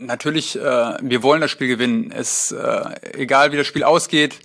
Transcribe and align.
Natürlich, 0.00 0.56
äh, 0.56 0.96
wir 1.00 1.22
wollen 1.22 1.40
das 1.40 1.50
Spiel 1.50 1.68
gewinnen. 1.68 2.12
Es 2.12 2.52
äh, 2.52 2.84
egal 3.14 3.52
wie 3.52 3.56
das 3.56 3.66
Spiel 3.66 3.84
ausgeht. 3.84 4.38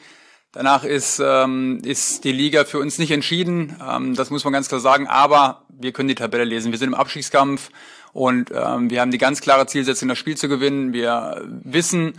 Danach 0.52 0.83
ist 0.83 1.22
ähm, 1.24 1.82
ist 1.83 2.24
die 2.24 2.32
Liga 2.32 2.66
für 2.66 2.79
uns 2.79 2.98
nicht 2.98 3.12
entschieden. 3.12 3.76
Ähm, 3.88 4.16
das 4.16 4.29
muss 4.29 4.44
man 4.44 4.54
ganz 4.54 4.68
klar 4.68 4.79
sagen. 4.79 5.08
Aber 5.08 5.66
wir 5.70 5.92
können 5.92 6.10
die 6.10 6.16
Tabelle 6.16 6.44
lesen. 6.44 6.71
Wir 6.71 6.79
sind 6.79 6.89
im 6.89 6.94
Abstiegskampf 6.94 7.70
und 8.13 8.52
ähm, 8.52 8.89
wir 8.89 9.02
haben 9.02 9.12
die 9.12 9.18
ganz 9.18 9.42
klare 9.42 9.66
Zielsetzung, 9.68 10.10
das 10.10 10.18
Spiel 10.18 10.38
zu 10.38 10.47
gewinnen. 10.47 10.94
Wir 10.94 11.42
wissen 11.47 12.13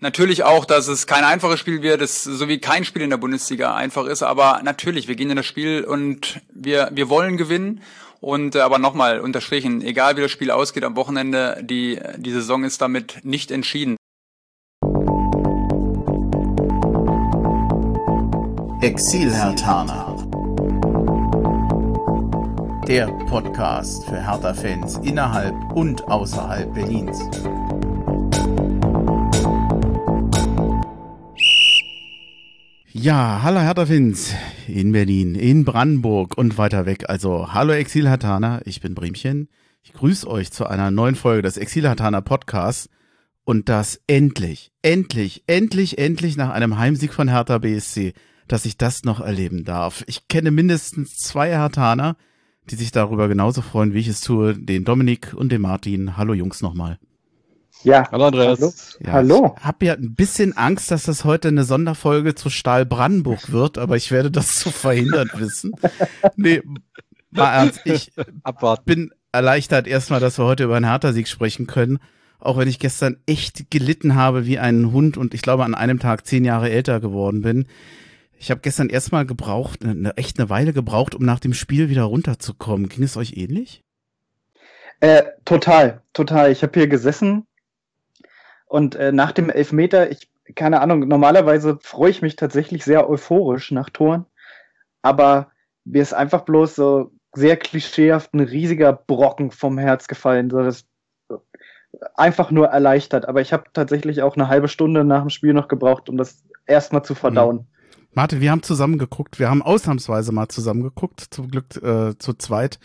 natürlich 0.00 0.44
auch, 0.44 0.64
dass 0.64 0.88
es 0.88 1.06
kein 1.06 1.24
einfaches 1.24 1.60
Spiel 1.60 1.82
wird, 1.82 2.02
es, 2.02 2.22
so 2.22 2.48
wie 2.48 2.58
kein 2.58 2.84
Spiel 2.84 3.02
in 3.02 3.10
der 3.10 3.16
Bundesliga 3.16 3.74
einfach 3.74 4.06
ist. 4.06 4.22
Aber 4.22 4.60
natürlich, 4.62 5.08
wir 5.08 5.14
gehen 5.14 5.30
in 5.30 5.36
das 5.36 5.46
Spiel 5.46 5.84
und 5.84 6.40
wir 6.52 6.90
wir 6.92 7.08
wollen 7.08 7.36
gewinnen. 7.36 7.82
Und 8.20 8.54
äh, 8.54 8.60
aber 8.60 8.78
nochmal 8.78 9.20
unterstrichen, 9.20 9.82
egal 9.82 10.16
wie 10.16 10.22
das 10.22 10.30
Spiel 10.30 10.50
ausgeht 10.50 10.84
am 10.84 10.96
Wochenende, 10.96 11.58
die, 11.62 12.00
die 12.16 12.30
Saison 12.30 12.64
ist 12.64 12.80
damit 12.80 13.20
nicht 13.24 13.50
entschieden. 13.50 13.96
Exil 18.80 19.32
Hertana. 19.32 20.14
Der 22.86 23.06
Podcast 23.28 24.04
für 24.04 24.24
Hertha-Fans 24.24 25.00
innerhalb 25.02 25.54
und 25.74 26.04
außerhalb 26.04 26.72
Berlins. 26.72 27.18
Ja, 32.98 33.40
hallo 33.42 33.60
Hertha-Fans 33.60 34.32
in 34.68 34.90
Berlin, 34.90 35.34
in 35.34 35.66
Brandenburg 35.66 36.38
und 36.38 36.56
weiter 36.56 36.86
weg. 36.86 37.10
Also, 37.10 37.52
hallo 37.52 37.74
Exil-Hatana, 37.74 38.62
ich 38.64 38.80
bin 38.80 38.94
Bremchen. 38.94 39.50
Ich 39.82 39.92
grüße 39.92 40.26
euch 40.26 40.50
zu 40.50 40.66
einer 40.66 40.90
neuen 40.90 41.14
Folge 41.14 41.42
des 41.42 41.58
Exil-Hatana 41.58 42.22
Podcasts. 42.22 42.88
Und 43.44 43.68
das 43.68 44.00
endlich, 44.06 44.72
endlich, 44.80 45.44
endlich, 45.46 45.98
endlich 45.98 46.38
nach 46.38 46.48
einem 46.48 46.78
Heimsieg 46.78 47.12
von 47.12 47.28
Hertha 47.28 47.58
BSC, 47.58 48.14
dass 48.48 48.64
ich 48.64 48.78
das 48.78 49.04
noch 49.04 49.20
erleben 49.20 49.64
darf. 49.64 50.02
Ich 50.06 50.26
kenne 50.28 50.50
mindestens 50.50 51.18
zwei 51.18 51.50
Hertaner, 51.50 52.16
die 52.70 52.76
sich 52.76 52.92
darüber 52.92 53.28
genauso 53.28 53.60
freuen, 53.60 53.92
wie 53.92 54.00
ich 54.00 54.08
es 54.08 54.22
tue, 54.22 54.54
den 54.54 54.84
Dominik 54.84 55.34
und 55.34 55.52
den 55.52 55.60
Martin. 55.60 56.16
Hallo 56.16 56.32
Jungs 56.32 56.62
nochmal. 56.62 56.98
Ja. 57.82 58.10
Hallo 58.10 58.26
Andreas. 58.26 58.60
Hallo. 58.60 58.72
Ja, 59.00 59.12
hallo. 59.12 59.54
Ich 59.58 59.64
habe 59.64 59.86
ja 59.86 59.94
ein 59.94 60.14
bisschen 60.14 60.56
Angst, 60.56 60.90
dass 60.90 61.04
das 61.04 61.24
heute 61.24 61.48
eine 61.48 61.64
Sonderfolge 61.64 62.34
zu 62.34 62.50
Stahl 62.50 62.84
Brandenburg 62.86 63.52
wird, 63.52 63.78
aber 63.78 63.96
ich 63.96 64.10
werde 64.10 64.30
das 64.30 64.56
zu 64.58 64.70
verhindern 64.70 65.30
wissen. 65.34 65.72
Nee, 66.36 66.62
mal 67.30 67.52
ernst, 67.54 67.80
ich 67.84 68.12
Abwarten. 68.42 68.84
bin 68.84 69.10
erleichtert 69.32 69.86
erstmal, 69.86 70.20
dass 70.20 70.38
wir 70.38 70.44
heute 70.44 70.64
über 70.64 70.76
einen 70.76 70.88
Hertha-Sieg 70.88 71.28
sprechen 71.28 71.66
können. 71.66 71.98
Auch 72.38 72.58
wenn 72.58 72.68
ich 72.68 72.78
gestern 72.78 73.16
echt 73.26 73.70
gelitten 73.70 74.14
habe 74.14 74.46
wie 74.46 74.58
ein 74.58 74.92
Hund 74.92 75.16
und 75.16 75.34
ich 75.34 75.42
glaube 75.42 75.64
an 75.64 75.74
einem 75.74 75.98
Tag 75.98 76.26
zehn 76.26 76.44
Jahre 76.44 76.70
älter 76.70 77.00
geworden 77.00 77.42
bin. 77.42 77.66
Ich 78.38 78.50
habe 78.50 78.60
gestern 78.60 78.90
erstmal 78.90 79.24
gebraucht, 79.24 79.84
eine, 79.84 80.16
echt 80.16 80.38
eine 80.38 80.50
Weile 80.50 80.72
gebraucht, 80.72 81.14
um 81.14 81.24
nach 81.24 81.40
dem 81.40 81.54
Spiel 81.54 81.88
wieder 81.88 82.02
runterzukommen. 82.04 82.88
Ging 82.88 83.04
es 83.04 83.16
euch 83.16 83.34
ähnlich? 83.36 83.82
Äh, 85.00 85.22
total, 85.44 86.02
total. 86.12 86.52
Ich 86.52 86.62
habe 86.62 86.78
hier 86.78 86.88
gesessen 86.88 87.46
und 88.66 88.94
äh, 88.94 89.12
nach 89.12 89.32
dem 89.32 89.50
Elfmeter, 89.50 90.10
ich, 90.10 90.30
keine 90.54 90.80
Ahnung, 90.80 91.08
normalerweise 91.08 91.78
freue 91.80 92.10
ich 92.10 92.22
mich 92.22 92.36
tatsächlich 92.36 92.84
sehr 92.84 93.08
euphorisch 93.08 93.70
nach 93.70 93.90
Toren, 93.90 94.26
aber 95.02 95.50
mir 95.84 96.02
ist 96.02 96.14
einfach 96.14 96.42
bloß 96.42 96.74
so 96.74 97.12
sehr 97.34 97.56
klischeehaft 97.56 98.34
ein 98.34 98.40
riesiger 98.40 98.92
Brocken 98.92 99.50
vom 99.50 99.78
Herz 99.78 100.08
gefallen. 100.08 100.50
So 100.50 100.62
das 100.62 100.86
einfach 102.14 102.50
nur 102.50 102.68
erleichtert. 102.68 103.28
Aber 103.28 103.40
ich 103.40 103.52
habe 103.52 103.64
tatsächlich 103.72 104.22
auch 104.22 104.36
eine 104.36 104.48
halbe 104.48 104.68
Stunde 104.68 105.04
nach 105.04 105.20
dem 105.20 105.30
Spiel 105.30 105.52
noch 105.52 105.68
gebraucht, 105.68 106.08
um 106.08 106.16
das 106.16 106.44
erstmal 106.66 107.04
zu 107.04 107.14
verdauen. 107.14 107.56
Mhm. 107.56 107.66
Martin, 108.16 108.40
wir 108.40 108.50
haben 108.50 108.62
zusammen 108.62 108.96
geguckt. 108.96 109.38
Wir 109.38 109.50
haben 109.50 109.60
ausnahmsweise 109.60 110.32
mal 110.32 110.48
zusammen 110.48 110.82
geguckt, 110.82 111.22
zum 111.28 111.50
Glück 111.50 111.76
äh, 111.82 112.16
zu 112.18 112.32
zweit. 112.32 112.78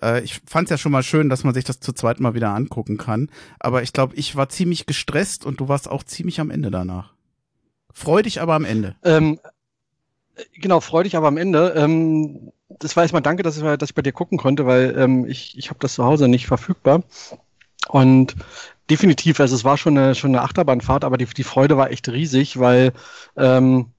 Äh, 0.00 0.22
ich 0.22 0.40
fand 0.46 0.66
es 0.66 0.70
ja 0.70 0.78
schon 0.78 0.92
mal 0.92 1.02
schön, 1.02 1.28
dass 1.28 1.42
man 1.42 1.54
sich 1.54 1.64
das 1.64 1.80
zu 1.80 1.92
zweit 1.92 2.20
mal 2.20 2.34
wieder 2.34 2.54
angucken 2.54 2.96
kann. 2.96 3.28
Aber 3.58 3.82
ich 3.82 3.92
glaube, 3.92 4.14
ich 4.14 4.36
war 4.36 4.48
ziemlich 4.48 4.86
gestresst 4.86 5.44
und 5.44 5.58
du 5.58 5.66
warst 5.66 5.90
auch 5.90 6.04
ziemlich 6.04 6.38
am 6.38 6.52
Ende 6.52 6.70
danach. 6.70 7.14
Freu 7.92 8.22
dich 8.22 8.40
aber 8.40 8.54
am 8.54 8.64
Ende. 8.64 8.94
Ähm, 9.02 9.40
genau, 10.54 10.78
freu 10.78 11.02
dich 11.02 11.16
aber 11.16 11.26
am 11.26 11.36
Ende. 11.36 11.70
Ähm, 11.76 12.52
das 12.68 12.94
war 12.94 13.02
erstmal 13.02 13.22
danke, 13.22 13.42
dass 13.42 13.56
ich, 13.56 13.64
dass 13.64 13.90
ich 13.90 13.94
bei 13.96 14.02
dir 14.02 14.12
gucken 14.12 14.38
konnte, 14.38 14.66
weil 14.66 14.96
ähm, 14.96 15.26
ich, 15.26 15.58
ich 15.58 15.68
habe 15.70 15.80
das 15.80 15.94
zu 15.94 16.04
Hause 16.04 16.28
nicht 16.28 16.46
verfügbar. 16.46 17.02
Und 17.88 18.36
definitiv, 18.88 19.40
also 19.40 19.56
es 19.56 19.64
war 19.64 19.78
schon 19.78 19.98
eine, 19.98 20.14
schon 20.14 20.30
eine 20.30 20.42
Achterbahnfahrt, 20.42 21.02
aber 21.02 21.18
die, 21.18 21.26
die 21.26 21.42
Freude 21.42 21.76
war 21.76 21.90
echt 21.90 22.08
riesig, 22.08 22.60
weil 22.60 22.92
ähm, 23.36 23.90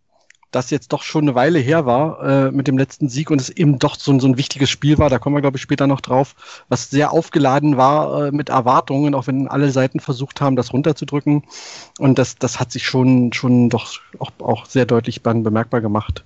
das 0.52 0.69
jetzt 0.69 0.94
doch 0.94 1.03
schon 1.03 1.25
eine 1.25 1.35
Weile 1.35 1.59
her 1.59 1.85
war 1.85 2.24
äh, 2.24 2.52
mit 2.52 2.68
dem 2.68 2.78
letzten 2.78 3.09
Sieg 3.09 3.30
und 3.30 3.41
es 3.41 3.50
eben 3.50 3.80
doch 3.80 3.96
so, 3.96 4.18
so 4.19 4.28
ein 4.28 4.38
wichtiges 4.38 4.69
Spiel 4.69 4.97
war, 4.97 5.09
da 5.09 5.19
kommen 5.19 5.35
wir, 5.35 5.41
glaube 5.41 5.58
ich, 5.58 5.63
später 5.63 5.88
noch 5.88 6.02
drauf, 6.02 6.35
was 6.69 6.90
sehr 6.90 7.12
aufgeladen 7.12 7.78
war 7.78 8.28
äh, 8.28 8.31
mit 8.31 8.50
Erwartungen, 8.50 9.13
auch 9.16 9.28
wenn 9.28 9.47
alle 9.47 9.72
Seiten 9.72 10.00
versucht 10.00 10.41
haben, 10.41 10.56
das 10.56 10.74
runterzudrücken. 10.74 11.44
Und 12.00 12.18
das, 12.18 12.38
das 12.38 12.59
hat 12.59 12.72
sich 12.72 12.85
schon, 12.85 13.34
schon 13.34 13.69
doch 13.69 14.00
auch, 14.19 14.31
auch 14.40 14.66
sehr 14.66 14.85
deutlich 14.85 15.22
bemerkbar 15.24 15.81
gemacht 15.81 16.24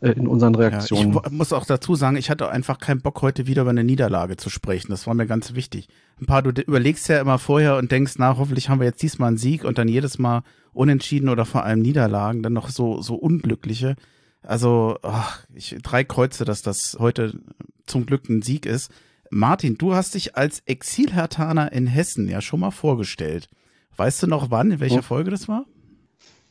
äh, 0.00 0.10
in 0.10 0.28
unseren 0.28 0.54
Reaktionen. 0.54 1.12
Ja, 1.12 1.22
ich 1.26 1.32
muss 1.32 1.52
auch 1.52 1.64
dazu 1.64 1.94
sagen, 1.94 2.16
ich 2.16 2.30
hatte 2.30 2.48
einfach 2.50 2.78
keinen 2.78 3.00
Bock, 3.00 3.20
heute 3.22 3.46
wieder 3.46 3.62
über 3.62 3.70
eine 3.70 3.84
Niederlage 3.84 4.36
zu 4.36 4.50
sprechen. 4.50 4.90
Das 4.90 5.06
war 5.06 5.14
mir 5.14 5.26
ganz 5.26 5.54
wichtig. 5.54 5.88
Ein 6.20 6.26
paar, 6.26 6.42
du 6.42 6.50
überlegst 6.62 7.08
ja 7.08 7.20
immer 7.20 7.38
vorher 7.38 7.76
und 7.76 7.90
denkst, 7.90 8.14
na, 8.18 8.36
hoffentlich 8.36 8.68
haben 8.68 8.80
wir 8.80 8.86
jetzt 8.86 9.02
diesmal 9.02 9.28
einen 9.28 9.38
Sieg 9.38 9.64
und 9.64 9.78
dann 9.78 9.88
jedes 9.88 10.18
Mal 10.18 10.42
Unentschieden 10.72 11.28
oder 11.28 11.44
vor 11.44 11.64
allem 11.64 11.80
Niederlagen, 11.80 12.42
dann 12.42 12.52
noch 12.52 12.68
so, 12.68 13.02
so 13.02 13.16
unglückliche. 13.16 13.96
Also, 14.42 14.98
ach, 15.02 15.44
ich 15.52 15.76
drei 15.82 16.04
Kreuze, 16.04 16.44
dass 16.44 16.62
das 16.62 16.96
heute 17.00 17.40
zum 17.86 18.06
Glück 18.06 18.28
ein 18.28 18.42
Sieg 18.42 18.66
ist. 18.66 18.92
Martin, 19.30 19.76
du 19.76 19.94
hast 19.94 20.14
dich 20.14 20.36
als 20.36 20.60
Exilhertaner 20.66 21.72
in 21.72 21.86
Hessen 21.86 22.28
ja 22.28 22.40
schon 22.40 22.60
mal 22.60 22.70
vorgestellt. 22.70 23.48
Weißt 23.96 24.22
du 24.22 24.28
noch 24.28 24.50
wann, 24.50 24.70
in 24.70 24.80
welcher 24.80 25.00
oh. 25.00 25.02
Folge 25.02 25.30
das 25.30 25.48
war? 25.48 25.66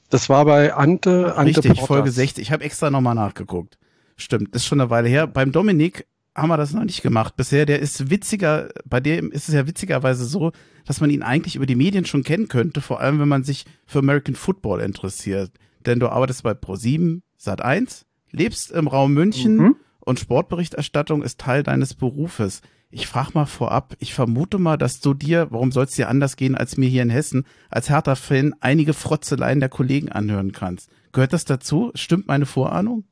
Das 0.10 0.30
war 0.30 0.46
bei 0.46 0.74
Ante, 0.74 1.36
Ante 1.36 1.58
Richtig, 1.58 1.72
Portas. 1.72 1.88
Folge 1.88 2.12
60. 2.12 2.42
Ich 2.42 2.52
habe 2.52 2.64
extra 2.64 2.90
nochmal 2.90 3.16
nachgeguckt. 3.16 3.78
Stimmt, 4.16 4.56
ist 4.56 4.66
schon 4.66 4.82
eine 4.82 4.90
Weile 4.90 5.10
her. 5.10 5.28
Beim 5.28 5.52
Dominik 5.52 6.08
haben 6.34 6.50
wir 6.50 6.58
das 6.58 6.74
noch 6.74 6.84
nicht 6.84 7.02
gemacht 7.02 7.36
bisher. 7.36 7.66
Der 7.66 7.80
ist 7.80 8.10
witziger, 8.10 8.70
bei 8.86 9.00
dem 9.00 9.32
ist 9.32 9.50
es 9.50 9.56
ja 9.56 9.68
witzigerweise 9.68 10.26
so, 10.26 10.52
dass 10.86 11.02
man 11.02 11.10
ihn 11.10 11.24
eigentlich 11.24 11.56
über 11.56 11.66
die 11.66 11.76
Medien 11.76 12.06
schon 12.06 12.24
kennen 12.24 12.48
könnte, 12.48 12.80
vor 12.80 13.02
allem 13.02 13.20
wenn 13.20 13.28
man 13.28 13.44
sich 13.44 13.66
für 13.86 14.00
American 14.00 14.36
Football 14.36 14.82
interessiert. 14.82 15.52
Denn 15.86 16.00
du 16.00 16.10
arbeitest 16.10 16.44
bei 16.44 16.52
Pro7, 16.52 17.22
Sat1, 17.40 18.04
lebst 18.32 18.72
im 18.72 18.88
Raum 18.88 19.14
München 19.14 19.58
mhm. 19.58 19.76
und 20.00 20.20
Sportberichterstattung 20.20 21.24
ist 21.24 21.40
Teil 21.40 21.64
deines 21.64 21.96
Berufes. 21.96 22.62
Ich 22.90 23.08
frage 23.08 23.32
mal 23.34 23.46
vorab, 23.46 23.96
ich 24.00 24.14
vermute 24.14 24.60
mal, 24.60 24.78
dass 24.78 25.02
du 25.02 25.14
dir, 25.14 25.48
warum 25.52 25.72
soll 25.72 25.86
es 25.86 25.96
dir 25.96 26.08
anders 26.08 26.38
gehen 26.38 26.56
als 26.56 26.78
mir 26.78 26.88
hier 26.88 27.02
in 27.02 27.10
Hessen, 27.10 27.46
als 27.70 27.90
Hertha-Fan 27.90 28.56
einige 28.62 28.94
Frotzeleien 28.94 29.60
der 29.60 29.70
Kollegen 29.70 30.10
anhören 30.10 30.54
kannst. 30.54 30.90
Gehört 31.12 31.34
das 31.34 31.44
dazu? 31.44 31.92
Stimmt 31.96 32.28
meine 32.28 32.46
Vorahnung? 32.46 33.04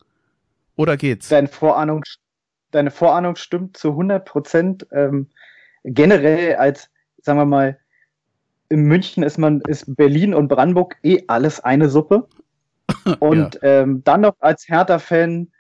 Oder 0.77 0.95
geht's? 0.95 1.27
Deine 1.27 1.49
Vorahnung, 1.49 2.03
deine 2.71 2.89
Vorahnung 2.89 3.35
stimmt 3.35 3.75
zu 3.75 3.89
100 3.89 4.23
Prozent. 4.25 4.87
Ähm, 4.91 5.27
generell 5.83 6.55
als, 6.55 6.89
sagen 7.21 7.39
wir 7.39 7.45
mal, 7.45 7.77
in 8.69 8.83
München 8.83 9.23
ist 9.23 9.37
man, 9.37 9.61
ist 9.61 9.95
Berlin 9.95 10.33
und 10.33 10.47
Brandenburg 10.47 10.97
eh 11.03 11.23
alles 11.27 11.59
eine 11.59 11.89
Suppe. 11.89 12.27
Und 13.19 13.55
ja. 13.55 13.81
ähm, 13.81 14.03
dann 14.03 14.21
noch 14.21 14.35
als 14.39 14.67
Hertha-Fan, 14.67 15.51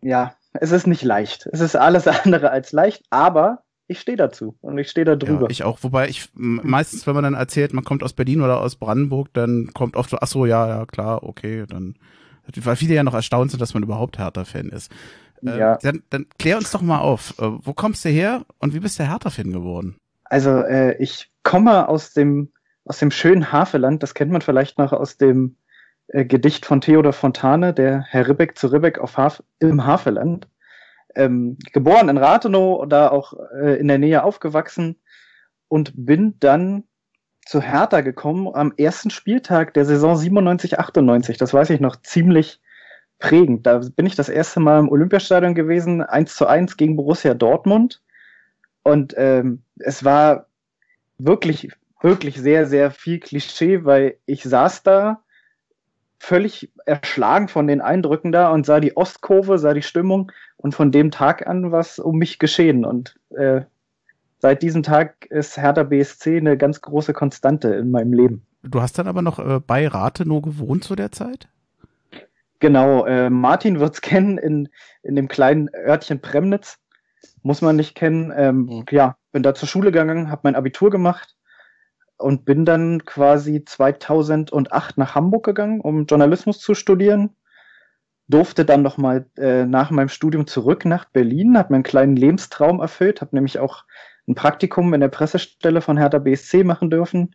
ja, 0.00 0.34
es 0.54 0.72
ist 0.72 0.86
nicht 0.86 1.02
leicht. 1.02 1.48
Es 1.52 1.60
ist 1.60 1.76
alles 1.76 2.06
andere 2.24 2.50
als 2.50 2.72
leicht, 2.72 3.04
aber 3.10 3.62
ich 3.86 4.00
stehe 4.00 4.16
dazu 4.16 4.56
und 4.60 4.78
ich 4.78 4.90
stehe 4.90 5.04
da 5.04 5.16
drüber. 5.16 5.42
Ja, 5.42 5.50
ich 5.50 5.64
auch, 5.64 5.78
wobei 5.82 6.08
ich 6.08 6.30
meistens, 6.34 7.06
wenn 7.06 7.14
man 7.14 7.24
dann 7.24 7.34
erzählt, 7.34 7.72
man 7.72 7.84
kommt 7.84 8.02
aus 8.02 8.12
Berlin 8.12 8.40
oder 8.40 8.60
aus 8.60 8.76
Brandenburg, 8.76 9.28
dann 9.32 9.70
kommt 9.74 9.96
oft 9.96 10.10
so, 10.10 10.18
ach 10.20 10.26
so, 10.26 10.46
ja, 10.46 10.66
ja, 10.68 10.86
klar, 10.86 11.22
okay, 11.24 11.64
dann, 11.68 11.96
weil 12.62 12.76
viele 12.76 12.94
ja 12.94 13.02
noch 13.02 13.14
erstaunt 13.14 13.50
sind, 13.50 13.60
dass 13.60 13.74
man 13.74 13.82
überhaupt 13.82 14.18
Hertha-Fan 14.18 14.70
ist. 14.70 14.90
Äh, 15.44 15.58
ja. 15.58 15.78
Dann, 15.82 16.02
dann 16.10 16.26
klär 16.38 16.56
uns 16.56 16.70
doch 16.70 16.82
mal 16.82 17.00
auf, 17.00 17.34
äh, 17.38 17.44
wo 17.44 17.72
kommst 17.72 18.04
du 18.04 18.08
her 18.08 18.44
und 18.58 18.74
wie 18.74 18.80
bist 18.80 18.98
du 18.98 19.04
Hertha-Fan 19.04 19.52
geworden? 19.52 19.96
Also, 20.24 20.50
äh, 20.50 20.96
ich 20.98 21.30
komme 21.42 21.88
aus 21.88 22.12
dem, 22.12 22.52
aus 22.84 22.98
dem 22.98 23.10
schönen 23.10 23.52
Havelland, 23.52 24.02
das 24.02 24.14
kennt 24.14 24.32
man 24.32 24.40
vielleicht 24.40 24.78
noch 24.78 24.92
aus 24.92 25.18
dem 25.18 25.56
äh, 26.08 26.24
Gedicht 26.24 26.66
von 26.66 26.80
Theodor 26.80 27.12
Fontane, 27.12 27.74
der 27.74 28.02
Herr 28.08 28.28
Ribbeck 28.28 28.56
zu 28.56 28.68
Ribbeck 28.68 28.98
auf 28.98 29.16
Haf 29.16 29.42
im 29.58 29.84
Havelland. 29.84 30.48
Ähm, 31.14 31.58
geboren 31.72 32.08
in 32.08 32.18
Rathenow, 32.18 32.86
da 32.88 33.08
auch 33.08 33.34
äh, 33.54 33.78
in 33.78 33.88
der 33.88 33.98
Nähe 33.98 34.24
aufgewachsen 34.24 34.96
und 35.68 35.92
bin 35.94 36.36
dann 36.40 36.84
zu 37.44 37.60
Hertha 37.60 38.00
gekommen 38.00 38.48
am 38.54 38.72
ersten 38.76 39.10
Spieltag 39.10 39.74
der 39.74 39.84
Saison 39.84 40.16
97, 40.16 40.78
98. 40.78 41.38
Das 41.38 41.52
weiß 41.52 41.70
ich 41.70 41.80
noch 41.80 41.96
ziemlich 41.96 42.60
prägend. 43.18 43.66
Da 43.66 43.78
bin 43.78 44.06
ich 44.06 44.14
das 44.14 44.28
erste 44.28 44.60
Mal 44.60 44.78
im 44.78 44.88
Olympiastadion 44.88 45.54
gewesen, 45.54 46.02
1 46.02 46.34
zu 46.34 46.46
1 46.46 46.76
gegen 46.76 46.96
Borussia 46.96 47.34
Dortmund. 47.34 48.02
Und 48.84 49.14
ähm, 49.16 49.62
es 49.78 50.04
war 50.04 50.46
wirklich 51.18 51.70
wirklich 52.02 52.36
sehr, 52.36 52.66
sehr 52.66 52.90
viel 52.90 53.20
Klischee, 53.20 53.84
weil 53.84 54.18
ich 54.26 54.42
saß 54.42 54.82
da 54.82 55.22
völlig 56.22 56.70
erschlagen 56.86 57.48
von 57.48 57.66
den 57.66 57.80
Eindrücken 57.80 58.30
da 58.30 58.50
und 58.50 58.64
sah 58.64 58.78
die 58.78 58.96
Ostkurve, 58.96 59.58
sah 59.58 59.74
die 59.74 59.82
Stimmung 59.82 60.30
und 60.56 60.72
von 60.72 60.92
dem 60.92 61.10
Tag 61.10 61.48
an 61.48 61.72
was 61.72 61.98
um 61.98 62.16
mich 62.16 62.38
geschehen. 62.38 62.84
Und 62.84 63.18
äh, 63.30 63.62
seit 64.38 64.62
diesem 64.62 64.84
Tag 64.84 65.26
ist 65.26 65.56
Hertha 65.56 65.82
BSC 65.82 66.36
eine 66.36 66.56
ganz 66.56 66.80
große 66.80 67.12
Konstante 67.12 67.74
in 67.74 67.90
meinem 67.90 68.12
Leben. 68.12 68.46
Du 68.62 68.80
hast 68.80 68.98
dann 68.98 69.08
aber 69.08 69.20
noch 69.20 69.40
äh, 69.40 69.58
bei 69.58 69.88
Rathenow 69.88 70.40
gewohnt 70.40 70.84
zu 70.84 70.94
der 70.94 71.10
Zeit? 71.10 71.48
Genau, 72.60 73.04
äh, 73.04 73.28
Martin 73.28 73.80
wird's 73.80 74.00
kennen 74.00 74.38
in, 74.38 74.68
in 75.02 75.16
dem 75.16 75.26
kleinen 75.26 75.70
Örtchen 75.74 76.20
Premnitz. 76.20 76.78
Muss 77.42 77.62
man 77.62 77.74
nicht 77.74 77.96
kennen. 77.96 78.32
Ähm, 78.36 78.66
mhm. 78.66 78.84
Ja, 78.90 79.16
bin 79.32 79.42
da 79.42 79.54
zur 79.54 79.68
Schule 79.68 79.90
gegangen, 79.90 80.30
habe 80.30 80.42
mein 80.44 80.54
Abitur 80.54 80.90
gemacht 80.90 81.34
und 82.22 82.44
bin 82.44 82.64
dann 82.64 83.04
quasi 83.04 83.64
2008 83.64 84.98
nach 84.98 85.14
Hamburg 85.14 85.44
gegangen, 85.44 85.80
um 85.80 86.06
Journalismus 86.06 86.60
zu 86.60 86.74
studieren. 86.74 87.36
Durfte 88.28 88.64
dann 88.64 88.82
nochmal 88.82 89.26
äh, 89.36 89.64
nach 89.64 89.90
meinem 89.90 90.08
Studium 90.08 90.46
zurück 90.46 90.84
nach 90.84 91.04
Berlin, 91.06 91.58
habe 91.58 91.72
meinen 91.72 91.82
kleinen 91.82 92.16
Lebenstraum 92.16 92.80
erfüllt, 92.80 93.20
habe 93.20 93.34
nämlich 93.34 93.58
auch 93.58 93.84
ein 94.28 94.34
Praktikum 94.34 94.94
in 94.94 95.00
der 95.00 95.08
Pressestelle 95.08 95.80
von 95.80 95.98
Hertha 95.98 96.18
BSC 96.18 96.64
machen 96.64 96.90
dürfen. 96.90 97.34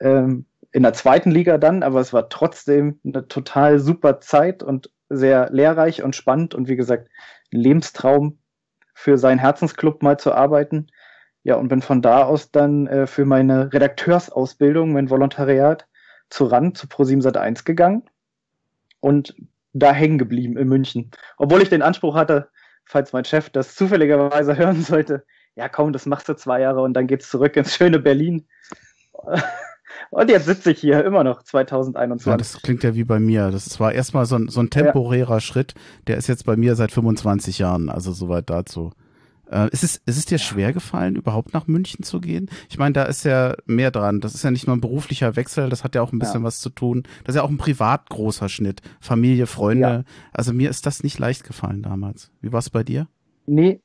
Ähm, 0.00 0.46
in 0.72 0.82
der 0.82 0.94
zweiten 0.94 1.30
Liga 1.30 1.58
dann, 1.58 1.82
aber 1.82 2.00
es 2.00 2.12
war 2.12 2.28
trotzdem 2.28 2.98
eine 3.04 3.28
total 3.28 3.78
super 3.78 4.20
Zeit 4.20 4.62
und 4.62 4.90
sehr 5.10 5.50
lehrreich 5.50 6.02
und 6.02 6.16
spannend 6.16 6.54
und 6.54 6.68
wie 6.68 6.76
gesagt, 6.76 7.08
ein 7.52 7.60
Lebenstraum 7.60 8.38
für 8.94 9.18
seinen 9.18 9.38
Herzensclub 9.38 10.02
mal 10.02 10.18
zu 10.18 10.32
arbeiten. 10.32 10.86
Ja, 11.44 11.56
und 11.56 11.68
bin 11.68 11.82
von 11.82 12.02
da 12.02 12.24
aus 12.24 12.50
dann 12.50 12.86
äh, 12.86 13.06
für 13.06 13.24
meine 13.24 13.72
Redakteursausbildung, 13.72 14.92
mein 14.92 15.10
Volontariat 15.10 15.86
zu 16.30 16.44
RAN, 16.44 16.74
zu 16.74 16.86
ProSieben 16.86 17.24
1 17.24 17.64
gegangen 17.64 18.04
und 19.00 19.34
da 19.72 19.92
hängen 19.92 20.18
geblieben 20.18 20.56
in 20.56 20.68
München. 20.68 21.10
Obwohl 21.36 21.62
ich 21.62 21.68
den 21.68 21.82
Anspruch 21.82 22.14
hatte, 22.14 22.48
falls 22.84 23.12
mein 23.12 23.24
Chef 23.24 23.50
das 23.50 23.74
zufälligerweise 23.74 24.56
hören 24.58 24.82
sollte, 24.82 25.24
ja 25.56 25.68
komm, 25.68 25.92
das 25.92 26.06
machst 26.06 26.28
du 26.28 26.34
zwei 26.34 26.60
Jahre 26.60 26.82
und 26.82 26.94
dann 26.94 27.06
geht's 27.06 27.28
zurück 27.28 27.56
ins 27.56 27.74
schöne 27.74 27.98
Berlin. 27.98 28.46
Und 30.10 30.30
jetzt 30.30 30.46
sitze 30.46 30.72
ich 30.72 30.80
hier 30.80 31.04
immer 31.04 31.24
noch 31.24 31.42
2021. 31.42 32.26
Ja, 32.26 32.36
das 32.36 32.60
klingt 32.60 32.82
ja 32.82 32.94
wie 32.94 33.04
bei 33.04 33.18
mir. 33.18 33.50
Das 33.50 33.78
war 33.80 33.92
erstmal 33.92 34.26
so 34.26 34.36
ein, 34.36 34.48
so 34.48 34.60
ein 34.60 34.70
temporärer 34.70 35.34
ja. 35.34 35.40
Schritt. 35.40 35.74
Der 36.06 36.16
ist 36.16 36.26
jetzt 36.26 36.44
bei 36.44 36.56
mir 36.56 36.74
seit 36.76 36.92
25 36.92 37.58
Jahren, 37.58 37.88
also 37.88 38.12
soweit 38.12 38.50
dazu. 38.50 38.92
Äh, 39.52 39.68
ist, 39.70 39.84
es, 39.84 39.96
ist 40.06 40.16
es 40.16 40.24
dir 40.24 40.38
schwer 40.38 40.72
gefallen, 40.72 41.14
überhaupt 41.16 41.52
nach 41.52 41.66
München 41.66 42.02
zu 42.02 42.20
gehen? 42.20 42.50
Ich 42.70 42.78
meine, 42.78 42.94
da 42.94 43.04
ist 43.04 43.24
ja 43.24 43.54
mehr 43.66 43.90
dran. 43.90 44.20
Das 44.20 44.34
ist 44.34 44.42
ja 44.42 44.50
nicht 44.50 44.66
nur 44.66 44.74
ein 44.74 44.80
beruflicher 44.80 45.36
Wechsel, 45.36 45.68
das 45.68 45.84
hat 45.84 45.94
ja 45.94 46.02
auch 46.02 46.12
ein 46.12 46.18
bisschen 46.18 46.40
ja. 46.40 46.46
was 46.46 46.60
zu 46.60 46.70
tun. 46.70 47.02
Das 47.24 47.34
ist 47.34 47.36
ja 47.36 47.42
auch 47.42 47.50
ein 47.50 47.58
privat 47.58 48.08
großer 48.08 48.48
Schnitt. 48.48 48.80
Familie, 49.00 49.46
Freunde. 49.46 49.88
Ja. 49.88 50.04
Also 50.32 50.52
mir 50.52 50.70
ist 50.70 50.86
das 50.86 51.02
nicht 51.02 51.18
leicht 51.18 51.44
gefallen 51.44 51.82
damals. 51.82 52.30
Wie 52.40 52.52
war 52.52 52.60
es 52.60 52.70
bei 52.70 52.82
dir? 52.82 53.06
Nee, 53.46 53.80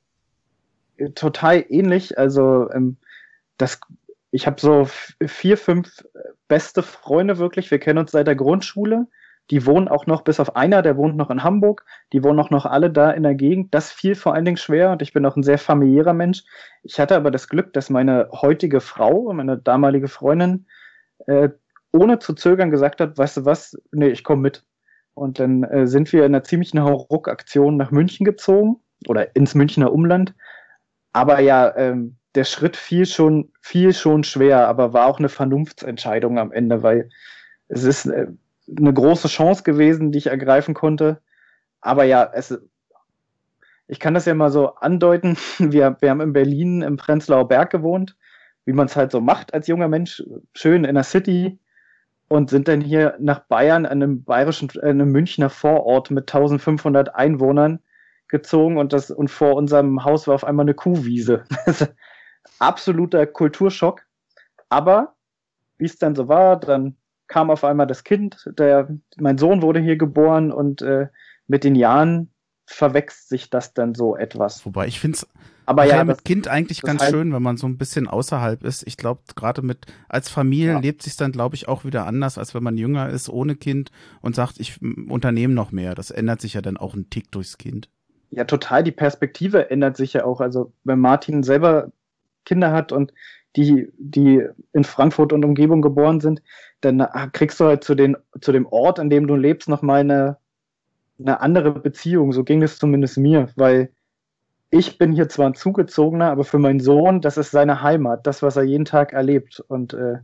total 1.16 1.66
ähnlich. 1.70 2.18
Also 2.18 2.70
ähm, 2.72 2.98
das 3.58 3.80
ich 4.32 4.46
habe 4.46 4.60
so 4.60 4.88
vier, 5.26 5.58
fünf 5.58 6.06
beste 6.48 6.84
Freunde 6.84 7.38
wirklich. 7.38 7.72
Wir 7.72 7.80
kennen 7.80 8.00
uns 8.00 8.12
seit 8.12 8.28
der 8.28 8.36
Grundschule. 8.36 9.08
Die 9.50 9.66
wohnen 9.66 9.88
auch 9.88 10.08
noch, 10.08 10.24
bis 10.24 10.40
auf 10.40 10.56
einer, 10.56 10.82
der 10.82 10.98
wohnt 10.98 11.16
noch 11.16 11.30
in 11.30 11.44
Hamburg. 11.44 11.86
Die 12.12 12.24
wohnen 12.24 12.40
auch 12.40 12.50
noch 12.50 12.66
alle 12.66 12.90
da 12.92 13.12
in 13.12 13.24
der 13.24 13.36
Gegend. 13.36 13.74
Das 13.74 13.92
fiel 13.92 14.16
vor 14.16 14.34
allen 14.34 14.46
Dingen 14.46 14.58
schwer 14.58 14.92
und 14.92 15.02
ich 15.02 15.14
bin 15.14 15.26
auch 15.26 15.38
ein 15.38 15.44
sehr 15.44 15.58
familiärer 15.58 16.14
Mensch. 16.14 16.44
Ich 16.84 17.00
hatte 17.00 17.16
aber 17.16 17.32
das 17.32 17.48
Glück, 17.48 17.72
dass 17.74 17.90
meine 17.90 18.30
heutige 18.32 18.82
Frau, 18.82 19.32
meine 19.34 19.58
damalige 19.58 20.10
Freundin, 20.10 20.68
äh, 21.28 21.50
ohne 21.94 22.20
zu 22.20 22.34
zögern 22.34 22.72
gesagt 22.72 23.00
hat, 23.00 23.18
weißt 23.18 23.38
du 23.38 23.46
was, 23.46 23.78
nee, 23.92 24.10
ich 24.10 24.24
komme 24.24 24.42
mit. 24.42 24.66
Und 25.14 25.40
dann 25.40 25.64
äh, 25.64 25.88
sind 25.88 26.12
wir 26.14 26.26
in 26.26 26.36
einer 26.36 26.44
ziemlichen 26.44 26.82
Hauruck-Aktion 26.84 27.78
nach 27.78 27.92
München 27.92 28.26
gezogen 28.26 28.82
oder 29.08 29.36
ins 29.36 29.56
Münchner 29.56 29.92
Umland. 29.92 30.36
Aber 31.14 31.40
ja, 31.40 31.76
ähm, 31.76 32.18
der 32.36 32.44
Schritt 32.44 32.76
fiel 32.76 33.06
schon, 33.06 33.52
fiel 33.62 33.94
schon 33.94 34.24
schwer, 34.24 34.68
aber 34.68 34.94
war 34.94 35.08
auch 35.08 35.18
eine 35.18 35.30
Vernunftsentscheidung 35.30 36.38
am 36.38 36.52
Ende, 36.52 36.84
weil 36.84 37.10
es 37.68 37.84
ist 37.84 38.06
äh, 38.06 38.28
eine 38.70 38.94
große 38.94 39.28
Chance 39.28 39.64
gewesen, 39.64 40.12
die 40.12 40.18
ich 40.18 40.28
ergreifen 40.28 40.74
konnte. 40.74 41.22
Aber 41.82 42.04
ja, 42.04 42.30
es, 42.34 42.60
ich 43.88 44.00
kann 44.00 44.14
das 44.14 44.26
ja 44.26 44.34
mal 44.34 44.52
so 44.52 44.76
andeuten. 44.76 45.38
Wir, 45.60 45.98
wir 46.00 46.10
haben 46.10 46.22
in 46.22 46.34
Berlin 46.34 46.82
im 46.82 46.98
Prenzlauer 46.98 47.48
Berg 47.48 47.72
gewohnt, 47.72 48.16
wie 48.66 48.74
man 48.74 48.88
es 48.88 48.96
halt 48.96 49.12
so 49.12 49.22
macht 49.22 49.54
als 49.54 49.68
junger 49.68 49.88
Mensch, 49.88 50.24
schön 50.54 50.84
in 50.84 50.96
der 50.96 51.04
City 51.04 51.60
und 52.28 52.50
sind 52.50 52.68
dann 52.68 52.82
hier 52.82 53.16
nach 53.20 53.40
Bayern, 53.40 53.86
einem 53.86 54.24
bayerischen, 54.24 54.70
einem 54.82 55.12
Münchner 55.12 55.50
Vorort 55.50 56.12
mit 56.12 56.24
1500 56.24 57.16
Einwohnern 57.16 57.80
gezogen 58.28 58.78
und 58.78 58.92
das, 58.92 59.10
und 59.10 59.30
vor 59.32 59.56
unserem 59.56 60.04
Haus 60.04 60.28
war 60.28 60.36
auf 60.36 60.44
einmal 60.44 60.66
eine 60.66 60.74
Kuhwiese. 60.74 61.46
absoluter 62.60 63.26
Kulturschock. 63.26 64.02
Aber 64.70 65.16
wie 65.78 65.86
es 65.86 65.98
dann 65.98 66.16
so 66.16 66.28
war, 66.28 66.60
dann 66.60 66.98
kam 67.28 67.50
auf 67.50 67.64
einmal 67.64 67.88
das 67.88 68.04
Kind, 68.04 68.50
der, 68.58 68.88
mein 69.18 69.38
Sohn 69.38 69.62
wurde 69.62 69.80
hier 69.80 69.98
geboren 69.98 70.52
und 70.52 70.82
äh, 70.82 71.08
mit 71.48 71.64
den 71.64 71.76
Jahren 71.76 72.32
verwächst 72.66 73.30
sich 73.30 73.50
das 73.50 73.74
dann 73.74 73.96
so 73.96 74.16
etwas. 74.16 74.66
Wobei 74.66 74.88
ich 74.88 75.00
finde 75.00 75.18
es 75.18 75.28
aber 75.68 75.84
ja, 75.84 76.04
mit 76.06 76.24
Kind 76.24 76.48
eigentlich 76.48 76.82
ganz 76.82 77.02
heißt, 77.02 77.12
schön, 77.12 77.34
wenn 77.34 77.44
man 77.44 77.58
so 77.58 77.68
ein 77.68 77.78
bisschen 77.78 78.08
außerhalb 78.08 78.64
ist. 78.64 78.88
Ich 78.88 78.96
glaube, 78.96 79.22
gerade 79.36 79.62
mit 79.62 79.86
als 80.08 80.30
Familie 80.30 80.72
ja. 80.72 80.80
lebt 80.80 81.04
sich 81.04 81.18
dann, 81.18 81.34
glaube 81.34 81.56
ich, 81.56 81.68
auch 81.68 81.84
wieder 81.84 82.08
anders, 82.08 82.38
als 82.38 82.56
wenn 82.56 82.64
man 82.64 82.78
jünger 82.78 83.10
ist 83.10 83.28
ohne 83.28 83.58
Kind 83.58 83.92
und 84.22 84.34
sagt, 84.34 84.62
ich 84.62 84.80
unternehme 84.82 85.54
noch 85.54 85.74
mehr. 85.74 85.94
Das 85.94 86.10
ändert 86.10 86.40
sich 86.40 86.54
ja 86.54 86.62
dann 86.62 86.78
auch 86.78 86.94
ein 86.94 87.10
Tick 87.10 87.32
durchs 87.32 87.58
Kind. 87.58 87.90
Ja, 88.30 88.46
total. 88.46 88.82
Die 88.82 88.94
Perspektive 88.94 89.70
ändert 89.70 89.98
sich 89.98 90.14
ja 90.14 90.24
auch. 90.24 90.40
Also 90.40 90.72
wenn 90.86 91.00
Martin 91.00 91.44
selber 91.44 91.92
Kinder 92.46 92.72
hat 92.72 92.94
und 92.94 93.14
die, 93.58 93.92
die 93.98 94.44
in 94.74 94.84
Frankfurt 94.84 95.34
und 95.34 95.44
Umgebung 95.44 95.82
geboren 95.82 96.22
sind, 96.22 96.42
dann 96.82 97.06
kriegst 97.34 97.60
du 97.60 97.66
halt 97.66 97.84
zu, 97.84 97.96
den, 97.96 98.16
zu 98.40 98.52
dem 98.52 98.68
Ort, 98.68 99.00
an 99.00 99.10
dem 99.10 99.26
du 99.28 99.36
lebst, 99.36 99.68
nochmal 99.68 100.02
eine, 100.02 100.38
eine 101.20 101.42
andere 101.42 101.72
Beziehung. 101.72 102.32
So 102.32 102.44
ging 102.44 102.62
es 102.62 102.78
zumindest 102.78 103.18
mir, 103.18 103.50
weil 103.56 103.90
ich 104.70 104.98
bin 104.98 105.12
hier 105.14 105.30
zwar 105.30 105.48
ein 105.48 105.56
Zugezogener, 105.56 106.30
aber 106.30 106.44
für 106.44 106.60
meinen 106.60 106.80
Sohn, 106.80 107.22
das 107.22 107.38
ist 107.38 107.52
seine 107.52 107.82
Heimat, 107.82 108.28
das, 108.28 108.44
was 108.44 108.58
er 108.58 108.64
jeden 108.64 108.86
Tag 108.86 109.14
erlebt. 109.14 109.64
Und 109.68 109.94
äh, 109.94 110.18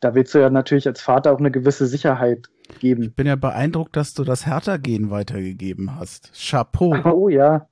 da 0.00 0.14
willst 0.14 0.34
du 0.34 0.38
ja 0.38 0.50
natürlich 0.50 0.86
als 0.86 1.00
Vater 1.00 1.32
auch 1.32 1.38
eine 1.38 1.50
gewisse 1.50 1.86
Sicherheit 1.86 2.48
geben. 2.80 3.02
Ich 3.04 3.14
bin 3.14 3.26
ja 3.26 3.36
beeindruckt, 3.36 3.94
dass 3.96 4.14
du 4.14 4.24
das 4.24 4.46
Hertha-Gen 4.46 5.10
weitergegeben 5.10 5.96
hast. 5.96 6.32
Chapeau. 6.34 6.96
Oh 7.04 7.28
ja. 7.28 7.68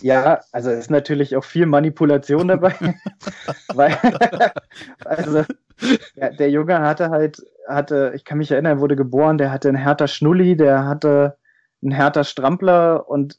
Ja, 0.00 0.40
also 0.52 0.70
ist 0.70 0.90
natürlich 0.90 1.36
auch 1.36 1.44
viel 1.44 1.66
Manipulation 1.66 2.48
dabei. 2.48 2.74
weil, 3.74 3.96
also, 5.04 5.44
ja, 6.14 6.30
der 6.30 6.50
Junge 6.50 6.80
hatte 6.80 7.10
halt, 7.10 7.42
hatte, 7.66 8.12
ich 8.14 8.24
kann 8.24 8.38
mich 8.38 8.50
erinnern, 8.50 8.78
er 8.78 8.80
wurde 8.80 8.96
geboren, 8.96 9.38
der 9.38 9.50
hatte 9.50 9.68
einen 9.68 9.76
härter 9.76 10.08
Schnulli, 10.08 10.56
der 10.56 10.84
hatte 10.86 11.36
einen 11.82 11.92
härter 11.92 12.24
Strampler 12.24 13.08
und 13.08 13.38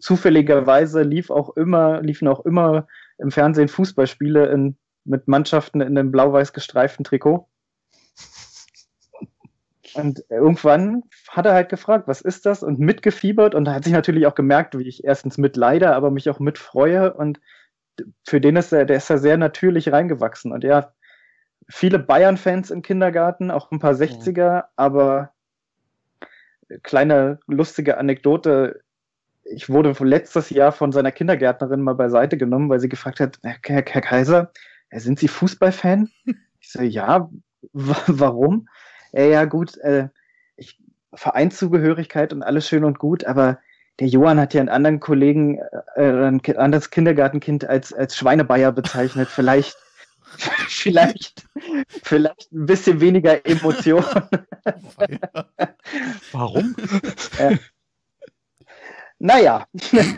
zufälligerweise 0.00 1.02
lief 1.02 1.30
auch 1.30 1.56
immer, 1.56 2.02
liefen 2.02 2.28
auch 2.28 2.44
immer 2.44 2.86
im 3.18 3.30
Fernsehen 3.30 3.68
Fußballspiele 3.68 4.46
in, 4.46 4.76
mit 5.04 5.28
Mannschaften 5.28 5.80
in 5.80 5.96
einem 5.96 6.10
blau-weiß 6.10 6.52
gestreiften 6.52 7.04
Trikot. 7.04 7.46
Und 9.94 10.24
irgendwann 10.28 11.02
hat 11.28 11.46
er 11.46 11.54
halt 11.54 11.68
gefragt, 11.68 12.08
was 12.08 12.20
ist 12.20 12.46
das? 12.46 12.62
Und 12.62 12.78
mitgefiebert 12.78 13.54
und 13.54 13.68
hat 13.68 13.84
sich 13.84 13.92
natürlich 13.92 14.26
auch 14.26 14.34
gemerkt, 14.34 14.78
wie 14.78 14.88
ich 14.88 15.04
erstens 15.04 15.38
mitleide, 15.38 15.94
aber 15.94 16.10
mich 16.10 16.28
auch 16.30 16.38
mitfreue. 16.38 17.12
Und 17.12 17.40
für 18.26 18.40
den 18.40 18.56
ist 18.56 18.72
er, 18.72 18.84
der 18.84 18.96
ist 18.96 19.10
ja 19.10 19.18
sehr 19.18 19.36
natürlich 19.36 19.92
reingewachsen. 19.92 20.52
Und 20.52 20.64
ja, 20.64 20.92
viele 21.68 21.98
Bayern-Fans 21.98 22.70
im 22.70 22.82
Kindergarten, 22.82 23.50
auch 23.50 23.70
ein 23.70 23.78
paar 23.78 23.94
60er, 23.94 24.56
mhm. 24.56 24.68
aber 24.76 25.32
kleine 26.82 27.40
lustige 27.46 27.98
Anekdote. 27.98 28.82
Ich 29.44 29.68
wurde 29.68 29.94
letztes 30.04 30.50
Jahr 30.50 30.72
von 30.72 30.92
seiner 30.92 31.12
Kindergärtnerin 31.12 31.80
mal 31.80 31.94
beiseite 31.94 32.36
genommen, 32.36 32.68
weil 32.68 32.80
sie 32.80 32.88
gefragt 32.88 33.20
hat, 33.20 33.38
Herr, 33.42 33.58
Herr 33.64 34.02
Kaiser, 34.02 34.52
sind 34.92 35.18
Sie 35.18 35.28
Fußballfan? 35.28 36.10
Ich 36.62 36.72
so, 36.72 36.82
ja, 36.82 37.30
warum? 37.72 38.68
Äh, 39.12 39.30
ja 39.30 39.44
gut, 39.44 39.76
äh, 39.78 40.08
ich, 40.56 40.78
Vereinszugehörigkeit 41.14 42.32
und 42.32 42.42
alles 42.42 42.68
schön 42.68 42.84
und 42.84 42.98
gut, 42.98 43.24
aber 43.24 43.58
der 43.98 44.08
Johann 44.08 44.40
hat 44.40 44.54
ja 44.54 44.60
einen 44.60 44.68
anderen 44.68 45.00
Kollegen, 45.00 45.58
äh, 45.94 46.02
ein 46.02 46.40
anderes 46.56 46.90
Kindergartenkind 46.90 47.66
als, 47.66 47.92
als 47.92 48.16
Schweinebeier 48.16 48.72
bezeichnet. 48.72 49.28
Vielleicht, 49.28 49.76
vielleicht, 50.68 51.46
vielleicht 52.02 52.50
ein 52.52 52.66
bisschen 52.66 53.00
weniger 53.00 53.44
Emotion. 53.44 54.04
Warum? 56.32 56.74
Äh, 57.38 57.58
naja. 59.18 59.66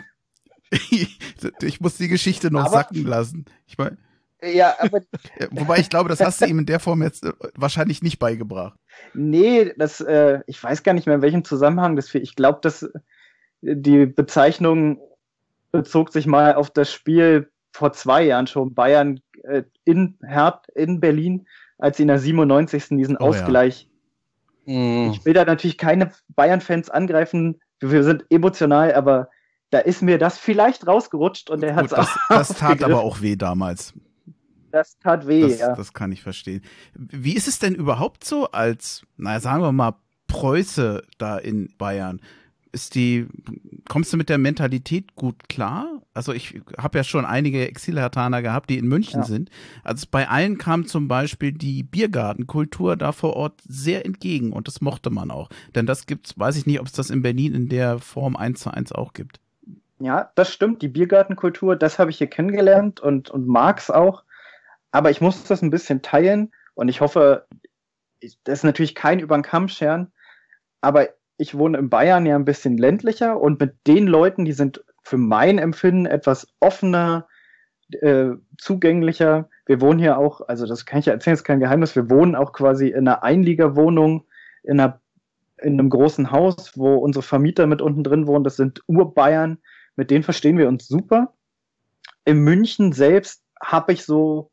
ich 1.61 1.81
muss 1.81 1.97
die 1.97 2.07
Geschichte 2.07 2.51
noch 2.51 2.67
Aber, 2.67 2.71
sacken 2.71 3.03
lassen. 3.03 3.45
Ich 3.67 3.77
meine. 3.77 3.97
Ja, 4.43 4.75
aber. 4.79 5.01
Wobei 5.51 5.77
ich 5.77 5.89
glaube, 5.89 6.09
das 6.09 6.19
hast 6.19 6.41
du 6.41 6.45
ihm 6.45 6.59
in 6.59 6.65
der 6.65 6.79
Form 6.79 7.01
jetzt 7.01 7.25
äh, 7.25 7.33
wahrscheinlich 7.55 8.01
nicht 8.01 8.19
beigebracht. 8.19 8.77
Nee, 9.13 9.73
das, 9.77 10.01
äh, 10.01 10.39
ich 10.47 10.61
weiß 10.61 10.83
gar 10.83 10.93
nicht 10.93 11.05
mehr, 11.05 11.15
in 11.15 11.21
welchem 11.21 11.43
Zusammenhang 11.43 11.95
das 11.95 12.09
für. 12.09 12.19
Ich 12.19 12.35
glaube, 12.35 12.59
dass 12.61 12.89
die 13.61 14.05
Bezeichnung 14.05 14.99
bezog 15.71 16.11
sich 16.11 16.27
mal 16.27 16.55
auf 16.55 16.69
das 16.69 16.91
Spiel 16.91 17.49
vor 17.71 17.93
zwei 17.93 18.23
Jahren 18.23 18.47
schon, 18.47 18.73
Bayern 18.73 19.19
äh, 19.43 19.63
in 19.85 20.17
Herd 20.21 20.67
in 20.75 20.99
Berlin, 20.99 21.47
als 21.77 21.97
sie 21.97 22.03
in 22.03 22.07
der 22.07 22.19
97. 22.19 22.89
diesen 22.89 23.17
oh, 23.17 23.27
Ausgleich. 23.27 23.89
Ja. 24.65 24.73
Mm. 24.73 25.11
Ich 25.11 25.25
will 25.25 25.33
da 25.33 25.43
natürlich 25.43 25.77
keine 25.77 26.11
Bayern-Fans 26.29 26.89
angreifen. 26.89 27.59
Wir 27.81 28.03
sind 28.03 28.25
emotional, 28.29 28.93
aber 28.93 29.29
da 29.71 29.79
ist 29.79 30.01
mir 30.01 30.17
das 30.17 30.37
vielleicht 30.37 30.87
rausgerutscht 30.87 31.49
und 31.49 31.63
er 31.63 31.75
hat 31.75 31.87
es 31.87 31.93
auch. 31.93 32.07
Das 32.29 32.49
tat 32.49 32.83
aber 32.83 33.01
auch 33.01 33.21
weh 33.21 33.35
damals. 33.35 33.93
Das 34.73 34.97
tat 34.97 35.27
weh, 35.27 35.41
das, 35.41 35.59
ja. 35.59 35.75
Das 35.75 35.93
kann 35.93 36.11
ich 36.11 36.23
verstehen. 36.23 36.63
Wie 36.95 37.35
ist 37.35 37.47
es 37.47 37.59
denn 37.59 37.75
überhaupt 37.75 38.23
so 38.23 38.49
als, 38.51 39.03
naja, 39.17 39.39
sagen 39.39 39.61
wir 39.61 39.71
mal, 39.71 39.95
Preuße 40.27 41.03
da 41.19 41.37
in 41.37 41.69
Bayern? 41.77 42.19
ist 42.73 42.95
die, 42.95 43.27
kommst 43.87 44.11
du 44.11 44.17
mit 44.17 44.29
der 44.29 44.39
Mentalität 44.39 45.15
gut 45.15 45.47
klar? 45.47 46.01
Also 46.15 46.33
ich 46.33 46.59
habe 46.75 46.97
ja 46.97 47.03
schon 47.03 47.23
einige 47.23 47.67
Exilhertaner 47.67 48.41
gehabt, 48.41 48.71
die 48.71 48.79
in 48.79 48.87
München 48.87 49.21
ja. 49.21 49.25
sind. 49.25 49.51
Also 49.83 50.07
bei 50.09 50.27
allen 50.27 50.57
kam 50.57 50.87
zum 50.87 51.07
Beispiel 51.07 51.51
die 51.51 51.83
Biergartenkultur 51.83 52.97
da 52.97 53.11
vor 53.11 53.35
Ort 53.35 53.61
sehr 53.67 54.05
entgegen 54.05 54.51
und 54.51 54.67
das 54.67 54.81
mochte 54.81 55.11
man 55.11 55.29
auch. 55.29 55.49
Denn 55.75 55.85
das 55.85 56.07
gibt's, 56.07 56.37
weiß 56.37 56.57
ich 56.57 56.65
nicht, 56.65 56.79
ob 56.79 56.87
es 56.87 56.93
das 56.93 57.11
in 57.11 57.21
Berlin 57.21 57.53
in 57.53 57.69
der 57.69 57.99
Form 57.99 58.35
eins 58.35 58.61
zu 58.61 58.71
eins 58.71 58.91
auch 58.91 59.13
gibt. 59.13 59.39
Ja, 59.99 60.31
das 60.33 60.51
stimmt. 60.51 60.81
Die 60.81 60.87
Biergartenkultur, 60.87 61.75
das 61.75 61.99
habe 61.99 62.09
ich 62.09 62.17
hier 62.17 62.27
kennengelernt 62.27 62.99
und, 62.99 63.29
und 63.29 63.47
mag's 63.47 63.91
auch. 63.91 64.23
Aber 64.93 65.09
ich 65.09 65.21
muss 65.21 65.43
das 65.43 65.63
ein 65.63 65.71
bisschen 65.71 66.03
teilen 66.03 66.51
und 66.75 66.87
ich 66.87 67.01
hoffe, 67.01 67.47
das 68.21 68.59
ist 68.59 68.63
natürlich 68.63 68.93
kein 68.93 69.19
über 69.19 69.35
den 69.35 69.41
Kamm 69.41 69.67
scheren, 69.67 70.13
aber 70.81 71.09
ich 71.37 71.57
wohne 71.57 71.79
in 71.79 71.89
Bayern 71.89 72.27
ja 72.27 72.35
ein 72.35 72.45
bisschen 72.45 72.77
ländlicher 72.77 73.41
und 73.41 73.59
mit 73.59 73.75
den 73.87 74.05
Leuten, 74.05 74.45
die 74.45 74.53
sind 74.53 74.85
für 75.01 75.17
mein 75.17 75.57
Empfinden 75.57 76.05
etwas 76.05 76.47
offener, 76.59 77.27
äh, 77.91 78.29
zugänglicher. 78.59 79.49
Wir 79.65 79.81
wohnen 79.81 79.97
hier 79.97 80.19
auch, 80.19 80.41
also 80.47 80.67
das 80.67 80.85
kann 80.85 80.99
ich 80.99 81.07
ja 81.07 81.13
erzählen, 81.13 81.33
ist 81.33 81.43
kein 81.43 81.59
Geheimnis, 81.59 81.95
wir 81.95 82.11
wohnen 82.11 82.35
auch 82.35 82.53
quasi 82.53 82.89
in 82.89 83.07
einer 83.07 83.23
Einliegerwohnung, 83.23 84.27
in, 84.61 84.79
einer, 84.79 85.01
in 85.57 85.73
einem 85.73 85.89
großen 85.89 86.29
Haus, 86.29 86.77
wo 86.77 86.97
unsere 86.97 87.23
Vermieter 87.23 87.65
mit 87.65 87.81
unten 87.81 88.03
drin 88.03 88.27
wohnen. 88.27 88.43
Das 88.43 88.57
sind 88.57 88.83
Urbayern, 88.85 89.57
mit 89.95 90.11
denen 90.11 90.23
verstehen 90.23 90.59
wir 90.59 90.67
uns 90.67 90.87
super. 90.87 91.33
In 92.25 92.43
München 92.43 92.93
selbst 92.93 93.43
habe 93.59 93.93
ich 93.93 94.05
so 94.05 94.51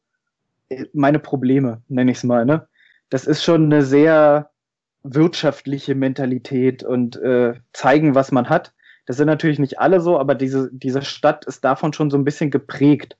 meine 0.92 1.18
Probleme, 1.18 1.82
nenne 1.88 2.10
ich 2.10 2.18
es 2.18 2.24
mal. 2.24 2.44
Ne? 2.44 2.66
Das 3.08 3.26
ist 3.26 3.42
schon 3.42 3.64
eine 3.64 3.82
sehr 3.82 4.50
wirtschaftliche 5.02 5.94
Mentalität 5.94 6.82
und 6.82 7.16
äh, 7.16 7.54
zeigen, 7.72 8.14
was 8.14 8.32
man 8.32 8.48
hat. 8.48 8.74
Das 9.06 9.16
sind 9.16 9.26
natürlich 9.26 9.58
nicht 9.58 9.78
alle 9.78 10.00
so, 10.00 10.18
aber 10.18 10.34
diese, 10.34 10.70
diese 10.72 11.02
Stadt 11.02 11.44
ist 11.46 11.64
davon 11.64 11.92
schon 11.92 12.10
so 12.10 12.18
ein 12.18 12.24
bisschen 12.24 12.50
geprägt. 12.50 13.16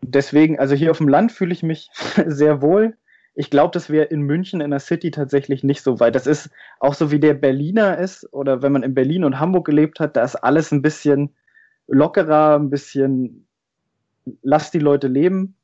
Deswegen, 0.00 0.58
also 0.58 0.74
hier 0.74 0.90
auf 0.90 0.98
dem 0.98 1.08
Land 1.08 1.32
fühle 1.32 1.52
ich 1.52 1.62
mich 1.62 1.90
sehr 2.26 2.62
wohl. 2.62 2.96
Ich 3.34 3.50
glaube, 3.50 3.70
das 3.72 3.88
wäre 3.88 4.06
in 4.06 4.22
München 4.22 4.60
in 4.60 4.70
der 4.70 4.80
City 4.80 5.10
tatsächlich 5.10 5.64
nicht 5.64 5.82
so 5.82 6.00
weit. 6.00 6.14
Das 6.14 6.26
ist 6.26 6.50
auch 6.80 6.94
so 6.94 7.10
wie 7.10 7.20
der 7.20 7.34
Berliner 7.34 7.98
ist 7.98 8.32
oder 8.32 8.62
wenn 8.62 8.72
man 8.72 8.82
in 8.82 8.94
Berlin 8.94 9.24
und 9.24 9.38
Hamburg 9.38 9.66
gelebt 9.66 10.00
hat, 10.00 10.16
da 10.16 10.24
ist 10.24 10.36
alles 10.36 10.72
ein 10.72 10.82
bisschen 10.82 11.34
lockerer, 11.86 12.58
ein 12.58 12.70
bisschen 12.70 13.46
lass 14.42 14.70
die 14.70 14.80
Leute 14.80 15.08
leben 15.08 15.56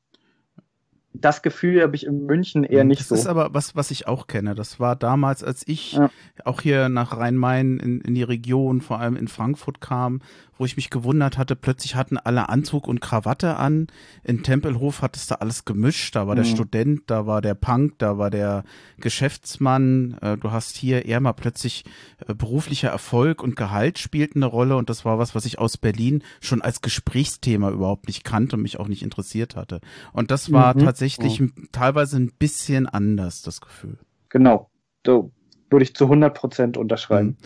das 1.14 1.42
Gefühl 1.42 1.80
habe 1.80 1.94
ich 1.94 2.06
in 2.06 2.26
München 2.26 2.64
eher 2.64 2.82
nicht 2.82 3.00
das 3.00 3.08
so. 3.08 3.14
Das 3.14 3.22
ist 3.22 3.30
aber 3.30 3.54
was, 3.54 3.76
was 3.76 3.92
ich 3.92 4.08
auch 4.08 4.26
kenne. 4.26 4.54
Das 4.56 4.80
war 4.80 4.96
damals, 4.96 5.44
als 5.44 5.62
ich 5.66 5.92
ja. 5.92 6.10
auch 6.44 6.60
hier 6.60 6.88
nach 6.88 7.16
Rhein-Main 7.16 7.78
in, 7.78 8.00
in 8.00 8.14
die 8.14 8.24
Region, 8.24 8.80
vor 8.80 8.98
allem 8.98 9.16
in 9.16 9.28
Frankfurt 9.28 9.80
kam, 9.80 10.20
wo 10.58 10.64
ich 10.64 10.76
mich 10.76 10.90
gewundert 10.90 11.38
hatte, 11.38 11.56
plötzlich 11.56 11.94
hatten 11.94 12.16
alle 12.16 12.48
Anzug 12.48 12.86
und 12.86 13.00
Krawatte 13.00 13.56
an. 13.56 13.88
In 14.22 14.42
Tempelhof 14.42 15.02
hattest 15.02 15.30
du 15.30 15.40
alles 15.40 15.64
gemischt. 15.64 16.14
Da 16.14 16.26
war 16.26 16.34
mhm. 16.34 16.42
der 16.42 16.44
Student, 16.44 17.02
da 17.06 17.26
war 17.26 17.40
der 17.40 17.54
Punk, 17.54 17.94
da 17.98 18.18
war 18.18 18.30
der 18.30 18.64
Geschäftsmann. 18.98 20.16
Äh, 20.20 20.36
du 20.36 20.50
hast 20.50 20.76
hier 20.76 21.06
eher 21.06 21.20
mal 21.20 21.32
plötzlich 21.32 21.84
äh, 22.26 22.34
beruflicher 22.34 22.90
Erfolg 22.90 23.42
und 23.42 23.56
Gehalt 23.56 23.98
spielten 23.98 24.42
eine 24.42 24.46
Rolle. 24.50 24.76
Und 24.76 24.90
das 24.90 25.04
war 25.04 25.18
was, 25.18 25.34
was 25.34 25.44
ich 25.44 25.58
aus 25.58 25.76
Berlin 25.76 26.22
schon 26.40 26.62
als 26.62 26.82
Gesprächsthema 26.82 27.70
überhaupt 27.70 28.06
nicht 28.06 28.24
kannte 28.24 28.56
und 28.56 28.62
mich 28.62 28.78
auch 28.78 28.88
nicht 28.88 29.02
interessiert 29.02 29.56
hatte. 29.56 29.80
Und 30.12 30.30
das 30.30 30.52
war 30.52 30.76
mhm. 30.76 30.84
tatsächlich 30.84 31.03
mhm. 31.18 31.68
teilweise 31.72 32.16
ein 32.16 32.32
bisschen 32.38 32.86
anders, 32.86 33.42
das 33.42 33.60
Gefühl. 33.60 33.98
Genau. 34.28 34.70
So 35.06 35.32
würde 35.70 35.84
ich 35.84 35.94
zu 35.94 36.04
100 36.04 36.36
Prozent 36.36 36.76
unterschreiben. 36.76 37.36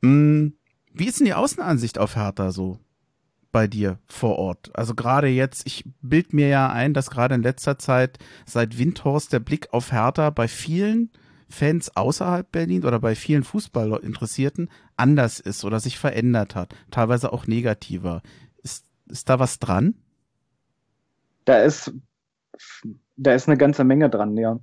Mhm. 0.00 0.54
Wie 0.92 1.06
ist 1.06 1.20
denn 1.20 1.26
die 1.26 1.34
Außenansicht 1.34 1.98
auf 1.98 2.16
Hertha 2.16 2.50
so 2.50 2.78
bei 3.52 3.66
dir 3.66 3.98
vor 4.06 4.36
Ort? 4.36 4.70
Also 4.74 4.94
gerade 4.94 5.28
jetzt, 5.28 5.66
ich 5.66 5.84
bild 6.02 6.32
mir 6.32 6.48
ja 6.48 6.70
ein, 6.70 6.94
dass 6.94 7.10
gerade 7.10 7.34
in 7.34 7.42
letzter 7.42 7.78
Zeit 7.78 8.18
seit 8.46 8.78
Windhorst 8.78 9.32
der 9.32 9.40
Blick 9.40 9.72
auf 9.72 9.92
Hertha 9.92 10.30
bei 10.30 10.48
vielen 10.48 11.10
Fans 11.48 11.96
außerhalb 11.96 12.50
Berlin 12.50 12.84
oder 12.84 13.00
bei 13.00 13.14
vielen 13.14 13.42
Fußballinteressierten 13.42 14.68
anders 14.96 15.40
ist 15.40 15.64
oder 15.64 15.80
sich 15.80 15.98
verändert 15.98 16.54
hat, 16.54 16.74
teilweise 16.90 17.32
auch 17.32 17.46
negativer. 17.46 18.22
Ist, 18.62 18.84
ist 19.08 19.28
da 19.28 19.38
was 19.38 19.58
dran? 19.58 19.94
Da 21.44 21.62
ist, 21.62 21.92
da 23.16 23.34
ist 23.34 23.48
eine 23.48 23.58
ganze 23.58 23.84
Menge 23.84 24.10
dran, 24.10 24.36
ja. 24.36 24.58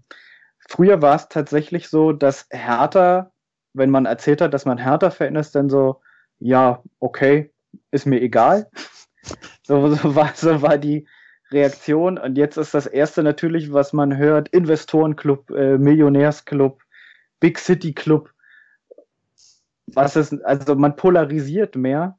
Früher 0.67 1.01
war 1.01 1.15
es 1.15 1.29
tatsächlich 1.29 1.89
so, 1.89 2.11
dass 2.11 2.47
Hertha, 2.49 3.31
wenn 3.73 3.89
man 3.89 4.05
erzählt 4.05 4.41
hat, 4.41 4.53
dass 4.53 4.65
man 4.65 4.77
Hertha-Fan 4.77 5.35
ist, 5.35 5.55
dann 5.55 5.69
so, 5.69 6.01
ja, 6.39 6.81
okay, 6.99 7.51
ist 7.91 8.05
mir 8.05 8.21
egal. 8.21 8.69
so, 9.63 9.89
so, 9.93 10.15
war, 10.15 10.31
so 10.35 10.61
war 10.61 10.77
die 10.77 11.07
Reaktion. 11.51 12.17
Und 12.17 12.37
jetzt 12.37 12.57
ist 12.57 12.73
das 12.73 12.87
erste 12.87 13.23
natürlich, 13.23 13.71
was 13.71 13.93
man 13.93 14.17
hört, 14.17 14.49
Investorenclub, 14.49 15.51
äh, 15.51 15.77
Millionärsclub, 15.77 16.81
Big 17.39 17.59
City 17.59 17.93
Club. 17.93 18.31
Was 19.87 20.15
ist, 20.15 20.33
also 20.43 20.75
man 20.75 20.95
polarisiert 20.95 21.75
mehr. 21.75 22.17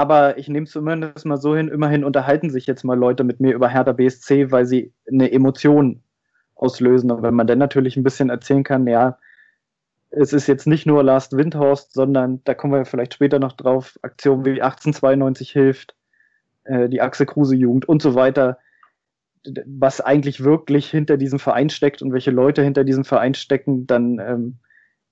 Aber 0.00 0.38
ich 0.38 0.48
nehme 0.48 0.64
es 0.64 0.70
zumindest 0.72 1.26
mal 1.26 1.36
so 1.36 1.54
hin, 1.54 1.68
immerhin 1.68 2.04
unterhalten 2.04 2.48
sich 2.48 2.66
jetzt 2.66 2.84
mal 2.84 2.98
Leute 2.98 3.22
mit 3.22 3.38
mir 3.38 3.52
über 3.52 3.68
Hertha 3.68 3.92
BSC, 3.92 4.50
weil 4.50 4.64
sie 4.64 4.94
eine 5.06 5.30
Emotion 5.30 6.02
auslösen. 6.54 7.10
Und 7.10 7.22
wenn 7.22 7.34
man 7.34 7.46
dann 7.46 7.58
natürlich 7.58 7.98
ein 7.98 8.02
bisschen 8.02 8.30
erzählen 8.30 8.64
kann, 8.64 8.86
ja, 8.86 9.18
es 10.08 10.32
ist 10.32 10.46
jetzt 10.46 10.66
nicht 10.66 10.86
nur 10.86 11.04
Last 11.04 11.36
Windhorst, 11.36 11.92
sondern 11.92 12.42
da 12.44 12.54
kommen 12.54 12.72
wir 12.72 12.86
vielleicht 12.86 13.12
später 13.12 13.38
noch 13.38 13.52
drauf, 13.52 13.98
Aktionen 14.00 14.46
wie 14.46 14.62
1892 14.62 15.50
hilft, 15.50 15.94
äh, 16.64 16.88
die 16.88 17.02
Axel 17.02 17.26
Kruse 17.26 17.54
Jugend 17.54 17.86
und 17.86 18.00
so 18.00 18.14
weiter, 18.14 18.56
was 19.66 20.00
eigentlich 20.00 20.42
wirklich 20.42 20.90
hinter 20.90 21.18
diesem 21.18 21.38
Verein 21.38 21.68
steckt 21.68 22.00
und 22.00 22.14
welche 22.14 22.30
Leute 22.30 22.62
hinter 22.62 22.84
diesem 22.84 23.04
Verein 23.04 23.34
stecken, 23.34 23.86
dann 23.86 24.18
ähm, 24.18 24.60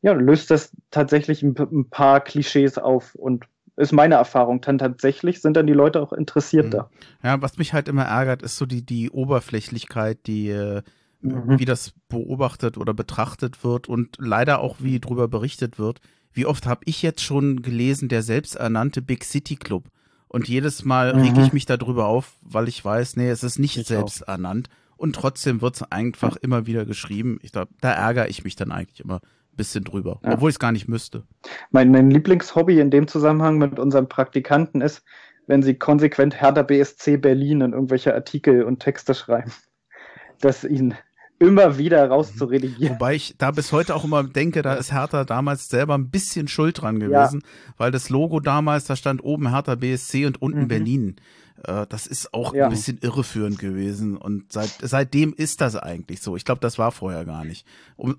ja, 0.00 0.12
löst 0.12 0.50
das 0.50 0.75
tatsächlich 0.90 1.42
ein, 1.42 1.54
ein, 1.59 1.90
paar 1.90 2.21
Klischees 2.23 2.78
auf 2.78 3.14
und 3.14 3.45
ist 3.78 3.92
meine 3.92 4.16
Erfahrung. 4.16 4.61
Dann 4.61 4.78
tatsächlich 4.78 5.40
sind 5.40 5.56
dann 5.56 5.66
die 5.66 5.73
Leute 5.73 6.02
auch 6.02 6.12
interessiert 6.12 6.75
mhm. 6.75 6.82
Ja, 7.23 7.40
was 7.40 7.58
mich 7.58 7.73
halt 7.73 7.88
immer 7.88 8.04
ärgert, 8.04 8.42
ist 8.42 8.56
so 8.56 8.66
die, 8.66 8.85
die 8.85 9.11
Oberflächlichkeit, 9.11 10.26
die 10.26 10.50
äh, 10.50 10.82
mhm. 11.20 11.58
wie 11.58 11.64
das 11.64 11.92
beobachtet 12.08 12.76
oder 12.76 12.94
betrachtet 12.94 13.64
wird 13.64 13.88
und 13.88 14.16
leider 14.18 14.61
auch 14.61 14.76
wie 14.80 15.00
drüber 15.00 15.28
berichtet 15.28 15.78
wird. 15.78 16.00
Wie 16.32 16.47
oft 16.47 16.66
habe 16.66 16.82
ich 16.85 17.02
jetzt 17.02 17.23
schon 17.23 17.62
gelesen, 17.62 18.08
der 18.08 18.23
selbsternannte 18.23 19.02
Big 19.02 19.25
City 19.25 19.56
Club. 19.56 19.88
Und 20.28 20.47
jedes 20.47 20.85
Mal 20.85 21.14
mhm. 21.14 21.23
rege 21.23 21.42
ich 21.42 21.52
mich 21.52 21.64
darüber 21.64 22.06
auf, 22.06 22.37
weil 22.42 22.68
ich 22.68 22.85
weiß, 22.85 23.16
nee, 23.16 23.30
es 23.30 23.42
ist 23.42 23.58
nicht 23.58 23.76
ich 23.76 23.87
selbst 23.87 24.25
auch. 24.25 24.32
ernannt. 24.32 24.68
Und 24.97 25.14
trotzdem 25.14 25.62
wird 25.62 25.76
es 25.76 25.82
einfach 25.82 26.37
immer 26.37 26.66
wieder 26.66 26.85
geschrieben. 26.85 27.38
Ich 27.42 27.52
glaube, 27.52 27.73
da 27.80 27.92
ärgere 27.92 28.28
ich 28.28 28.44
mich 28.44 28.56
dann 28.56 28.73
eigentlich 28.73 29.00
immer 29.00 29.20
bisschen 29.58 29.84
drüber, 29.84 30.20
ja. 30.24 30.32
obwohl 30.32 30.48
ich 30.48 30.54
es 30.54 30.58
gar 30.58 30.72
nicht 30.72 30.88
müsste. 30.88 31.24
Mein, 31.70 31.90
mein 31.90 32.10
Lieblingshobby 32.10 32.80
in 32.80 32.90
dem 32.90 33.06
Zusammenhang 33.06 33.58
mit 33.58 33.78
unserem 33.78 34.08
Praktikanten 34.08 34.80
ist, 34.80 35.04
wenn 35.46 35.62
sie 35.62 35.74
konsequent 35.74 36.40
Hertha 36.40 36.62
BSC 36.62 37.18
Berlin 37.18 37.60
in 37.60 37.72
irgendwelche 37.74 38.14
Artikel 38.14 38.62
und 38.62 38.80
Texte 38.80 39.14
schreiben. 39.14 39.52
Dass 40.40 40.64
ihnen 40.64 40.94
immer 41.38 41.78
wieder 41.78 42.08
rauszuredigieren. 42.08 42.94
Wobei 42.94 43.14
ich 43.14 43.34
da 43.38 43.50
bis 43.50 43.72
heute 43.72 43.94
auch 43.94 44.04
immer 44.04 44.24
denke, 44.24 44.62
da 44.62 44.74
ist 44.74 44.92
Hertha 44.92 45.24
damals 45.24 45.68
selber 45.68 45.96
ein 45.96 46.10
bisschen 46.10 46.48
schuld 46.48 46.80
dran 46.80 46.98
gewesen, 46.98 47.42
ja. 47.42 47.74
weil 47.76 47.90
das 47.90 48.08
Logo 48.08 48.40
damals, 48.40 48.84
da 48.84 48.96
stand 48.96 49.22
oben 49.22 49.50
Hertha 49.50 49.74
BSC 49.76 50.26
und 50.26 50.42
unten 50.42 50.62
mhm. 50.62 50.68
Berlin. 50.68 51.16
Äh, 51.64 51.86
das 51.88 52.06
ist 52.06 52.34
auch 52.34 52.54
ja. 52.54 52.64
ein 52.64 52.70
bisschen 52.70 52.98
irreführend 53.00 53.58
gewesen 53.58 54.16
und 54.16 54.52
seit, 54.52 54.70
seitdem 54.82 55.32
ist 55.32 55.60
das 55.60 55.76
eigentlich 55.76 56.20
so. 56.20 56.36
Ich 56.36 56.44
glaube, 56.44 56.60
das 56.60 56.78
war 56.78 56.92
vorher 56.92 57.24
gar 57.24 57.44
nicht. 57.44 57.66
Um, 57.96 58.18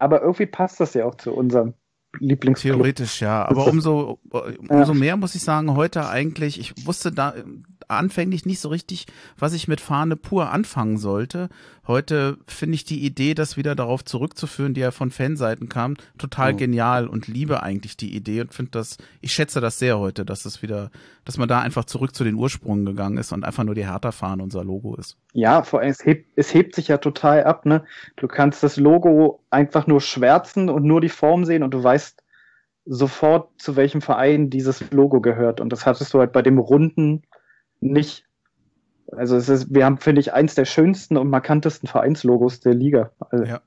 Aber 0.00 0.22
irgendwie 0.22 0.46
passt 0.46 0.80
das 0.80 0.94
ja 0.94 1.04
auch 1.04 1.14
zu 1.14 1.32
unserem 1.32 1.74
Lieblingsclub. 2.18 2.76
Theoretisch 2.76 3.20
ja, 3.20 3.46
aber 3.46 3.66
umso, 3.66 4.18
umso 4.68 4.94
mehr 4.94 5.16
muss 5.16 5.34
ich 5.34 5.42
sagen, 5.42 5.76
heute 5.76 6.08
eigentlich, 6.08 6.58
ich 6.58 6.86
wusste 6.86 7.12
da 7.12 7.34
anfänglich 7.90 8.46
nicht 8.46 8.60
so 8.60 8.68
richtig, 8.68 9.06
was 9.38 9.52
ich 9.52 9.68
mit 9.68 9.80
Fahne 9.80 10.16
pur 10.16 10.50
anfangen 10.50 10.98
sollte. 10.98 11.48
Heute 11.86 12.38
finde 12.46 12.76
ich 12.76 12.84
die 12.84 13.04
Idee, 13.04 13.34
das 13.34 13.56
wieder 13.56 13.74
darauf 13.74 14.04
zurückzuführen, 14.04 14.74
die 14.74 14.80
ja 14.80 14.90
von 14.90 15.10
Fanseiten 15.10 15.68
kam, 15.68 15.96
total 16.18 16.54
oh. 16.54 16.56
genial 16.56 17.08
und 17.08 17.26
liebe 17.26 17.62
eigentlich 17.62 17.96
die 17.96 18.14
Idee 18.14 18.42
und 18.42 18.54
finde 18.54 18.72
das, 18.72 18.96
ich 19.20 19.32
schätze 19.32 19.60
das 19.60 19.78
sehr 19.78 19.98
heute, 19.98 20.24
dass 20.24 20.44
es 20.44 20.62
wieder, 20.62 20.90
dass 21.24 21.36
man 21.36 21.48
da 21.48 21.60
einfach 21.60 21.84
zurück 21.84 22.14
zu 22.14 22.24
den 22.24 22.36
Ursprüngen 22.36 22.86
gegangen 22.86 23.18
ist 23.18 23.32
und 23.32 23.44
einfach 23.44 23.64
nur 23.64 23.74
die 23.74 23.86
Hertha-Fahne 23.86 24.42
unser 24.42 24.62
Logo 24.62 24.94
ist. 24.96 25.16
Ja, 25.32 25.62
vor 25.62 25.80
allem, 25.80 25.90
es 25.90 26.04
hebt, 26.04 26.30
es 26.36 26.54
hebt 26.54 26.74
sich 26.74 26.88
ja 26.88 26.98
total 26.98 27.44
ab, 27.44 27.66
ne? 27.66 27.84
Du 28.16 28.28
kannst 28.28 28.62
das 28.62 28.76
Logo 28.76 29.42
einfach 29.50 29.86
nur 29.86 30.00
schwärzen 30.00 30.68
und 30.68 30.84
nur 30.84 31.00
die 31.00 31.08
Form 31.08 31.44
sehen 31.44 31.62
und 31.62 31.74
du 31.74 31.82
weißt, 31.82 32.22
sofort, 32.84 33.50
zu 33.60 33.76
welchem 33.76 34.00
Verein 34.00 34.50
dieses 34.50 34.90
Logo 34.90 35.20
gehört. 35.20 35.60
Und 35.60 35.70
das 35.70 35.86
hattest 35.86 36.12
du 36.14 36.18
halt 36.18 36.32
bei 36.32 36.42
dem 36.42 36.58
Runden 36.58 37.22
nicht. 37.80 38.24
Also 39.12 39.36
es 39.36 39.48
ist, 39.48 39.74
wir 39.74 39.84
haben, 39.84 39.98
finde 39.98 40.20
ich, 40.20 40.32
eins 40.32 40.54
der 40.54 40.64
schönsten 40.64 41.16
und 41.16 41.30
markantesten 41.30 41.88
Vereinslogos 41.88 42.60
der 42.60 42.74
Liga. 42.74 43.10
Also 43.30 43.44
ja. 43.44 43.60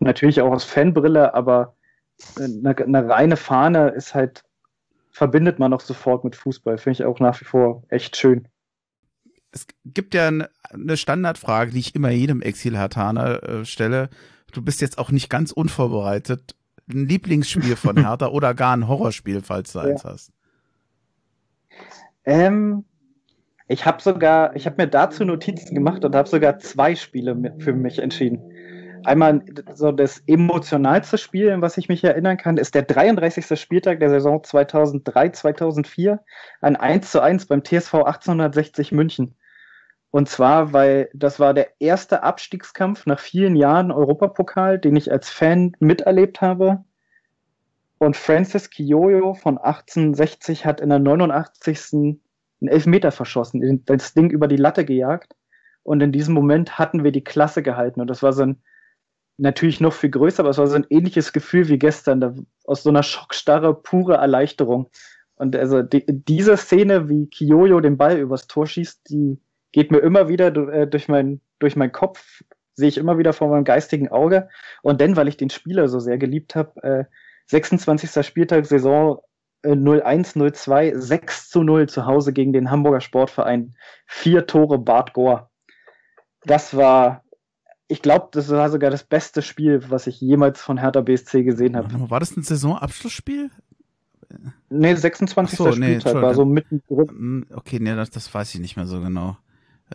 Natürlich 0.00 0.40
auch 0.40 0.52
aus 0.52 0.64
Fanbrille, 0.64 1.34
aber 1.34 1.76
eine, 2.36 2.76
eine 2.76 3.08
reine 3.08 3.36
Fahne 3.36 3.90
ist 3.90 4.14
halt, 4.14 4.44
verbindet 5.10 5.58
man 5.58 5.72
auch 5.72 5.80
sofort 5.80 6.24
mit 6.24 6.36
Fußball. 6.36 6.78
Finde 6.78 6.94
ich 6.94 7.04
auch 7.04 7.20
nach 7.20 7.40
wie 7.40 7.44
vor 7.44 7.82
echt 7.88 8.16
schön 8.16 8.48
es 9.50 9.66
gibt 9.84 10.14
ja 10.14 10.28
eine 10.28 10.96
Standardfrage, 10.96 11.72
die 11.72 11.78
ich 11.78 11.94
immer 11.94 12.10
jedem 12.10 12.42
Exil-Hartaner 12.42 13.42
äh, 13.42 13.64
stelle. 13.64 14.10
Du 14.52 14.62
bist 14.62 14.80
jetzt 14.80 14.98
auch 14.98 15.10
nicht 15.10 15.30
ganz 15.30 15.52
unvorbereitet 15.52 16.54
ein 16.90 17.06
Lieblingsspiel 17.06 17.76
von 17.76 17.96
Hertha 18.02 18.28
oder 18.28 18.54
gar 18.54 18.76
ein 18.76 18.88
Horrorspiel, 18.88 19.42
falls 19.42 19.72
du 19.72 19.78
ja. 19.80 19.84
eins 19.84 20.04
hast? 20.04 20.32
Ähm, 22.24 22.84
ich 23.68 23.84
habe 23.84 24.02
sogar, 24.02 24.56
ich 24.56 24.66
habe 24.66 24.82
mir 24.82 24.88
dazu 24.88 25.24
Notizen 25.24 25.74
gemacht 25.74 26.04
und 26.04 26.16
habe 26.16 26.28
sogar 26.28 26.58
zwei 26.58 26.94
Spiele 26.94 27.54
für 27.58 27.74
mich 27.74 27.98
entschieden. 27.98 28.52
Einmal 29.04 29.42
so 29.74 29.92
das 29.92 30.22
emotionalste 30.26 31.18
Spiel, 31.18 31.48
in 31.48 31.62
was 31.62 31.76
ich 31.76 31.88
mich 31.88 32.02
erinnern 32.02 32.38
kann, 32.38 32.56
ist 32.56 32.74
der 32.74 32.82
33. 32.82 33.60
Spieltag 33.60 34.00
der 34.00 34.10
Saison 34.10 34.40
2003-2004, 34.40 36.18
ein 36.62 36.76
1 36.76 37.10
zu 37.10 37.20
1 37.20 37.46
beim 37.46 37.62
TSV 37.62 37.94
1860 37.94 38.92
München. 38.92 39.36
Und 40.10 40.28
zwar, 40.28 40.72
weil 40.72 41.10
das 41.12 41.38
war 41.38 41.52
der 41.52 41.68
erste 41.80 42.22
Abstiegskampf 42.22 43.04
nach 43.04 43.20
vielen 43.20 43.54
Jahren 43.54 43.92
Europapokal, 43.92 44.78
den 44.78 44.96
ich 44.96 45.12
als 45.12 45.28
Fan 45.28 45.76
miterlebt 45.78 46.40
habe. 46.40 46.84
Und 47.98 48.16
Francis 48.16 48.70
Kiyoyo 48.70 49.34
von 49.34 49.58
1860 49.58 50.64
hat 50.64 50.80
in 50.80 50.88
der 50.88 50.98
89. 50.98 52.18
einen 52.60 52.68
Elfmeter 52.68 53.10
verschossen, 53.12 53.82
das 53.84 54.14
Ding 54.14 54.30
über 54.30 54.48
die 54.48 54.56
Latte 54.56 54.84
gejagt. 54.84 55.34
Und 55.82 56.02
in 56.02 56.12
diesem 56.12 56.34
Moment 56.34 56.78
hatten 56.78 57.04
wir 57.04 57.12
die 57.12 57.24
Klasse 57.24 57.62
gehalten. 57.62 58.00
Und 58.00 58.08
das 58.08 58.22
war 58.22 58.32
so 58.32 58.42
ein, 58.42 58.62
natürlich 59.38 59.80
noch 59.80 59.92
viel 59.92 60.10
größer, 60.10 60.40
aber 60.40 60.50
es 60.50 60.58
war 60.58 60.66
so 60.66 60.76
ein 60.76 60.86
ähnliches 60.90 61.32
Gefühl 61.32 61.68
wie 61.68 61.78
gestern, 61.78 62.20
da, 62.20 62.34
aus 62.64 62.82
so 62.82 62.90
einer 62.90 63.02
Schockstarre, 63.02 63.74
pure 63.74 64.14
Erleichterung. 64.14 64.90
Und 65.36 65.54
also 65.56 65.82
die, 65.82 66.04
diese 66.06 66.56
Szene, 66.56 67.08
wie 67.08 67.28
Kiyoyo 67.28 67.80
den 67.80 67.96
Ball 67.96 68.18
übers 68.18 68.48
Tor 68.48 68.66
schießt, 68.66 69.08
die 69.08 69.40
geht 69.72 69.90
mir 69.90 69.98
immer 69.98 70.28
wieder 70.28 70.48
äh, 70.72 70.86
durch, 70.86 71.08
mein, 71.08 71.40
durch 71.60 71.76
meinen 71.76 71.92
Kopf, 71.92 72.42
sehe 72.74 72.88
ich 72.88 72.98
immer 72.98 73.18
wieder 73.18 73.32
vor 73.32 73.48
meinem 73.48 73.64
geistigen 73.64 74.08
Auge. 74.08 74.48
Und 74.82 75.00
dann, 75.00 75.16
weil 75.16 75.28
ich 75.28 75.36
den 75.36 75.50
Spieler 75.50 75.88
so 75.88 76.00
sehr 76.00 76.18
geliebt 76.18 76.54
habe, 76.54 76.82
äh, 76.82 77.04
26. 77.46 78.26
Spieltag 78.26 78.66
Saison 78.66 79.20
01-02, 79.64 80.98
6 80.98 81.50
zu 81.50 81.62
0 81.62 81.88
zu 81.88 82.06
Hause 82.06 82.32
gegen 82.32 82.52
den 82.52 82.70
Hamburger 82.70 83.00
Sportverein. 83.00 83.74
Vier 84.06 84.46
Tore 84.46 84.78
Bart 84.78 85.12
Gohr. 85.12 85.50
Das 86.44 86.76
war, 86.76 87.24
ich 87.88 88.02
glaube, 88.02 88.28
das 88.32 88.48
war 88.50 88.70
sogar 88.70 88.90
das 88.90 89.04
beste 89.04 89.42
Spiel, 89.42 89.82
was 89.90 90.06
ich 90.06 90.20
jemals 90.20 90.60
von 90.60 90.78
Hertha 90.78 91.00
BSC 91.00 91.42
gesehen 91.42 91.76
habe. 91.76 92.10
War 92.10 92.20
das 92.20 92.36
ein 92.36 92.42
Saisonabschlussspiel? 92.42 93.50
Nee, 94.68 94.94
26. 94.94 95.56
So, 95.56 95.72
Spieltag 95.72 96.14
nee, 96.14 96.22
war 96.22 96.34
so 96.34 96.44
mittendrin. 96.44 97.08
Hm, 97.08 97.46
okay, 97.52 97.78
nee, 97.80 97.94
das, 97.94 98.10
das 98.10 98.32
weiß 98.32 98.54
ich 98.54 98.60
nicht 98.60 98.76
mehr 98.76 98.86
so 98.86 99.00
genau. 99.00 99.36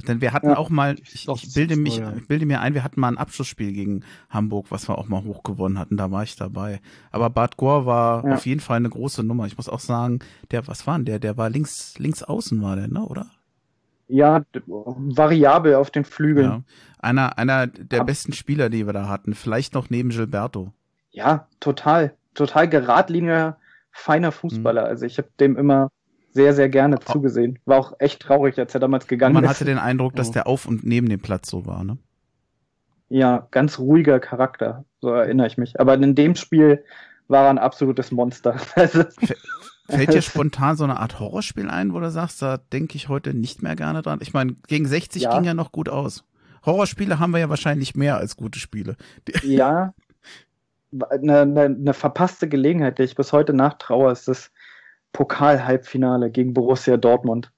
Denn 0.08 0.22
wir 0.22 0.34
hatten 0.34 0.50
ja, 0.50 0.58
auch 0.58 0.70
mal, 0.70 0.96
ich, 1.00 1.28
ich 1.28 1.54
bilde 1.54 1.76
mich, 1.76 1.96
so, 1.96 2.02
ja. 2.02 2.14
ich 2.16 2.28
bilde 2.28 2.46
mir 2.46 2.62
ein, 2.62 2.74
wir 2.74 2.84
hatten 2.84 3.00
mal 3.00 3.10
ein 3.10 3.18
Abschlussspiel 3.18 3.74
gegen 3.74 4.04
Hamburg, 4.30 4.68
was 4.70 4.90
wir 4.90 4.98
auch 4.98 5.08
mal 5.08 5.24
hochgewonnen 5.24 5.78
hatten, 5.78 5.98
da 5.98 6.10
war 6.10 6.24
ich 6.24 6.36
dabei. 6.36 6.82
Aber 7.12 7.30
Bad 7.30 7.58
Gore 7.58 7.86
war 7.86 8.26
ja. 8.26 8.34
auf 8.34 8.46
jeden 8.46 8.60
Fall 8.60 8.78
eine 8.78 8.90
große 8.90 9.24
Nummer. 9.24 9.46
Ich 9.46 9.58
muss 9.58 9.70
auch 9.70 9.80
sagen, 9.80 10.20
der, 10.52 10.68
was 10.68 10.88
war 10.88 10.96
denn 10.96 11.06
der? 11.06 11.20
Der 11.20 11.38
war 11.38 11.50
links, 11.50 11.98
links 12.00 12.24
außen 12.24 12.62
war 12.62 12.76
der, 12.76 12.88
ne, 12.88 13.06
oder? 13.06 13.28
Ja, 14.08 14.44
variabel 14.66 15.76
auf 15.76 15.90
den 15.90 16.06
Flügeln. 16.06 16.66
Einer, 17.00 17.38
einer 17.38 17.68
der 17.68 18.04
besten 18.04 18.34
Spieler, 18.34 18.70
die 18.70 18.86
wir 18.86 18.94
da 18.94 19.08
hatten. 19.08 19.34
Vielleicht 19.34 19.74
noch 19.74 19.90
neben 19.90 20.10
Gilberto. 20.10 20.74
Ja, 21.12 21.48
total. 21.60 22.14
Total 22.34 22.68
geradliniger, 22.68 23.58
feiner 23.92 24.32
Fußballer. 24.32 24.84
Mhm. 24.84 24.88
Also 24.88 25.06
ich 25.06 25.18
habe 25.18 25.30
dem 25.40 25.56
immer 25.58 25.90
sehr, 26.34 26.54
sehr 26.54 26.70
gerne 26.70 26.98
oh. 27.00 27.12
zugesehen. 27.12 27.60
War 27.66 27.80
auch 27.80 27.94
echt 28.00 28.22
traurig, 28.22 28.58
als 28.60 28.74
er 28.74 28.80
damals 28.80 29.08
gegangen 29.08 29.34
Man 29.34 29.44
ist. 29.44 29.48
Man 29.48 29.56
hatte 29.56 29.66
den 29.66 29.78
Eindruck, 29.78 30.16
dass 30.16 30.32
der 30.32 30.48
auf 30.48 30.66
und 30.66 30.84
neben 30.84 31.08
dem 31.08 31.22
Platz 31.22 31.50
so 31.50 31.66
war, 31.66 31.84
ne? 31.84 31.98
Ja, 33.10 33.48
ganz 33.52 33.78
ruhiger 33.78 34.20
Charakter, 34.20 34.86
so 35.00 35.10
erinnere 35.10 35.46
ich 35.46 35.58
mich. 35.58 35.80
Aber 35.80 35.94
in 35.94 36.16
dem 36.16 36.36
Spiel 36.36 36.84
war 37.28 37.46
er 37.46 37.50
ein 37.52 37.60
absolutes 37.60 38.12
Monster. 38.12 38.58
Fällt 39.88 40.14
dir 40.14 40.22
spontan 40.22 40.78
so 40.78 40.84
eine 40.84 41.00
Art 41.00 41.20
Horrorspiel 41.20 41.70
ein, 41.70 41.94
wo 41.94 42.00
du 42.00 42.10
sagst, 42.10 42.42
da 42.42 42.58
denke 42.58 42.96
ich 42.96 43.10
heute 43.10 43.34
nicht 43.34 43.62
mehr 43.62 43.76
gerne 43.76 44.02
dran? 44.02 44.20
Ich 44.22 44.34
meine, 44.34 44.56
gegen 44.68 44.88
60 44.88 45.24
ja. 45.24 45.36
ging 45.36 45.44
ja 45.44 45.54
noch 45.54 45.72
gut 45.72 45.90
aus. 45.90 46.24
Horrorspiele 46.66 47.20
haben 47.20 47.32
wir 47.32 47.40
ja 47.40 47.50
wahrscheinlich 47.50 47.96
mehr 47.96 48.18
als 48.18 48.36
gute 48.36 48.60
Spiele. 48.60 48.96
Ja, 49.44 49.94
eine, 51.10 51.42
eine, 51.42 51.62
eine 51.64 51.94
verpasste 51.94 52.48
Gelegenheit, 52.48 53.00
der 53.00 53.06
ich 53.06 53.16
bis 53.16 53.34
heute 53.34 53.54
nachtraue, 53.54 54.12
ist 54.12 54.28
das 54.28 54.52
Pokal-Halbfinale 55.14 56.30
gegen 56.30 56.54
Borussia 56.54 56.98
Dortmund. 56.98 57.52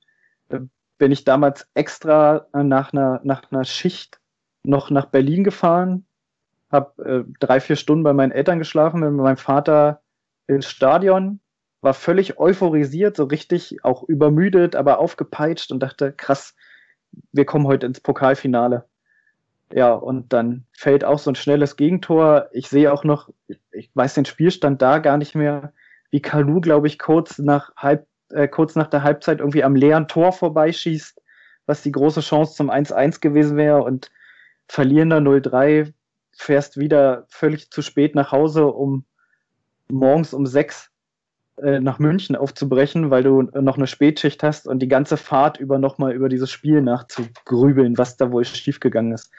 Da 0.50 0.60
bin 0.98 1.12
ich 1.12 1.24
damals 1.24 1.68
extra 1.74 2.46
nach 2.54 2.94
einer, 2.94 3.22
nach 3.24 3.52
einer 3.52 3.64
Schicht 3.64 4.20
noch 4.64 4.90
nach 4.90 5.08
Berlin 5.08 5.44
gefahren, 5.44 6.06
habe 6.72 7.26
äh, 7.28 7.34
drei, 7.40 7.60
vier 7.60 7.76
Stunden 7.76 8.04
bei 8.04 8.14
meinen 8.14 8.32
Eltern 8.32 8.60
geschlafen, 8.60 9.00
mit 9.00 9.12
meinem 9.12 9.38
Vater 9.38 10.02
ins 10.48 10.68
Stadion, 10.68 11.40
war 11.82 11.94
völlig 11.94 12.40
euphorisiert, 12.40 13.16
so 13.16 13.26
richtig 13.26 13.84
auch 13.84 14.04
übermüdet, 14.04 14.76
aber 14.76 15.00
aufgepeitscht 15.00 15.72
und 15.72 15.82
dachte, 15.82 16.12
krass, 16.12 16.56
wir 17.32 17.46
kommen 17.46 17.68
heute 17.68 17.86
ins 17.86 18.02
Pokalfinale. 18.02 18.86
Ja, 19.72 19.94
und 19.94 20.34
dann 20.34 20.66
fällt 20.74 21.04
auch 21.04 21.20
so 21.20 21.32
ein 21.32 21.36
schnelles 21.36 21.76
Gegentor. 21.76 22.50
Ich 22.52 22.70
sehe 22.70 22.92
auch 22.92 23.04
noch, 23.04 23.30
ich 23.72 23.90
weiß 23.94 24.14
den 24.16 24.26
Spielstand 24.26 24.82
da 24.82 25.00
gar 25.00 25.18
nicht 25.18 25.36
mehr, 25.36 25.74
wie 26.16 26.22
Kalu, 26.22 26.62
glaube 26.62 26.88
ich, 26.88 26.98
kurz 26.98 27.40
nach, 27.40 27.76
halb, 27.76 28.08
äh, 28.30 28.48
kurz 28.48 28.76
nach 28.76 28.88
der 28.88 29.04
Halbzeit 29.04 29.40
irgendwie 29.40 29.66
am 29.66 29.76
leeren 29.76 30.08
Tor 30.08 30.32
vorbeischießt, 30.32 31.22
was 31.66 31.82
die 31.82 31.92
große 31.92 32.22
Chance 32.22 32.56
zum 32.56 32.70
1-1 32.70 33.20
gewesen 33.20 33.58
wäre 33.58 33.84
und 33.84 34.12
verlierender 34.70 35.18
0-3 35.18 35.92
fährst 36.32 36.80
wieder 36.80 37.26
völlig 37.28 37.70
zu 37.70 37.82
spät 37.82 38.16
nach 38.16 38.32
Hause, 38.32 38.68
um 38.68 39.04
morgens 39.90 40.34
um 40.34 40.46
sechs 40.46 40.90
äh, 41.62 41.82
nach 41.82 42.00
München 42.00 42.38
aufzubrechen, 42.38 43.12
weil 43.12 43.24
du 43.24 43.42
noch 43.42 43.76
eine 43.76 43.88
Spätschicht 43.88 44.42
hast 44.42 44.70
und 44.70 44.80
die 44.80 44.88
ganze 44.88 45.18
Fahrt 45.18 45.60
über 45.60 45.80
nochmal 45.80 46.14
über 46.14 46.30
dieses 46.30 46.50
Spiel 46.50 46.82
nachzugrübeln, 46.82 47.98
was 47.98 48.16
da 48.16 48.32
wohl 48.32 48.46
schiefgegangen 48.46 49.12
ist 49.12 49.34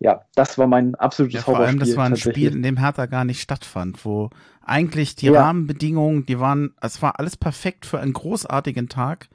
ja, 0.00 0.22
das 0.34 0.58
war 0.58 0.66
mein 0.66 0.94
absolutes 0.94 1.40
ja, 1.40 1.42
Vor 1.42 1.58
allem, 1.58 1.78
das 1.78 1.96
war 1.96 2.06
ein 2.06 2.16
Spiel, 2.16 2.52
in 2.52 2.62
dem 2.62 2.76
Hertha 2.76 3.06
gar 3.06 3.24
nicht 3.24 3.40
stattfand, 3.40 4.04
wo 4.04 4.30
eigentlich 4.62 5.16
die 5.16 5.26
ja. 5.26 5.42
Rahmenbedingungen, 5.42 6.24
die 6.24 6.38
waren, 6.38 6.74
es 6.80 7.02
war 7.02 7.18
alles 7.18 7.36
perfekt 7.36 7.84
für 7.84 7.98
einen 7.98 8.12
großartigen 8.12 8.88
Tag 8.88 9.28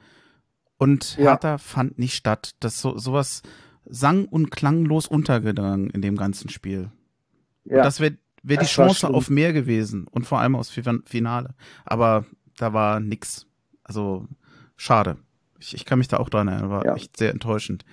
und 0.78 1.16
Hertha 1.18 1.52
ja. 1.52 1.58
fand 1.58 1.98
nicht 1.98 2.14
statt. 2.14 2.54
Das 2.60 2.80
so 2.80 2.96
sowas 2.96 3.42
sang 3.84 4.24
und 4.24 4.50
klanglos 4.50 5.06
untergegangen 5.06 5.90
in 5.90 6.00
dem 6.00 6.16
ganzen 6.16 6.48
Spiel. 6.48 6.90
Ja. 7.64 7.78
Und 7.78 7.84
das 7.84 8.00
wäre 8.00 8.16
wär 8.42 8.58
die 8.58 8.66
Chance 8.66 9.08
auf 9.08 9.30
mehr 9.30 9.52
gewesen 9.52 10.06
und 10.10 10.26
vor 10.26 10.40
allem 10.40 10.56
aufs 10.56 10.70
Finale. 10.70 11.54
Aber 11.84 12.24
da 12.56 12.72
war 12.72 13.00
nix. 13.00 13.46
Also 13.82 14.26
schade. 14.76 15.16
Ich, 15.58 15.74
ich 15.74 15.84
kann 15.84 15.98
mich 15.98 16.08
da 16.08 16.18
auch 16.18 16.28
dran 16.28 16.48
erinnern, 16.48 16.70
war 16.70 16.84
echt 16.96 17.16
sehr 17.16 17.30
enttäuschend. 17.30 17.84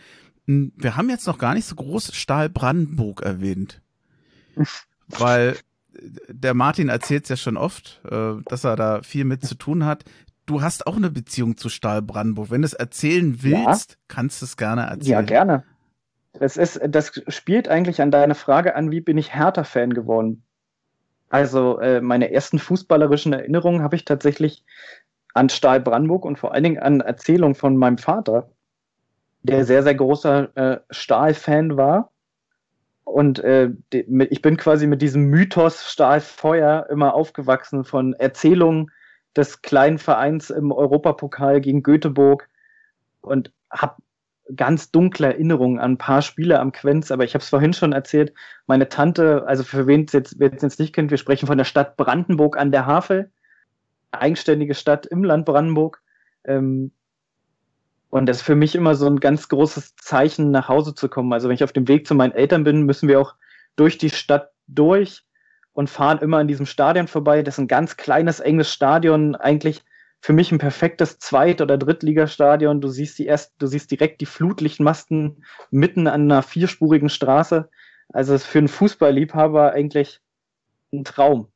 Wir 0.45 0.97
haben 0.97 1.10
jetzt 1.10 1.27
noch 1.27 1.38
gar 1.38 1.54
nicht 1.54 1.65
so 1.65 1.75
groß 1.75 2.15
Stahl 2.15 2.49
Brandenburg 2.49 3.21
erwähnt. 3.21 3.82
weil 5.19 5.56
äh, 5.93 5.99
der 6.30 6.54
Martin 6.54 6.89
erzählt 6.89 7.23
es 7.23 7.30
ja 7.30 7.36
schon 7.36 7.58
oft, 7.58 8.01
äh, 8.10 8.34
dass 8.45 8.63
er 8.63 8.75
da 8.75 9.01
viel 9.01 9.25
mit 9.25 9.45
zu 9.45 9.56
tun 9.56 9.86
hat. 9.86 10.04
Du 10.45 10.62
hast 10.62 10.88
auch 10.88 10.97
eine 10.97 11.10
Beziehung 11.10 11.58
zu 11.58 11.69
Stahl 11.69 12.01
Brandenburg. 12.01 12.49
Wenn 12.49 12.62
du 12.62 12.65
es 12.65 12.73
erzählen 12.73 13.41
willst, 13.41 13.91
ja. 13.91 13.97
kannst 14.08 14.41
du 14.41 14.45
es 14.45 14.58
gerne 14.58 14.84
erzählen. 14.84 15.12
Ja, 15.12 15.21
gerne. 15.21 15.63
Das, 16.34 16.58
ist, 16.58 16.80
das 16.88 17.21
spielt 17.27 17.67
eigentlich 17.67 18.01
an 18.01 18.12
deine 18.12 18.36
Frage 18.36 18.75
an, 18.75 18.91
wie 18.91 19.01
bin 19.01 19.17
ich 19.17 19.34
Hertha-Fan 19.34 19.93
geworden? 19.93 20.43
Also 21.30 21.80
äh, 21.80 22.01
meine 22.01 22.32
ersten 22.32 22.60
fußballerischen 22.60 23.34
Erinnerungen 23.34 23.82
habe 23.82 23.95
ich 23.95 24.04
tatsächlich 24.04 24.65
an 25.34 25.49
Stahl 25.49 25.80
Brandenburg 25.80 26.25
und 26.25 26.39
vor 26.39 26.54
allen 26.54 26.63
Dingen 26.63 26.80
an 26.80 26.99
Erzählungen 26.99 27.56
von 27.56 27.77
meinem 27.77 27.97
Vater, 27.97 28.49
der 29.43 29.65
sehr, 29.65 29.84
sehr 29.84 29.95
großer 29.95 30.56
äh, 30.56 30.80
Stahl-Fan 30.89 31.77
war. 31.77 32.12
Und 33.04 33.39
äh, 33.39 33.69
die, 33.91 34.06
ich 34.30 34.41
bin 34.41 34.58
quasi 34.58 34.88
mit 34.88 35.01
diesem 35.01 35.25
Mythos 35.25 35.91
Stahlfeuer 35.91 36.88
immer 36.89 37.13
aufgewachsen 37.13 37.84
von 37.84 38.13
Erzählungen 38.13 38.91
des 39.36 39.62
kleinen 39.62 39.97
Vereins 39.97 40.49
im 40.49 40.71
Europapokal 40.71 41.62
gegen 41.62 41.84
Göteborg 41.84 42.47
und 43.21 43.51
habe 43.69 43.95
ganz 44.56 44.91
dunkle 44.91 45.27
Erinnerungen 45.27 45.80
an 45.80 45.93
ein 45.93 45.97
paar 45.97 46.21
Spiele 46.21 46.60
am 46.60 46.71
Quenz, 46.71 47.12
aber 47.12 47.23
ich 47.23 47.34
habe 47.34 47.41
es 47.41 47.49
vorhin 47.49 47.73
schon 47.73 47.93
erzählt, 47.93 48.34
meine 48.67 48.89
Tante, 48.89 49.45
also 49.47 49.63
für 49.63 49.88
wen 49.88 50.06
es 50.06 50.13
jetzt, 50.13 50.38
jetzt 50.39 50.80
nicht 50.80 50.93
kennt, 50.93 51.12
wir 51.12 51.17
sprechen 51.17 51.47
von 51.47 51.58
der 51.58 51.65
Stadt 51.65 51.95
Brandenburg 51.95 52.58
an 52.58 52.71
der 52.71 52.86
Havel, 52.86 53.32
eigenständige 54.12 54.73
Stadt 54.73 55.06
im 55.06 55.23
Land 55.23 55.45
Brandenburg. 55.45 56.01
Ähm, 56.43 56.91
und 58.12 58.26
das 58.26 58.38
ist 58.38 58.43
für 58.43 58.56
mich 58.56 58.76
immer 58.76 58.93
so 58.95 59.08
ein 59.08 59.21
ganz 59.21 59.47
großes 59.47 59.95
Zeichen, 59.95 60.52
nach 60.52 60.67
Hause 60.67 60.93
zu 60.93 61.08
kommen. 61.08 61.32
Also 61.32 61.47
wenn 61.47 61.56
ich 61.56 61.63
auf 61.63 61.71
dem 61.71 61.88
Weg 61.88 62.06
zu 62.06 62.13
meinen 62.13 62.34
Eltern 62.34 62.65
bin, 62.65 62.84
müssen 62.84 63.08
wir 63.08 63.21
auch 63.21 63.36
durch 63.78 63.97
die 63.97 64.10
Stadt 64.10 64.52
durch 64.67 65.24
und 65.71 65.89
fahren 65.89 66.19
immer 66.19 66.38
an 66.39 66.50
diesem 66.50 66.65
Stadion 66.65 67.08
vorbei. 67.08 67.41
Das 67.41 67.56
ist 67.56 67.60
ein 67.60 67.69
ganz 67.69 67.95
kleines, 67.95 68.41
enges 68.41 68.69
Stadion, 68.69 69.38
eigentlich 69.38 69.82
für 70.19 70.34
mich 70.34 70.52
ein 70.52 70.58
perfektes 70.58 71.19
Zweit- 71.19 71.62
oder 71.62 71.78
Drittligastadion. 71.78 72.82
Du 72.82 72.89
siehst 72.89 73.17
die 73.17 73.28
erst, 73.28 73.54
du 73.60 73.65
siehst 73.65 73.89
direkt 73.89 74.19
die 74.19 74.26
Flutlichtmasten 74.26 75.45
mitten 75.71 76.08
an 76.08 76.24
einer 76.24 76.43
vierspurigen 76.43 77.10
Straße. 77.10 77.69
Also 78.10 78.34
ist 78.34 78.45
für 78.45 78.58
einen 78.58 78.67
Fußballliebhaber 78.67 79.71
eigentlich 79.71 80.19
ein 80.91 81.06
Traum. 81.06 81.47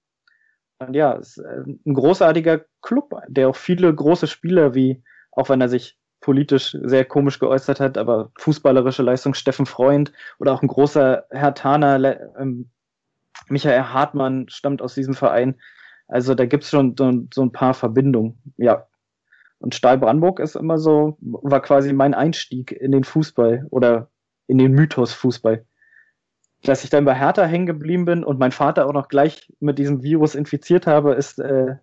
Und 0.80 0.94
ja, 0.94 1.12
ist 1.16 1.38
äh, 1.38 1.64
ein 1.86 1.94
großartiger 1.94 2.64
Club, 2.82 3.14
der 3.28 3.50
auch 3.50 3.58
viele 3.58 3.94
große 3.94 4.28
Spieler 4.28 4.74
wie, 4.74 5.04
auch 5.32 5.50
wenn 5.50 5.60
er 5.60 5.68
sich 5.68 5.98
politisch 6.26 6.76
sehr 6.82 7.06
komisch 7.06 7.38
geäußert 7.38 7.80
hat, 7.80 8.00
aber 8.00 8.32
fußballerische 8.40 9.04
Leistung 9.04 9.36
Steffen 9.36 9.68
Freund 9.68 10.12
oder 10.40 10.54
auch 10.54 10.64
ein 10.64 10.68
großer 10.68 11.28
Herr 11.30 11.54
Taner, 11.54 12.20
ähm, 12.40 12.72
Michael 13.48 13.84
Hartmann 13.84 14.50
stammt 14.50 14.82
aus 14.82 14.96
diesem 14.96 15.14
Verein. 15.14 15.54
Also 16.08 16.34
da 16.34 16.48
gibt's 16.48 16.72
schon 16.72 16.96
so, 16.98 17.28
so 17.32 17.44
ein 17.44 17.52
paar 17.52 17.76
Verbindungen, 17.76 18.40
ja. 18.58 18.88
Und 19.60 19.76
Stahl 19.76 20.00
Brandenburg 20.00 20.40
ist 20.40 20.56
immer 20.56 20.80
so, 20.80 21.16
war 21.22 21.62
quasi 21.62 21.94
mein 21.94 22.16
Einstieg 22.16 22.72
in 22.72 22.92
den 22.92 23.04
Fußball 23.04 23.68
oder 23.70 24.10
in 24.48 24.58
den 24.58 24.72
Mythos 24.72 25.14
Fußball. 25.14 25.64
Dass 26.64 26.84
ich 26.84 26.90
dann 26.90 27.06
bei 27.06 27.14
Hertha 27.14 27.46
hängen 27.46 27.68
geblieben 27.68 28.06
bin 28.06 28.24
und 28.24 28.40
mein 28.40 28.52
Vater 28.52 28.88
auch 28.88 28.94
noch 28.94 29.10
gleich 29.10 29.54
mit 29.60 29.78
diesem 29.78 30.02
Virus 30.02 30.34
infiziert 30.34 30.88
habe, 30.88 31.14
ist 31.14 31.38
äh, 31.38 31.76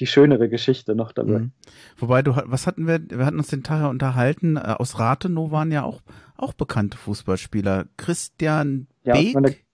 die 0.00 0.06
schönere 0.06 0.48
Geschichte 0.48 0.94
noch 0.94 1.12
dabei. 1.12 1.40
Mhm. 1.40 1.52
Wobei 1.98 2.22
du, 2.22 2.34
was 2.44 2.66
hatten 2.66 2.86
wir, 2.86 3.00
wir 3.08 3.26
hatten 3.26 3.38
uns 3.38 3.48
den 3.48 3.62
Tag 3.62 3.80
ja 3.80 3.88
unterhalten, 3.88 4.56
äh, 4.56 4.60
aus 4.78 4.98
Rathenow 4.98 5.50
waren 5.50 5.70
ja 5.70 5.82
auch, 5.84 6.00
auch 6.36 6.54
bekannte 6.54 6.96
Fußballspieler. 6.96 7.86
Christian 7.98 8.88
ja, 9.04 9.14
Beek, 9.14 9.64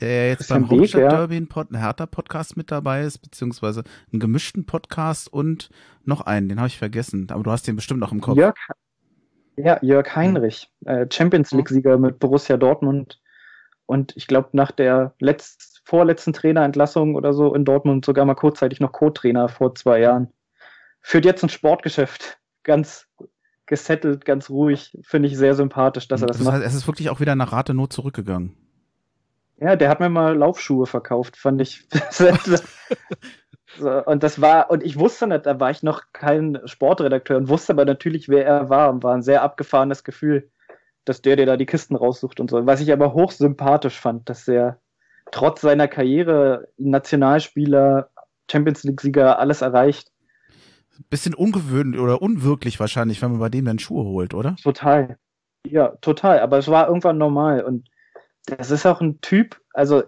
der 0.00 0.28
jetzt 0.28 0.48
beim 0.48 0.70
Hauptstadt-Derby 0.70 1.38
ja. 1.38 1.64
ein 1.70 1.76
Hertha-Podcast 1.76 2.56
mit 2.56 2.70
dabei 2.70 3.02
ist, 3.02 3.18
beziehungsweise 3.18 3.84
einen 4.12 4.20
gemischten 4.20 4.66
Podcast 4.66 5.32
und 5.32 5.70
noch 6.04 6.20
einen, 6.20 6.48
den 6.48 6.58
habe 6.58 6.68
ich 6.68 6.78
vergessen, 6.78 7.26
aber 7.30 7.42
du 7.42 7.50
hast 7.50 7.66
den 7.66 7.76
bestimmt 7.76 8.00
noch 8.00 8.12
im 8.12 8.20
Kopf. 8.20 8.36
Jörg, 8.36 8.54
ja, 9.56 9.78
Jörg 9.82 10.14
Heinrich, 10.14 10.70
äh, 10.84 11.06
Champions 11.10 11.52
League-Sieger 11.52 11.98
mit 11.98 12.18
Borussia 12.18 12.56
Dortmund 12.58 13.20
und 13.86 14.14
ich 14.16 14.26
glaube 14.26 14.50
nach 14.52 14.70
der 14.70 15.14
letzt, 15.18 15.77
vorletzten 15.88 16.34
Trainerentlassung 16.34 17.14
oder 17.14 17.32
so 17.32 17.54
in 17.54 17.64
Dortmund 17.64 18.04
sogar 18.04 18.26
mal 18.26 18.34
kurzzeitig 18.34 18.78
noch 18.78 18.92
Co-Trainer 18.92 19.48
vor 19.48 19.74
zwei 19.74 20.00
Jahren. 20.00 20.28
Führt 21.00 21.24
jetzt 21.24 21.42
ein 21.42 21.48
Sportgeschäft, 21.48 22.38
ganz 22.62 23.06
gesettelt, 23.64 24.26
ganz 24.26 24.50
ruhig, 24.50 24.96
finde 25.02 25.28
ich 25.28 25.38
sehr 25.38 25.54
sympathisch, 25.54 26.06
dass 26.06 26.20
er 26.20 26.26
das, 26.26 26.36
das 26.36 26.44
macht. 26.44 26.56
Heißt, 26.56 26.66
es 26.66 26.74
ist 26.74 26.86
wirklich 26.86 27.08
auch 27.08 27.20
wieder 27.20 27.34
nach 27.34 27.52
Rathenow 27.52 27.88
zurückgegangen. 27.88 28.54
Ja, 29.60 29.76
der 29.76 29.88
hat 29.88 30.00
mir 30.00 30.10
mal 30.10 30.36
Laufschuhe 30.36 30.86
verkauft, 30.86 31.38
fand 31.38 31.60
ich. 31.62 31.86
so, 33.78 34.04
und 34.04 34.22
das 34.22 34.40
war, 34.42 34.70
und 34.70 34.82
ich 34.82 34.98
wusste 34.98 35.26
nicht, 35.26 35.46
da 35.46 35.58
war 35.58 35.70
ich 35.70 35.82
noch 35.82 36.02
kein 36.12 36.60
Sportredakteur 36.66 37.38
und 37.38 37.48
wusste 37.48 37.72
aber 37.72 37.86
natürlich, 37.86 38.28
wer 38.28 38.44
er 38.44 38.68
war 38.68 38.90
und 38.90 39.02
war 39.02 39.14
ein 39.14 39.22
sehr 39.22 39.42
abgefahrenes 39.42 40.04
Gefühl, 40.04 40.50
dass 41.06 41.22
der 41.22 41.36
dir 41.36 41.46
da 41.46 41.56
die 41.56 41.66
Kisten 41.66 41.96
raussucht 41.96 42.40
und 42.40 42.50
so. 42.50 42.66
Was 42.66 42.82
ich 42.82 42.92
aber 42.92 43.14
hochsympathisch 43.14 43.98
fand, 43.98 44.28
dass 44.28 44.46
er 44.48 44.80
trotz 45.32 45.60
seiner 45.60 45.88
Karriere 45.88 46.68
Nationalspieler, 46.76 48.10
Champions 48.50 48.84
League-Sieger, 48.84 49.38
alles 49.38 49.62
erreicht. 49.62 50.10
Bisschen 51.10 51.34
ungewöhnlich 51.34 52.00
oder 52.00 52.20
unwirklich 52.22 52.80
wahrscheinlich, 52.80 53.22
wenn 53.22 53.30
man 53.30 53.40
bei 53.40 53.48
dem 53.48 53.64
dann 53.64 53.78
Schuhe 53.78 54.04
holt, 54.04 54.34
oder? 54.34 54.56
Total. 54.62 55.18
Ja, 55.66 55.96
total. 56.00 56.40
Aber 56.40 56.58
es 56.58 56.68
war 56.68 56.88
irgendwann 56.88 57.18
normal 57.18 57.62
und 57.62 57.88
das 58.46 58.70
ist 58.70 58.86
auch 58.86 59.00
ein 59.00 59.20
Typ, 59.20 59.60
also 59.72 60.02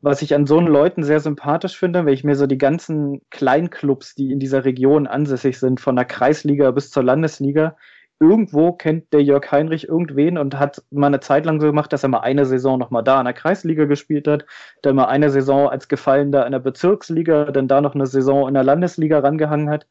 was 0.00 0.22
ich 0.22 0.34
an 0.34 0.46
so 0.46 0.58
einen 0.58 0.68
Leuten 0.68 1.02
sehr 1.02 1.18
sympathisch 1.20 1.76
finde, 1.76 2.06
wenn 2.06 2.14
ich 2.14 2.22
mir 2.22 2.36
so 2.36 2.46
die 2.46 2.58
ganzen 2.58 3.20
Kleinclubs, 3.30 4.14
die 4.14 4.30
in 4.30 4.38
dieser 4.38 4.64
Region 4.64 5.08
ansässig 5.08 5.58
sind, 5.58 5.80
von 5.80 5.96
der 5.96 6.04
Kreisliga 6.04 6.70
bis 6.70 6.90
zur 6.90 7.02
Landesliga, 7.02 7.76
irgendwo 8.20 8.72
kennt 8.72 9.12
der 9.12 9.22
Jörg 9.22 9.50
Heinrich 9.50 9.88
irgendwen 9.88 10.38
und 10.38 10.58
hat 10.58 10.82
mal 10.90 11.06
eine 11.06 11.20
Zeit 11.20 11.46
lang 11.46 11.60
so 11.60 11.66
gemacht, 11.66 11.92
dass 11.92 12.02
er 12.02 12.08
mal 12.08 12.20
eine 12.20 12.46
Saison 12.46 12.78
nochmal 12.78 13.04
da 13.04 13.18
in 13.20 13.24
der 13.24 13.34
Kreisliga 13.34 13.84
gespielt 13.84 14.26
hat, 14.26 14.44
dann 14.82 14.96
mal 14.96 15.06
eine 15.06 15.30
Saison 15.30 15.68
als 15.68 15.88
Gefallener 15.88 16.44
in 16.44 16.52
der 16.52 16.58
Bezirksliga, 16.58 17.46
dann 17.46 17.68
da 17.68 17.80
noch 17.80 17.94
eine 17.94 18.06
Saison 18.06 18.48
in 18.48 18.54
der 18.54 18.64
Landesliga 18.64 19.20
rangehangen 19.20 19.70
hat. 19.70 19.86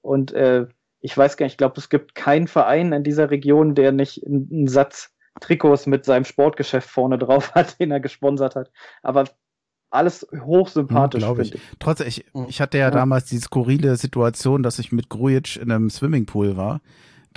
Und 0.00 0.32
äh, 0.32 0.66
ich 1.00 1.16
weiß 1.16 1.36
gar 1.36 1.46
nicht, 1.46 1.54
ich 1.54 1.58
glaube, 1.58 1.78
es 1.78 1.88
gibt 1.88 2.14
keinen 2.14 2.48
Verein 2.48 2.92
in 2.92 3.04
dieser 3.04 3.30
Region, 3.30 3.74
der 3.74 3.92
nicht 3.92 4.26
einen 4.26 4.66
Satz 4.66 5.14
Trikots 5.40 5.86
mit 5.86 6.04
seinem 6.04 6.24
Sportgeschäft 6.24 6.88
vorne 6.88 7.18
drauf 7.18 7.52
hat, 7.54 7.78
den 7.80 7.90
er 7.90 8.00
gesponsert 8.00 8.56
hat. 8.56 8.70
Aber 9.02 9.24
alles 9.90 10.26
hochsympathisch, 10.32 11.24
hm, 11.24 11.40
ich. 11.40 11.54
ich. 11.54 11.60
Trotzdem, 11.78 12.08
ich, 12.08 12.24
hm. 12.32 12.46
ich 12.48 12.60
hatte 12.60 12.78
ja, 12.78 12.86
ja, 12.86 12.90
damals 12.90 13.26
die 13.26 13.38
skurrile 13.38 13.96
Situation, 13.96 14.62
dass 14.62 14.78
ich 14.78 14.92
mit 14.92 15.08
Grujic 15.08 15.56
in 15.56 15.70
einem 15.70 15.90
Swimmingpool 15.90 16.56
war. 16.56 16.80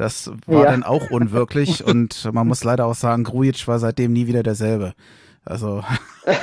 Das 0.01 0.31
war 0.47 0.63
ja. 0.63 0.71
dann 0.71 0.81
auch 0.81 1.11
unwirklich 1.11 1.83
und 1.85 2.33
man 2.33 2.47
muss 2.47 2.63
leider 2.63 2.87
auch 2.87 2.95
sagen, 2.95 3.23
Grujic 3.23 3.67
war 3.67 3.77
seitdem 3.77 4.13
nie 4.13 4.25
wieder 4.25 4.41
derselbe. 4.41 4.95
Also. 5.45 5.83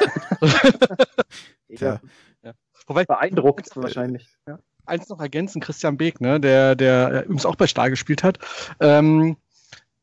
ja. 1.68 1.98
ja. 2.44 2.52
Wobei, 2.86 3.04
beeindruckt 3.04 3.70
wahrscheinlich. 3.74 4.28
Ja. 4.46 4.60
Eins 4.86 5.08
noch 5.08 5.18
ergänzen, 5.18 5.60
Christian 5.60 5.96
Beek, 5.96 6.20
ne, 6.20 6.38
der, 6.38 6.76
der 6.76 7.24
übrigens 7.24 7.46
auch 7.46 7.56
bei 7.56 7.66
Stahl 7.66 7.90
gespielt 7.90 8.22
hat. 8.22 8.38
Ähm, 8.78 9.36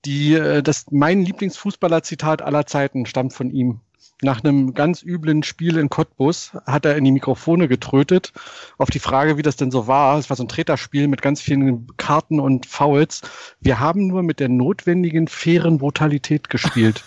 die, 0.05 0.33
äh, 0.33 0.61
das, 0.61 0.85
mein 0.91 1.23
Lieblingsfußballer-Zitat 1.23 2.41
aller 2.41 2.65
Zeiten 2.65 3.05
stammt 3.05 3.33
von 3.33 3.49
ihm. 3.49 3.81
Nach 4.21 4.43
einem 4.43 4.73
ganz 4.73 5.03
üblen 5.03 5.43
Spiel 5.43 5.77
in 5.77 5.89
Cottbus 5.89 6.53
hat 6.65 6.85
er 6.85 6.95
in 6.95 7.03
die 7.03 7.11
Mikrofone 7.11 7.67
getrötet. 7.67 8.31
Auf 8.77 8.89
die 8.89 8.99
Frage, 8.99 9.35
wie 9.37 9.41
das 9.41 9.57
denn 9.57 9.71
so 9.71 9.87
war, 9.87 10.17
es 10.17 10.29
war 10.29 10.37
so 10.37 10.43
ein 10.43 10.47
Treterspiel 10.47 11.09
mit 11.09 11.21
ganz 11.21 11.41
vielen 11.41 11.87
Karten 11.97 12.39
und 12.39 12.65
Fouls. 12.65 13.21
Wir 13.59 13.79
haben 13.81 14.07
nur 14.07 14.23
mit 14.23 14.39
der 14.39 14.47
notwendigen, 14.47 15.27
fairen 15.27 15.79
Brutalität 15.79 16.49
gespielt. 16.49 17.03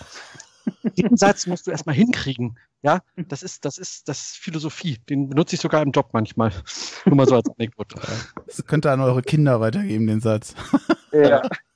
Den 0.98 1.16
Satz 1.16 1.46
musst 1.46 1.66
du 1.66 1.70
erstmal 1.70 1.94
hinkriegen. 1.94 2.58
Ja, 2.82 3.00
das 3.16 3.42
ist, 3.42 3.64
das 3.64 3.78
ist, 3.78 4.06
das 4.08 4.20
ist 4.20 4.36
Philosophie. 4.36 4.98
Den 5.08 5.30
benutze 5.30 5.54
ich 5.56 5.62
sogar 5.62 5.82
im 5.82 5.92
Job 5.92 6.10
manchmal. 6.12 6.52
Nur 7.06 7.16
mal 7.16 7.26
so 7.26 7.36
als 7.36 7.48
Anekdote. 7.48 7.96
Das 8.46 8.64
könnt 8.64 8.86
ihr 8.86 8.92
an 8.92 9.00
eure 9.00 9.22
Kinder 9.22 9.60
weitergeben, 9.60 10.06
den 10.06 10.20
Satz. 10.20 10.54
Ja. 11.12 11.42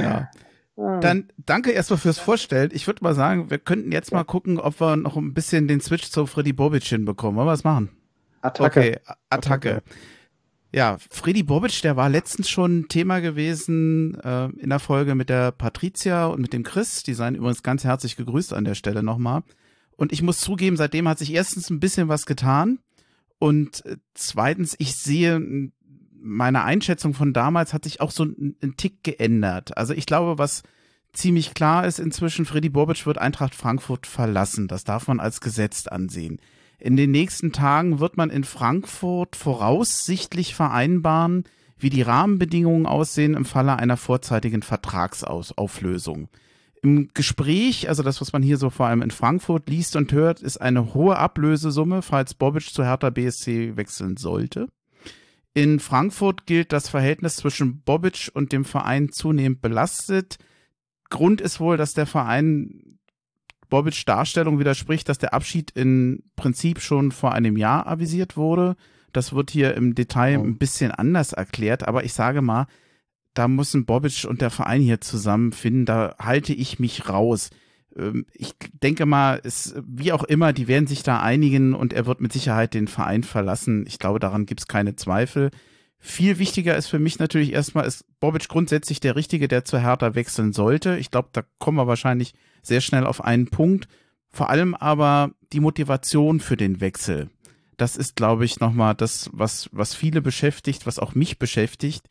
ja. 0.00 0.30
Ah. 0.76 0.98
Dann 1.00 1.30
danke 1.36 1.72
erstmal 1.72 1.98
fürs 1.98 2.18
Vorstellen. 2.18 2.70
Ich 2.72 2.86
würde 2.86 3.04
mal 3.04 3.14
sagen, 3.14 3.50
wir 3.50 3.58
könnten 3.58 3.92
jetzt 3.92 4.12
mal 4.12 4.24
gucken, 4.24 4.58
ob 4.58 4.80
wir 4.80 4.96
noch 4.96 5.16
ein 5.16 5.34
bisschen 5.34 5.68
den 5.68 5.80
Switch 5.80 6.10
zu 6.10 6.26
Freddy 6.26 6.52
Bobic 6.52 6.84
hinbekommen. 6.84 7.36
Wollen 7.36 7.48
wir 7.48 7.52
was 7.52 7.64
machen? 7.64 7.90
Attacke. 8.40 8.80
Okay, 8.80 8.98
Attacke. 9.28 9.82
Ja, 10.72 10.98
Freddy 11.10 11.42
Bobic, 11.42 11.82
der 11.82 11.96
war 11.96 12.08
letztens 12.08 12.48
schon 12.48 12.86
Thema 12.88 13.20
gewesen 13.20 14.18
äh, 14.20 14.46
in 14.58 14.70
der 14.70 14.78
Folge 14.78 15.14
mit 15.14 15.28
der 15.28 15.50
Patricia 15.50 16.26
und 16.26 16.40
mit 16.40 16.52
dem 16.52 16.62
Chris. 16.62 17.02
Die 17.02 17.14
seien 17.14 17.34
übrigens 17.34 17.62
ganz 17.62 17.84
herzlich 17.84 18.16
gegrüßt 18.16 18.54
an 18.54 18.64
der 18.64 18.74
Stelle 18.74 19.02
nochmal. 19.02 19.42
Und 19.96 20.12
ich 20.12 20.22
muss 20.22 20.38
zugeben, 20.38 20.76
seitdem 20.76 21.08
hat 21.08 21.18
sich 21.18 21.34
erstens 21.34 21.68
ein 21.68 21.80
bisschen 21.80 22.08
was 22.08 22.24
getan. 22.24 22.78
Und 23.38 23.84
äh, 23.84 23.96
zweitens, 24.14 24.76
ich 24.78 24.94
sehe 24.96 25.70
meine 26.22 26.64
Einschätzung 26.64 27.14
von 27.14 27.32
damals 27.32 27.72
hat 27.72 27.84
sich 27.84 28.00
auch 28.00 28.10
so 28.10 28.24
ein, 28.24 28.74
Tick 28.76 29.02
geändert. 29.02 29.76
Also 29.76 29.94
ich 29.94 30.06
glaube, 30.06 30.38
was 30.38 30.62
ziemlich 31.12 31.54
klar 31.54 31.86
ist 31.86 31.98
inzwischen, 31.98 32.44
Freddy 32.44 32.68
Bobic 32.68 33.06
wird 33.06 33.18
Eintracht 33.18 33.54
Frankfurt 33.54 34.06
verlassen. 34.06 34.68
Das 34.68 34.84
darf 34.84 35.08
man 35.08 35.20
als 35.20 35.40
gesetzt 35.40 35.90
ansehen. 35.90 36.40
In 36.78 36.96
den 36.96 37.10
nächsten 37.10 37.52
Tagen 37.52 38.00
wird 38.00 38.16
man 38.16 38.30
in 38.30 38.44
Frankfurt 38.44 39.36
voraussichtlich 39.36 40.54
vereinbaren, 40.54 41.44
wie 41.78 41.90
die 41.90 42.02
Rahmenbedingungen 42.02 42.86
aussehen 42.86 43.34
im 43.34 43.44
Falle 43.44 43.76
einer 43.76 43.96
vorzeitigen 43.96 44.62
Vertragsauflösung. 44.62 46.28
Im 46.82 47.08
Gespräch, 47.12 47.88
also 47.88 48.02
das, 48.02 48.22
was 48.22 48.32
man 48.32 48.42
hier 48.42 48.56
so 48.56 48.70
vor 48.70 48.86
allem 48.86 49.02
in 49.02 49.10
Frankfurt 49.10 49.68
liest 49.68 49.96
und 49.96 50.12
hört, 50.12 50.40
ist 50.40 50.58
eine 50.58 50.94
hohe 50.94 51.16
Ablösesumme, 51.16 52.00
falls 52.00 52.32
Bobic 52.32 52.72
zu 52.72 52.84
Hertha 52.84 53.10
BSC 53.10 53.76
wechseln 53.76 54.16
sollte. 54.16 54.68
In 55.52 55.80
Frankfurt 55.80 56.46
gilt 56.46 56.72
das 56.72 56.88
Verhältnis 56.88 57.36
zwischen 57.36 57.82
Bobic 57.82 58.30
und 58.34 58.52
dem 58.52 58.64
Verein 58.64 59.10
zunehmend 59.10 59.60
belastet. 59.60 60.38
Grund 61.08 61.40
ist 61.40 61.58
wohl, 61.58 61.76
dass 61.76 61.92
der 61.92 62.06
Verein 62.06 62.98
Bobic 63.68 64.04
Darstellung 64.06 64.58
widerspricht, 64.58 65.08
dass 65.08 65.18
der 65.18 65.34
Abschied 65.34 65.70
in 65.72 66.22
Prinzip 66.36 66.80
schon 66.80 67.10
vor 67.12 67.32
einem 67.32 67.56
Jahr 67.56 67.86
avisiert 67.86 68.36
wurde. 68.36 68.76
Das 69.12 69.32
wird 69.32 69.50
hier 69.50 69.74
im 69.74 69.94
Detail 69.94 70.38
ein 70.38 70.58
bisschen 70.58 70.92
anders 70.92 71.32
erklärt, 71.32 71.86
aber 71.88 72.04
ich 72.04 72.12
sage 72.12 72.42
mal, 72.42 72.66
da 73.34 73.48
müssen 73.48 73.86
Bobic 73.86 74.24
und 74.28 74.40
der 74.40 74.50
Verein 74.50 74.82
hier 74.82 75.00
zusammenfinden, 75.00 75.84
da 75.84 76.14
halte 76.18 76.52
ich 76.52 76.78
mich 76.78 77.08
raus. 77.08 77.50
Ähm, 77.96 78.26
ich 78.32 78.54
denke 78.82 79.06
mal, 79.06 79.40
es, 79.44 79.74
wie 79.86 80.12
auch 80.12 80.24
immer, 80.24 80.52
die 80.52 80.68
werden 80.68 80.86
sich 80.86 81.02
da 81.02 81.20
einigen 81.20 81.74
und 81.74 81.92
er 81.92 82.06
wird 82.06 82.20
mit 82.20 82.32
Sicherheit 82.32 82.74
den 82.74 82.88
Verein 82.88 83.22
verlassen. 83.24 83.84
Ich 83.86 83.98
glaube, 83.98 84.18
daran 84.18 84.46
gibt 84.46 84.60
es 84.60 84.66
keine 84.66 84.96
Zweifel. 84.96 85.50
Viel 85.98 86.38
wichtiger 86.38 86.76
ist 86.76 86.86
für 86.86 86.98
mich 86.98 87.18
natürlich 87.18 87.52
erstmal, 87.52 87.86
ist 87.86 88.06
Bobic 88.20 88.48
grundsätzlich 88.48 89.00
der 89.00 89.16
Richtige, 89.16 89.48
der 89.48 89.64
zur 89.66 89.80
Hertha 89.80 90.14
wechseln 90.14 90.52
sollte. 90.52 90.96
Ich 90.96 91.10
glaube, 91.10 91.28
da 91.32 91.42
kommen 91.58 91.76
wir 91.76 91.86
wahrscheinlich 91.86 92.34
sehr 92.62 92.80
schnell 92.80 93.04
auf 93.04 93.22
einen 93.22 93.48
Punkt. 93.48 93.86
Vor 94.30 94.48
allem 94.48 94.74
aber 94.74 95.32
die 95.52 95.60
Motivation 95.60 96.40
für 96.40 96.56
den 96.56 96.80
Wechsel. 96.80 97.28
Das 97.76 97.96
ist, 97.96 98.16
glaube 98.16 98.44
ich, 98.44 98.60
nochmal 98.60 98.94
das, 98.94 99.28
was, 99.32 99.68
was 99.72 99.94
viele 99.94 100.22
beschäftigt, 100.22 100.86
was 100.86 100.98
auch 100.98 101.14
mich 101.14 101.38
beschäftigt. 101.38 102.08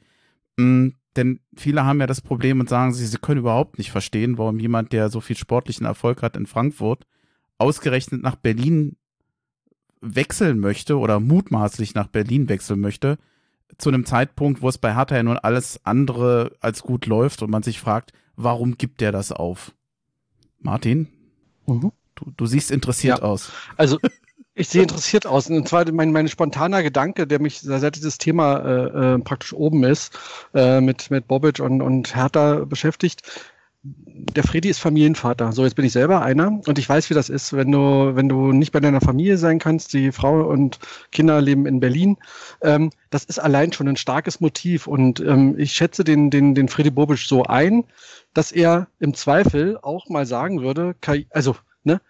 Denn 1.15 1.39
viele 1.55 1.85
haben 1.85 1.99
ja 1.99 2.07
das 2.07 2.21
Problem 2.21 2.59
und 2.59 2.69
sagen 2.69 2.93
sie, 2.93 3.05
sie 3.05 3.17
können 3.17 3.39
überhaupt 3.39 3.77
nicht 3.77 3.91
verstehen, 3.91 4.37
warum 4.37 4.59
jemand, 4.59 4.93
der 4.93 5.09
so 5.09 5.21
viel 5.21 5.35
sportlichen 5.35 5.85
Erfolg 5.85 6.21
hat 6.21 6.37
in 6.37 6.45
Frankfurt, 6.45 7.05
ausgerechnet 7.57 8.21
nach 8.21 8.35
Berlin 8.35 8.95
wechseln 10.01 10.59
möchte 10.59 10.97
oder 10.97 11.19
mutmaßlich 11.19 11.93
nach 11.95 12.07
Berlin 12.07 12.47
wechseln 12.47 12.79
möchte, 12.79 13.17
zu 13.77 13.89
einem 13.89 14.05
Zeitpunkt, 14.05 14.61
wo 14.61 14.69
es 14.69 14.77
bei 14.77 14.95
Hertha 14.95 15.15
ja 15.15 15.23
nun 15.23 15.37
alles 15.37 15.85
andere 15.85 16.55
als 16.59 16.81
gut 16.81 17.05
läuft 17.05 17.41
und 17.41 17.51
man 17.51 17.63
sich 17.63 17.79
fragt, 17.79 18.13
warum 18.35 18.77
gibt 18.77 19.01
der 19.01 19.11
das 19.11 19.31
auf? 19.31 19.73
Martin, 20.59 21.07
mhm. 21.65 21.91
du, 22.15 22.31
du 22.35 22.45
siehst 22.45 22.71
interessiert 22.71 23.19
ja. 23.19 23.23
aus. 23.23 23.51
Also 23.77 23.99
ich 24.59 24.67
sehe 24.67 24.81
interessiert 24.81 25.25
aus. 25.25 25.49
Und 25.49 25.67
zwar 25.67 25.89
mein, 25.91 26.11
mein 26.11 26.27
spontaner 26.27 26.83
Gedanke, 26.83 27.25
der 27.25 27.39
mich, 27.39 27.61
seit 27.61 27.95
dieses 27.95 28.17
Thema 28.17 28.57
äh, 28.59 29.15
äh, 29.15 29.19
praktisch 29.19 29.53
oben 29.53 29.85
ist, 29.85 30.17
äh, 30.53 30.81
mit, 30.81 31.09
mit 31.09 31.27
Bobic 31.27 31.59
und, 31.59 31.81
und 31.81 32.13
Hertha 32.13 32.65
beschäftigt. 32.65 33.21
Der 33.81 34.43
Freddy 34.43 34.67
ist 34.67 34.79
Familienvater. 34.79 35.53
So, 35.53 35.63
jetzt 35.63 35.75
bin 35.75 35.85
ich 35.85 35.93
selber 35.93 36.21
einer 36.21 36.59
und 36.67 36.77
ich 36.77 36.89
weiß, 36.89 37.09
wie 37.09 37.13
das 37.13 37.29
ist, 37.29 37.53
wenn 37.53 37.71
du, 37.71 38.11
wenn 38.15 38.27
du 38.27 38.51
nicht 38.51 38.73
bei 38.73 38.81
deiner 38.81 38.99
Familie 38.99 39.37
sein 39.37 39.59
kannst. 39.59 39.93
Die 39.93 40.11
Frau 40.11 40.41
und 40.41 40.79
Kinder 41.13 41.39
leben 41.39 41.65
in 41.65 41.79
Berlin. 41.79 42.17
Ähm, 42.61 42.91
das 43.11 43.23
ist 43.23 43.39
allein 43.39 43.71
schon 43.71 43.87
ein 43.87 43.95
starkes 43.95 44.41
Motiv. 44.41 44.87
Und 44.87 45.21
ähm, 45.21 45.55
ich 45.57 45.71
schätze 45.71 46.03
den, 46.03 46.29
den, 46.31 46.53
den 46.53 46.67
Freddy 46.67 46.91
Bobic 46.91 47.19
so 47.19 47.43
ein, 47.43 47.85
dass 48.33 48.51
er 48.51 48.87
im 48.99 49.13
Zweifel 49.13 49.79
auch 49.81 50.09
mal 50.09 50.25
sagen 50.25 50.61
würde, 50.61 50.95
also, 51.29 51.55
ne, 51.85 52.01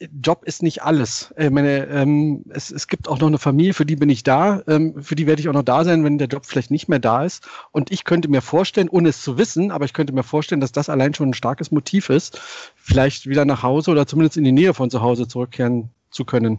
Job 0.00 0.44
ist 0.44 0.62
nicht 0.62 0.82
alles. 0.82 1.32
Ich 1.36 1.50
meine, 1.50 1.86
ähm, 1.86 2.44
es, 2.50 2.70
es 2.70 2.88
gibt 2.88 3.08
auch 3.08 3.18
noch 3.20 3.28
eine 3.28 3.38
Familie, 3.38 3.74
für 3.74 3.86
die 3.86 3.96
bin 3.96 4.10
ich 4.10 4.24
da, 4.24 4.62
ähm, 4.66 5.00
für 5.02 5.14
die 5.14 5.26
werde 5.26 5.40
ich 5.40 5.48
auch 5.48 5.54
noch 5.54 5.62
da 5.62 5.84
sein, 5.84 6.02
wenn 6.04 6.18
der 6.18 6.26
Job 6.26 6.46
vielleicht 6.46 6.70
nicht 6.70 6.88
mehr 6.88 6.98
da 6.98 7.24
ist. 7.24 7.46
Und 7.70 7.92
ich 7.92 8.04
könnte 8.04 8.28
mir 8.28 8.42
vorstellen, 8.42 8.88
ohne 8.88 9.10
es 9.10 9.22
zu 9.22 9.38
wissen, 9.38 9.70
aber 9.70 9.84
ich 9.84 9.92
könnte 9.92 10.12
mir 10.12 10.24
vorstellen, 10.24 10.60
dass 10.60 10.72
das 10.72 10.88
allein 10.88 11.14
schon 11.14 11.30
ein 11.30 11.34
starkes 11.34 11.70
Motiv 11.70 12.10
ist, 12.10 12.38
vielleicht 12.74 13.28
wieder 13.28 13.44
nach 13.44 13.62
Hause 13.62 13.92
oder 13.92 14.06
zumindest 14.06 14.36
in 14.36 14.44
die 14.44 14.52
Nähe 14.52 14.74
von 14.74 14.90
zu 14.90 15.00
Hause 15.00 15.28
zurückkehren 15.28 15.90
zu 16.10 16.24
können. 16.24 16.58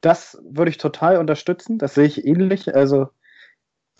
Das 0.00 0.38
würde 0.48 0.70
ich 0.70 0.78
total 0.78 1.16
unterstützen. 1.16 1.78
Das 1.78 1.94
sehe 1.94 2.06
ich 2.06 2.24
ähnlich. 2.24 2.74
Also 2.74 3.08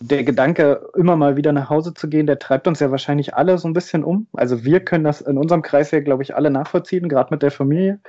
der 0.01 0.23
Gedanke, 0.23 0.89
immer 0.95 1.17
mal 1.17 1.37
wieder 1.37 1.53
nach 1.53 1.71
Hause 1.71 1.93
zu 1.93 2.09
gehen, 2.09 2.27
der 2.27 2.39
treibt 2.39 2.69
uns 2.69 2.79
ja 2.81 2.91
wahrscheinlich 2.91 3.35
alle 3.35 3.59
so 3.59 3.67
ein 3.67 3.73
bisschen 3.73 4.05
um. 4.05 4.29
Also 4.33 4.65
wir 4.65 4.81
können 4.85 5.05
das 5.05 5.21
in 5.21 5.37
unserem 5.39 5.63
Kreis 5.63 5.91
ja, 5.91 6.01
glaube 6.01 6.23
ich, 6.23 6.37
alle 6.37 6.51
nachvollziehen, 6.51 7.09
gerade 7.09 7.35
mit 7.35 7.43
der 7.43 7.51
Familie. 7.51 8.01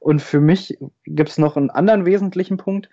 Und 0.00 0.22
für 0.22 0.40
mich 0.40 0.78
gibt 1.04 1.30
es 1.30 1.38
noch 1.38 1.56
einen 1.56 1.70
anderen 1.70 2.06
wesentlichen 2.06 2.56
Punkt. 2.56 2.88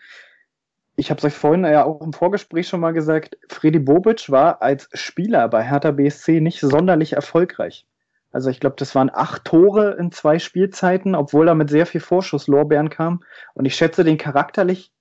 Ich 0.97 1.09
habe 1.09 1.19
es 1.19 1.25
euch 1.25 1.33
vorhin 1.33 1.63
ja 1.63 1.85
auch 1.85 2.01
im 2.01 2.11
Vorgespräch 2.11 2.67
schon 2.67 2.81
mal 2.81 2.91
gesagt, 2.91 3.37
Freddy 3.47 3.79
Bobic 3.79 4.29
war 4.29 4.61
als 4.61 4.89
Spieler 4.93 5.47
bei 5.47 5.63
Hertha 5.63 5.91
BSC 5.91 6.41
nicht 6.41 6.59
sonderlich 6.59 7.13
erfolgreich. 7.13 7.85
Also 8.33 8.49
ich 8.49 8.59
glaube, 8.59 8.75
das 8.77 8.95
waren 8.95 9.11
acht 9.13 9.45
Tore 9.45 9.95
in 9.99 10.11
zwei 10.11 10.39
Spielzeiten, 10.39 11.15
obwohl 11.15 11.47
er 11.47 11.55
mit 11.55 11.69
sehr 11.69 11.85
viel 11.85 12.01
Vorschusslorbeeren 12.01 12.89
kam. 12.89 13.23
Und 13.53 13.65
ich 13.65 13.75
schätze 13.75 14.03
den 14.03 14.17
charakterlich 14.17 14.91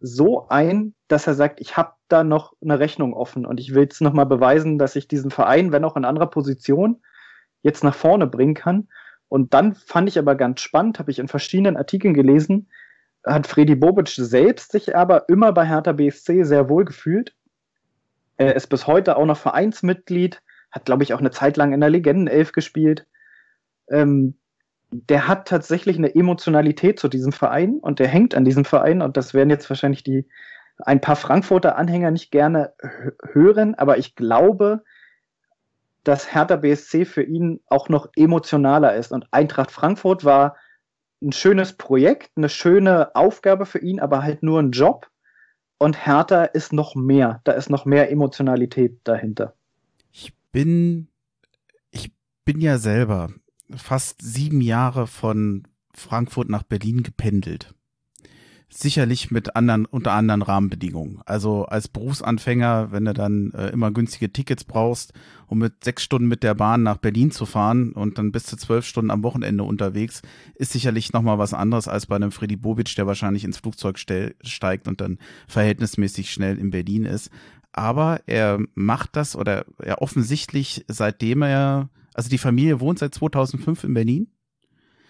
so 0.00 0.48
ein, 0.48 0.94
dass 1.08 1.26
er 1.26 1.34
sagt, 1.34 1.60
ich 1.60 1.76
habe 1.76 1.92
da 2.08 2.24
noch 2.24 2.54
eine 2.62 2.78
Rechnung 2.78 3.12
offen 3.12 3.46
und 3.46 3.60
ich 3.60 3.74
will 3.74 3.82
jetzt 3.82 4.00
nochmal 4.00 4.26
beweisen, 4.26 4.78
dass 4.78 4.96
ich 4.96 5.08
diesen 5.08 5.30
Verein, 5.30 5.72
wenn 5.72 5.84
auch 5.84 5.96
in 5.96 6.04
anderer 6.04 6.28
Position, 6.28 7.02
jetzt 7.62 7.84
nach 7.84 7.94
vorne 7.94 8.26
bringen 8.26 8.54
kann. 8.54 8.88
Und 9.28 9.54
dann 9.54 9.74
fand 9.74 10.08
ich 10.08 10.18
aber 10.18 10.34
ganz 10.34 10.60
spannend, 10.60 10.98
habe 10.98 11.10
ich 11.10 11.18
in 11.18 11.28
verschiedenen 11.28 11.76
Artikeln 11.76 12.14
gelesen, 12.14 12.68
hat 13.24 13.46
Freddy 13.46 13.74
Bobic 13.74 14.08
selbst 14.08 14.72
sich 14.72 14.96
aber 14.96 15.28
immer 15.28 15.52
bei 15.52 15.66
Hertha 15.66 15.92
BSC 15.92 16.44
sehr 16.44 16.68
wohl 16.68 16.84
gefühlt. 16.86 17.36
Er 18.38 18.56
ist 18.56 18.68
bis 18.68 18.86
heute 18.86 19.18
auch 19.18 19.26
noch 19.26 19.36
Vereinsmitglied, 19.36 20.42
hat, 20.70 20.86
glaube 20.86 21.02
ich, 21.02 21.12
auch 21.12 21.20
eine 21.20 21.30
Zeit 21.30 21.58
lang 21.58 21.74
in 21.74 21.80
der 21.80 21.90
Legendenelf 21.90 22.52
gespielt. 22.52 23.06
Ähm, 23.90 24.39
der 24.90 25.28
hat 25.28 25.46
tatsächlich 25.46 25.96
eine 25.96 26.14
Emotionalität 26.14 26.98
zu 26.98 27.08
diesem 27.08 27.32
Verein 27.32 27.78
und 27.80 27.98
der 27.98 28.08
hängt 28.08 28.34
an 28.34 28.44
diesem 28.44 28.64
Verein 28.64 29.02
und 29.02 29.16
das 29.16 29.34
werden 29.34 29.50
jetzt 29.50 29.68
wahrscheinlich 29.70 30.02
die 30.02 30.26
ein 30.78 31.00
paar 31.00 31.16
Frankfurter 31.16 31.76
Anhänger 31.76 32.10
nicht 32.10 32.30
gerne 32.30 32.72
hören, 33.32 33.74
aber 33.74 33.98
ich 33.98 34.16
glaube, 34.16 34.82
dass 36.04 36.34
Hertha 36.34 36.56
BSC 36.56 37.04
für 37.04 37.22
ihn 37.22 37.60
auch 37.66 37.88
noch 37.88 38.08
emotionaler 38.16 38.96
ist 38.96 39.12
und 39.12 39.26
Eintracht 39.30 39.70
Frankfurt 39.70 40.24
war 40.24 40.56
ein 41.22 41.32
schönes 41.32 41.74
Projekt, 41.74 42.30
eine 42.36 42.48
schöne 42.48 43.14
Aufgabe 43.14 43.66
für 43.66 43.78
ihn, 43.78 44.00
aber 44.00 44.22
halt 44.22 44.42
nur 44.42 44.58
ein 44.58 44.70
Job 44.70 45.08
und 45.78 46.06
Hertha 46.06 46.44
ist 46.44 46.72
noch 46.72 46.94
mehr, 46.94 47.42
da 47.44 47.52
ist 47.52 47.70
noch 47.70 47.84
mehr 47.84 48.10
Emotionalität 48.10 49.00
dahinter. 49.04 49.54
Ich 50.12 50.34
bin 50.50 51.08
ich 51.90 52.12
bin 52.44 52.60
ja 52.60 52.78
selber 52.78 53.28
fast 53.76 54.22
sieben 54.22 54.60
Jahre 54.60 55.06
von 55.06 55.64
Frankfurt 55.92 56.48
nach 56.48 56.62
Berlin 56.62 57.02
gependelt. 57.02 57.74
Sicherlich 58.72 59.32
mit 59.32 59.56
anderen, 59.56 59.84
unter 59.84 60.12
anderen 60.12 60.42
Rahmenbedingungen. 60.42 61.22
Also 61.26 61.64
als 61.64 61.88
Berufsanfänger, 61.88 62.92
wenn 62.92 63.04
du 63.04 63.12
dann 63.12 63.50
äh, 63.52 63.70
immer 63.70 63.90
günstige 63.90 64.32
Tickets 64.32 64.62
brauchst, 64.62 65.12
um 65.48 65.58
mit 65.58 65.82
sechs 65.82 66.04
Stunden 66.04 66.28
mit 66.28 66.44
der 66.44 66.54
Bahn 66.54 66.84
nach 66.84 66.98
Berlin 66.98 67.32
zu 67.32 67.46
fahren 67.46 67.90
und 67.92 68.16
dann 68.16 68.30
bis 68.30 68.44
zu 68.44 68.56
zwölf 68.56 68.86
Stunden 68.86 69.10
am 69.10 69.24
Wochenende 69.24 69.64
unterwegs, 69.64 70.22
ist 70.54 70.70
sicherlich 70.70 71.12
nochmal 71.12 71.38
was 71.38 71.52
anderes 71.52 71.88
als 71.88 72.06
bei 72.06 72.14
einem 72.14 72.30
Freddy 72.30 72.54
Bobic, 72.54 72.94
der 72.94 73.08
wahrscheinlich 73.08 73.42
ins 73.42 73.58
Flugzeug 73.58 73.98
steigt 73.98 74.86
und 74.86 75.00
dann 75.00 75.18
verhältnismäßig 75.48 76.30
schnell 76.30 76.56
in 76.56 76.70
Berlin 76.70 77.06
ist. 77.06 77.30
Aber 77.72 78.20
er 78.26 78.60
macht 78.74 79.16
das 79.16 79.34
oder 79.34 79.64
er 79.78 80.00
offensichtlich, 80.00 80.84
seitdem 80.86 81.42
er 81.42 81.88
also 82.14 82.28
die 82.28 82.38
Familie 82.38 82.80
wohnt 82.80 82.98
seit 82.98 83.14
2005 83.14 83.84
in 83.84 83.94
Berlin. 83.94 84.28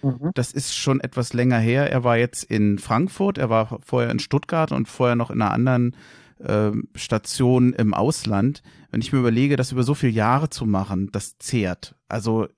Mhm. 0.02 0.30
Das 0.34 0.52
ist 0.52 0.74
schon 0.74 1.00
etwas 1.00 1.32
länger 1.32 1.58
her. 1.58 1.90
Er 1.90 2.04
war 2.04 2.16
jetzt 2.16 2.44
in 2.44 2.78
Frankfurt, 2.78 3.38
er 3.38 3.50
war 3.50 3.80
vorher 3.84 4.10
in 4.10 4.18
Stuttgart 4.18 4.72
und 4.72 4.88
vorher 4.88 5.16
noch 5.16 5.30
in 5.30 5.42
einer 5.42 5.52
anderen 5.52 5.96
äh, 6.38 6.72
Station 6.94 7.72
im 7.72 7.94
Ausland. 7.94 8.62
Wenn 8.90 9.00
ich 9.00 9.12
mir 9.12 9.18
überlege, 9.18 9.56
das 9.56 9.72
über 9.72 9.82
so 9.82 9.94
viele 9.94 10.12
Jahre 10.12 10.50
zu 10.50 10.66
machen, 10.66 11.10
das 11.12 11.38
zehrt. 11.38 11.94
Also 12.08 12.48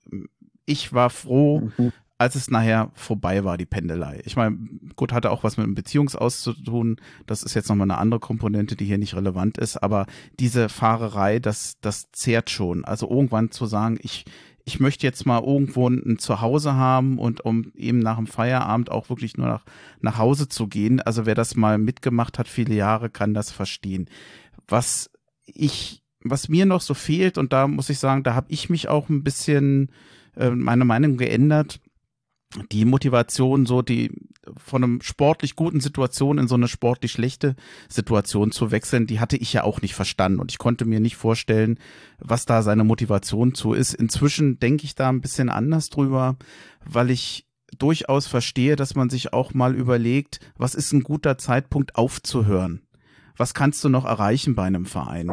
ich 0.65 0.93
war 0.93 1.09
froh, 1.09 1.69
mhm 1.77 1.91
als 2.17 2.35
es 2.35 2.49
nachher 2.49 2.91
vorbei 2.93 3.43
war, 3.43 3.57
die 3.57 3.65
Pendelei. 3.65 4.21
Ich 4.23 4.35
meine, 4.35 4.57
gut, 4.95 5.11
hatte 5.11 5.31
auch 5.31 5.43
was 5.43 5.57
mit 5.57 5.65
einem 5.65 5.75
Beziehungsaus 5.75 6.41
zu 6.41 6.53
tun. 6.53 6.97
Das 7.25 7.43
ist 7.43 7.53
jetzt 7.53 7.69
nochmal 7.69 7.89
eine 7.89 7.97
andere 7.97 8.19
Komponente, 8.19 8.75
die 8.75 8.85
hier 8.85 8.97
nicht 8.97 9.15
relevant 9.15 9.57
ist. 9.57 9.77
Aber 9.77 10.05
diese 10.39 10.69
Fahrerei, 10.69 11.39
das, 11.39 11.77
das 11.81 12.11
zehrt 12.11 12.49
schon. 12.49 12.85
Also 12.85 13.09
irgendwann 13.09 13.51
zu 13.51 13.65
sagen, 13.65 13.97
ich, 14.01 14.25
ich 14.63 14.79
möchte 14.79 15.05
jetzt 15.05 15.25
mal 15.25 15.43
irgendwo 15.43 15.89
ein 15.89 16.19
Zuhause 16.19 16.75
haben 16.75 17.17
und 17.19 17.41
um 17.41 17.71
eben 17.75 17.99
nach 17.99 18.17
dem 18.17 18.27
Feierabend 18.27 18.91
auch 18.91 19.09
wirklich 19.09 19.35
nur 19.35 19.47
nach, 19.47 19.65
nach 19.99 20.17
Hause 20.17 20.47
zu 20.47 20.67
gehen. 20.67 21.01
Also 21.01 21.25
wer 21.25 21.35
das 21.35 21.55
mal 21.55 21.77
mitgemacht 21.77 22.37
hat, 22.37 22.47
viele 22.47 22.75
Jahre, 22.75 23.09
kann 23.09 23.33
das 23.33 23.51
verstehen. 23.51 24.07
Was 24.67 25.09
ich, 25.45 26.03
was 26.23 26.47
mir 26.47 26.65
noch 26.65 26.81
so 26.81 26.93
fehlt, 26.93 27.37
und 27.37 27.51
da 27.51 27.67
muss 27.67 27.89
ich 27.89 27.99
sagen, 27.99 28.23
da 28.23 28.35
habe 28.35 28.47
ich 28.49 28.69
mich 28.69 28.87
auch 28.87 29.09
ein 29.09 29.23
bisschen 29.23 29.91
äh, 30.37 30.51
meine 30.51 30.85
Meinung 30.85 31.17
geändert 31.17 31.81
die 32.71 32.85
Motivation, 32.85 33.65
so 33.65 33.81
die, 33.81 34.11
von 34.57 34.83
einem 34.83 35.01
sportlich 35.01 35.55
guten 35.55 35.79
Situation 35.79 36.37
in 36.37 36.47
so 36.47 36.55
eine 36.55 36.67
sportlich 36.67 37.11
schlechte 37.11 37.55
Situation 37.87 38.51
zu 38.51 38.71
wechseln, 38.71 39.07
die 39.07 39.19
hatte 39.19 39.37
ich 39.37 39.53
ja 39.53 39.63
auch 39.63 39.81
nicht 39.81 39.95
verstanden 39.95 40.39
und 40.39 40.51
ich 40.51 40.57
konnte 40.57 40.85
mir 40.85 40.99
nicht 40.99 41.15
vorstellen, 41.15 41.79
was 42.19 42.45
da 42.45 42.61
seine 42.61 42.83
Motivation 42.83 43.55
zu 43.55 43.73
ist. 43.73 43.93
Inzwischen 43.93 44.59
denke 44.59 44.85
ich 44.85 44.95
da 44.95 45.09
ein 45.09 45.21
bisschen 45.21 45.49
anders 45.49 45.89
drüber, 45.89 46.37
weil 46.85 47.09
ich 47.09 47.47
durchaus 47.77 48.27
verstehe, 48.27 48.75
dass 48.75 48.95
man 48.95 49.09
sich 49.09 49.33
auch 49.33 49.53
mal 49.53 49.75
überlegt, 49.75 50.39
was 50.57 50.75
ist 50.75 50.91
ein 50.91 51.03
guter 51.03 51.37
Zeitpunkt 51.37 51.95
aufzuhören? 51.95 52.81
Was 53.35 53.53
kannst 53.53 53.83
du 53.83 53.89
noch 53.89 54.05
erreichen 54.05 54.55
bei 54.55 54.63
einem 54.63 54.85
Verein? 54.85 55.31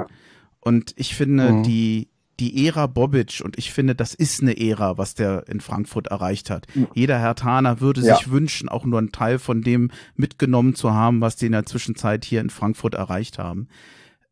Und 0.60 0.92
ich 0.96 1.14
finde, 1.14 1.52
mhm. 1.52 1.62
die, 1.62 2.09
die 2.40 2.66
Ära 2.66 2.86
Bobic, 2.86 3.42
und 3.44 3.58
ich 3.58 3.72
finde, 3.72 3.94
das 3.94 4.14
ist 4.14 4.40
eine 4.40 4.58
Ära, 4.58 4.98
was 4.98 5.14
der 5.14 5.46
in 5.48 5.60
Frankfurt 5.60 6.08
erreicht 6.08 6.50
hat. 6.50 6.66
Jeder 6.94 7.18
Herr 7.18 7.34
Taner 7.34 7.80
würde 7.80 8.00
ja. 8.00 8.16
sich 8.16 8.30
wünschen, 8.30 8.68
auch 8.68 8.84
nur 8.84 8.98
einen 8.98 9.12
Teil 9.12 9.38
von 9.38 9.62
dem 9.62 9.90
mitgenommen 10.16 10.74
zu 10.74 10.92
haben, 10.92 11.20
was 11.20 11.36
die 11.36 11.46
in 11.46 11.52
der 11.52 11.66
Zwischenzeit 11.66 12.24
hier 12.24 12.40
in 12.40 12.50
Frankfurt 12.50 12.94
erreicht 12.94 13.38
haben. 13.38 13.68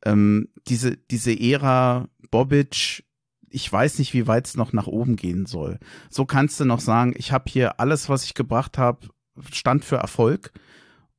Ähm, 0.04 0.48
diese, 0.66 0.96
diese 0.96 1.38
Ära 1.38 2.08
Bobic, 2.30 3.04
ich 3.50 3.70
weiß 3.70 3.98
nicht, 3.98 4.14
wie 4.14 4.26
weit 4.26 4.46
es 4.46 4.56
noch 4.56 4.72
nach 4.72 4.86
oben 4.86 5.16
gehen 5.16 5.46
soll. 5.46 5.78
So 6.10 6.24
kannst 6.24 6.58
du 6.60 6.64
noch 6.64 6.80
sagen, 6.80 7.14
ich 7.16 7.32
habe 7.32 7.44
hier 7.48 7.78
alles, 7.80 8.08
was 8.08 8.24
ich 8.24 8.34
gebracht 8.34 8.78
habe, 8.78 9.08
stand 9.52 9.84
für 9.84 9.96
Erfolg. 9.96 10.52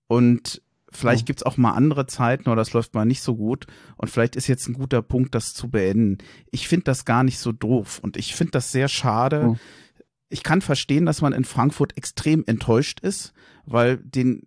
Und 0.08 0.62
vielleicht 0.92 1.26
gibt's 1.26 1.44
auch 1.44 1.58
mal 1.58 1.72
andere 1.72 2.06
Zeiten 2.06 2.50
oder 2.50 2.58
das 2.58 2.74
läuft 2.74 2.94
mal 2.94 3.06
nicht 3.06 3.22
so 3.22 3.36
gut. 3.36 3.68
Und 3.98 4.10
vielleicht 4.10 4.36
ist 4.36 4.48
jetzt 4.48 4.68
ein 4.68 4.74
guter 4.74 5.02
Punkt, 5.02 5.36
das 5.36 5.54
zu 5.54 5.70
beenden. 5.70 6.18
Ich 6.52 6.68
finde 6.68 6.86
das 6.86 7.06
gar 7.06 7.24
nicht 7.24 7.40
so 7.40 7.52
doof 7.52 8.00
und 8.02 8.18
ich 8.18 8.36
finde 8.36 8.52
das 8.52 8.72
sehr 8.72 8.88
schade. 8.88 9.50
Mhm. 9.50 9.60
Ich 10.30 10.44
kann 10.44 10.62
verstehen, 10.62 11.06
dass 11.06 11.22
man 11.22 11.34
in 11.34 11.44
Frankfurt 11.44 11.98
extrem 11.98 12.44
enttäuscht 12.46 13.00
ist, 13.00 13.34
weil 13.66 13.98
den 13.98 14.44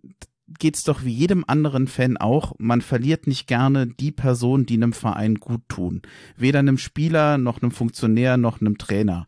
geht's 0.59 0.83
doch 0.83 1.03
wie 1.03 1.13
jedem 1.13 1.43
anderen 1.47 1.87
Fan 1.87 2.17
auch. 2.17 2.53
Man 2.57 2.81
verliert 2.81 3.27
nicht 3.27 3.47
gerne 3.47 3.87
die 3.87 4.11
Person, 4.11 4.65
die 4.65 4.75
einem 4.75 4.93
Verein 4.93 5.35
gut 5.35 5.61
tun. 5.67 6.01
Weder 6.37 6.59
einem 6.59 6.77
Spieler, 6.77 7.37
noch 7.37 7.61
einem 7.61 7.71
Funktionär, 7.71 8.37
noch 8.37 8.61
einem 8.61 8.77
Trainer. 8.77 9.25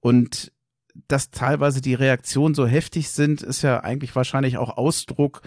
Und 0.00 0.52
dass 1.06 1.30
teilweise 1.30 1.80
die 1.80 1.94
Reaktionen 1.94 2.54
so 2.54 2.66
heftig 2.66 3.10
sind, 3.10 3.42
ist 3.42 3.62
ja 3.62 3.80
eigentlich 3.82 4.14
wahrscheinlich 4.16 4.58
auch 4.58 4.76
Ausdruck 4.76 5.42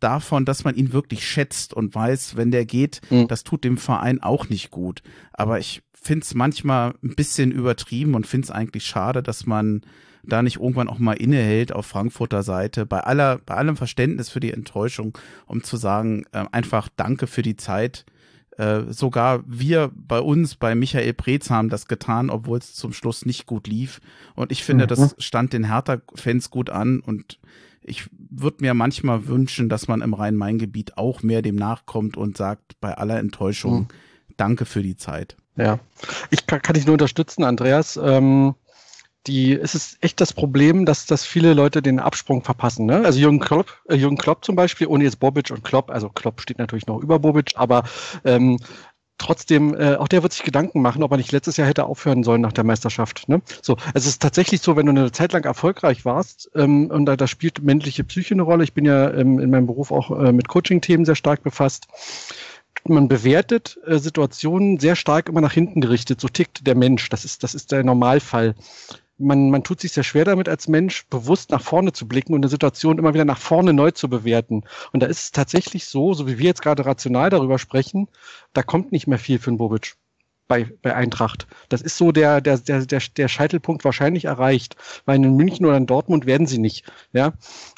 davon, 0.00 0.44
dass 0.44 0.64
man 0.64 0.74
ihn 0.74 0.92
wirklich 0.92 1.26
schätzt 1.26 1.74
und 1.74 1.94
weiß, 1.94 2.36
wenn 2.36 2.50
der 2.50 2.66
geht, 2.66 3.00
mhm. 3.10 3.28
das 3.28 3.44
tut 3.44 3.64
dem 3.64 3.78
Verein 3.78 4.22
auch 4.22 4.48
nicht 4.48 4.70
gut. 4.70 5.02
Aber 5.32 5.58
ich 5.58 5.82
finde 5.92 6.24
es 6.24 6.34
manchmal 6.34 6.94
ein 7.02 7.14
bisschen 7.14 7.50
übertrieben 7.50 8.14
und 8.14 8.26
finde 8.26 8.46
es 8.46 8.50
eigentlich 8.50 8.86
schade, 8.86 9.22
dass 9.22 9.46
man 9.46 9.82
da 10.22 10.42
nicht 10.42 10.56
irgendwann 10.56 10.88
auch 10.88 10.98
mal 10.98 11.14
innehält 11.14 11.72
auf 11.72 11.86
Frankfurter 11.86 12.42
Seite, 12.42 12.86
bei 12.86 13.00
aller, 13.00 13.38
bei 13.38 13.54
allem 13.54 13.76
Verständnis 13.76 14.28
für 14.28 14.40
die 14.40 14.52
Enttäuschung, 14.52 15.16
um 15.46 15.62
zu 15.62 15.76
sagen, 15.76 16.24
äh, 16.32 16.44
einfach 16.52 16.88
Danke 16.96 17.26
für 17.26 17.42
die 17.42 17.56
Zeit. 17.56 18.04
Äh, 18.56 18.92
sogar 18.92 19.42
wir 19.46 19.90
bei 19.94 20.20
uns, 20.20 20.56
bei 20.56 20.74
Michael 20.74 21.14
Preetz 21.14 21.48
haben 21.50 21.68
das 21.68 21.86
getan, 21.86 22.28
obwohl 22.28 22.58
es 22.58 22.74
zum 22.74 22.92
Schluss 22.92 23.24
nicht 23.24 23.46
gut 23.46 23.66
lief. 23.66 24.00
Und 24.34 24.52
ich 24.52 24.64
finde, 24.64 24.84
mhm. 24.84 24.88
das 24.88 25.14
stand 25.18 25.52
den 25.52 25.64
Hertha-Fans 25.64 26.50
gut 26.50 26.68
an 26.68 27.00
und 27.00 27.38
ich 27.88 28.08
würde 28.12 28.58
mir 28.60 28.74
manchmal 28.74 29.26
wünschen, 29.26 29.68
dass 29.68 29.88
man 29.88 30.02
im 30.02 30.14
Rhein-Main-Gebiet 30.14 30.96
auch 30.96 31.22
mehr 31.22 31.42
dem 31.42 31.56
nachkommt 31.56 32.16
und 32.16 32.36
sagt, 32.36 32.80
bei 32.80 32.94
aller 32.96 33.18
Enttäuschung, 33.18 33.80
mhm. 33.80 33.88
danke 34.36 34.64
für 34.64 34.82
die 34.82 34.96
Zeit. 34.96 35.36
Ja, 35.56 35.80
ich 36.30 36.46
kann, 36.46 36.62
kann 36.62 36.76
ich 36.76 36.86
nur 36.86 36.92
unterstützen, 36.92 37.42
Andreas. 37.42 37.98
Ähm, 38.00 38.54
die, 39.26 39.52
es 39.52 39.74
ist 39.74 39.98
echt 40.00 40.20
das 40.20 40.32
Problem, 40.32 40.86
dass, 40.86 41.06
dass 41.06 41.24
viele 41.24 41.52
Leute 41.52 41.82
den 41.82 42.00
Absprung 42.00 42.42
verpassen. 42.42 42.86
Ne? 42.86 43.04
Also 43.04 43.18
Jürgen 43.18 43.40
Klopp, 43.40 43.82
äh, 43.88 43.96
Jürgen 43.96 44.16
Klopp 44.16 44.44
zum 44.44 44.56
Beispiel, 44.56 44.86
ohne 44.86 45.04
jetzt 45.04 45.20
Bobic 45.20 45.50
und 45.50 45.64
Klopp, 45.64 45.90
also 45.90 46.08
Klopp 46.08 46.40
steht 46.40 46.58
natürlich 46.58 46.86
noch 46.86 47.00
über 47.00 47.18
Bobic, 47.18 47.52
aber 47.56 47.84
ähm, 48.24 48.58
trotzdem, 49.18 49.74
äh, 49.74 49.96
auch 49.96 50.08
der 50.08 50.22
wird 50.22 50.32
sich 50.32 50.42
Gedanken 50.42 50.80
machen, 50.80 51.02
ob 51.02 51.10
er 51.10 51.16
nicht 51.16 51.32
letztes 51.32 51.56
Jahr 51.56 51.68
hätte 51.68 51.84
aufhören 51.84 52.22
sollen 52.22 52.40
nach 52.40 52.52
der 52.52 52.64
Meisterschaft. 52.64 53.28
Ne? 53.28 53.42
So, 53.62 53.76
es 53.94 54.06
ist 54.06 54.22
tatsächlich 54.22 54.62
so, 54.62 54.76
wenn 54.76 54.86
du 54.86 54.92
eine 54.92 55.12
Zeit 55.12 55.32
lang 55.32 55.44
erfolgreich 55.44 56.04
warst, 56.04 56.50
ähm, 56.54 56.86
und 56.90 57.06
da, 57.06 57.16
da 57.16 57.26
spielt 57.26 57.62
männliche 57.62 58.04
Psyche 58.04 58.34
eine 58.34 58.42
Rolle. 58.42 58.64
Ich 58.64 58.72
bin 58.72 58.84
ja 58.84 59.12
ähm, 59.12 59.38
in 59.38 59.50
meinem 59.50 59.66
Beruf 59.66 59.92
auch 59.92 60.10
äh, 60.10 60.32
mit 60.32 60.48
Coaching-Themen 60.48 61.04
sehr 61.04 61.16
stark 61.16 61.42
befasst. 61.42 61.88
Man 62.84 63.08
bewertet 63.08 63.78
äh, 63.86 63.98
Situationen 63.98 64.78
sehr 64.78 64.96
stark 64.96 65.28
immer 65.28 65.40
nach 65.40 65.52
hinten 65.52 65.80
gerichtet. 65.80 66.20
So 66.20 66.28
tickt 66.28 66.66
der 66.66 66.74
Mensch. 66.74 67.08
Das 67.08 67.24
ist, 67.24 67.42
das 67.42 67.54
ist 67.54 67.72
der 67.72 67.84
Normalfall 67.84 68.54
man, 69.18 69.50
man 69.50 69.64
tut 69.64 69.80
sich 69.80 69.92
sehr 69.92 70.04
schwer 70.04 70.24
damit, 70.24 70.48
als 70.48 70.68
Mensch 70.68 71.06
bewusst 71.08 71.50
nach 71.50 71.62
vorne 71.62 71.92
zu 71.92 72.06
blicken 72.06 72.34
und 72.34 72.40
eine 72.40 72.48
Situation 72.48 72.98
immer 72.98 73.14
wieder 73.14 73.24
nach 73.24 73.38
vorne 73.38 73.72
neu 73.72 73.90
zu 73.90 74.08
bewerten. 74.08 74.64
Und 74.92 75.02
da 75.02 75.06
ist 75.06 75.24
es 75.24 75.32
tatsächlich 75.32 75.86
so, 75.86 76.14
so 76.14 76.26
wie 76.26 76.38
wir 76.38 76.46
jetzt 76.46 76.62
gerade 76.62 76.86
rational 76.86 77.30
darüber 77.30 77.58
sprechen, 77.58 78.08
da 78.52 78.62
kommt 78.62 78.92
nicht 78.92 79.06
mehr 79.06 79.18
viel 79.18 79.38
für 79.38 79.50
einen 79.50 79.58
Bobic 79.58 79.96
bei, 80.46 80.70
bei 80.82 80.94
Eintracht. 80.94 81.46
Das 81.68 81.82
ist 81.82 81.96
so 81.96 82.12
der, 82.12 82.40
der, 82.40 82.58
der, 82.58 82.86
der, 82.86 83.02
der 83.16 83.28
Scheitelpunkt 83.28 83.84
wahrscheinlich 83.84 84.24
erreicht, 84.24 84.76
weil 85.04 85.16
in 85.16 85.36
München 85.36 85.66
oder 85.66 85.76
in 85.76 85.86
Dortmund 85.86 86.26
werden 86.26 86.46
sie 86.46 86.58
nicht. 86.58 86.90
Ja. 87.12 87.34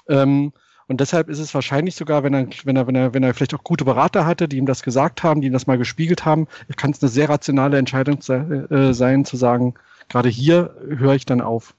Ähm, 0.08 0.52
und 0.86 1.00
deshalb 1.00 1.28
ist 1.28 1.38
es 1.38 1.54
wahrscheinlich 1.54 1.94
sogar, 1.94 2.24
wenn 2.24 2.34
er, 2.34 2.48
wenn 2.64 2.76
er, 2.76 2.86
wenn 2.88 2.96
er, 2.96 3.14
wenn 3.14 3.22
er 3.22 3.32
vielleicht 3.32 3.54
auch 3.54 3.62
gute 3.62 3.84
Berater 3.84 4.26
hatte, 4.26 4.48
die 4.48 4.56
ihm 4.56 4.66
das 4.66 4.82
gesagt 4.82 5.22
haben, 5.22 5.40
die 5.40 5.46
ihm 5.46 5.52
das 5.52 5.68
mal 5.68 5.78
gespiegelt 5.78 6.24
haben, 6.24 6.48
kann 6.76 6.90
es 6.90 7.00
eine 7.00 7.08
sehr 7.08 7.28
rationale 7.28 7.78
Entscheidung 7.78 8.18
äh, 8.18 8.92
sein, 8.92 9.24
zu 9.24 9.36
sagen, 9.36 9.74
gerade 10.10 10.28
hier 10.28 10.74
höre 10.86 11.14
ich 11.14 11.24
dann 11.24 11.40
auf. 11.40 11.74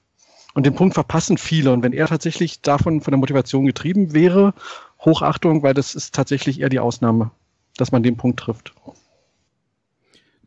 Und 0.54 0.66
den 0.66 0.74
Punkt 0.74 0.94
verpassen 0.94 1.38
viele. 1.38 1.72
Und 1.72 1.82
wenn 1.82 1.92
er 1.92 2.08
tatsächlich 2.08 2.60
davon 2.60 3.00
von 3.00 3.12
der 3.12 3.18
Motivation 3.18 3.64
getrieben 3.64 4.12
wäre, 4.12 4.54
Hochachtung, 5.00 5.62
weil 5.62 5.74
das 5.74 5.94
ist 5.94 6.14
tatsächlich 6.14 6.60
eher 6.60 6.68
die 6.68 6.80
Ausnahme, 6.80 7.30
dass 7.76 7.92
man 7.92 8.02
den 8.02 8.16
Punkt 8.16 8.40
trifft. 8.40 8.74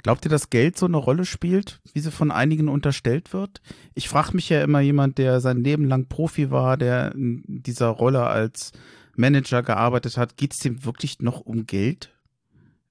Glaubt 0.03 0.23
ihr, 0.25 0.29
dass 0.29 0.51
Geld 0.51 0.77
so 0.77 0.85
eine 0.85 0.97
Rolle 0.97 1.25
spielt, 1.25 1.81
wie 1.93 1.99
sie 1.99 2.11
von 2.11 2.29
einigen 2.29 2.69
unterstellt 2.69 3.33
wird? 3.33 3.61
Ich 3.95 4.07
frage 4.07 4.33
mich 4.33 4.49
ja 4.49 4.61
immer 4.61 4.79
jemand, 4.79 5.17
der 5.17 5.39
sein 5.39 5.63
Leben 5.63 5.85
lang 5.85 6.07
Profi 6.07 6.51
war, 6.51 6.77
der 6.77 7.13
in 7.15 7.43
dieser 7.47 7.87
Rolle 7.87 8.27
als 8.27 8.71
Manager 9.15 9.63
gearbeitet 9.63 10.17
hat, 10.17 10.37
geht 10.37 10.53
es 10.53 10.59
dem 10.59 10.85
wirklich 10.85 11.21
noch 11.21 11.41
um 11.41 11.65
Geld? 11.65 12.11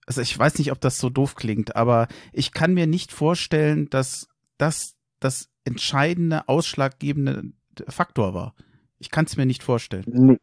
Also 0.06 0.22
ich 0.22 0.36
weiß 0.36 0.58
nicht, 0.58 0.72
ob 0.72 0.80
das 0.80 0.98
so 0.98 1.08
doof 1.08 1.36
klingt, 1.36 1.76
aber 1.76 2.08
ich 2.32 2.52
kann 2.52 2.74
mir 2.74 2.88
nicht 2.88 3.12
vorstellen, 3.12 3.88
dass 3.90 4.28
das 4.58 4.94
das 5.24 5.48
entscheidende, 5.64 6.48
ausschlaggebende 6.48 7.52
Faktor 7.88 8.34
war. 8.34 8.54
Ich 8.98 9.10
kann 9.10 9.24
es 9.24 9.36
mir 9.36 9.46
nicht 9.46 9.62
vorstellen. 9.62 10.04
Nee. 10.06 10.38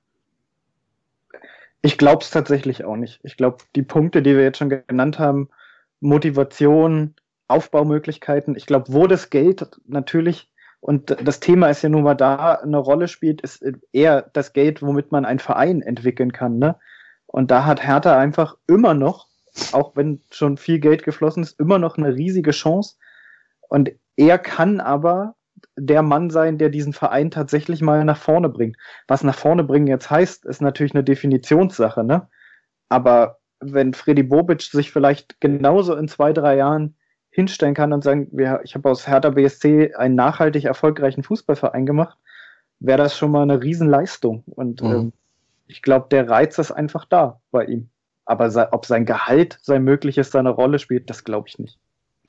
Ich 1.84 1.98
glaube 1.98 2.24
es 2.24 2.32
tatsächlich 2.32 2.84
auch 2.84 2.96
nicht. 2.96 3.20
Ich 3.24 3.38
glaube, 3.38 3.58
die 3.76 3.84
Punkte, 3.84 4.22
die 4.22 4.36
wir 4.36 4.44
jetzt 4.44 4.58
schon 4.58 4.70
genannt 4.70 5.20
haben, 5.20 5.50
Motivation, 6.00 7.16
Aufbaumöglichkeiten, 7.48 8.56
ich 8.56 8.66
glaube, 8.66 8.92
wo 8.94 9.08
das 9.08 9.30
Geld 9.30 9.80
natürlich, 9.88 10.50
und 10.80 11.16
das 11.24 11.40
Thema 11.40 11.70
ist 11.70 11.84
ja 11.84 11.90
nun 11.90 12.04
mal 12.04 12.16
da, 12.16 12.56
eine 12.56 12.78
Rolle 12.78 13.08
spielt, 13.08 13.42
ist 13.42 13.64
eher 13.92 14.30
das 14.34 14.54
Geld, 14.54 14.82
womit 14.82 15.12
man 15.12 15.26
einen 15.26 15.40
Verein 15.40 15.82
entwickeln 15.82 16.32
kann. 16.32 16.58
Ne? 16.58 16.76
Und 17.28 17.52
da 17.52 17.66
hat 17.66 17.84
Hertha 17.84 18.18
einfach 18.18 18.58
immer 18.68 18.96
noch, 18.96 19.28
auch 19.74 19.96
wenn 19.96 20.22
schon 20.32 20.58
viel 20.58 20.80
Geld 20.80 21.04
geflossen 21.04 21.44
ist, 21.44 21.60
immer 21.60 21.78
noch 21.78 21.98
eine 21.98 22.16
riesige 22.16 22.52
Chance. 22.52 22.96
Und 23.70 23.92
er 24.16 24.38
kann 24.38 24.80
aber 24.80 25.36
der 25.78 26.02
Mann 26.02 26.30
sein, 26.30 26.58
der 26.58 26.70
diesen 26.70 26.94
Verein 26.94 27.32
tatsächlich 27.32 27.82
mal 27.82 28.04
nach 28.04 28.18
vorne 28.18 28.50
bringt. 28.50 28.78
Was 29.08 29.24
nach 29.24 29.36
vorne 29.36 29.64
bringen 29.64 29.88
jetzt 29.88 30.10
heißt, 30.10 30.46
ist 30.46 30.62
natürlich 30.62 30.94
eine 30.94 31.04
Definitionssache, 31.04 32.04
ne? 32.04 32.28
Aber 32.90 33.40
wenn 33.60 33.94
Freddy 33.94 34.24
Bobic 34.24 34.62
sich 34.64 34.92
vielleicht 34.92 35.40
genauso 35.40 35.96
in 35.96 36.08
zwei, 36.08 36.34
drei 36.34 36.58
Jahren 36.58 36.96
hinstellen 37.30 37.76
kann 37.76 37.94
und 37.94 38.04
sagen, 38.04 38.30
ich 38.64 38.76
habe 38.76 38.90
aus 38.90 39.08
Hertha 39.08 39.30
BSC 39.30 39.94
einen 39.96 40.16
nachhaltig 40.16 40.66
erfolgreichen 40.66 41.24
Fußballverein 41.24 41.86
gemacht, 41.86 42.18
wäre 42.80 42.98
das 42.98 43.16
schon 43.16 43.32
mal 43.32 43.44
eine 43.44 43.62
Riesenleistung. 43.62 44.44
Und 44.48 44.82
mhm. 44.82 44.92
ähm, 44.92 45.14
ich 45.68 45.82
glaube, 45.82 46.08
der 46.10 46.28
Reiz 46.28 46.58
ist 46.58 46.72
einfach 46.72 47.06
da 47.06 47.40
bei 47.52 47.66
ihm. 47.66 47.90
Aber 48.26 48.50
sei, 48.50 48.68
ob 48.72 48.86
sein 48.86 49.06
Gehalt, 49.06 49.60
sein 49.62 49.84
mögliches, 49.84 50.32
seine 50.32 50.50
Rolle 50.50 50.80
spielt, 50.80 51.10
das 51.10 51.24
glaube 51.24 51.48
ich 51.48 51.60
nicht 51.60 51.80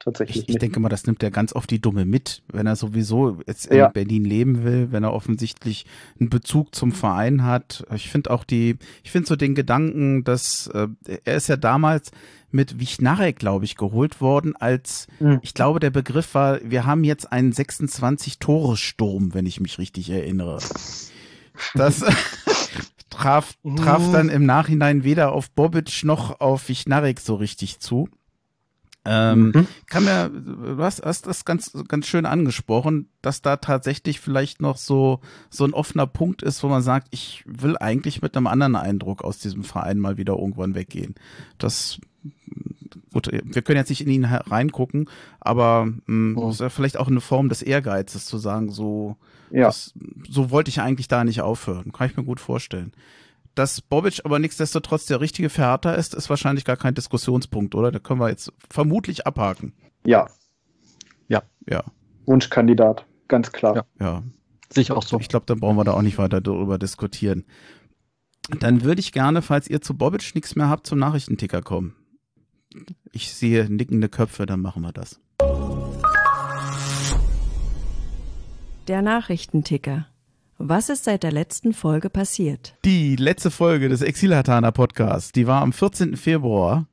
tatsächlich. 0.04 0.44
Ich, 0.44 0.48
ich 0.48 0.58
denke 0.58 0.80
mal, 0.80 0.88
das 0.88 1.06
nimmt 1.06 1.22
er 1.22 1.30
ganz 1.30 1.54
oft 1.54 1.70
die 1.70 1.80
Dumme 1.80 2.04
mit, 2.04 2.42
wenn 2.52 2.66
er 2.66 2.76
sowieso 2.76 3.38
jetzt 3.46 3.66
in 3.66 3.78
ja. 3.78 3.88
Berlin 3.88 4.24
leben 4.24 4.64
will, 4.64 4.88
wenn 4.90 5.04
er 5.04 5.12
offensichtlich 5.12 5.86
einen 6.18 6.30
Bezug 6.30 6.74
zum 6.74 6.92
Verein 6.92 7.44
hat. 7.44 7.84
Ich 7.94 8.10
finde 8.10 8.30
auch 8.30 8.44
die, 8.44 8.76
ich 9.02 9.10
finde 9.10 9.28
so 9.28 9.36
den 9.36 9.54
Gedanken, 9.54 10.24
dass 10.24 10.66
äh, 10.68 10.88
er 11.24 11.36
ist 11.36 11.48
ja 11.48 11.57
damals 11.57 12.11
mit 12.50 12.78
Wichnarek, 12.78 13.38
glaube 13.38 13.64
ich, 13.64 13.76
geholt 13.76 14.20
worden, 14.20 14.55
als 14.57 15.07
mhm. 15.20 15.40
ich 15.42 15.55
glaube, 15.55 15.80
der 15.80 15.90
Begriff 15.90 16.34
war, 16.34 16.61
wir 16.62 16.84
haben 16.84 17.03
jetzt 17.03 17.32
einen 17.32 17.53
26-Tore-Sturm, 17.53 19.34
wenn 19.34 19.46
ich 19.46 19.61
mich 19.61 19.78
richtig 19.78 20.11
erinnere. 20.11 20.59
Das 21.74 22.05
traf, 23.11 23.55
traf 23.76 24.07
mhm. 24.09 24.12
dann 24.12 24.28
im 24.28 24.44
Nachhinein 24.44 25.05
weder 25.05 25.32
auf 25.32 25.50
Bobic 25.50 26.05
noch 26.05 26.40
auf 26.40 26.68
Wichnarek 26.68 27.20
so 27.20 27.36
richtig 27.36 27.80
zu. 27.80 28.09
Ähm, 29.05 29.50
mhm. 29.53 29.66
kann 29.86 30.05
mir, 30.05 30.28
du 30.28 30.82
hast, 30.82 31.05
hast 31.05 31.26
das 31.26 31.44
ganz, 31.44 31.72
ganz 31.88 32.07
schön 32.07 32.24
angesprochen, 32.24 33.09
dass 33.20 33.42
da 33.42 33.57
tatsächlich 33.57 34.20
vielleicht 34.20 34.61
noch 34.61 34.76
so, 34.76 35.20
so 35.50 35.64
ein 35.64 35.74
offener 35.74 36.07
Punkt 36.07 36.42
ist, 36.42 36.62
wo 36.62 36.68
man 36.68 36.82
sagt, 36.82 37.09
ich 37.11 37.42
will 37.46 37.76
eigentlich 37.76 38.22
mit 38.22 38.36
einem 38.36 38.46
anderen 38.46 38.76
Eindruck 38.76 39.24
aus 39.24 39.38
diesem 39.38 39.64
Verein 39.64 39.98
mal 39.98 40.18
wieder 40.18 40.34
irgendwann 40.34 40.76
weggehen. 40.76 41.16
Das, 41.59 41.98
gut, 43.12 43.28
wir 43.32 43.62
können 43.62 43.78
jetzt 43.78 43.90
nicht 43.90 44.07
in 44.07 44.11
ihn 44.11 44.24
reingucken, 44.24 45.11
aber 45.40 45.86
mh, 45.86 45.96
hm, 46.07 46.38
oh. 46.38 46.50
ist 46.50 46.61
ja 46.61 46.68
vielleicht 46.68 46.96
auch 46.96 47.09
eine 47.09 47.20
Form 47.20 47.48
des 47.48 47.62
Ehrgeizes 47.62 48.24
zu 48.26 48.38
sagen, 48.38 48.70
so, 48.70 49.16
ja. 49.50 49.66
das, 49.66 49.94
so 50.28 50.53
wollte 50.53 50.68
ich 50.68 50.80
eigentlich 50.80 51.09
da 51.09 51.24
nicht 51.24 51.40
aufhören. 51.40 51.90
Kann 51.92 52.09
ich 52.09 52.16
mir 52.16 52.24
gut 52.24 52.38
vorstellen. 52.38 52.92
Dass 53.55 53.80
Bobic 53.82 54.20
aber 54.24 54.38
nichtsdestotrotz 54.38 55.07
der 55.07 55.20
richtige 55.20 55.50
Verhärter 55.50 55.96
ist, 55.96 56.14
ist 56.14 56.30
wahrscheinlich 56.30 56.64
gar 56.64 56.76
kein 56.76 56.94
Diskussionspunkt, 56.94 57.74
oder? 57.74 57.92
Da 57.92 57.98
können 57.98 58.20
wir 58.20 58.30
jetzt 58.30 58.53
vermutlich 58.70 59.26
abhaken. 59.26 59.74
Ja. 60.07 60.26
Ja. 61.28 61.42
Ja. 61.68 61.84
Wunschkandidat, 62.26 63.05
ganz 63.28 63.53
klar. 63.53 63.76
Ja. 63.76 63.84
ja. 64.00 64.22
Ich 64.74 64.90
auch 64.90 65.03
so. 65.03 65.18
Ich 65.20 65.28
glaube, 65.28 65.44
dann 65.46 65.61
brauchen 65.61 65.76
wir 65.76 65.84
da 65.84 65.92
auch 65.92 66.03
nicht 66.03 66.16
weiter 66.16 66.40
darüber 66.40 66.78
diskutieren. 66.78 67.44
Dann 68.59 68.82
würde 68.82 69.00
ich 69.00 69.12
gerne, 69.12 69.42
falls 69.42 69.68
ihr 69.68 69.82
zu 69.82 69.96
Bobic 69.96 70.34
nichts 70.34 70.57
mehr 70.57 70.68
habt, 70.68 70.86
zum 70.86 70.98
Nachrichtenticker 70.98 71.62
kommen. 71.62 71.94
Ich 73.12 73.32
sehe 73.34 73.70
nickende 73.70 74.09
Köpfe, 74.09 74.46
dann 74.46 74.61
machen 74.61 74.82
wir 74.82 74.92
das. 74.92 75.20
Der 78.88 79.03
Nachrichtenticker. 79.03 80.07
Was 80.64 80.90
ist 80.90 81.02
seit 81.02 81.24
der 81.24 81.32
letzten 81.32 81.72
Folge 81.72 82.08
passiert? 82.08 82.76
Die 82.84 83.16
letzte 83.16 83.50
Folge 83.50 83.88
des 83.88 84.00
Exilhatana 84.00 84.70
Podcasts, 84.70 85.32
die 85.32 85.48
war 85.48 85.60
am 85.60 85.72
14. 85.72 86.16
Februar. 86.16 86.86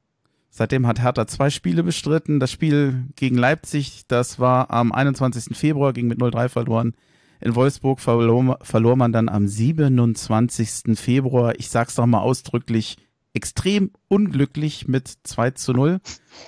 Seitdem 0.50 0.88
hat 0.88 1.00
Hertha 1.00 1.28
zwei 1.28 1.52
Spiele 1.52 1.84
bestritten. 1.84 2.40
Das 2.40 2.52
Spiel 2.52 3.06
gegen 3.16 3.38
Leipzig, 3.38 4.08
das 4.08 4.40
war 4.40 4.72
am 4.72 4.92
21. 4.92 5.56
Februar, 5.56 5.94
ging 5.94 6.08
mit 6.08 6.18
0-3 6.18 6.50
verloren. 6.50 6.96
In 7.42 7.54
Wolfsburg 7.54 8.00
verlor, 8.00 8.58
verlor 8.64 8.96
man 8.96 9.14
dann 9.14 9.30
am 9.30 9.48
27. 9.48 10.98
Februar, 11.00 11.54
ich 11.60 11.70
sag's 11.70 11.94
doch 11.94 12.08
mal 12.08 12.22
ausdrücklich, 12.22 12.98
extrem 13.34 13.92
unglücklich 14.08 14.88
mit 14.88 15.14
2 15.26 15.52
zu 15.52 15.74
0. 15.74 16.00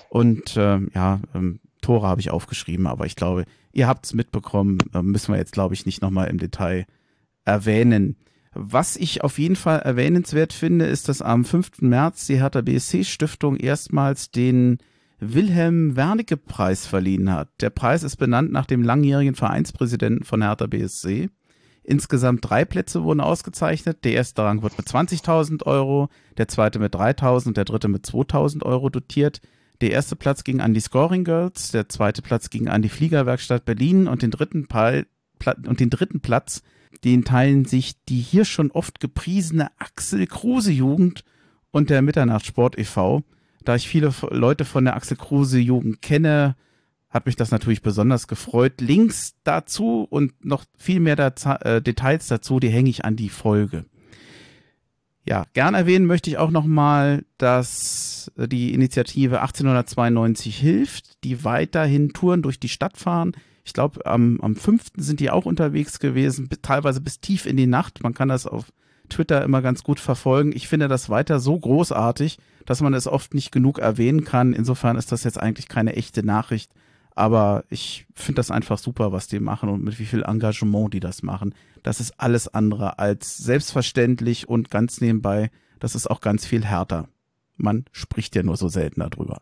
Und 0.09 0.57
äh, 0.57 0.79
ja, 0.95 1.19
ähm, 1.35 1.59
Tore 1.81 2.07
habe 2.07 2.19
ich 2.19 2.31
aufgeschrieben, 2.31 2.87
aber 2.87 3.05
ich 3.05 3.15
glaube, 3.15 3.45
ihr 3.73 3.87
habt 3.87 4.07
es 4.07 4.15
mitbekommen, 4.15 4.79
äh, 4.95 5.03
müssen 5.03 5.31
wir 5.31 5.37
jetzt, 5.37 5.53
glaube 5.53 5.75
ich, 5.75 5.85
nicht 5.85 6.01
nochmal 6.01 6.27
im 6.27 6.39
Detail 6.39 6.87
erwähnen. 7.45 8.17
Was 8.53 8.97
ich 8.97 9.23
auf 9.23 9.39
jeden 9.39 9.55
Fall 9.55 9.79
erwähnenswert 9.79 10.51
finde, 10.51 10.85
ist, 10.85 11.07
dass 11.07 11.21
am 11.21 11.45
5. 11.45 11.81
März 11.81 12.27
die 12.27 12.35
Hertha 12.35 12.61
BSC 12.61 13.05
Stiftung 13.05 13.55
erstmals 13.55 14.31
den 14.31 14.79
Wilhelm 15.19 15.95
Wernicke 15.95 16.35
Preis 16.35 16.85
verliehen 16.85 17.31
hat. 17.31 17.49
Der 17.61 17.69
Preis 17.69 18.03
ist 18.03 18.17
benannt 18.17 18.51
nach 18.51 18.65
dem 18.65 18.83
langjährigen 18.83 19.35
Vereinspräsidenten 19.35 20.25
von 20.25 20.41
Hertha 20.41 20.67
BSC. 20.67 21.29
Insgesamt 21.83 22.47
drei 22.47 22.65
Plätze 22.65 23.03
wurden 23.03 23.21
ausgezeichnet. 23.21 24.03
Der 24.03 24.13
erste 24.13 24.43
Rang 24.43 24.61
wird 24.61 24.77
mit 24.77 24.87
20.000 24.87 25.65
Euro, 25.65 26.09
der 26.37 26.47
zweite 26.47 26.79
mit 26.79 26.93
3.000 26.93 27.47
und 27.47 27.57
der 27.57 27.65
dritte 27.65 27.87
mit 27.87 28.05
2.000 28.05 28.63
Euro 28.63 28.89
dotiert. 28.89 29.41
Der 29.79 29.91
erste 29.91 30.15
Platz 30.15 30.43
ging 30.43 30.59
an 30.59 30.73
die 30.73 30.79
Scoring 30.79 31.23
Girls, 31.23 31.71
der 31.71 31.89
zweite 31.89 32.21
Platz 32.21 32.49
ging 32.51 32.67
an 32.67 32.83
die 32.83 32.89
Fliegerwerkstatt 32.89 33.65
Berlin 33.65 34.07
und 34.07 34.21
den 34.21 34.29
dritten, 34.29 34.67
Pal 34.67 35.07
und 35.65 35.79
den 35.79 35.89
dritten 35.89 36.19
Platz 36.19 36.61
den 37.03 37.23
teilen 37.23 37.65
sich 37.65 37.93
die 38.05 38.19
hier 38.19 38.45
schon 38.45 38.71
oft 38.71 38.99
gepriesene 38.99 39.69
Axel 39.79 40.27
Kruse 40.27 40.71
Jugend 40.71 41.23
und 41.71 41.89
der 41.89 42.01
Mitternachtssport 42.01 42.77
e.V. 42.77 43.23
Da 43.63 43.75
ich 43.75 43.87
viele 43.87 44.13
Leute 44.29 44.65
von 44.65 44.85
der 44.85 44.95
Axel 44.95 45.17
Kruse 45.17 45.59
Jugend 45.59 46.01
kenne, 46.01 46.55
hat 47.09 47.25
mich 47.25 47.35
das 47.35 47.51
natürlich 47.51 47.81
besonders 47.81 48.27
gefreut. 48.27 48.79
Links 48.79 49.35
dazu 49.43 50.07
und 50.09 50.45
noch 50.45 50.63
viel 50.77 50.99
mehr 50.99 51.17
äh, 51.19 51.81
Details 51.81 52.27
dazu, 52.27 52.59
die 52.59 52.69
hänge 52.69 52.89
ich 52.89 53.05
an 53.05 53.15
die 53.15 53.29
Folge. 53.29 53.85
Ja, 55.23 55.45
gern 55.53 55.75
erwähnen 55.75 56.07
möchte 56.07 56.29
ich 56.29 56.37
auch 56.37 56.49
nochmal, 56.49 57.25
dass 57.37 58.31
die 58.37 58.73
Initiative 58.73 59.41
1892 59.41 60.57
hilft, 60.57 61.23
die 61.23 61.43
weiterhin 61.43 62.13
Touren 62.13 62.41
durch 62.41 62.59
die 62.59 62.69
Stadt 62.69 62.97
fahren. 62.97 63.33
Ich 63.63 63.73
glaube, 63.73 64.05
am, 64.05 64.39
am 64.41 64.55
5. 64.55 64.91
sind 64.97 65.19
die 65.19 65.29
auch 65.29 65.45
unterwegs 65.45 65.99
gewesen, 65.99 66.49
teilweise 66.61 67.01
bis 67.01 67.19
tief 67.19 67.45
in 67.45 67.57
die 67.57 67.67
Nacht. 67.67 68.01
Man 68.03 68.13
kann 68.13 68.29
das 68.29 68.47
auf 68.47 68.71
Twitter 69.09 69.43
immer 69.43 69.61
ganz 69.61 69.83
gut 69.83 69.99
verfolgen. 69.99 70.51
Ich 70.55 70.67
finde 70.67 70.87
das 70.87 71.09
weiter 71.09 71.39
so 71.39 71.59
großartig, 71.59 72.39
dass 72.65 72.81
man 72.81 72.93
es 72.93 73.07
oft 73.07 73.33
nicht 73.33 73.51
genug 73.51 73.79
erwähnen 73.79 74.23
kann. 74.23 74.53
Insofern 74.53 74.95
ist 74.95 75.11
das 75.11 75.23
jetzt 75.23 75.39
eigentlich 75.39 75.67
keine 75.67 75.95
echte 75.95 76.25
Nachricht. 76.25 76.71
Aber 77.13 77.65
ich 77.69 78.07
finde 78.13 78.39
das 78.39 78.51
einfach 78.51 78.77
super, 78.77 79.11
was 79.11 79.27
die 79.27 79.39
machen 79.39 79.69
und 79.69 79.83
mit 79.83 79.99
wie 79.99 80.05
viel 80.05 80.23
Engagement 80.23 80.93
die 80.93 81.01
das 81.01 81.23
machen. 81.23 81.53
Das 81.83 81.99
ist 81.99 82.19
alles 82.19 82.47
andere 82.47 82.99
als 82.99 83.37
selbstverständlich 83.37 84.47
und 84.47 84.71
ganz 84.71 85.01
nebenbei, 85.01 85.51
das 85.79 85.95
ist 85.95 86.09
auch 86.09 86.21
ganz 86.21 86.45
viel 86.45 86.63
härter. 86.63 87.09
Man 87.57 87.85
spricht 87.91 88.35
ja 88.35 88.43
nur 88.43 88.55
so 88.55 88.69
selten 88.69 89.01
darüber. 89.01 89.41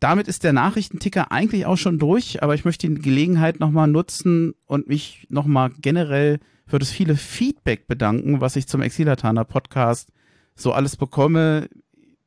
Damit 0.00 0.28
ist 0.28 0.44
der 0.44 0.52
Nachrichtenticker 0.52 1.32
eigentlich 1.32 1.66
auch 1.66 1.76
schon 1.76 1.98
durch, 1.98 2.42
aber 2.42 2.54
ich 2.54 2.64
möchte 2.64 2.88
die 2.88 3.00
Gelegenheit 3.00 3.58
nochmal 3.58 3.88
nutzen 3.88 4.54
und 4.66 4.88
mich 4.88 5.26
nochmal 5.28 5.70
generell 5.80 6.38
für 6.66 6.78
das 6.78 6.90
viele 6.90 7.16
Feedback 7.16 7.86
bedanken, 7.88 8.40
was 8.40 8.56
ich 8.56 8.68
zum 8.68 8.82
Exilataner 8.82 9.44
Podcast 9.44 10.12
so 10.54 10.72
alles 10.72 10.96
bekomme, 10.96 11.68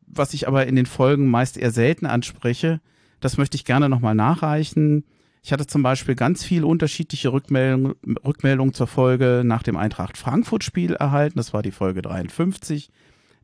was 0.05 0.33
ich 0.33 0.47
aber 0.47 0.67
in 0.67 0.75
den 0.75 0.85
Folgen 0.85 1.29
meist 1.29 1.57
eher 1.57 1.71
selten 1.71 2.05
anspreche. 2.05 2.81
Das 3.21 3.37
möchte 3.37 3.55
ich 3.55 3.65
gerne 3.65 3.87
nochmal 3.87 4.15
nachreichen. 4.15 5.05
Ich 5.43 5.53
hatte 5.53 5.65
zum 5.65 5.81
Beispiel 5.81 6.15
ganz 6.15 6.43
viele 6.43 6.65
unterschiedliche 6.65 7.31
Rückmeldungen, 7.31 7.95
Rückmeldungen 8.25 8.73
zur 8.73 8.87
Folge 8.87 9.43
nach 9.45 9.63
dem 9.63 9.77
Eintracht 9.77 10.17
Frankfurt-Spiel 10.17 10.93
erhalten. 10.93 11.37
Das 11.37 11.53
war 11.53 11.61
die 11.61 11.71
Folge 11.71 12.01
53. 12.01 12.89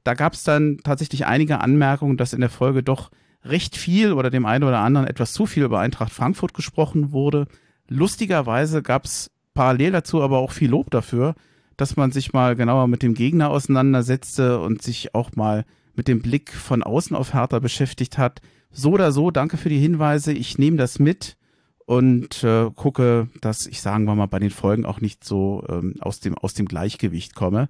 Da 0.04 0.14
gab 0.14 0.34
es 0.34 0.44
dann 0.44 0.80
tatsächlich 0.84 1.26
einige 1.26 1.60
Anmerkungen, 1.60 2.18
dass 2.18 2.34
in 2.34 2.42
der 2.42 2.50
Folge 2.50 2.84
doch 2.84 3.10
recht 3.50 3.76
viel 3.76 4.14
oder 4.14 4.30
dem 4.30 4.46
einen 4.46 4.64
oder 4.64 4.80
anderen 4.80 5.08
etwas 5.08 5.34
zu 5.34 5.46
viel 5.46 5.64
über 5.64 5.80
Eintracht 5.80 6.12
Frankfurt 6.12 6.54
gesprochen 6.54 7.12
wurde. 7.12 7.48
Lustigerweise 7.88 8.82
gab 8.82 9.06
es 9.06 9.32
parallel 9.54 9.92
dazu 9.92 10.22
aber 10.22 10.38
auch 10.38 10.52
viel 10.52 10.70
Lob 10.70 10.92
dafür, 10.92 11.36
dass 11.78 11.96
man 11.96 12.12
sich 12.12 12.34
mal 12.34 12.56
genauer 12.56 12.88
mit 12.88 13.04
dem 13.04 13.14
Gegner 13.14 13.50
auseinandersetzte 13.50 14.60
und 14.60 14.82
sich 14.82 15.16
auch 15.16 15.36
mal 15.36 15.66
mit 15.96 16.08
dem 16.08 16.22
Blick 16.22 16.54
von 16.54 16.84
außen 16.84 17.16
auf 17.16 17.34
Hertha 17.34 17.60
beschäftigt 17.60 18.18
hat. 18.18 18.42
So 18.72 18.92
oder 18.92 19.12
so, 19.12 19.32
danke 19.32 19.58
für 19.58 19.70
die 19.70 19.80
Hinweise. 19.80 20.34
Ich 20.34 20.58
nehme 20.58 20.78
das 20.78 21.00
mit 21.00 21.38
und 21.86 22.44
äh, 22.44 22.70
gucke, 22.76 23.30
dass 23.42 23.66
ich, 23.66 23.82
sagen 23.82 24.06
wir 24.06 24.16
mal, 24.16 24.28
bei 24.28 24.40
den 24.40 24.50
Folgen 24.50 24.86
auch 24.86 25.02
nicht 25.02 25.24
so 25.24 25.64
ähm, 25.70 25.96
aus, 26.02 26.20
dem, 26.20 26.38
aus 26.38 26.54
dem 26.54 26.68
Gleichgewicht 26.68 27.34
komme. 27.34 27.70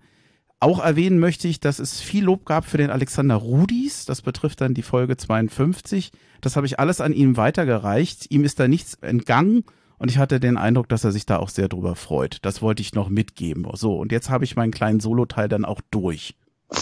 Auch 0.60 0.84
erwähnen 0.84 1.20
möchte 1.20 1.48
ich, 1.48 1.60
dass 1.60 1.78
es 1.78 2.02
viel 2.02 2.24
Lob 2.24 2.46
gab 2.46 2.66
für 2.66 2.78
den 2.78 2.90
Alexander 2.90 3.36
Rudis. 3.36 4.06
Das 4.06 4.24
betrifft 4.24 4.62
dann 4.62 4.74
die 4.74 4.82
Folge 4.82 5.16
52. 5.16 6.12
Das 6.42 6.56
habe 6.56 6.66
ich 6.66 6.80
alles 6.80 7.00
an 7.00 7.14
ihm 7.14 7.38
weitergereicht. 7.38 8.32
Ihm 8.32 8.44
ist 8.44 8.60
da 8.60 8.68
nichts 8.68 8.96
entgangen 8.96 9.64
und 10.00 10.10
ich 10.10 10.18
hatte 10.18 10.40
den 10.40 10.58
Eindruck, 10.58 10.90
dass 10.90 11.04
er 11.04 11.12
sich 11.12 11.28
da 11.28 11.38
auch 11.38 11.50
sehr 11.50 11.70
drüber 11.70 11.96
freut. 11.96 12.40
Das 12.44 12.62
wollte 12.64 12.82
ich 12.82 12.94
noch 12.94 13.10
mitgeben. 13.10 13.68
So, 13.74 13.98
und 13.98 14.12
jetzt 14.12 14.30
habe 14.32 14.46
ich 14.46 14.56
meinen 14.56 14.72
kleinen 14.72 15.00
Solo-Teil 15.00 15.48
dann 15.48 15.66
auch 15.66 15.82
durch. 15.92 16.36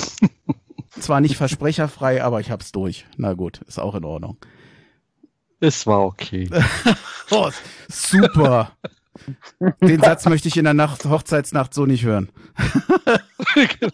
Zwar 0.89 1.19
nicht 1.19 1.35
versprecherfrei, 1.35 2.23
aber 2.23 2.39
ich 2.39 2.51
hab's 2.51 2.71
durch. 2.71 3.05
Na 3.17 3.33
gut, 3.33 3.61
ist 3.67 3.79
auch 3.79 3.95
in 3.95 4.05
Ordnung. 4.05 4.37
Es 5.59 5.85
war 5.85 6.01
okay. 6.01 6.49
oh, 7.31 7.49
super. 7.89 8.71
Den 9.81 10.01
Satz 10.01 10.25
möchte 10.25 10.47
ich 10.47 10.57
in 10.57 10.65
der 10.65 10.73
Nacht, 10.73 11.05
Hochzeitsnacht 11.05 11.73
so 11.73 11.85
nicht 11.85 12.03
hören. 12.03 12.29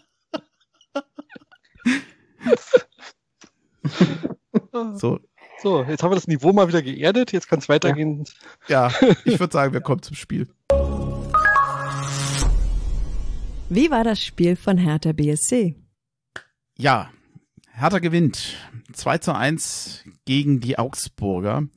so. 4.94 5.20
So, 5.62 5.84
jetzt 5.84 6.02
haben 6.02 6.10
wir 6.10 6.16
das 6.16 6.26
Niveau 6.26 6.52
mal 6.52 6.66
wieder 6.66 6.82
geerdet. 6.82 7.30
Jetzt 7.30 7.48
kann 7.48 7.60
es 7.60 7.68
weitergehen. 7.68 8.24
Ja, 8.66 8.92
ich 9.24 9.38
würde 9.38 9.52
sagen, 9.52 9.72
wir 9.72 9.80
kommen 9.80 10.02
zum 10.02 10.16
Spiel. 10.16 10.48
Wie 13.68 13.90
war 13.90 14.02
das 14.02 14.20
Spiel 14.20 14.56
von 14.56 14.76
Hertha 14.76 15.12
BSC? 15.12 15.76
Ja, 16.76 17.10
Hertha 17.70 18.00
gewinnt 18.00 18.56
2 18.92 19.18
zu 19.18 19.34
1 19.34 20.04
gegen 20.24 20.60
die 20.60 20.78
Augsburger. 20.78 21.68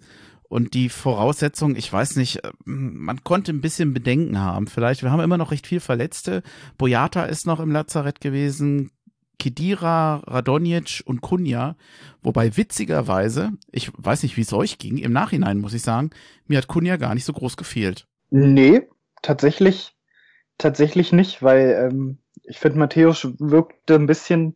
Und 0.47 0.73
die 0.73 0.89
Voraussetzung, 0.89 1.75
ich 1.75 1.91
weiß 1.91 2.15
nicht, 2.17 2.43
äh, 2.43 2.51
man 2.65 3.23
konnte 3.23 3.51
ein 3.51 3.61
bisschen 3.61 3.93
Bedenken 3.93 4.39
haben. 4.39 4.67
Vielleicht, 4.67 5.03
wir 5.03 5.11
haben 5.11 5.21
immer 5.21 5.37
noch 5.37 5.51
recht 5.51 5.67
viel 5.67 5.79
Verletzte. 5.79 6.43
Boyata 6.77 7.23
ist 7.23 7.45
noch 7.45 7.59
im 7.59 7.71
Lazarett 7.71 8.21
gewesen. 8.21 8.91
Kedira, 9.37 10.23
Radonjic 10.27 11.03
und 11.05 11.21
Kunja. 11.21 11.75
Wobei 12.21 12.57
witzigerweise, 12.57 13.51
ich 13.71 13.91
weiß 13.97 14.23
nicht, 14.23 14.37
wie 14.37 14.41
es 14.41 14.53
euch 14.53 14.77
ging, 14.77 14.97
im 14.97 15.11
Nachhinein 15.11 15.59
muss 15.59 15.73
ich 15.73 15.81
sagen, 15.81 16.11
mir 16.47 16.57
hat 16.57 16.67
Kunja 16.67 16.97
gar 16.97 17.13
nicht 17.13 17.25
so 17.25 17.33
groß 17.33 17.57
gefehlt. 17.57 18.07
Nee, 18.29 18.87
tatsächlich, 19.21 19.95
tatsächlich 20.57 21.11
nicht, 21.11 21.43
weil 21.43 21.89
ähm, 21.91 22.17
ich 22.43 22.59
finde, 22.59 22.79
Matthäus 22.79 23.27
wirkte 23.39 23.95
ein 23.95 24.07
bisschen, 24.07 24.55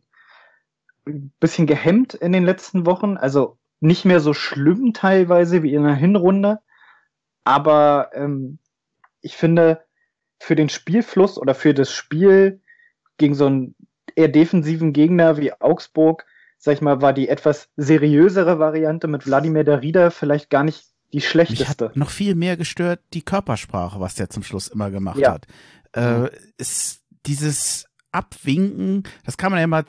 ein 1.06 1.32
bisschen 1.40 1.66
gehemmt 1.66 2.14
in 2.14 2.32
den 2.32 2.44
letzten 2.44 2.86
Wochen. 2.86 3.16
Also 3.16 3.58
nicht 3.80 4.04
mehr 4.04 4.20
so 4.20 4.34
schlimm 4.34 4.92
teilweise 4.92 5.62
wie 5.62 5.74
in 5.74 5.84
der 5.84 5.94
Hinrunde, 5.94 6.60
aber 7.44 8.10
ähm, 8.14 8.58
ich 9.22 9.36
finde, 9.36 9.82
für 10.38 10.54
den 10.54 10.68
Spielfluss 10.68 11.38
oder 11.38 11.54
für 11.54 11.74
das 11.74 11.92
Spiel 11.92 12.60
gegen 13.18 13.34
so 13.34 13.46
einen 13.46 13.74
eher 14.14 14.28
defensiven 14.28 14.92
Gegner 14.92 15.36
wie 15.36 15.52
Augsburg, 15.52 16.26
sag 16.58 16.74
ich 16.74 16.80
mal, 16.80 17.02
war 17.02 17.12
die 17.12 17.28
etwas 17.28 17.68
seriösere 17.76 18.58
Variante 18.58 19.06
mit 19.08 19.26
Wladimir 19.26 19.64
Darida 19.64 20.10
vielleicht 20.10 20.50
gar 20.50 20.64
nicht 20.64 20.86
die 21.12 21.20
schlechteste. 21.20 21.84
Mich 21.84 21.90
hat 21.90 21.96
noch 21.96 22.10
viel 22.10 22.34
mehr 22.34 22.56
gestört 22.56 23.00
die 23.12 23.22
Körpersprache, 23.22 24.00
was 24.00 24.14
der 24.14 24.30
zum 24.30 24.42
Schluss 24.42 24.68
immer 24.68 24.90
gemacht 24.90 25.18
ja. 25.18 25.32
hat. 25.32 25.46
Äh, 25.92 26.30
ist 26.56 27.02
dieses 27.26 27.86
Abwinken, 28.12 29.04
das 29.24 29.36
kann 29.36 29.52
man 29.52 29.60
ja 29.60 29.66
mal 29.66 29.84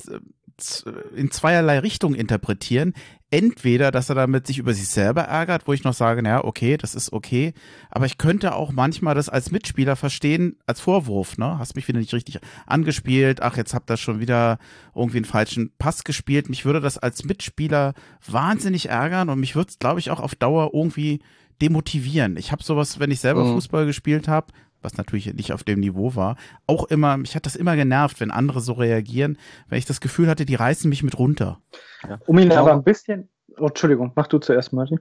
in 1.16 1.32
zweierlei 1.32 1.80
Richtung 1.80 2.14
interpretieren. 2.14 2.94
Entweder, 3.34 3.92
dass 3.92 4.10
er 4.10 4.16
damit 4.16 4.46
sich 4.46 4.58
über 4.58 4.74
sich 4.74 4.90
selber 4.90 5.22
ärgert, 5.22 5.66
wo 5.66 5.72
ich 5.72 5.86
noch 5.86 5.94
sage, 5.94 6.22
naja, 6.22 6.44
okay, 6.44 6.76
das 6.76 6.96
ist 6.96 7.14
okay. 7.14 7.54
Aber 7.90 8.06
ich 8.06 8.18
könnte 8.18 8.54
auch 8.54 8.74
manchmal 8.74 9.16
das 9.16 9.30
als 9.30 9.52
Mitspieler 9.52 9.96
verstehen, 9.96 10.58
als 10.66 10.82
Vorwurf, 10.82 11.38
ne? 11.38 11.58
Hast 11.58 11.78
mich 11.78 11.88
wieder 11.88 12.00
nicht 12.00 12.14
richtig 12.14 12.40
angespielt. 12.66 13.42
Ach, 13.42 13.56
jetzt 13.56 13.74
habt 13.74 13.90
ihr 13.90 13.96
schon 13.96 14.20
wieder 14.20 14.60
irgendwie 14.94 15.20
einen 15.20 15.26
falschen 15.26 15.72
Pass 15.78 16.04
gespielt. 16.04 16.50
Mich 16.50 16.66
würde 16.66 16.82
das 16.82 16.98
als 16.98 17.24
Mitspieler 17.24 17.94
wahnsinnig 18.28 18.90
ärgern 18.90 19.30
und 19.30 19.40
mich 19.40 19.56
würde 19.56 19.70
es, 19.70 19.80
glaube 19.80 20.02
ich, 20.02 20.12
auch 20.12 20.20
auf 20.20 20.36
Dauer 20.36 20.72
irgendwie 20.74 21.22
demotivieren. 21.62 22.36
Ich 22.36 22.52
habe 22.52 22.64
sowas, 22.64 23.00
wenn 23.00 23.12
ich 23.12 23.22
selber 23.22 23.46
mhm. 23.46 23.54
Fußball 23.54 23.86
gespielt 23.86 24.28
habe, 24.28 24.52
was 24.82 24.98
natürlich 24.98 25.34
nicht 25.34 25.54
auf 25.54 25.64
dem 25.64 25.80
Niveau 25.80 26.16
war, 26.16 26.38
auch 26.68 26.86
immer, 26.86 27.18
mich 27.18 27.36
hat 27.36 27.46
das 27.46 27.56
immer 27.56 27.76
genervt, 27.76 28.20
wenn 28.20 28.32
andere 28.32 28.62
so 28.62 28.74
reagieren, 28.74 29.38
wenn 29.70 29.78
ich 29.78 29.86
das 29.86 30.02
Gefühl 30.02 30.28
hatte, 30.28 30.46
die 30.46 30.56
reißen 30.56 30.90
mich 30.90 31.04
mit 31.04 31.18
runter. 31.18 31.60
Ja. 32.08 32.20
Um 32.26 32.38
ihn 32.40 32.52
aber 32.52 32.74
ein 32.74 32.84
bisschen, 32.84 33.30
oh, 33.58 33.68
Entschuldigung, 33.68 34.12
mach 34.16 34.28
du 34.28 34.40
zuerst, 34.40 34.74
Martin. 34.74 35.00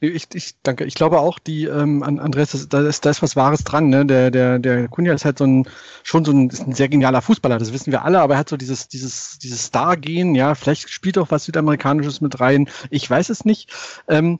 Ich, 0.00 0.28
ich 0.34 0.54
danke. 0.62 0.84
Ich 0.84 0.94
glaube 0.94 1.20
auch, 1.20 1.38
die 1.38 1.64
ähm, 1.64 2.02
Andreas, 2.02 2.52
das, 2.52 2.68
da, 2.68 2.86
ist, 2.86 3.04
da 3.04 3.10
ist 3.10 3.22
was 3.22 3.36
Wahres 3.36 3.64
dran. 3.64 3.88
Ne? 3.88 4.06
Der, 4.06 4.30
der, 4.30 4.58
der 4.58 4.88
Kunja 4.88 5.12
ist 5.12 5.26
halt 5.26 5.38
so 5.38 5.44
ein 5.44 5.68
schon 6.02 6.24
so 6.24 6.32
ein, 6.32 6.48
ist 6.48 6.66
ein 6.66 6.72
sehr 6.72 6.88
genialer 6.88 7.20
Fußballer. 7.20 7.58
Das 7.58 7.72
wissen 7.72 7.92
wir 7.92 8.02
alle. 8.02 8.20
Aber 8.20 8.34
er 8.34 8.40
hat 8.40 8.48
so 8.48 8.56
dieses 8.56 8.88
dieses 8.88 9.38
dieses 9.38 9.64
Star-Gehen. 9.64 10.34
Ja, 10.34 10.54
vielleicht 10.54 10.88
spielt 10.88 11.18
auch 11.18 11.30
was 11.30 11.44
Südamerikanisches 11.44 12.22
mit 12.22 12.40
rein. 12.40 12.68
Ich 12.88 13.08
weiß 13.08 13.28
es 13.28 13.44
nicht. 13.44 13.70
Ähm, 14.08 14.38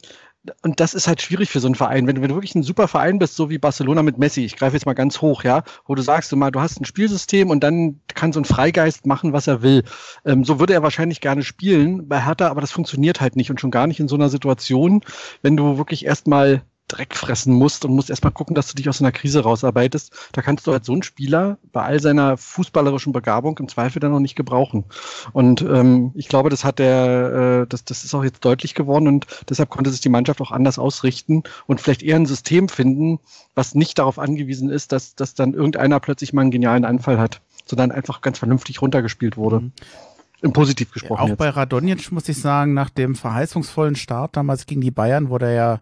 und 0.63 0.81
das 0.81 0.95
ist 0.95 1.07
halt 1.07 1.21
schwierig 1.21 1.51
für 1.51 1.61
so 1.61 1.69
einen 1.69 1.75
Verein. 1.75 2.07
Wenn 2.07 2.17
du, 2.17 2.23
wenn 2.23 2.31
du 2.31 2.35
wirklich 2.35 2.55
ein 2.55 2.63
super 2.63 2.89
Verein 2.89 3.19
bist, 3.19 3.37
so 3.37 3.51
wie 3.51 3.59
Barcelona 3.59 4.03
mit 4.03 4.17
Messi, 4.17 4.45
ich 4.45 4.57
greife 4.57 4.75
jetzt 4.75 4.87
mal 4.87 4.95
ganz 4.95 5.21
hoch, 5.21 5.45
ja, 5.45 5.65
wo 5.87 5.95
du 5.95 6.03
sagst, 6.03 6.33
du 6.33 6.37
mal, 6.37 6.51
du 6.51 6.61
hast 6.61 6.81
ein 6.81 6.87
Spielsystem 6.87 7.51
und 7.51 7.61
dann 7.61 8.01
kann 8.15 8.33
so 8.33 8.41
ein 8.41 8.47
Freigeist 8.47 9.07
machen, 9.07 9.33
was 9.33 9.47
er 9.47 9.63
will. 9.63 9.85
Ähm, 10.25 10.45
so 10.45 10.59
würde 10.59 10.73
er 10.73 10.83
wahrscheinlich 10.83 11.21
gerne 11.21 11.43
spielen 11.43 12.09
bei 12.09 12.25
Hertha, 12.25 12.49
aber 12.49 12.63
das 12.63 12.73
funktioniert 12.73 13.21
halt 13.21 13.37
nicht 13.37 13.51
und 13.51 13.61
schon 13.61 13.71
gar 13.71 13.87
nicht 13.87 14.01
in 14.01 14.09
so 14.09 14.17
einer 14.17 14.31
Situation, 14.31 15.03
wenn 15.43 15.57
du 15.57 15.77
wirklich 15.77 16.07
erstmal 16.07 16.63
Dreck 16.91 17.15
fressen 17.15 17.55
musst 17.55 17.85
und 17.85 17.95
musst 17.95 18.11
erstmal 18.11 18.33
gucken, 18.33 18.55
dass 18.55 18.69
du 18.69 18.75
dich 18.75 18.89
aus 18.89 19.01
einer 19.01 19.13
Krise 19.13 19.41
rausarbeitest. 19.41 20.13
Da 20.33 20.43
kannst 20.43 20.67
du 20.67 20.73
als 20.73 20.87
so 20.87 20.95
ein 20.95 21.03
Spieler 21.03 21.59
bei 21.73 21.83
all 21.83 22.01
seiner 22.01 22.37
fußballerischen 22.37 23.13
Begabung 23.13 23.57
im 23.59 23.69
Zweifel 23.69 24.01
dann 24.01 24.13
noch 24.13 24.21
nicht 24.21 24.37
gebrauchen. 24.37 24.85
Und 25.33 25.63
ähm, 25.63 26.13
ich 26.15 26.29
glaube, 26.29 26.51
das 26.51 26.65
hat 26.65 26.79
der, 26.79 27.63
äh, 27.63 27.67
das, 27.69 27.85
das 27.85 28.05
ist 28.05 28.15
auch 28.15 28.25
jetzt 28.25 28.45
deutlich 28.45 28.75
geworden 28.75 29.09
und 29.09 29.27
deshalb 29.49 29.71
konnte 29.71 29.91
sich 29.91 30.01
die 30.01 30.09
Mannschaft 30.09 30.41
auch 30.41 30.51
anders 30.51 30.79
ausrichten 30.79 31.43
und 31.67 31.81
vielleicht 31.81 32.03
eher 32.03 32.17
ein 32.17 32.27
System 32.27 32.69
finden, 32.69 33.21
was 33.55 33.75
nicht 33.75 33.99
darauf 33.99 34.19
angewiesen 34.19 34.71
ist, 34.71 34.93
dass, 34.93 35.15
dass 35.15 35.35
dann 35.35 35.55
irgendeiner 35.55 36.01
plötzlich 36.01 36.33
mal 36.33 36.43
einen 36.43 36.51
genialen 36.51 36.85
Anfall 36.85 37.19
hat, 37.19 37.41
sondern 37.67 37.93
einfach 37.93 38.21
ganz 38.21 38.39
vernünftig 38.39 38.83
runtergespielt 38.83 39.37
wurde. 39.37 39.61
Mhm. 39.61 39.73
Im 40.43 40.53
Positiv 40.55 40.91
gesprochen. 40.91 41.21
Auch 41.21 41.29
jetzt. 41.29 41.39
bei 41.39 41.51
Radonjic 41.51 42.11
muss 42.13 42.29
ich 42.29 42.41
sagen, 42.41 42.73
nach 42.73 42.89
dem 42.89 43.15
verheißungsvollen 43.15 43.95
Start 43.95 44.37
damals 44.37 44.65
gegen 44.65 44.81
die 44.81 44.91
Bayern 44.91 45.29
wurde 45.29 45.47
er 45.47 45.53
ja 45.53 45.81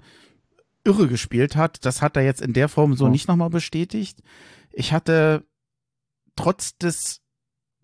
irre 0.88 1.06
gespielt 1.06 1.54
hat. 1.54 1.84
Das 1.84 2.00
hat 2.02 2.16
er 2.16 2.24
jetzt 2.24 2.40
in 2.40 2.54
der 2.54 2.68
Form 2.68 2.94
so 2.94 3.04
oh. 3.04 3.08
nicht 3.08 3.28
nochmal 3.28 3.50
bestätigt. 3.50 4.22
Ich 4.72 4.92
hatte 4.92 5.44
trotz 6.34 6.78
des 6.78 7.20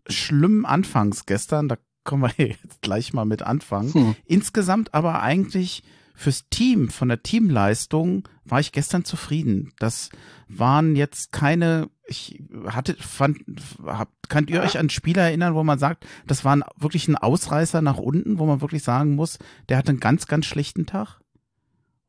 schlimmen 0.09 0.65
Anfangs 0.65 1.27
gestern, 1.27 1.69
da 1.69 1.77
kommen 2.03 2.33
wir 2.37 2.47
jetzt 2.49 2.83
gleich 2.83 3.13
mal 3.13 3.25
mit 3.27 3.43
anfangen, 3.43 3.93
hm. 3.93 4.17
insgesamt 4.25 4.95
aber 4.95 5.23
eigentlich 5.23 5.83
fürs 6.17 6.49
Team, 6.49 6.91
von 6.91 7.09
der 7.09 7.23
Teamleistung 7.23 8.29
war 8.45 8.61
ich 8.61 8.71
gestern 8.71 9.05
zufrieden. 9.05 9.73
Das 9.81 10.11
waren 10.49 10.95
jetzt 10.95 11.33
keine, 11.33 11.91
ich 12.07 12.41
hatte, 12.67 12.95
fand, 12.95 13.41
hab, 13.85 14.11
könnt 14.29 14.49
ihr 14.49 14.63
euch 14.63 14.79
an 14.79 14.91
Spieler 14.91 15.23
erinnern, 15.23 15.55
wo 15.55 15.65
man 15.65 15.81
sagt, 15.81 16.07
das 16.27 16.45
war 16.45 16.59
wirklich 16.77 17.09
ein 17.09 17.17
Ausreißer 17.17 17.83
nach 17.83 17.99
unten, 17.99 18.39
wo 18.39 18.47
man 18.47 18.61
wirklich 18.61 18.85
sagen 18.85 19.17
muss, 19.17 19.39
der 19.69 19.77
hatte 19.77 19.91
einen 19.91 20.01
ganz, 20.01 20.29
ganz 20.29 20.47
schlechten 20.47 20.87
Tag? 20.87 21.19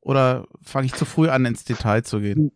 Oder 0.06 0.45
fange 0.62 0.86
ich 0.86 0.93
zu 0.93 1.03
früh 1.03 1.30
an, 1.30 1.45
ins 1.45 1.64
Detail 1.64 2.03
zu 2.03 2.20
gehen? 2.20 2.51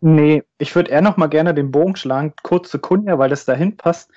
Nee, 0.00 0.42
ich 0.58 0.74
würde 0.74 0.90
eher 0.90 1.00
noch 1.00 1.16
mal 1.16 1.28
gerne 1.28 1.54
den 1.54 1.70
Bogen 1.70 1.94
schlagen, 1.94 2.34
kurz 2.42 2.70
zu 2.70 2.80
Kunja, 2.80 3.18
weil 3.20 3.30
das 3.30 3.44
dahin 3.44 3.76
passt, 3.76 4.10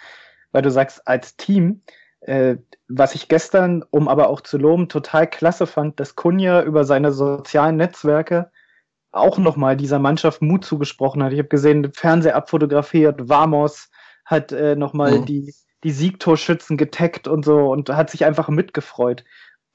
weil 0.52 0.64
du 0.64 0.72
sagst, 0.72 1.08
als 1.08 1.38
Team, 1.38 1.84
äh, 2.22 2.58
was 2.88 3.14
ich 3.14 3.28
gestern, 3.28 3.84
um 3.92 4.08
aber 4.08 4.30
auch 4.30 4.42
zu 4.42 4.58
loben, 4.58 4.90
total 4.90 5.28
klasse 5.28 5.68
fand, 5.68 6.00
dass 6.00 6.16
Kunja 6.16 6.64
über 6.64 6.84
seine 6.84 7.12
sozialen 7.12 7.78
Netzwerke 7.78 8.52
auch 9.12 9.38
noch 9.38 9.58
mal 9.58 9.78
dieser 9.78 10.00
Mannschaft 10.00 10.42
Mut 10.42 10.66
zugesprochen 10.66 11.22
hat. 11.22 11.34
Ich 11.34 11.40
habe 11.40 11.50
gesehen, 11.50 11.94
Fernseher 11.94 12.36
abfotografiert, 12.36 13.30
Vamos 13.30 13.92
hat 14.26 14.52
äh, 14.54 14.76
noch 14.76 14.94
mal 14.94 15.20
mhm. 15.20 15.26
die, 15.28 15.54
die 15.84 15.92
Siegtorschützen 15.92 16.78
getaggt 16.78 17.28
und 17.28 17.46
so 17.46 17.72
und 17.72 17.90
hat 17.90 18.10
sich 18.10 18.26
einfach 18.26 18.50
mitgefreut. 18.50 19.24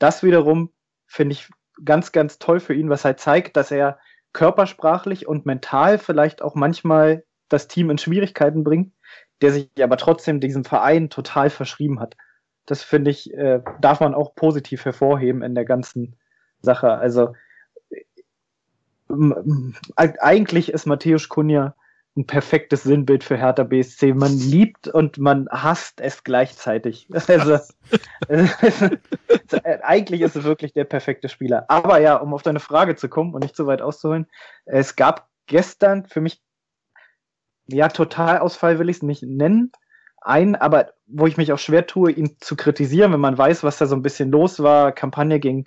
Das 0.01 0.25
wiederum 0.25 0.73
finde 1.07 1.35
ich 1.35 1.49
ganz, 1.85 2.13
ganz 2.13 2.39
toll 2.39 2.61
für 2.61 2.75
ihn, 2.75 2.91
was 2.91 3.05
halt 3.05 3.21
zeigt, 3.21 3.57
dass 3.57 3.71
er 3.71 3.99
körpersprachlich 4.33 5.27
und 5.27 5.47
mental 5.47 5.99
vielleicht 5.99 6.43
auch 6.43 6.55
manchmal 6.55 7.25
das 7.49 7.69
Team 7.69 7.91
in 7.91 7.99
Schwierigkeiten 7.99 8.65
bringt, 8.65 8.93
der 9.41 9.53
sich 9.53 9.71
aber 9.81 9.97
trotzdem 9.97 10.41
diesem 10.41 10.65
Verein 10.65 11.11
total 11.11 11.51
verschrieben 11.51 12.01
hat. 12.01 12.17
Das 12.67 12.83
finde 12.83 13.11
ich, 13.11 13.33
äh, 13.33 13.63
darf 13.81 14.01
man 14.01 14.15
auch 14.15 14.35
positiv 14.35 14.85
hervorheben 14.85 15.43
in 15.43 15.55
der 15.55 15.65
ganzen 15.65 16.17
Sache. 16.61 16.91
Also 16.93 17.35
eigentlich 19.97 20.73
ist 20.73 20.87
Matthäus 20.87 21.29
Kunja 21.29 21.77
ein 22.17 22.27
perfektes 22.27 22.83
Sinnbild 22.83 23.23
für 23.23 23.37
Hertha 23.37 23.63
BSC. 23.63 24.15
Man 24.15 24.39
liebt 24.39 24.89
und 24.89 25.19
man 25.19 25.49
hasst 25.51 26.01
es 26.01 26.25
gleichzeitig. 26.25 27.09
Also, 27.29 27.59
eigentlich 29.83 30.23
ist 30.23 30.37
es 30.37 30.45
wirklich 30.45 30.73
der 30.73 30.85
perfekte 30.85 31.29
Spieler. 31.29 31.67
Aber 31.69 32.01
ja, 32.01 32.17
um 32.17 32.33
auf 32.33 32.43
deine 32.43 32.61
Frage 32.61 32.97
zu 32.97 33.09
kommen 33.09 33.35
und 33.35 33.43
nicht 33.43 33.55
zu 33.55 33.67
weit 33.67 33.83
auszuholen, 33.83 34.27
es 34.65 34.97
gab 34.97 35.29
gestern 35.47 36.07
für 36.07 36.21
mich, 36.21 36.41
ja, 37.67 37.89
Totalausfall 37.89 38.79
will 38.79 38.89
ich 38.89 38.97
es 38.99 39.03
nicht 39.03 39.23
nennen, 39.23 39.73
ein, 40.23 40.57
aber 40.57 40.95
wo 41.07 41.27
ich 41.27 41.37
mich 41.37 41.53
auch 41.53 41.59
schwer 41.59 41.87
tue, 41.87 42.11
ihn 42.11 42.37
zu 42.41 42.57
kritisieren, 42.57 43.13
wenn 43.13 43.21
man 43.21 43.39
weiß, 43.39 43.63
was 43.63 43.79
da 43.79 43.87
so 43.87 43.95
ein 43.95 44.03
bisschen 44.03 44.31
los 44.31 44.61
war, 44.63 44.93
Kampagne 44.93 45.39
gegen, 45.39 45.65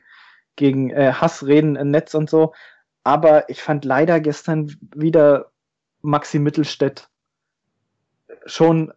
gegen 0.56 0.90
äh, 0.90 1.14
Hassreden 1.14 1.76
im 1.76 1.92
Netz 1.92 2.14
und 2.14 2.30
so. 2.30 2.54
Aber 3.04 3.50
ich 3.50 3.62
fand 3.62 3.86
leider 3.86 4.20
gestern 4.20 4.76
wieder 4.96 5.52
Maxi 6.02 6.40
Mittelstädt 6.40 7.10
schon 8.46 8.94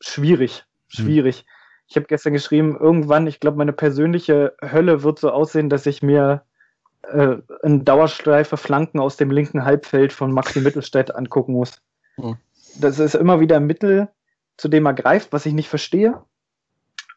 schwierig. 0.00 0.64
Schwierig. 0.88 1.40
Hm. 1.40 1.44
Ich 1.88 1.96
habe 1.96 2.06
gestern 2.06 2.32
geschrieben, 2.32 2.76
irgendwann, 2.78 3.26
ich 3.26 3.40
glaube, 3.40 3.58
meine 3.58 3.72
persönliche 3.72 4.54
Hölle 4.62 5.02
wird 5.02 5.18
so 5.18 5.30
aussehen, 5.30 5.68
dass 5.68 5.86
ich 5.86 6.02
mir 6.02 6.42
äh, 7.02 7.36
eine 7.62 7.80
Dauerstreife 7.80 8.56
Flanken 8.56 9.00
aus 9.00 9.16
dem 9.16 9.30
linken 9.30 9.64
Halbfeld 9.64 10.12
von 10.12 10.32
Maxi 10.32 10.60
Mittelstädt 10.60 11.14
angucken 11.14 11.52
muss. 11.52 11.80
Hm. 12.16 12.36
Das 12.78 12.98
ist 12.98 13.14
immer 13.14 13.40
wieder 13.40 13.56
ein 13.56 13.66
Mittel, 13.66 14.08
zu 14.56 14.68
dem 14.68 14.86
er 14.86 14.94
greift, 14.94 15.32
was 15.32 15.46
ich 15.46 15.52
nicht 15.52 15.68
verstehe. 15.68 16.22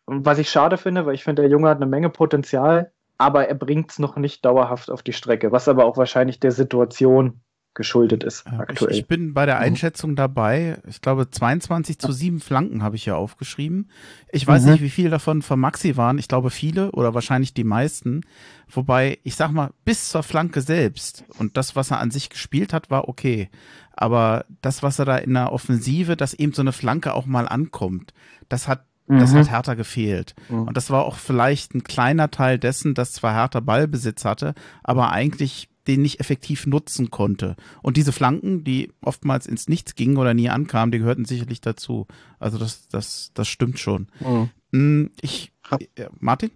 Und 0.05 0.26
was 0.26 0.39
ich 0.39 0.49
schade 0.49 0.78
finde, 0.78 1.05
weil 1.05 1.16
ich 1.16 1.24
finde, 1.24 1.43
der 1.43 1.51
Junge 1.51 1.70
hat 1.70 1.78
eine 1.78 1.86
Menge 1.86 2.09
Potenzial, 2.09 2.91
aber 3.18 3.47
er 3.47 3.55
bringt 3.55 3.91
es 3.91 3.99
noch 3.99 4.18
nicht 4.18 4.43
dauerhaft 4.43 4.89
auf 4.89 5.03
die 5.03 5.14
Strecke, 5.14 5.51
was 5.51 5.68
aber 5.68 5.86
auch 5.86 5.97
wahrscheinlich 5.97 6.39
der 6.39 6.51
Situation 6.51 7.39
geschuldet 7.76 8.24
ist 8.24 8.45
aktuell. 8.47 8.91
Ich, 8.91 8.99
ich, 8.99 9.07
bin 9.07 9.34
bei 9.34 9.45
der 9.45 9.55
mhm. 9.55 9.61
Einschätzung 9.61 10.15
dabei. 10.15 10.78
Ich 10.88 11.01
glaube, 11.01 11.30
22 11.30 11.99
zu 11.99 12.11
7 12.11 12.39
Flanken 12.39 12.84
habe 12.84 12.95
ich 12.95 13.03
hier 13.03 13.17
aufgeschrieben. 13.17 13.89
Ich 14.32 14.45
weiß 14.45 14.63
mhm. 14.63 14.71
nicht, 14.74 14.82
wie 14.82 14.89
viele 14.89 15.09
davon 15.09 15.41
von 15.41 15.59
Maxi 15.59 15.97
waren. 15.97 16.17
Ich 16.17 16.28
glaube, 16.28 16.49
viele 16.49 16.91
oder 16.91 17.13
wahrscheinlich 17.13 17.53
die 17.53 17.63
meisten. 17.63 18.21
Wobei, 18.69 19.19
ich 19.24 19.36
sag 19.36 19.51
mal, 19.51 19.71
bis 19.86 20.09
zur 20.09 20.24
Flanke 20.24 20.61
selbst 20.61 21.26
und 21.39 21.57
das, 21.57 21.76
was 21.76 21.91
er 21.91 21.99
an 21.99 22.11
sich 22.11 22.30
gespielt 22.30 22.74
hat, 22.74 22.89
war 22.89 23.07
okay. 23.07 23.49
Aber 23.95 24.45
das, 24.61 24.84
was 24.84 24.99
er 24.99 25.05
da 25.05 25.17
in 25.17 25.34
der 25.34 25.51
Offensive, 25.51 26.15
dass 26.15 26.34
eben 26.34 26.53
so 26.53 26.61
eine 26.61 26.71
Flanke 26.71 27.13
auch 27.13 27.26
mal 27.26 27.47
ankommt, 27.47 28.13
das 28.49 28.67
hat 28.67 28.86
das 29.07 29.34
mhm. 29.34 29.39
hat 29.39 29.51
Hertha 29.51 29.74
gefehlt. 29.74 30.34
Mhm. 30.47 30.63
Und 30.63 30.78
das 30.78 30.89
war 30.89 31.03
auch 31.03 31.17
vielleicht 31.17 31.76
ein 31.76 31.84
kleiner 31.84 32.32
Teil 32.32 32.57
dessen, 32.57 32.93
dass 32.93 33.11
zwar 33.11 33.34
Hertha 33.34 33.59
Ballbesitz 33.59 34.24
hatte, 34.24 34.53
aber 34.82 35.11
eigentlich 35.11 35.69
den 35.88 36.02
nicht 36.02 36.20
effektiv 36.20 36.66
nutzen 36.66 37.12
konnte. 37.12 37.56
Und 37.82 37.98
diese 37.98 38.12
Flanken, 38.12 38.64
die 38.64 38.92
oftmals 39.02 39.48
ins 39.48 39.68
Nichts 39.68 39.96
gingen 39.96 40.18
oder 40.18 40.34
nie 40.34 40.50
ankamen, 40.50 40.92
die 40.92 41.00
gehörten 41.00 41.26
sicherlich 41.26 41.62
dazu. 41.62 42.08
Also 42.40 42.58
das, 42.58 42.88
das, 42.88 43.32
das 43.34 43.48
stimmt 43.48 43.80
schon. 43.80 44.08
Mhm. 44.20 44.50
Hm, 44.72 45.12
ich, 45.22 45.52
äh, 45.96 46.08
Martin? 46.20 46.52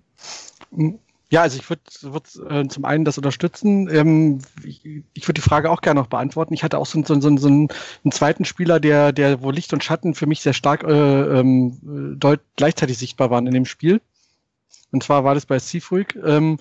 Hm, 0.73 0.99
Ja, 1.29 1.41
also 1.41 1.59
ich 1.59 1.69
würde 1.69 1.83
würd, 2.01 2.25
äh, 2.49 2.67
zum 2.69 2.85
einen 2.85 3.03
das 3.03 3.17
unterstützen. 3.17 3.89
Ähm, 3.89 4.39
ich 4.63 4.85
ich 5.13 5.27
würde 5.27 5.41
die 5.41 5.47
Frage 5.47 5.69
auch 5.69 5.81
gerne 5.81 5.99
noch 5.99 6.07
beantworten. 6.07 6.53
Ich 6.53 6.63
hatte 6.63 6.77
auch 6.77 6.85
so, 6.85 7.03
so, 7.03 7.19
so, 7.19 7.37
so 7.37 7.47
einen, 7.47 7.67
einen, 8.03 8.11
zweiten 8.11 8.45
Spieler, 8.45 8.79
der, 8.79 9.11
der, 9.11 9.41
wo 9.41 9.51
Licht 9.51 9.73
und 9.73 9.83
Schatten 9.83 10.15
für 10.15 10.25
mich 10.25 10.41
sehr 10.41 10.53
stark 10.53 10.83
äh, 10.83 11.39
ähm, 11.39 12.17
deut 12.17 12.39
gleichzeitig 12.55 12.97
sichtbar 12.97 13.29
waren 13.29 13.45
in 13.45 13.53
dem 13.53 13.65
Spiel. 13.65 14.01
Und 14.91 15.03
zwar 15.03 15.25
war 15.25 15.35
das 15.35 15.45
bei 15.45 15.59
Seafuig. 15.59 16.17
Ähm, 16.25 16.59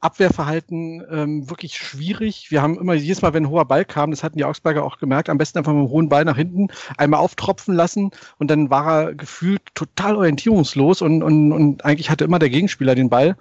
Abwehrverhalten 0.00 1.04
ähm, 1.10 1.50
wirklich 1.50 1.76
schwierig. 1.76 2.50
Wir 2.50 2.62
haben 2.62 2.78
immer 2.78 2.94
jedes 2.94 3.20
Mal, 3.20 3.34
wenn 3.34 3.44
ein 3.44 3.50
hoher 3.50 3.64
Ball 3.64 3.84
kam, 3.84 4.12
das 4.12 4.22
hatten 4.22 4.38
die 4.38 4.44
Augsburger 4.44 4.84
auch 4.84 4.98
gemerkt, 4.98 5.28
am 5.28 5.38
besten 5.38 5.58
einfach 5.58 5.72
mit 5.72 5.80
einem 5.80 5.90
hohen 5.90 6.08
Ball 6.08 6.24
nach 6.24 6.36
hinten 6.36 6.68
einmal 6.96 7.18
auftropfen 7.20 7.74
lassen 7.74 8.12
und 8.38 8.48
dann 8.48 8.70
war 8.70 9.02
er 9.02 9.14
gefühlt 9.14 9.62
total 9.74 10.14
orientierungslos 10.14 11.02
und, 11.02 11.24
und, 11.24 11.52
und 11.52 11.84
eigentlich 11.84 12.10
hatte 12.10 12.24
immer 12.24 12.38
der 12.38 12.50
Gegenspieler 12.50 12.94
den 12.94 13.10
Ball. 13.10 13.36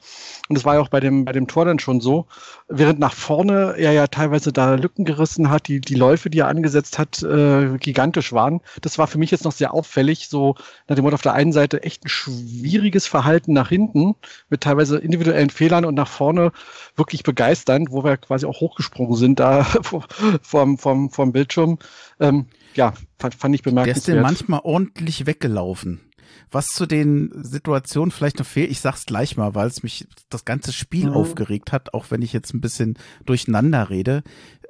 Und 0.50 0.58
das 0.58 0.66
war 0.66 0.76
ja 0.76 0.82
auch 0.82 0.90
bei 0.90 1.00
dem, 1.00 1.26
bei 1.26 1.32
dem 1.32 1.48
Tor 1.48 1.66
dann 1.66 1.78
schon 1.78 2.02
so. 2.02 2.26
Während 2.68 3.00
nach 3.00 3.14
vorne 3.14 3.76
er 3.78 3.92
ja 3.92 4.08
teilweise 4.08 4.52
da 4.52 4.76
Lücken 4.76 5.06
gerissen 5.06 5.52
hat, 5.52 5.68
die, 5.68 5.80
die 5.80 5.96
Läufe, 5.96 6.32
die 6.32 6.40
er 6.40 6.48
angesetzt 6.48 6.98
hat, 6.98 7.22
äh, 7.22 7.78
gigantisch 7.78 8.34
waren. 8.34 8.62
Das 8.82 8.98
war 8.98 9.06
für 9.06 9.20
mich 9.20 9.30
jetzt 9.30 9.46
noch 9.46 9.52
sehr 9.52 9.74
auffällig, 9.74 10.28
so 10.28 10.56
nach 10.88 10.96
dem 10.96 11.04
Motto 11.04 11.16
auf 11.16 11.22
der 11.22 11.34
einen 11.34 11.54
Seite 11.54 11.84
echt 11.84 12.04
ein 12.06 12.10
schwieriges 12.10 13.06
Verhalten 13.06 13.54
nach 13.54 13.70
hinten 13.70 14.16
mit 14.50 14.62
teilweise 14.62 14.98
individuellen 14.98 15.52
Fehlern 15.52 15.86
und 15.86 15.94
nach 15.94 16.08
vorne 16.08 16.47
wirklich 16.96 17.24
begeisternd, 17.24 17.92
wo 17.92 18.04
wir 18.04 18.18
quasi 18.18 18.46
auch 18.46 18.60
hochgesprungen 18.60 19.16
sind 19.16 19.40
da 19.40 19.64
vom, 20.42 20.78
vom, 20.78 21.10
vom 21.10 21.32
Bildschirm. 21.32 21.80
Ähm, 22.20 22.48
ja, 22.74 22.94
fand, 23.20 23.36
fand 23.36 23.56
ich 23.56 23.64
bemerkenswert. 23.64 23.96
Der 23.96 23.98
ist 23.98 24.08
denn 24.08 24.22
manchmal 24.22 24.62
ordentlich 24.64 25.26
weggelaufen. 25.26 26.02
Was 26.50 26.70
zu 26.70 26.86
den 26.86 27.32
Situationen 27.44 28.12
vielleicht 28.12 28.40
noch 28.40 28.46
fehlt, 28.46 28.72
ich 28.72 28.80
sag's 28.80 29.06
gleich 29.06 29.36
mal, 29.36 29.54
weil 29.54 29.68
es 29.68 29.84
mich 29.84 30.08
das 30.30 30.46
ganze 30.46 30.72
Spiel 30.72 31.08
mhm. 31.08 31.14
aufgeregt 31.16 31.72
hat, 31.72 31.94
auch 31.94 32.06
wenn 32.10 32.22
ich 32.22 32.32
jetzt 32.32 32.54
ein 32.54 32.62
bisschen 32.62 32.98
durcheinander 33.26 33.90
rede. 33.90 34.24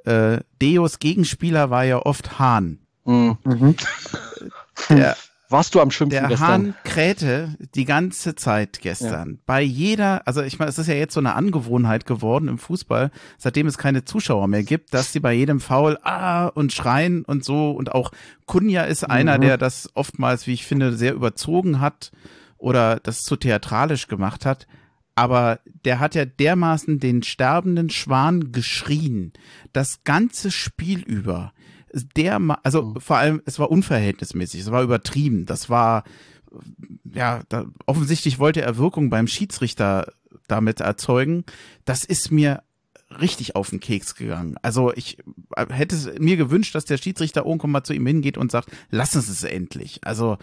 Äh, 0.04 0.38
Deos 0.60 0.98
Gegenspieler 0.98 1.70
war 1.70 1.84
ja 1.84 1.98
oft 1.98 2.38
Hahn. 2.38 2.80
Mhm. 3.04 3.38
Der 4.88 5.16
warst 5.48 5.74
du 5.74 5.80
am 5.80 5.90
Schimpfen 5.90 6.20
Der 6.20 6.28
gestern? 6.28 6.48
Hahn 6.48 6.74
krähte 6.84 7.56
die 7.74 7.84
ganze 7.84 8.34
Zeit 8.34 8.80
gestern. 8.80 9.30
Ja. 9.30 9.38
Bei 9.46 9.62
jeder, 9.62 10.26
also 10.26 10.42
ich 10.42 10.58
meine, 10.58 10.68
es 10.68 10.78
ist 10.78 10.86
ja 10.86 10.94
jetzt 10.94 11.14
so 11.14 11.20
eine 11.20 11.34
Angewohnheit 11.34 12.06
geworden 12.06 12.48
im 12.48 12.58
Fußball, 12.58 13.10
seitdem 13.38 13.66
es 13.66 13.78
keine 13.78 14.04
Zuschauer 14.04 14.48
mehr 14.48 14.62
gibt, 14.62 14.94
dass 14.94 15.12
sie 15.12 15.20
bei 15.20 15.32
jedem 15.32 15.60
Foul 15.60 15.98
ah 16.02 16.46
und 16.46 16.72
schreien 16.72 17.24
und 17.24 17.44
so 17.44 17.70
und 17.70 17.92
auch 17.92 18.12
Kunja 18.46 18.84
ist 18.84 19.02
mhm. 19.02 19.10
einer, 19.12 19.38
der 19.38 19.58
das 19.58 19.90
oftmals, 19.94 20.46
wie 20.46 20.54
ich 20.54 20.66
finde, 20.66 20.92
sehr 20.92 21.14
überzogen 21.14 21.80
hat 21.80 22.12
oder 22.56 23.00
das 23.00 23.22
zu 23.22 23.36
theatralisch 23.36 24.08
gemacht 24.08 24.44
hat. 24.44 24.66
Aber 25.14 25.58
der 25.84 25.98
hat 25.98 26.14
ja 26.14 26.24
dermaßen 26.24 27.00
den 27.00 27.24
sterbenden 27.24 27.90
Schwan 27.90 28.52
geschrien, 28.52 29.32
das 29.72 30.04
ganze 30.04 30.52
Spiel 30.52 31.00
über 31.00 31.52
der, 31.92 32.40
also 32.62 32.82
mhm. 32.82 33.00
vor 33.00 33.16
allem, 33.16 33.42
es 33.44 33.58
war 33.58 33.70
unverhältnismäßig, 33.70 34.60
es 34.60 34.70
war 34.70 34.82
übertrieben, 34.82 35.46
das 35.46 35.70
war, 35.70 36.04
ja, 37.12 37.40
da, 37.48 37.66
offensichtlich 37.86 38.38
wollte 38.38 38.62
er 38.62 38.78
Wirkung 38.78 39.10
beim 39.10 39.26
Schiedsrichter 39.26 40.12
damit 40.46 40.80
erzeugen. 40.80 41.44
Das 41.84 42.04
ist 42.04 42.30
mir 42.30 42.62
richtig 43.20 43.56
auf 43.56 43.70
den 43.70 43.80
Keks 43.80 44.14
gegangen. 44.14 44.56
Also 44.62 44.92
ich 44.94 45.18
äh, 45.56 45.66
hätte 45.70 45.96
mir 46.20 46.36
gewünscht, 46.36 46.74
dass 46.74 46.84
der 46.84 46.98
Schiedsrichter 46.98 47.46
irgendwann 47.46 47.70
mal 47.70 47.84
zu 47.84 47.94
ihm 47.94 48.06
hingeht 48.06 48.36
und 48.36 48.50
sagt, 48.50 48.70
lass 48.90 49.16
uns 49.16 49.28
es 49.28 49.44
endlich. 49.44 50.00
Also 50.04 50.36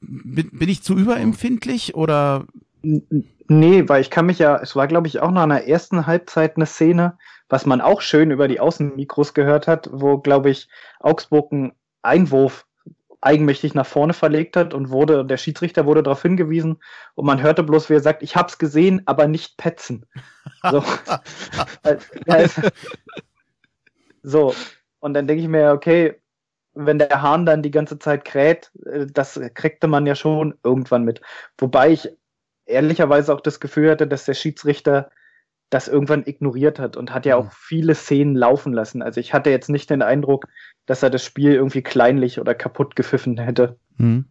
bin, 0.00 0.50
bin 0.50 0.68
ich 0.68 0.82
zu 0.82 0.96
überempfindlich 0.96 1.94
oder? 1.94 2.46
Nee, 2.82 3.88
weil 3.88 4.00
ich 4.00 4.10
kann 4.10 4.26
mich 4.26 4.38
ja, 4.38 4.56
es 4.56 4.76
war 4.76 4.86
glaube 4.88 5.08
ich 5.08 5.20
auch 5.20 5.30
nach 5.30 5.42
einer 5.42 5.64
ersten 5.64 6.06
Halbzeit 6.06 6.56
eine 6.56 6.66
Szene, 6.66 7.18
was 7.50 7.66
man 7.66 7.82
auch 7.82 8.00
schön 8.00 8.30
über 8.30 8.48
die 8.48 8.60
Außenmikros 8.60 9.34
gehört 9.34 9.66
hat, 9.66 9.90
wo, 9.92 10.18
glaube 10.18 10.50
ich, 10.50 10.68
Augsburg 11.00 11.52
einen 11.52 11.72
Einwurf 12.00 12.66
eigenmächtig 13.20 13.74
nach 13.74 13.84
vorne 13.84 14.14
verlegt 14.14 14.56
hat 14.56 14.72
und 14.72 14.88
wurde, 14.88 15.26
der 15.26 15.36
Schiedsrichter 15.36 15.84
wurde 15.84 16.02
darauf 16.02 16.22
hingewiesen 16.22 16.78
und 17.16 17.26
man 17.26 17.42
hörte 17.42 17.62
bloß, 17.62 17.90
wie 17.90 17.94
er 17.94 18.00
sagt, 18.00 18.22
ich 18.22 18.34
hab's 18.34 18.56
gesehen, 18.56 19.02
aber 19.04 19.26
nicht 19.26 19.58
petzen. 19.58 20.06
So. 20.62 20.82
so. 24.22 24.54
Und 25.00 25.14
dann 25.14 25.26
denke 25.26 25.42
ich 25.42 25.48
mir, 25.48 25.72
okay, 25.72 26.20
wenn 26.72 26.98
der 26.98 27.20
Hahn 27.20 27.44
dann 27.44 27.62
die 27.62 27.70
ganze 27.70 27.98
Zeit 27.98 28.24
kräht, 28.24 28.70
äh, 28.86 29.06
das 29.06 29.38
kriegte 29.54 29.86
man 29.86 30.06
ja 30.06 30.14
schon 30.14 30.54
irgendwann 30.62 31.04
mit. 31.04 31.20
Wobei 31.58 31.90
ich 31.90 32.08
ehrlicherweise 32.64 33.34
auch 33.34 33.40
das 33.40 33.60
Gefühl 33.60 33.90
hatte, 33.90 34.06
dass 34.06 34.24
der 34.24 34.34
Schiedsrichter 34.34 35.10
das 35.70 35.88
irgendwann 35.88 36.26
ignoriert 36.26 36.78
hat 36.78 36.96
und 36.96 37.14
hat 37.14 37.26
ja 37.26 37.36
auch 37.36 37.44
mhm. 37.44 37.52
viele 37.52 37.94
Szenen 37.94 38.34
laufen 38.34 38.72
lassen. 38.72 39.02
Also 39.02 39.20
ich 39.20 39.32
hatte 39.32 39.50
jetzt 39.50 39.70
nicht 39.70 39.88
den 39.88 40.02
Eindruck, 40.02 40.46
dass 40.86 41.02
er 41.02 41.10
das 41.10 41.24
Spiel 41.24 41.52
irgendwie 41.52 41.82
kleinlich 41.82 42.40
oder 42.40 42.54
kaputt 42.54 42.96
gepfiffen 42.96 43.38
hätte. 43.38 43.78
Mhm. 43.96 44.26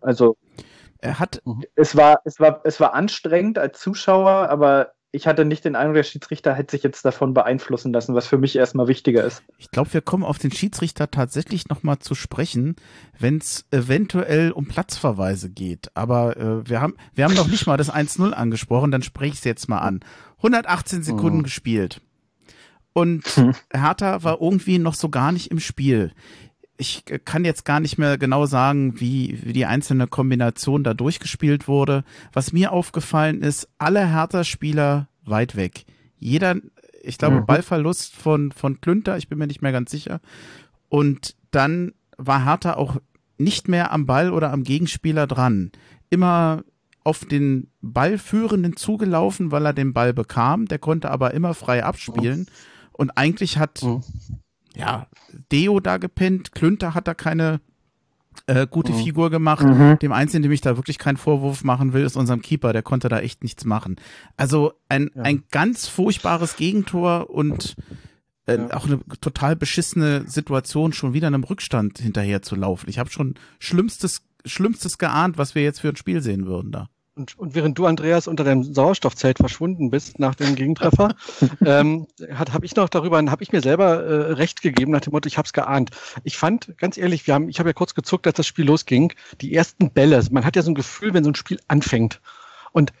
Also 0.00 0.36
er 1.00 1.18
hat 1.18 1.42
es 1.74 1.96
war 1.96 2.20
es 2.24 2.40
war 2.40 2.60
es 2.64 2.80
war 2.80 2.94
anstrengend 2.94 3.58
als 3.58 3.80
Zuschauer, 3.80 4.48
aber 4.48 4.92
ich 5.14 5.28
hatte 5.28 5.44
nicht 5.44 5.64
den 5.64 5.76
Eindruck, 5.76 5.94
der 5.94 6.02
Schiedsrichter 6.02 6.54
hätte 6.54 6.72
sich 6.72 6.82
jetzt 6.82 7.04
davon 7.04 7.34
beeinflussen 7.34 7.92
lassen, 7.92 8.16
was 8.16 8.26
für 8.26 8.36
mich 8.36 8.56
erstmal 8.56 8.88
wichtiger 8.88 9.22
ist. 9.22 9.44
Ich 9.58 9.70
glaube, 9.70 9.92
wir 9.92 10.00
kommen 10.00 10.24
auf 10.24 10.38
den 10.38 10.50
Schiedsrichter 10.50 11.08
tatsächlich 11.08 11.68
nochmal 11.68 12.00
zu 12.00 12.16
sprechen, 12.16 12.74
wenn 13.18 13.38
es 13.38 13.64
eventuell 13.70 14.50
um 14.50 14.66
Platzverweise 14.66 15.50
geht. 15.50 15.88
Aber 15.94 16.36
äh, 16.36 16.68
wir 16.68 16.80
haben 16.80 16.96
wir 17.14 17.24
haben 17.24 17.34
noch 17.34 17.46
nicht 17.46 17.66
mal 17.66 17.76
das 17.76 17.92
1-0 17.92 18.32
angesprochen, 18.32 18.90
dann 18.90 19.02
spreche 19.02 19.34
ich 19.34 19.38
es 19.38 19.44
jetzt 19.44 19.68
mal 19.68 19.78
an. 19.78 20.00
118 20.44 21.02
Sekunden 21.02 21.38
mhm. 21.38 21.42
gespielt. 21.44 22.00
Und 22.92 23.24
Hertha 23.72 24.22
war 24.22 24.40
irgendwie 24.40 24.78
noch 24.78 24.94
so 24.94 25.08
gar 25.08 25.32
nicht 25.32 25.50
im 25.50 25.58
Spiel. 25.58 26.12
Ich 26.76 27.04
kann 27.24 27.44
jetzt 27.44 27.64
gar 27.64 27.80
nicht 27.80 27.98
mehr 27.98 28.18
genau 28.18 28.46
sagen, 28.46 29.00
wie, 29.00 29.38
wie 29.42 29.52
die 29.52 29.66
einzelne 29.66 30.06
Kombination 30.06 30.84
da 30.84 30.92
durchgespielt 30.92 31.68
wurde. 31.68 32.04
Was 32.32 32.52
mir 32.52 32.72
aufgefallen 32.72 33.42
ist, 33.42 33.68
alle 33.78 34.06
Hertha-Spieler 34.06 35.08
weit 35.24 35.56
weg. 35.56 35.84
Jeder, 36.18 36.56
ich 37.02 37.18
glaube, 37.18 37.40
mhm. 37.40 37.46
Ballverlust 37.46 38.14
von, 38.14 38.52
von 38.52 38.80
Klünter, 38.80 39.16
ich 39.16 39.28
bin 39.28 39.38
mir 39.38 39.46
nicht 39.46 39.62
mehr 39.62 39.72
ganz 39.72 39.90
sicher. 39.90 40.20
Und 40.88 41.36
dann 41.52 41.92
war 42.16 42.44
Hertha 42.44 42.74
auch 42.74 42.96
nicht 43.38 43.68
mehr 43.68 43.92
am 43.92 44.06
Ball 44.06 44.32
oder 44.32 44.52
am 44.52 44.62
Gegenspieler 44.62 45.26
dran. 45.26 45.70
Immer 46.10 46.64
auf 47.04 47.24
den 47.26 47.70
Ballführenden 47.82 48.76
zugelaufen, 48.76 49.50
weil 49.50 49.66
er 49.66 49.72
den 49.74 49.92
Ball 49.92 50.12
bekam. 50.14 50.66
Der 50.66 50.78
konnte 50.78 51.10
aber 51.10 51.34
immer 51.34 51.54
frei 51.54 51.84
abspielen. 51.84 52.46
Und 52.92 53.16
eigentlich 53.16 53.58
hat, 53.58 53.82
mhm. 53.82 54.02
ja, 54.74 55.06
Deo 55.52 55.80
da 55.80 55.98
gepennt, 55.98 56.52
Klünter 56.52 56.94
hat 56.94 57.06
da 57.06 57.14
keine 57.14 57.60
äh, 58.46 58.66
gute 58.66 58.92
mhm. 58.92 58.96
Figur 58.96 59.30
gemacht. 59.30 59.64
Mhm. 59.64 59.98
Dem 60.00 60.12
Einzigen, 60.12 60.42
dem 60.42 60.52
ich 60.52 60.60
da 60.60 60.76
wirklich 60.76 60.98
keinen 60.98 61.16
Vorwurf 61.16 61.62
machen 61.62 61.92
will, 61.92 62.04
ist 62.04 62.16
unserem 62.16 62.42
Keeper. 62.42 62.72
Der 62.72 62.82
konnte 62.82 63.08
da 63.08 63.20
echt 63.20 63.42
nichts 63.42 63.64
machen. 63.64 63.96
Also 64.36 64.72
ein, 64.88 65.10
ja. 65.14 65.22
ein 65.22 65.44
ganz 65.50 65.86
furchtbares 65.86 66.56
Gegentor 66.56 67.30
und 67.30 67.76
äh, 68.46 68.56
ja. 68.56 68.74
auch 68.74 68.86
eine 68.86 69.00
total 69.20 69.56
beschissene 69.56 70.24
Situation, 70.26 70.92
schon 70.92 71.12
wieder 71.12 71.26
einem 71.26 71.44
Rückstand 71.44 71.98
hinterher 71.98 72.42
zu 72.42 72.56
laufen. 72.56 72.88
Ich 72.88 72.98
habe 72.98 73.10
schon 73.10 73.34
Schlimmstes, 73.58 74.22
Schlimmstes 74.44 74.98
geahnt, 74.98 75.38
was 75.38 75.54
wir 75.54 75.62
jetzt 75.62 75.80
für 75.80 75.88
ein 75.88 75.96
Spiel 75.96 76.20
sehen 76.20 76.46
würden 76.46 76.72
da. 76.72 76.88
Und, 77.16 77.38
und 77.38 77.54
während 77.54 77.78
du, 77.78 77.86
Andreas, 77.86 78.26
unter 78.26 78.42
dem 78.42 78.64
Sauerstoffzelt 78.64 79.38
verschwunden 79.38 79.90
bist 79.90 80.18
nach 80.18 80.34
dem 80.34 80.56
Gegentreffer, 80.56 81.14
ähm, 81.64 82.08
habe 82.28 82.66
ich 82.66 82.74
noch 82.74 82.88
darüber, 82.88 83.18
habe 83.18 83.42
ich 83.42 83.52
mir 83.52 83.60
selber 83.60 84.02
äh, 84.02 84.32
recht 84.32 84.62
gegeben 84.62 84.90
nach 84.90 85.00
dem 85.00 85.12
Motto, 85.12 85.28
ich 85.28 85.38
habe 85.38 85.46
es 85.46 85.52
geahnt. 85.52 85.90
Ich 86.24 86.36
fand, 86.36 86.76
ganz 86.76 86.98
ehrlich, 86.98 87.24
wir 87.28 87.34
haben, 87.34 87.48
ich 87.48 87.60
habe 87.60 87.68
ja 87.68 87.72
kurz 87.72 87.94
gezuckt, 87.94 88.26
als 88.26 88.36
das 88.36 88.48
Spiel 88.48 88.64
losging, 88.64 89.12
die 89.40 89.54
ersten 89.54 89.90
Bälle. 89.90 90.20
Man 90.32 90.44
hat 90.44 90.56
ja 90.56 90.62
so 90.62 90.72
ein 90.72 90.74
Gefühl, 90.74 91.14
wenn 91.14 91.22
so 91.22 91.30
ein 91.30 91.36
Spiel 91.36 91.60
anfängt. 91.68 92.20
Und 92.72 92.92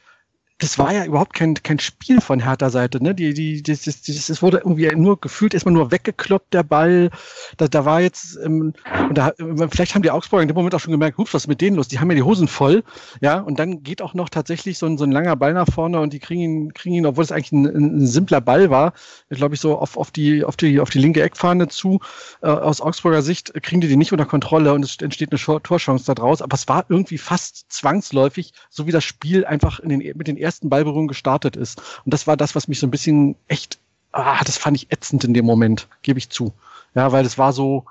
das 0.64 0.78
war 0.78 0.94
ja 0.94 1.04
überhaupt 1.04 1.34
kein, 1.34 1.52
kein 1.62 1.78
Spiel 1.78 2.22
von 2.22 2.40
Hertha 2.40 2.70
Seite. 2.70 3.02
Ne? 3.02 3.14
Die, 3.14 3.34
die, 3.34 3.62
das, 3.62 3.82
das, 3.82 4.00
das 4.00 4.42
wurde 4.42 4.58
irgendwie 4.58 4.88
nur 4.96 5.20
gefühlt 5.20 5.52
erstmal 5.52 5.74
nur 5.74 5.90
weggekloppt, 5.90 6.54
der 6.54 6.62
Ball. 6.62 7.10
Da, 7.58 7.68
da 7.68 7.84
war 7.84 8.00
jetzt, 8.00 8.38
ähm, 8.42 8.72
und 9.08 9.18
da, 9.18 9.32
vielleicht 9.68 9.94
haben 9.94 10.00
die 10.00 10.10
Augsburger 10.10 10.40
in 10.40 10.48
dem 10.48 10.54
Moment 10.54 10.74
auch 10.74 10.80
schon 10.80 10.92
gemerkt, 10.92 11.18
hups, 11.18 11.34
was 11.34 11.44
ist 11.44 11.48
mit 11.48 11.60
denen 11.60 11.76
los? 11.76 11.88
Die 11.88 12.00
haben 12.00 12.10
ja 12.10 12.14
die 12.14 12.22
Hosen 12.22 12.48
voll. 12.48 12.82
Ja, 13.20 13.40
und 13.40 13.58
dann 13.58 13.82
geht 13.82 14.00
auch 14.00 14.14
noch 14.14 14.30
tatsächlich 14.30 14.78
so 14.78 14.86
ein, 14.86 14.96
so 14.96 15.04
ein 15.04 15.12
langer 15.12 15.36
Ball 15.36 15.52
nach 15.52 15.68
vorne 15.70 16.00
und 16.00 16.14
die 16.14 16.18
kriegen 16.18 16.40
ihn, 16.40 16.72
kriegen 16.72 16.94
ihn, 16.94 17.04
obwohl 17.04 17.24
es 17.24 17.30
eigentlich 17.30 17.52
ein, 17.52 17.66
ein 17.66 18.06
simpler 18.06 18.40
Ball 18.40 18.70
war, 18.70 18.94
glaube 19.28 19.56
ich, 19.56 19.60
so 19.60 19.76
auf, 19.76 19.98
auf, 19.98 20.10
die, 20.12 20.44
auf, 20.44 20.56
die, 20.56 20.80
auf 20.80 20.88
die 20.88 20.98
linke 20.98 21.22
Eckfahne 21.22 21.68
zu. 21.68 22.00
Äh, 22.40 22.46
aus 22.46 22.80
Augsburger 22.80 23.20
Sicht 23.20 23.52
kriegen 23.62 23.82
die 23.82 23.88
die 23.88 23.96
nicht 23.96 24.12
unter 24.12 24.24
Kontrolle 24.24 24.72
und 24.72 24.82
es 24.82 24.96
entsteht 24.96 25.30
eine 25.30 25.60
Torchance 25.62 26.06
da 26.06 26.14
draus. 26.14 26.40
Aber 26.40 26.54
es 26.54 26.68
war 26.68 26.86
irgendwie 26.88 27.18
fast 27.18 27.66
zwangsläufig, 27.70 28.54
so 28.70 28.86
wie 28.86 28.92
das 28.92 29.04
Spiel 29.04 29.44
einfach 29.44 29.78
in 29.78 29.90
den, 29.90 29.98
mit 30.16 30.26
den 30.26 30.38
ersten 30.38 30.53
Ballberührungen 30.62 31.08
gestartet 31.08 31.56
ist. 31.56 31.80
Und 32.04 32.14
das 32.14 32.26
war 32.26 32.36
das, 32.36 32.54
was 32.54 32.68
mich 32.68 32.80
so 32.80 32.86
ein 32.86 32.90
bisschen 32.90 33.36
echt, 33.48 33.78
ah, 34.12 34.42
das 34.44 34.56
fand 34.56 34.76
ich 34.76 34.92
ätzend 34.92 35.24
in 35.24 35.34
dem 35.34 35.44
Moment, 35.44 35.88
gebe 36.02 36.18
ich 36.18 36.30
zu. 36.30 36.52
Ja, 36.94 37.12
weil 37.12 37.24
es 37.24 37.38
war 37.38 37.52
so 37.52 37.84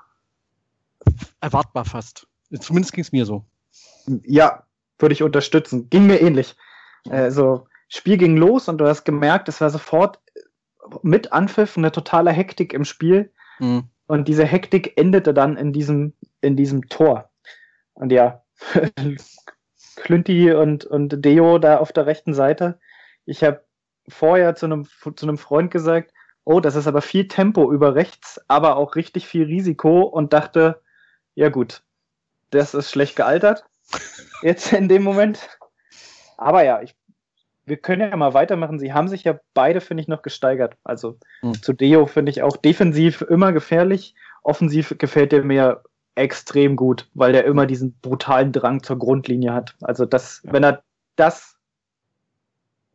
erwartbar 1.40 1.84
fast. 1.84 2.26
Zumindest 2.60 2.92
ging 2.92 3.02
es 3.02 3.12
mir 3.12 3.26
so. 3.26 3.44
Ja, 4.22 4.64
würde 4.98 5.12
ich 5.12 5.22
unterstützen. 5.22 5.90
Ging 5.90 6.06
mir 6.06 6.20
ähnlich. 6.20 6.56
Also 7.08 7.66
Spiel 7.88 8.16
ging 8.16 8.36
los 8.36 8.68
und 8.68 8.78
du 8.78 8.86
hast 8.86 9.04
gemerkt, 9.04 9.48
es 9.48 9.60
war 9.60 9.70
sofort 9.70 10.18
mit 11.02 11.32
Anpfiff 11.32 11.76
eine 11.76 11.92
totale 11.92 12.32
Hektik 12.32 12.72
im 12.72 12.84
Spiel. 12.84 13.32
Mhm. 13.58 13.84
Und 14.06 14.28
diese 14.28 14.44
Hektik 14.44 14.94
endete 14.96 15.32
dann 15.32 15.56
in 15.56 15.72
diesem, 15.72 16.12
in 16.40 16.56
diesem 16.56 16.88
Tor. 16.88 17.30
Und 17.94 18.12
ja, 18.12 18.42
Klünti 19.96 20.52
und, 20.52 20.84
und 20.84 21.24
Deo 21.24 21.58
da 21.58 21.78
auf 21.78 21.92
der 21.92 22.06
rechten 22.06 22.34
Seite. 22.34 22.78
Ich 23.26 23.42
habe 23.42 23.64
vorher 24.08 24.54
zu 24.54 24.66
einem, 24.66 24.86
zu 24.86 25.26
einem 25.26 25.38
Freund 25.38 25.70
gesagt, 25.70 26.12
oh, 26.44 26.60
das 26.60 26.76
ist 26.76 26.86
aber 26.86 27.02
viel 27.02 27.28
Tempo 27.28 27.72
über 27.72 27.94
rechts, 27.94 28.40
aber 28.48 28.76
auch 28.76 28.96
richtig 28.96 29.26
viel 29.26 29.44
Risiko 29.44 30.02
und 30.02 30.32
dachte, 30.32 30.80
ja 31.34 31.48
gut, 31.48 31.82
das 32.50 32.74
ist 32.74 32.90
schlecht 32.90 33.16
gealtert. 33.16 33.64
Jetzt 34.42 34.72
in 34.72 34.88
dem 34.88 35.02
Moment. 35.02 35.48
Aber 36.36 36.64
ja, 36.64 36.82
ich, 36.82 36.94
wir 37.64 37.76
können 37.76 38.10
ja 38.10 38.16
mal 38.16 38.34
weitermachen. 38.34 38.78
Sie 38.78 38.92
haben 38.92 39.08
sich 39.08 39.24
ja 39.24 39.38
beide, 39.54 39.80
finde 39.80 40.02
ich, 40.02 40.08
noch 40.08 40.22
gesteigert. 40.22 40.76
Also 40.84 41.18
mhm. 41.42 41.54
zu 41.62 41.72
Deo 41.72 42.06
finde 42.06 42.30
ich 42.30 42.42
auch 42.42 42.56
defensiv 42.56 43.22
immer 43.22 43.52
gefährlich. 43.52 44.14
Offensiv 44.42 44.94
gefällt 44.98 45.32
er 45.32 45.42
mir 45.44 45.82
extrem 46.14 46.76
gut, 46.76 47.08
weil 47.14 47.32
der 47.32 47.44
immer 47.44 47.66
diesen 47.66 47.98
brutalen 48.00 48.52
Drang 48.52 48.82
zur 48.82 48.98
Grundlinie 48.98 49.52
hat. 49.52 49.76
Also 49.80 50.04
das, 50.04 50.42
ja. 50.44 50.52
wenn 50.52 50.64
er 50.64 50.82
das 51.16 51.56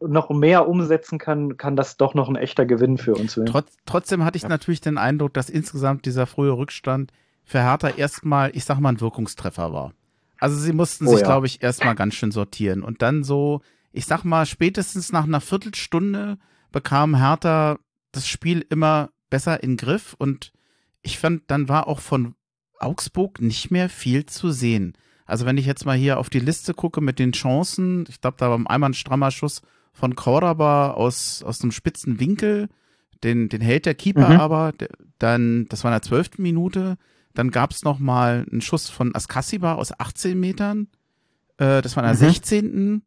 noch 0.01 0.29
mehr 0.29 0.67
umsetzen 0.67 1.19
kann, 1.19 1.57
kann 1.57 1.75
das 1.75 1.97
doch 1.97 2.13
noch 2.13 2.29
ein 2.29 2.37
echter 2.37 2.65
Gewinn 2.65 2.97
für 2.97 3.15
uns 3.15 3.35
werden. 3.35 3.51
Trotz, 3.51 3.75
trotzdem 3.85 4.23
hatte 4.23 4.37
ich 4.37 4.43
ja. 4.43 4.49
natürlich 4.49 4.81
den 4.81 4.97
Eindruck, 4.97 5.33
dass 5.33 5.49
insgesamt 5.49 6.05
dieser 6.05 6.25
frühe 6.25 6.51
Rückstand 6.51 7.11
für 7.43 7.59
Hertha 7.59 7.89
erstmal, 7.89 8.51
ich 8.55 8.63
sag 8.63 8.79
mal, 8.79 8.89
ein 8.89 9.01
Wirkungstreffer 9.01 9.73
war. 9.73 9.93
Also 10.39 10.55
sie 10.55 10.71
mussten 10.71 11.07
oh, 11.07 11.11
sich, 11.11 11.21
ja. 11.21 11.25
glaube 11.25 11.47
ich, 11.47 11.61
erstmal 11.61 11.95
ganz 11.95 12.13
schön 12.13 12.31
sortieren. 12.31 12.81
Und 12.81 13.01
dann 13.01 13.23
so, 13.23 13.61
ich 13.91 14.05
sag 14.05 14.23
mal, 14.23 14.45
spätestens 14.45 15.11
nach 15.11 15.25
einer 15.25 15.41
Viertelstunde 15.41 16.37
bekam 16.71 17.17
Hertha 17.17 17.77
das 18.11 18.27
Spiel 18.27 18.65
immer 18.69 19.09
besser 19.29 19.61
in 19.61 19.75
Griff 19.75 20.15
und 20.17 20.53
ich 21.01 21.19
fand, 21.19 21.43
dann 21.47 21.69
war 21.69 21.87
auch 21.87 21.99
von 21.99 22.35
Augsburg 22.79 23.41
nicht 23.41 23.71
mehr 23.71 23.89
viel 23.89 24.25
zu 24.25 24.51
sehen. 24.51 24.93
Also 25.25 25.45
wenn 25.45 25.57
ich 25.57 25.65
jetzt 25.65 25.85
mal 25.85 25.97
hier 25.97 26.19
auf 26.19 26.29
die 26.29 26.39
Liste 26.39 26.73
gucke 26.73 27.01
mit 27.01 27.19
den 27.19 27.33
Chancen, 27.33 28.05
ich 28.09 28.19
glaube, 28.21 28.37
da 28.39 28.49
war 28.49 28.57
einmal 28.57 28.89
ein 28.89 28.95
strammer 28.95 29.31
Schuss 29.31 29.61
von 29.93 30.15
Cordoba 30.15 30.91
aus, 30.91 31.43
aus 31.43 31.61
einem 31.61 31.71
spitzen 31.71 32.19
Winkel, 32.19 32.69
den, 33.23 33.49
den 33.49 33.61
hält 33.61 33.85
der 33.85 33.95
Keeper 33.95 34.29
mhm. 34.29 34.39
aber, 34.39 34.73
dann, 35.19 35.65
das 35.69 35.83
war 35.83 35.91
in 35.91 35.95
der 35.95 36.01
zwölften 36.01 36.41
Minute, 36.41 36.97
dann 37.33 37.51
gab 37.51 37.71
es 37.71 37.83
noch 37.83 37.99
mal 37.99 38.45
einen 38.49 38.61
Schuss 38.61 38.89
von 38.89 39.13
Askasiba 39.13 39.75
aus 39.75 39.97
18 39.99 40.39
Metern, 40.39 40.87
äh, 41.59 41.81
das 41.81 41.95
war 41.95 42.03
in 42.03 42.07
der 42.17 42.27
mhm. 42.27 42.31
16. 42.33 43.01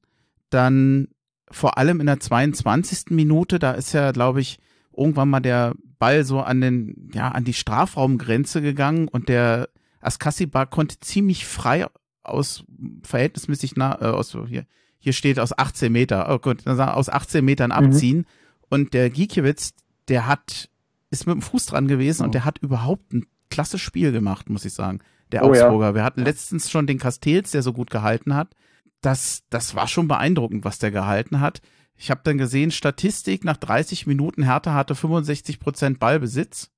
Dann 0.50 1.08
vor 1.50 1.78
allem 1.78 2.00
in 2.00 2.06
der 2.06 2.20
22. 2.20 3.10
Minute, 3.10 3.58
da 3.58 3.72
ist 3.72 3.92
ja, 3.92 4.12
glaube 4.12 4.40
ich, 4.40 4.58
irgendwann 4.96 5.30
mal 5.30 5.40
der 5.40 5.74
Ball 6.02 6.24
so 6.24 6.40
an 6.40 6.60
den, 6.60 7.10
ja, 7.14 7.28
an 7.28 7.44
die 7.44 7.52
Strafraumgrenze 7.52 8.60
gegangen 8.60 9.06
und 9.06 9.28
der 9.28 9.68
Askasiba 10.00 10.66
konnte 10.66 10.98
ziemlich 10.98 11.46
frei 11.46 11.86
aus 12.24 12.64
verhältnismäßig 13.04 13.76
nah, 13.76 14.00
äh, 14.00 14.06
aus 14.06 14.36
hier, 14.48 14.66
hier 14.98 15.12
steht 15.12 15.38
aus 15.38 15.56
18 15.56 15.92
Meter, 15.92 16.28
oh 16.28 16.40
gut, 16.40 16.66
aus 16.66 17.08
18 17.08 17.44
Metern 17.44 17.70
mhm. 17.70 17.76
abziehen. 17.76 18.18
Mhm. 18.18 18.24
Und 18.68 18.94
der 18.94 19.10
Gikiewicz, 19.10 19.74
der 20.08 20.26
hat, 20.26 20.70
ist 21.10 21.28
mit 21.28 21.36
dem 21.36 21.42
Fuß 21.42 21.66
dran 21.66 21.86
gewesen 21.86 22.22
oh. 22.22 22.24
und 22.24 22.34
der 22.34 22.44
hat 22.44 22.58
überhaupt 22.58 23.12
ein 23.12 23.26
klasse 23.48 23.78
Spiel 23.78 24.10
gemacht, 24.10 24.50
muss 24.50 24.64
ich 24.64 24.74
sagen. 24.74 24.98
Der 25.30 25.44
oh, 25.44 25.50
Augsburger. 25.50 25.90
Ja. 25.90 25.94
Wir 25.94 26.02
hatten 26.02 26.24
letztens 26.24 26.68
schon 26.68 26.88
den 26.88 26.98
Castells, 26.98 27.52
der 27.52 27.62
so 27.62 27.72
gut 27.72 27.90
gehalten 27.90 28.34
hat. 28.34 28.56
Das, 29.02 29.44
das 29.50 29.76
war 29.76 29.86
schon 29.86 30.08
beeindruckend, 30.08 30.64
was 30.64 30.80
der 30.80 30.90
gehalten 30.90 31.38
hat. 31.38 31.62
Ich 32.02 32.10
habe 32.10 32.22
dann 32.24 32.36
gesehen, 32.36 32.72
Statistik 32.72 33.44
nach 33.44 33.56
30 33.56 34.08
Minuten 34.08 34.42
Hertha 34.42 34.74
hatte 34.74 34.96
65 34.96 35.60
Prozent 35.60 36.00
Ballbesitz. 36.00 36.72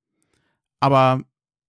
Aber 0.80 1.22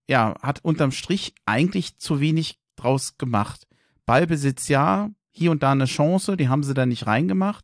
ja, 0.10 0.36
hat 0.42 0.60
unterm 0.66 0.92
Strich 0.92 1.34
eigentlich 1.46 1.98
zu 1.98 2.20
wenig 2.20 2.60
draus 2.76 3.18
gemacht. 3.18 3.66
Ballbesitz 4.06 4.68
ja, 4.68 5.10
hier 5.32 5.52
und 5.52 5.64
da 5.64 5.72
eine 5.72 5.86
Chance, 5.86 6.36
die 6.36 6.50
haben 6.50 6.64
sie 6.64 6.74
dann 6.74 6.90
nicht 6.90 7.08
reingemacht. 7.08 7.64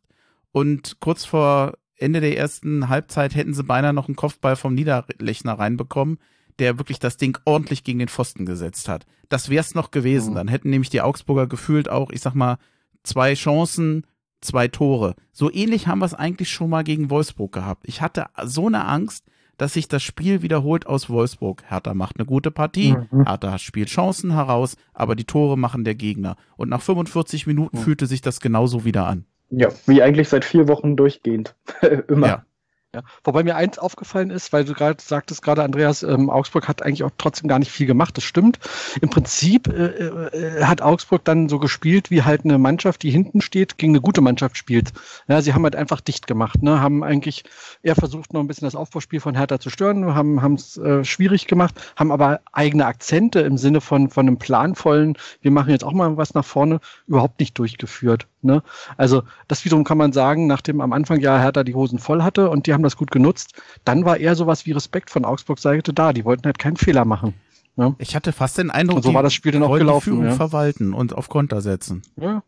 Und 0.50 0.98
kurz 1.00 1.26
vor 1.26 1.74
Ende 1.96 2.22
der 2.22 2.38
ersten 2.38 2.88
Halbzeit 2.88 3.34
hätten 3.34 3.52
sie 3.52 3.62
beinahe 3.62 3.92
noch 3.92 4.08
einen 4.08 4.16
Kopfball 4.16 4.56
vom 4.56 4.72
Niederlechner 4.74 5.58
reinbekommen, 5.58 6.20
der 6.58 6.78
wirklich 6.78 7.00
das 7.00 7.18
Ding 7.18 7.36
ordentlich 7.44 7.84
gegen 7.84 7.98
den 7.98 8.08
Pfosten 8.08 8.46
gesetzt 8.46 8.88
hat. 8.88 9.04
Das 9.28 9.50
wär's 9.50 9.74
noch 9.74 9.90
gewesen. 9.90 10.30
Mhm. 10.30 10.36
Dann 10.36 10.48
hätten 10.48 10.70
nämlich 10.70 10.88
die 10.88 11.02
Augsburger 11.02 11.48
gefühlt 11.48 11.90
auch, 11.90 12.08
ich 12.12 12.22
sag 12.22 12.34
mal, 12.34 12.56
zwei 13.02 13.34
Chancen, 13.34 14.06
zwei 14.44 14.68
Tore. 14.68 15.14
So 15.32 15.50
ähnlich 15.52 15.86
haben 15.86 16.00
wir 16.00 16.06
es 16.06 16.14
eigentlich 16.14 16.50
schon 16.50 16.70
mal 16.70 16.84
gegen 16.84 17.10
Wolfsburg 17.10 17.52
gehabt. 17.52 17.84
Ich 17.86 18.02
hatte 18.02 18.26
so 18.44 18.66
eine 18.66 18.84
Angst, 18.86 19.24
dass 19.58 19.74
sich 19.74 19.88
das 19.88 20.02
Spiel 20.02 20.42
wiederholt 20.42 20.86
aus 20.86 21.08
Wolfsburg. 21.08 21.62
Hertha 21.68 21.94
macht 21.94 22.18
eine 22.18 22.26
gute 22.26 22.50
Partie, 22.50 22.96
mhm. 23.10 23.26
Hertha 23.26 23.58
spielt 23.58 23.88
Chancen 23.88 24.32
heraus, 24.32 24.76
aber 24.92 25.14
die 25.14 25.24
Tore 25.24 25.56
machen 25.56 25.84
der 25.84 25.94
Gegner. 25.94 26.36
Und 26.56 26.68
nach 26.68 26.82
45 26.82 27.46
Minuten 27.46 27.78
mhm. 27.78 27.82
fühlte 27.82 28.06
sich 28.06 28.20
das 28.20 28.40
genauso 28.40 28.84
wieder 28.84 29.06
an. 29.06 29.24
Ja, 29.50 29.68
wie 29.86 30.02
eigentlich 30.02 30.28
seit 30.28 30.44
vier 30.44 30.66
Wochen 30.68 30.96
durchgehend. 30.96 31.54
Immer. 32.08 32.26
Ja. 32.26 32.44
Ja, 32.94 33.00
wobei 33.24 33.42
mir 33.42 33.56
eins 33.56 33.78
aufgefallen 33.78 34.28
ist, 34.28 34.52
weil 34.52 34.66
du 34.66 34.74
gerade 34.74 35.02
sagtest, 35.02 35.40
gerade 35.40 35.62
Andreas, 35.62 36.02
ähm, 36.02 36.28
Augsburg 36.28 36.68
hat 36.68 36.82
eigentlich 36.82 37.04
auch 37.04 37.10
trotzdem 37.16 37.48
gar 37.48 37.58
nicht 37.58 37.70
viel 37.70 37.86
gemacht. 37.86 38.18
Das 38.18 38.24
stimmt. 38.24 38.58
Im 39.00 39.08
Prinzip 39.08 39.66
äh, 39.66 39.86
äh, 39.86 40.64
hat 40.64 40.82
Augsburg 40.82 41.24
dann 41.24 41.48
so 41.48 41.58
gespielt, 41.58 42.10
wie 42.10 42.22
halt 42.22 42.44
eine 42.44 42.58
Mannschaft, 42.58 43.02
die 43.02 43.10
hinten 43.10 43.40
steht, 43.40 43.78
gegen 43.78 43.92
eine 43.92 44.02
gute 44.02 44.20
Mannschaft 44.20 44.58
spielt. 44.58 44.92
Ja, 45.26 45.40
sie 45.40 45.54
haben 45.54 45.64
halt 45.64 45.74
einfach 45.74 46.02
dicht 46.02 46.26
gemacht, 46.26 46.62
ne? 46.62 46.82
haben 46.82 47.02
eigentlich 47.02 47.44
eher 47.82 47.94
versucht, 47.94 48.34
noch 48.34 48.40
ein 48.40 48.46
bisschen 48.46 48.66
das 48.66 48.74
Aufbauspiel 48.74 49.20
von 49.20 49.34
Hertha 49.34 49.58
zu 49.58 49.70
stören, 49.70 50.14
haben 50.14 50.54
es 50.56 50.76
äh, 50.76 51.02
schwierig 51.02 51.46
gemacht, 51.46 51.74
haben 51.96 52.12
aber 52.12 52.40
eigene 52.52 52.84
Akzente 52.84 53.40
im 53.40 53.56
Sinne 53.56 53.80
von, 53.80 54.10
von 54.10 54.26
einem 54.26 54.36
planvollen, 54.36 55.16
wir 55.40 55.50
machen 55.50 55.70
jetzt 55.70 55.84
auch 55.84 55.92
mal 55.92 56.18
was 56.18 56.34
nach 56.34 56.44
vorne, 56.44 56.78
überhaupt 57.06 57.40
nicht 57.40 57.58
durchgeführt. 57.58 58.26
Ne? 58.42 58.62
Also 58.96 59.22
das 59.46 59.64
wiederum 59.64 59.84
kann 59.84 59.98
man 59.98 60.12
sagen, 60.12 60.46
nachdem 60.46 60.80
am 60.80 60.92
Anfang 60.92 61.20
ja 61.20 61.38
Hertha 61.38 61.62
die 61.62 61.74
Hosen 61.74 62.00
voll 62.00 62.22
hatte 62.22 62.50
und 62.50 62.66
die 62.66 62.72
haben 62.72 62.81
das 62.82 62.96
gut 62.96 63.10
genutzt, 63.10 63.60
dann 63.84 64.04
war 64.04 64.18
eher 64.18 64.34
sowas 64.34 64.66
wie 64.66 64.72
Respekt 64.72 65.10
von 65.10 65.24
Augsburgs 65.24 65.62
Seite 65.62 65.92
da. 65.92 66.12
Die 66.12 66.24
wollten 66.24 66.44
halt 66.44 66.58
keinen 66.58 66.76
Fehler 66.76 67.04
machen. 67.04 67.34
Ne? 67.76 67.94
Ich 67.98 68.14
hatte 68.14 68.32
fast 68.32 68.58
den 68.58 68.70
Eindruck, 68.70 68.96
und 68.96 69.02
so 69.02 69.14
war 69.14 69.22
das 69.22 69.32
Spiel 69.32 69.52
dann 69.52 69.62
auch 69.62 69.76
gelaufen. 69.76 70.20
Die 70.20 70.26
ja. 70.26 70.32
verwalten 70.32 70.92
und 70.92 71.14
auf 71.14 71.28
Konter 71.28 71.62
setzen. 71.62 72.02
Ja, 72.16 72.42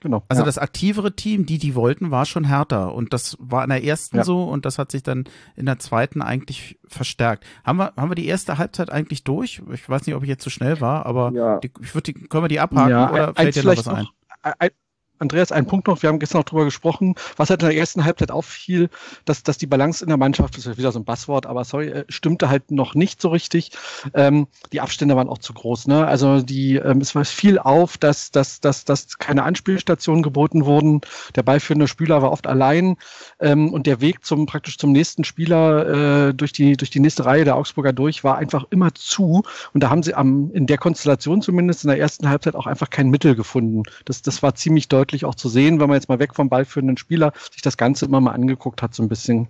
genau. 0.00 0.22
Also 0.28 0.42
ja. 0.42 0.46
das 0.46 0.58
aktivere 0.58 1.16
Team, 1.16 1.46
die 1.46 1.58
die 1.58 1.74
wollten, 1.74 2.12
war 2.12 2.26
schon 2.26 2.44
härter 2.44 2.94
und 2.94 3.12
das 3.12 3.36
war 3.40 3.64
in 3.64 3.70
der 3.70 3.82
ersten 3.82 4.18
ja. 4.18 4.24
so 4.24 4.44
und 4.44 4.64
das 4.64 4.78
hat 4.78 4.92
sich 4.92 5.02
dann 5.02 5.24
in 5.56 5.66
der 5.66 5.80
zweiten 5.80 6.22
eigentlich 6.22 6.78
verstärkt. 6.86 7.44
Haben 7.64 7.78
wir, 7.78 7.92
haben 7.96 8.10
wir 8.10 8.14
die 8.14 8.26
erste 8.26 8.56
Halbzeit 8.58 8.90
eigentlich 8.90 9.24
durch? 9.24 9.62
Ich 9.72 9.88
weiß 9.88 10.06
nicht, 10.06 10.14
ob 10.14 10.22
ich 10.22 10.28
jetzt 10.28 10.44
zu 10.44 10.50
schnell 10.50 10.80
war, 10.80 11.06
aber 11.06 11.32
ja. 11.32 11.58
die, 11.58 11.72
ich 11.80 11.94
würde, 11.94 12.12
können 12.12 12.44
wir 12.44 12.48
die 12.48 12.60
abhaken 12.60 13.12
oder 13.12 13.34
fällt 13.34 13.56
dir 13.56 13.64
noch 13.64 13.76
was 13.76 13.88
ein? 13.88 14.06
ein 14.42 14.70
Andreas, 15.18 15.52
ein 15.52 15.66
Punkt 15.66 15.88
noch, 15.88 16.02
wir 16.02 16.08
haben 16.08 16.18
gestern 16.18 16.40
noch 16.40 16.44
drüber 16.44 16.64
gesprochen, 16.64 17.14
was 17.36 17.50
halt 17.50 17.62
in 17.62 17.68
der 17.68 17.76
ersten 17.76 18.04
Halbzeit 18.04 18.30
auffiel, 18.30 18.90
dass, 19.24 19.42
dass 19.42 19.58
die 19.58 19.66
Balance 19.66 20.04
in 20.04 20.08
der 20.08 20.18
Mannschaft, 20.18 20.56
das 20.56 20.66
ist 20.66 20.78
wieder 20.78 20.92
so 20.92 20.98
ein 20.98 21.04
Basswort, 21.04 21.46
aber 21.46 21.64
sorry, 21.64 21.88
äh, 21.88 22.04
stimmte 22.08 22.48
halt 22.48 22.70
noch 22.70 22.94
nicht 22.94 23.20
so 23.20 23.28
richtig. 23.30 23.70
Ähm, 24.14 24.46
die 24.72 24.80
Abstände 24.80 25.16
waren 25.16 25.28
auch 25.28 25.38
zu 25.38 25.54
groß. 25.54 25.86
Ne? 25.86 26.06
Also 26.06 26.42
die, 26.42 26.76
ähm, 26.76 27.00
es 27.00 27.14
viel 27.30 27.58
auf, 27.58 27.96
dass, 27.96 28.30
dass, 28.30 28.60
dass, 28.60 28.84
dass 28.84 29.18
keine 29.18 29.44
Anspielstationen 29.44 30.22
geboten 30.22 30.66
wurden. 30.66 31.00
Der 31.34 31.42
beiführende 31.42 31.88
Spieler 31.88 32.20
war 32.22 32.30
oft 32.30 32.46
allein 32.46 32.96
ähm, 33.40 33.72
und 33.72 33.86
der 33.86 34.00
Weg 34.00 34.24
zum 34.24 34.46
praktisch 34.46 34.78
zum 34.78 34.92
nächsten 34.92 35.24
Spieler 35.24 36.28
äh, 36.28 36.34
durch, 36.34 36.52
die, 36.52 36.76
durch 36.76 36.90
die 36.90 37.00
nächste 37.00 37.24
Reihe 37.24 37.44
der 37.44 37.56
Augsburger 37.56 37.92
durch 37.92 38.22
war 38.22 38.36
einfach 38.36 38.64
immer 38.70 38.94
zu. 38.94 39.42
Und 39.72 39.82
da 39.82 39.90
haben 39.90 40.02
sie 40.02 40.14
am, 40.14 40.50
in 40.52 40.66
der 40.66 40.78
Konstellation 40.78 41.40
zumindest 41.40 41.84
in 41.84 41.88
der 41.88 41.98
ersten 41.98 42.28
Halbzeit 42.28 42.54
auch 42.54 42.66
einfach 42.66 42.90
kein 42.90 43.08
Mittel 43.08 43.34
gefunden. 43.34 43.82
Das, 44.04 44.22
das 44.22 44.42
war 44.42 44.54
ziemlich 44.54 44.88
deutlich 44.88 45.05
deutlich 45.06 45.24
auch 45.24 45.34
zu 45.34 45.48
sehen, 45.48 45.80
wenn 45.80 45.88
man 45.88 45.96
jetzt 45.96 46.08
mal 46.08 46.18
weg 46.18 46.34
vom 46.34 46.48
ballführenden 46.48 46.96
Spieler 46.96 47.32
sich 47.52 47.62
das 47.62 47.76
Ganze 47.76 48.06
immer 48.06 48.20
mal 48.20 48.32
angeguckt 48.32 48.82
hat, 48.82 48.94
so 48.94 49.02
ein 49.02 49.08
bisschen. 49.08 49.48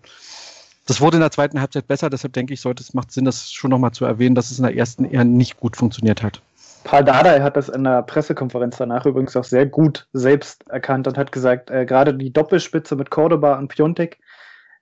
Das 0.87 1.01
wurde 1.01 1.17
in 1.17 1.21
der 1.21 1.33
zweiten 1.33 1.61
Halbzeit 1.61 1.89
besser, 1.89 2.11
deshalb 2.11 2.35
denke 2.35 2.55
ich, 2.55 2.61
sollte 2.61 2.83
es 2.83 2.95
macht 2.95 3.11
Sinn, 3.11 3.25
das 3.25 3.51
schon 3.51 3.71
nochmal 3.71 3.91
zu 3.91 4.05
erwähnen, 4.05 4.37
dass 4.37 4.51
es 4.51 4.59
in 4.59 4.65
der 4.65 4.77
ersten 4.77 5.05
eher 5.05 5.25
nicht 5.25 5.59
gut 5.59 5.77
funktioniert 5.77 6.23
hat. 6.23 6.41
Paul 6.85 7.03
Dardai 7.03 7.41
hat 7.41 7.57
das 7.57 7.69
in 7.69 7.83
der 7.83 8.03
Pressekonferenz 8.03 8.77
danach 8.77 9.07
übrigens 9.07 9.37
auch 9.37 9.45
sehr 9.45 9.67
gut 9.67 10.07
selbst 10.13 10.69
erkannt 10.69 11.09
und 11.09 11.19
hat 11.19 11.33
gesagt, 11.33 11.71
äh, 11.71 11.85
gerade 11.85 12.15
die 12.15 12.33
Doppelspitze 12.33 12.95
mit 12.95 13.11
Cordoba 13.11 13.59
und 13.59 13.69
Piontek, 13.69 14.19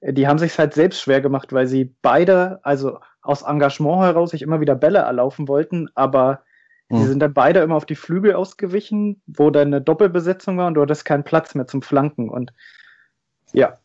äh, 0.00 0.12
die 0.12 0.26
haben 0.26 0.38
sich 0.38 0.58
halt 0.58 0.74
selbst 0.74 1.00
schwer 1.00 1.22
gemacht, 1.22 1.54
weil 1.54 1.66
sie 1.66 1.94
beide, 2.02 2.60
also 2.62 2.98
aus 3.22 3.40
Engagement 3.40 4.02
heraus, 4.02 4.32
sich 4.32 4.42
immer 4.42 4.60
wieder 4.60 4.74
Bälle 4.74 4.98
erlaufen 4.98 5.48
wollten, 5.48 5.88
aber 5.94 6.42
Mhm. 6.94 7.00
Die 7.00 7.08
sind 7.08 7.20
dann 7.20 7.34
beide 7.34 7.60
immer 7.60 7.76
auf 7.76 7.86
die 7.86 7.94
Flügel 7.94 8.34
ausgewichen, 8.34 9.20
wo 9.26 9.50
dann 9.50 9.68
eine 9.68 9.80
Doppelbesetzung 9.80 10.56
war 10.56 10.66
und 10.66 10.74
du 10.74 10.82
hattest 10.82 11.04
keinen 11.04 11.24
Platz 11.24 11.54
mehr 11.54 11.66
zum 11.66 11.82
Flanken. 11.82 12.28
Und 12.28 12.52
ja, 13.52 13.78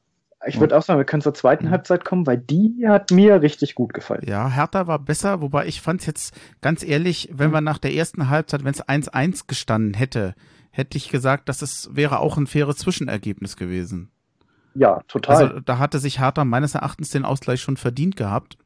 ich 0.47 0.59
würde 0.59 0.77
auch 0.77 0.81
sagen, 0.81 0.99
wir 0.99 1.05
können 1.05 1.21
zur 1.21 1.33
zweiten 1.33 1.65
mhm. 1.65 1.71
Halbzeit 1.71 2.05
kommen, 2.05 2.25
weil 2.25 2.37
die 2.37 2.85
hat 2.87 3.11
mir 3.11 3.41
richtig 3.41 3.75
gut 3.75 3.93
gefallen. 3.93 4.23
Ja, 4.25 4.49
Hertha 4.49 4.87
war 4.87 4.99
besser, 4.99 5.41
wobei 5.41 5.67
ich 5.67 5.81
fand 5.81 6.01
es 6.01 6.07
jetzt 6.07 6.35
ganz 6.61 6.83
ehrlich, 6.83 7.29
wenn 7.33 7.51
wir 7.51 7.61
nach 7.61 7.77
der 7.77 7.93
ersten 7.93 8.29
Halbzeit, 8.29 8.63
wenn 8.63 8.73
es 8.73 8.83
1-1 8.83 9.43
gestanden 9.47 9.93
hätte, 9.93 10.35
hätte 10.71 10.97
ich 10.97 11.09
gesagt, 11.09 11.49
dass 11.49 11.61
es 11.61 11.89
wäre 11.91 12.19
auch 12.19 12.37
ein 12.37 12.47
faires 12.47 12.77
Zwischenergebnis 12.77 13.57
gewesen. 13.57 14.11
Ja, 14.75 15.01
total. 15.07 15.35
Also 15.35 15.59
da 15.59 15.77
hatte 15.77 15.99
sich 15.99 16.19
Hertha 16.19 16.45
meines 16.45 16.75
Erachtens 16.75 17.09
den 17.09 17.25
Ausgleich 17.25 17.61
schon 17.61 17.75
verdient 17.75 18.15
gehabt. 18.15 18.57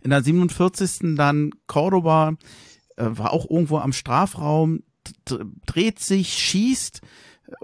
In 0.00 0.10
der 0.10 0.22
47. 0.22 1.16
dann 1.16 1.50
Cordoba 1.66 2.34
war 2.98 3.32
auch 3.32 3.48
irgendwo 3.48 3.78
am 3.78 3.92
Strafraum, 3.92 4.82
dreht 5.66 6.00
sich, 6.00 6.34
schießt, 6.34 7.00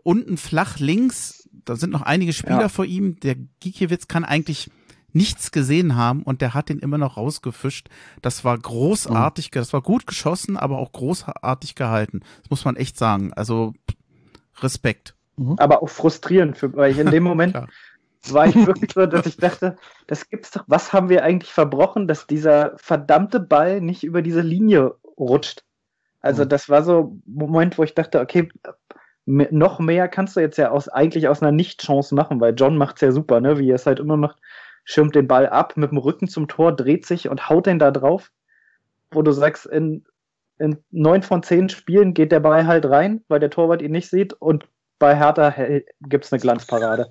unten 0.03 0.37
flach 0.37 0.79
links, 0.79 1.49
da 1.65 1.77
sind 1.77 1.91
noch 1.91 2.03
einige 2.03 2.33
Spieler 2.33 2.63
ja. 2.63 2.69
vor 2.69 2.85
ihm. 2.85 3.19
Der 3.21 3.37
Gikiewicz 3.61 4.09
kann 4.09 4.25
eigentlich 4.25 4.71
nichts 5.13 5.53
gesehen 5.53 5.97
haben 5.97 6.23
und 6.23 6.41
der 6.41 6.55
hat 6.55 6.69
den 6.69 6.81
immer 6.81 6.99
noch 6.99 7.17
rausgefischt. 7.17 7.89
Das 8.21 8.45
war 8.45 8.59
großartig, 8.59 9.51
das 9.51 9.73
war 9.73 9.81
gut 9.81 10.07
geschossen, 10.07 10.57
aber 10.57 10.79
auch 10.79 10.93
großartig 10.93 11.75
gehalten. 11.75 12.21
Das 12.43 12.51
muss 12.51 12.65
man 12.65 12.77
echt 12.77 12.99
sagen. 12.99 13.33
Also 13.33 13.75
Respekt. 14.61 15.15
Aber 15.57 15.83
auch 15.83 15.89
frustrierend, 15.89 16.57
für, 16.57 16.75
weil 16.75 16.93
ich 16.93 16.99
in 16.99 17.11
dem 17.11 17.23
Moment 17.25 17.57
war 18.33 18.47
ich 18.47 18.55
wirklich 18.67 18.93
so, 18.93 19.07
dass 19.07 19.27
ich 19.27 19.37
dachte, 19.37 19.77
das 20.07 20.29
gibt's 20.29 20.51
doch, 20.51 20.65
was 20.67 20.93
haben 20.93 21.09
wir 21.09 21.25
eigentlich 21.25 21.53
verbrochen, 21.53 22.07
dass 22.07 22.27
dieser 22.27 22.73
verdammte 22.77 23.41
Ball 23.41 23.81
nicht 23.81 24.05
über 24.05 24.23
diese 24.23 24.41
Linie 24.41 24.95
rutscht. 25.19 25.65
Also 26.21 26.45
mhm. 26.45 26.49
das 26.49 26.69
war 26.69 26.83
so 26.83 27.01
ein 27.01 27.23
Moment, 27.27 27.77
wo 27.77 27.83
ich 27.83 27.95
dachte, 27.95 28.21
okay, 28.21 28.49
noch 29.27 29.79
mehr 29.79 30.09
kannst 30.09 30.37
du 30.37 30.41
jetzt 30.41 30.59
ja 30.59 30.71
aus, 30.71 30.89
eigentlich 30.89 31.29
aus 31.29 31.43
einer 31.43 31.53
Nicht-Chance 31.53 32.15
machen, 32.15 32.41
weil 32.41 32.55
John 32.55 32.77
macht's 32.77 33.01
ja 33.01 33.11
super, 33.11 33.41
ne, 33.41 33.59
wie 33.59 33.71
er 33.71 33.77
es 33.77 33.87
halt 33.87 33.99
immer 33.99 34.17
macht 34.17 34.39
schirmt 34.85 35.15
den 35.15 35.27
Ball 35.27 35.49
ab 35.49 35.77
mit 35.77 35.91
dem 35.91 35.99
Rücken 35.99 36.29
zum 36.29 36.47
Tor, 36.47 36.73
dreht 36.77 37.07
sich 37.07 37.29
und 37.29 37.49
haut 37.49 37.67
den 37.67 37.79
da 37.79 37.91
drauf, 37.91 38.31
wo 39.11 39.23
du 39.23 39.33
sagst, 39.33 39.67
in, 39.67 40.05
in 40.59 40.79
neun 40.91 41.23
von 41.23 41.43
zehn 41.43 41.69
Spielen 41.69 42.15
geht 42.15 42.33
der 42.33 42.41
Ball 42.41 42.67
halt 42.67 42.87
rein, 42.87 43.25
weil 43.29 43.41
der 43.41 43.51
Torwart 43.51 43.83
ihn 43.83 43.93
nicht 43.93 44.11
sieht 44.11 44.35
und 44.35 44.69
bei 44.99 45.17
Hertha 45.17 45.55
gibt 46.01 46.25
es 46.25 46.33
eine 46.33 46.41
Glanzparade. 46.41 47.11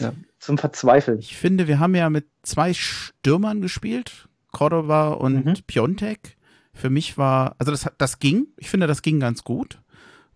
Ja. 0.00 0.12
Zum 0.38 0.58
Verzweifeln. 0.58 1.18
Ich 1.18 1.36
finde, 1.36 1.68
wir 1.68 1.78
haben 1.78 1.94
ja 1.94 2.10
mit 2.10 2.26
zwei 2.42 2.74
Stürmern 2.74 3.60
gespielt, 3.60 4.28
Cordova 4.50 5.10
und 5.10 5.44
mhm. 5.44 5.54
Piontek. 5.66 6.36
Für 6.74 6.90
mich 6.90 7.18
war, 7.18 7.54
also 7.58 7.70
das, 7.70 7.86
das 7.98 8.18
ging, 8.18 8.46
ich 8.56 8.70
finde, 8.70 8.86
das 8.86 9.02
ging 9.02 9.20
ganz 9.20 9.44
gut. 9.44 9.80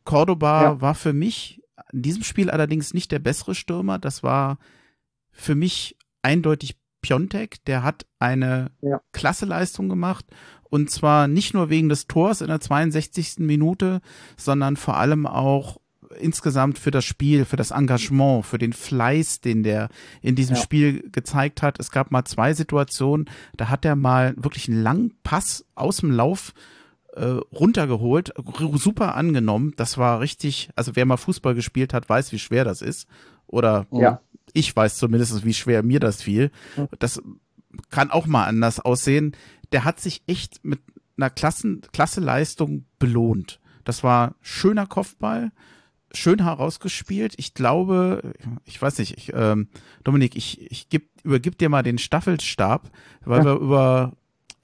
Cordoba 0.04 0.62
ja. 0.62 0.80
war 0.80 0.94
für 0.94 1.12
mich 1.12 1.62
in 1.92 2.02
diesem 2.02 2.22
Spiel 2.22 2.50
allerdings 2.50 2.94
nicht 2.94 3.10
der 3.10 3.18
bessere 3.18 3.54
Stürmer. 3.54 3.98
Das 3.98 4.22
war 4.22 4.58
für 5.30 5.54
mich 5.54 5.96
eindeutig 6.22 6.76
Piontek, 7.00 7.64
der 7.66 7.82
hat 7.82 8.06
eine 8.18 8.70
ja. 8.80 9.00
klasse 9.12 9.46
Leistung 9.46 9.88
gemacht 9.88 10.26
und 10.70 10.90
zwar 10.90 11.28
nicht 11.28 11.54
nur 11.54 11.70
wegen 11.70 11.88
des 11.88 12.06
Tors 12.06 12.40
in 12.40 12.48
der 12.48 12.60
62. 12.60 13.38
Minute, 13.38 14.00
sondern 14.36 14.76
vor 14.76 14.96
allem 14.96 15.26
auch 15.26 15.78
insgesamt 16.18 16.78
für 16.78 16.90
das 16.90 17.04
Spiel, 17.04 17.44
für 17.44 17.56
das 17.56 17.70
Engagement, 17.70 18.44
für 18.46 18.58
den 18.58 18.72
Fleiß, 18.72 19.40
den 19.40 19.62
der 19.62 19.88
in 20.22 20.34
diesem 20.34 20.56
ja. 20.56 20.62
Spiel 20.62 21.08
gezeigt 21.10 21.62
hat. 21.62 21.78
Es 21.80 21.90
gab 21.90 22.10
mal 22.10 22.24
zwei 22.24 22.52
Situationen, 22.52 23.28
da 23.56 23.68
hat 23.68 23.84
er 23.84 23.96
mal 23.96 24.34
wirklich 24.36 24.68
einen 24.68 24.82
langen 24.82 25.14
Pass 25.22 25.64
aus 25.74 25.98
dem 25.98 26.10
Lauf 26.10 26.52
äh, 27.14 27.24
runtergeholt, 27.24 28.32
super 28.74 29.14
angenommen. 29.14 29.74
Das 29.76 29.98
war 29.98 30.20
richtig, 30.20 30.70
also 30.76 30.96
wer 30.96 31.06
mal 31.06 31.16
Fußball 31.16 31.54
gespielt 31.54 31.94
hat, 31.94 32.08
weiß, 32.08 32.32
wie 32.32 32.38
schwer 32.38 32.64
das 32.64 32.82
ist. 32.82 33.06
Oder 33.46 33.86
ja 33.92 34.20
ich 34.52 34.74
weiß 34.74 34.96
zumindest, 34.96 35.44
wie 35.44 35.54
schwer 35.54 35.82
mir 35.82 36.00
das 36.00 36.22
fiel. 36.22 36.50
Das 36.98 37.20
kann 37.90 38.10
auch 38.10 38.26
mal 38.26 38.46
anders 38.46 38.80
aussehen. 38.80 39.36
Der 39.72 39.84
hat 39.84 40.00
sich 40.00 40.22
echt 40.26 40.64
mit 40.64 40.80
einer 41.16 41.30
Klassen, 41.30 41.82
Klasseleistung 41.92 42.86
belohnt. 42.98 43.60
Das 43.84 44.02
war 44.02 44.34
schöner 44.40 44.86
Kopfball, 44.86 45.52
schön 46.16 46.42
herausgespielt. 46.42 47.34
Ich 47.36 47.54
glaube, 47.54 48.32
ich 48.64 48.80
weiß 48.80 48.98
nicht, 48.98 49.16
ich, 49.16 49.32
ähm, 49.34 49.68
Dominik, 50.04 50.36
ich, 50.36 50.70
ich 50.70 50.88
geb, 50.88 51.08
übergib 51.22 51.58
dir 51.58 51.68
mal 51.68 51.82
den 51.82 51.98
Staffelstab, 51.98 52.90
weil 53.24 53.40
ja. 53.40 53.44
wir 53.44 53.54
über 53.54 54.12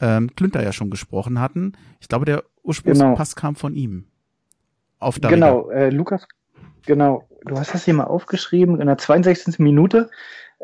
ähm, 0.01 0.35
Klünter 0.35 0.63
ja 0.63 0.73
schon 0.73 0.91
gesprochen 0.91 1.41
hatten. 1.41 1.73
Ich 2.01 2.09
glaube, 2.09 2.25
der 2.25 2.45
Ursprungspass 2.63 3.35
genau. 3.35 3.41
kam 3.41 3.57
von 3.57 3.75
ihm. 3.75 4.07
Auf 4.99 5.21
Genau, 5.21 5.71
äh, 5.71 5.91
Lukas 5.91 6.27
Genau, 6.87 7.29
du 7.45 7.59
hast 7.59 7.75
das 7.75 7.85
hier 7.85 7.95
mal 7.95 8.05
aufgeschrieben, 8.05 8.81
in 8.81 8.87
der 8.87 8.99
62. 8.99 9.59
Minute. 9.59 10.11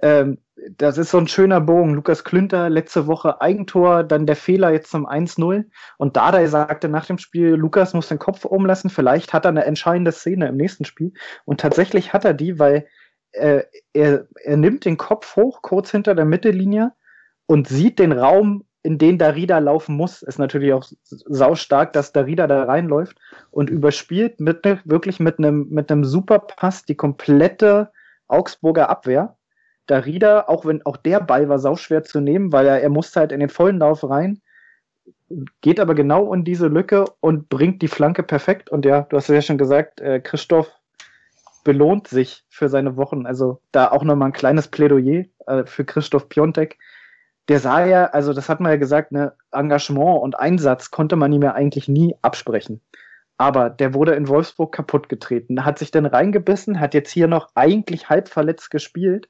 Ähm, 0.02 0.38
das 0.76 0.98
ist 0.98 1.10
so 1.10 1.18
ein 1.18 1.28
schöner 1.28 1.60
Bogen. 1.60 1.94
Lukas 1.94 2.24
Klünter, 2.24 2.68
letzte 2.68 3.06
Woche 3.06 3.40
Eigentor, 3.40 4.02
dann 4.04 4.26
der 4.26 4.36
Fehler 4.36 4.70
jetzt 4.70 4.90
zum 4.90 5.06
1-0. 5.06 5.64
Und 5.98 6.16
Dardai 6.16 6.46
sagte 6.46 6.88
nach 6.88 7.06
dem 7.06 7.18
Spiel, 7.18 7.50
Lukas 7.50 7.94
muss 7.94 8.08
den 8.08 8.18
Kopf 8.18 8.44
umlassen, 8.44 8.90
vielleicht 8.90 9.32
hat 9.32 9.44
er 9.44 9.50
eine 9.50 9.64
entscheidende 9.64 10.12
Szene 10.12 10.48
im 10.48 10.56
nächsten 10.56 10.84
Spiel. 10.84 11.12
Und 11.44 11.60
tatsächlich 11.60 12.12
hat 12.12 12.24
er 12.24 12.34
die, 12.34 12.58
weil 12.58 12.86
äh, 13.32 13.62
er, 13.92 14.26
er 14.42 14.56
nimmt 14.56 14.84
den 14.84 14.96
Kopf 14.96 15.36
hoch, 15.36 15.62
kurz 15.62 15.90
hinter 15.90 16.14
der 16.14 16.24
Mittellinie 16.24 16.92
und 17.46 17.68
sieht 17.68 17.98
den 17.98 18.12
Raum 18.12 18.64
in 18.82 18.98
den 18.98 19.18
Darida 19.18 19.58
laufen 19.58 19.96
muss, 19.96 20.22
ist 20.22 20.38
natürlich 20.38 20.72
auch 20.72 20.84
saustark, 21.02 21.92
dass 21.92 22.12
Darida 22.12 22.46
da 22.46 22.64
reinläuft 22.64 23.18
und 23.50 23.70
überspielt 23.70 24.40
mit 24.40 24.64
wirklich 24.84 25.20
mit 25.20 25.38
einem 25.38 25.68
mit 25.68 25.90
einem 25.90 26.04
super 26.04 26.38
Pass 26.38 26.84
die 26.84 26.94
komplette 26.94 27.90
Augsburger 28.28 28.88
Abwehr. 28.88 29.36
Darida, 29.88 30.44
auch 30.46 30.64
wenn 30.64 30.84
auch 30.86 30.96
der 30.96 31.20
Ball 31.20 31.48
war 31.48 31.58
sauschwer 31.58 32.04
zu 32.04 32.20
nehmen, 32.20 32.52
weil 32.52 32.66
er 32.66 32.80
er 32.80 32.90
musste 32.90 33.20
halt 33.20 33.32
in 33.32 33.40
den 33.40 33.48
vollen 33.48 33.78
Lauf 33.78 34.08
rein, 34.08 34.40
geht 35.60 35.80
aber 35.80 35.94
genau 35.94 36.32
in 36.32 36.44
diese 36.44 36.68
Lücke 36.68 37.04
und 37.20 37.48
bringt 37.48 37.82
die 37.82 37.88
Flanke 37.88 38.22
perfekt. 38.22 38.70
Und 38.70 38.84
ja, 38.84 39.02
du 39.02 39.16
hast 39.16 39.28
ja 39.28 39.42
schon 39.42 39.58
gesagt, 39.58 40.00
äh, 40.00 40.20
Christoph 40.20 40.70
belohnt 41.64 42.08
sich 42.08 42.44
für 42.48 42.68
seine 42.68 42.96
Wochen. 42.96 43.26
Also 43.26 43.60
da 43.72 43.90
auch 43.90 44.04
nochmal 44.04 44.28
ein 44.28 44.32
kleines 44.32 44.68
Plädoyer 44.68 45.24
äh, 45.46 45.64
für 45.66 45.84
Christoph 45.84 46.28
Piontek 46.28 46.78
der 47.48 47.60
sah 47.60 47.84
ja, 47.84 48.06
also 48.06 48.32
das 48.32 48.48
hat 48.48 48.60
man 48.60 48.72
ja 48.72 48.76
gesagt, 48.76 49.10
ne, 49.10 49.32
Engagement 49.52 50.20
und 50.22 50.38
Einsatz 50.38 50.90
konnte 50.90 51.16
man 51.16 51.32
ihm 51.32 51.42
ja 51.42 51.54
eigentlich 51.54 51.88
nie 51.88 52.14
absprechen. 52.22 52.82
Aber 53.38 53.70
der 53.70 53.94
wurde 53.94 54.14
in 54.14 54.28
Wolfsburg 54.28 54.72
kaputt 54.74 55.08
getreten, 55.08 55.64
hat 55.64 55.78
sich 55.78 55.90
dann 55.90 56.06
reingebissen, 56.06 56.80
hat 56.80 56.92
jetzt 56.92 57.10
hier 57.10 57.28
noch 57.28 57.48
eigentlich 57.54 58.08
halb 58.08 58.28
verletzt 58.28 58.70
gespielt. 58.70 59.28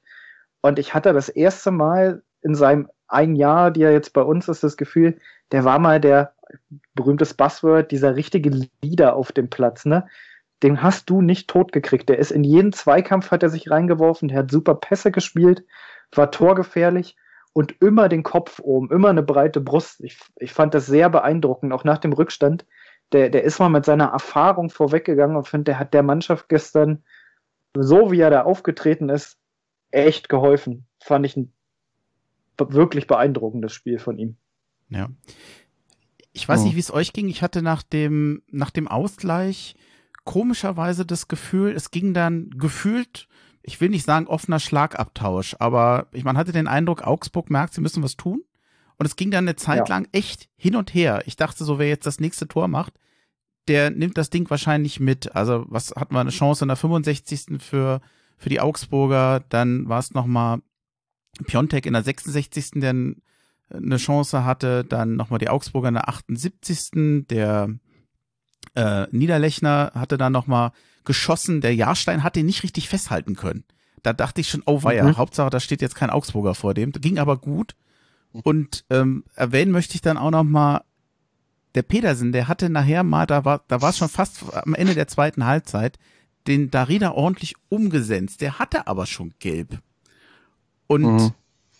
Und 0.61 0.79
ich 0.79 0.93
hatte 0.93 1.13
das 1.13 1.29
erste 1.29 1.71
Mal 1.71 2.23
in 2.41 2.55
seinem 2.55 2.89
ein 3.07 3.35
Jahr, 3.35 3.71
die 3.71 3.81
er 3.81 3.91
jetzt 3.91 4.13
bei 4.13 4.21
uns 4.21 4.47
ist, 4.47 4.63
das 4.63 4.77
Gefühl, 4.77 5.19
der 5.51 5.65
war 5.65 5.79
mal 5.79 5.99
der 5.99 6.33
berühmtes 6.93 7.33
Buzzword, 7.33 7.91
dieser 7.91 8.15
richtige 8.15 8.67
Leader 8.81 9.15
auf 9.15 9.31
dem 9.31 9.49
Platz, 9.49 9.85
ne? 9.85 10.07
Den 10.61 10.83
hast 10.83 11.09
du 11.09 11.21
nicht 11.21 11.49
totgekriegt. 11.49 12.09
Der 12.09 12.19
ist 12.19 12.31
in 12.31 12.43
jeden 12.43 12.73
Zweikampf 12.73 13.31
hat 13.31 13.43
er 13.43 13.49
sich 13.49 13.71
reingeworfen, 13.71 14.27
der 14.27 14.39
hat 14.39 14.51
super 14.51 14.75
Pässe 14.75 15.11
gespielt, 15.11 15.63
war 16.13 16.31
torgefährlich 16.31 17.15
und 17.53 17.75
immer 17.81 18.09
den 18.09 18.23
Kopf 18.23 18.59
oben, 18.59 18.91
immer 18.91 19.09
eine 19.09 19.23
breite 19.23 19.61
Brust. 19.61 20.01
Ich, 20.01 20.19
ich 20.35 20.51
fand 20.51 20.73
das 20.73 20.85
sehr 20.85 21.09
beeindruckend, 21.09 21.71
auch 21.71 21.85
nach 21.85 21.97
dem 21.97 22.13
Rückstand. 22.13 22.65
Der, 23.13 23.29
der 23.29 23.43
ist 23.43 23.59
mal 23.59 23.69
mit 23.69 23.85
seiner 23.85 24.09
Erfahrung 24.09 24.69
vorweggegangen 24.69 25.37
und 25.37 25.47
finde, 25.47 25.65
der 25.65 25.79
hat 25.79 25.93
der 25.93 26.03
Mannschaft 26.03 26.49
gestern, 26.49 27.03
so 27.73 28.11
wie 28.11 28.19
er 28.19 28.29
da 28.29 28.43
aufgetreten 28.43 29.09
ist, 29.09 29.37
echt 29.91 30.29
geholfen. 30.29 30.85
Fand 30.99 31.25
ich 31.25 31.37
ein 31.37 31.53
wirklich 32.57 33.07
beeindruckendes 33.07 33.73
Spiel 33.73 33.99
von 33.99 34.17
ihm. 34.17 34.35
Ja. 34.89 35.09
Ich 36.33 36.47
weiß 36.47 36.61
oh. 36.61 36.63
nicht, 36.65 36.75
wie 36.75 36.81
es 36.81 36.93
euch 36.93 37.13
ging. 37.13 37.29
Ich 37.29 37.41
hatte 37.41 37.61
nach 37.61 37.83
dem, 37.83 38.43
nach 38.51 38.69
dem 38.69 38.87
Ausgleich 38.87 39.75
komischerweise 40.25 41.05
das 41.05 41.27
Gefühl, 41.27 41.71
es 41.71 41.91
ging 41.91 42.13
dann 42.13 42.49
gefühlt 42.51 43.27
ich 43.69 43.79
will 43.81 43.89
nicht 43.89 44.05
sagen 44.05 44.27
offener 44.27 44.59
Schlagabtausch, 44.59 45.55
aber 45.59 46.07
ich, 46.11 46.23
man 46.23 46.37
hatte 46.37 46.51
den 46.51 46.67
Eindruck, 46.67 47.03
Augsburg 47.03 47.49
merkt, 47.49 47.73
sie 47.73 47.81
müssen 47.81 48.03
was 48.03 48.17
tun. 48.17 48.43
Und 48.97 49.05
es 49.05 49.15
ging 49.15 49.31
dann 49.31 49.45
eine 49.45 49.55
Zeit 49.55 49.87
ja. 49.87 49.95
lang 49.95 50.07
echt 50.11 50.49
hin 50.57 50.75
und 50.75 50.93
her. 50.93 51.21
Ich 51.25 51.37
dachte 51.37 51.63
so, 51.63 51.79
wer 51.79 51.87
jetzt 51.87 52.05
das 52.05 52.19
nächste 52.19 52.47
Tor 52.47 52.67
macht, 52.67 52.93
der 53.69 53.91
nimmt 53.91 54.17
das 54.17 54.29
Ding 54.29 54.49
wahrscheinlich 54.49 54.99
mit. 54.99 55.35
Also 55.35 55.65
was 55.69 55.91
hatten 55.95 56.13
wir 56.13 56.19
eine 56.19 56.31
Chance 56.31 56.65
in 56.65 56.67
der 56.67 56.75
65. 56.75 57.61
für, 57.61 58.01
für 58.39 58.49
die 58.49 58.59
Augsburger, 58.61 59.43
dann 59.49 59.87
war 59.87 59.99
es 59.99 60.13
nochmal 60.13 60.61
Piontek 61.45 61.85
in 61.85 61.93
der 61.93 62.03
66. 62.03 62.71
der 62.75 62.95
eine 63.71 63.97
Chance 63.97 64.45
hatte, 64.45 64.83
dann 64.83 65.15
nochmal 65.15 65.37
die 65.37 65.49
Augsburger 65.49 65.89
in 65.89 65.93
der 65.95 66.09
78. 66.09 67.27
Der 67.29 67.69
äh, 68.75 69.05
Niederlechner 69.11 69.91
hatte 69.93 70.17
dann 70.17 70.33
nochmal 70.33 70.71
geschossen. 71.05 71.61
Der 71.61 71.75
Jahrstein 71.75 72.23
hat 72.23 72.35
den 72.35 72.47
nicht 72.47 72.63
richtig 72.63 72.89
festhalten 72.89 73.35
können. 73.35 73.65
Da 74.01 74.13
dachte 74.13 74.41
ich 74.41 74.49
schon, 74.49 74.63
oh 74.65 74.83
weia, 74.83 75.03
mhm. 75.03 75.17
Hauptsache, 75.17 75.49
da 75.49 75.59
steht 75.59 75.81
jetzt 75.81 75.95
kein 75.95 76.09
Augsburger 76.09 76.55
vor 76.55 76.73
dem. 76.73 76.91
Ging 76.93 77.19
aber 77.19 77.37
gut. 77.37 77.75
Und 78.31 78.85
ähm, 78.89 79.23
erwähnen 79.35 79.71
möchte 79.71 79.95
ich 79.95 80.01
dann 80.01 80.17
auch 80.17 80.31
noch 80.31 80.43
mal 80.43 80.81
der 81.75 81.83
Pedersen, 81.83 82.31
der 82.31 82.47
hatte 82.47 82.69
nachher 82.69 83.03
mal, 83.03 83.25
da 83.27 83.45
war, 83.45 83.63
da 83.67 83.81
war 83.81 83.91
es 83.91 83.97
schon 83.97 84.09
fast 84.09 84.43
am 84.53 84.73
Ende 84.73 84.95
der 84.95 85.07
zweiten 85.07 85.45
Halbzeit, 85.45 85.99
den 86.49 86.71
Darida 86.71 87.11
ordentlich 87.11 87.55
umgesetzt. 87.69 88.41
Der 88.41 88.59
hatte 88.59 88.87
aber 88.87 89.05
schon 89.05 89.33
gelb. 89.39 89.79
Und 90.87 91.03
mhm. 91.03 91.31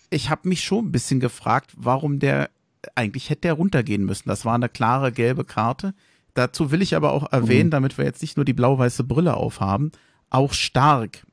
ich 0.09 0.29
habe 0.29 0.47
mich 0.47 0.63
schon 0.63 0.85
ein 0.85 0.91
bisschen 0.91 1.19
gefragt, 1.19 1.71
warum 1.75 2.19
der 2.19 2.49
eigentlich 2.95 3.29
hätte 3.29 3.41
der 3.41 3.53
runtergehen 3.53 4.05
müssen. 4.05 4.29
Das 4.29 4.45
war 4.45 4.55
eine 4.55 4.69
klare 4.69 5.11
gelbe 5.11 5.43
Karte. 5.43 5.93
Dazu 6.33 6.71
will 6.71 6.81
ich 6.81 6.95
aber 6.95 7.11
auch 7.11 7.31
erwähnen, 7.31 7.67
mhm. 7.67 7.71
damit 7.71 7.97
wir 7.97 8.05
jetzt 8.05 8.21
nicht 8.21 8.37
nur 8.37 8.45
die 8.45 8.53
blau-weiße 8.53 9.03
Brille 9.03 9.35
aufhaben, 9.35 9.91
auch 10.29 10.53
stark. 10.53 11.25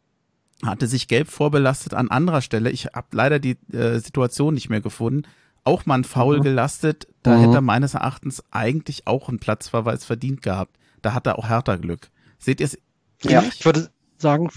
hatte 0.64 0.86
sich 0.86 1.06
gelb 1.06 1.28
vorbelastet 1.28 1.94
an 1.94 2.10
anderer 2.10 2.40
Stelle. 2.40 2.70
Ich 2.70 2.86
habe 2.86 3.08
leider 3.12 3.38
die 3.38 3.58
äh, 3.72 3.98
Situation 3.98 4.54
nicht 4.54 4.70
mehr 4.70 4.80
gefunden. 4.80 5.28
Auch 5.62 5.84
mal 5.84 5.96
ein 5.96 6.04
Foul 6.04 6.38
mhm. 6.38 6.42
gelastet. 6.42 7.06
Da 7.22 7.36
mhm. 7.36 7.40
hätte 7.42 7.54
er 7.56 7.60
meines 7.60 7.94
Erachtens 7.94 8.42
eigentlich 8.50 9.06
auch 9.06 9.28
einen 9.28 9.38
Platzverweis 9.38 10.04
verdient 10.04 10.42
gehabt. 10.42 10.76
Da 11.02 11.12
hat 11.12 11.26
er 11.26 11.38
auch 11.38 11.48
härter 11.48 11.76
Glück. 11.78 12.10
Seht 12.38 12.60
ihr 12.60 12.66
es? 12.66 12.78
Ja, 13.22 13.42
ich 13.42 13.64
würde 13.64 13.90
sagen, 14.18 14.50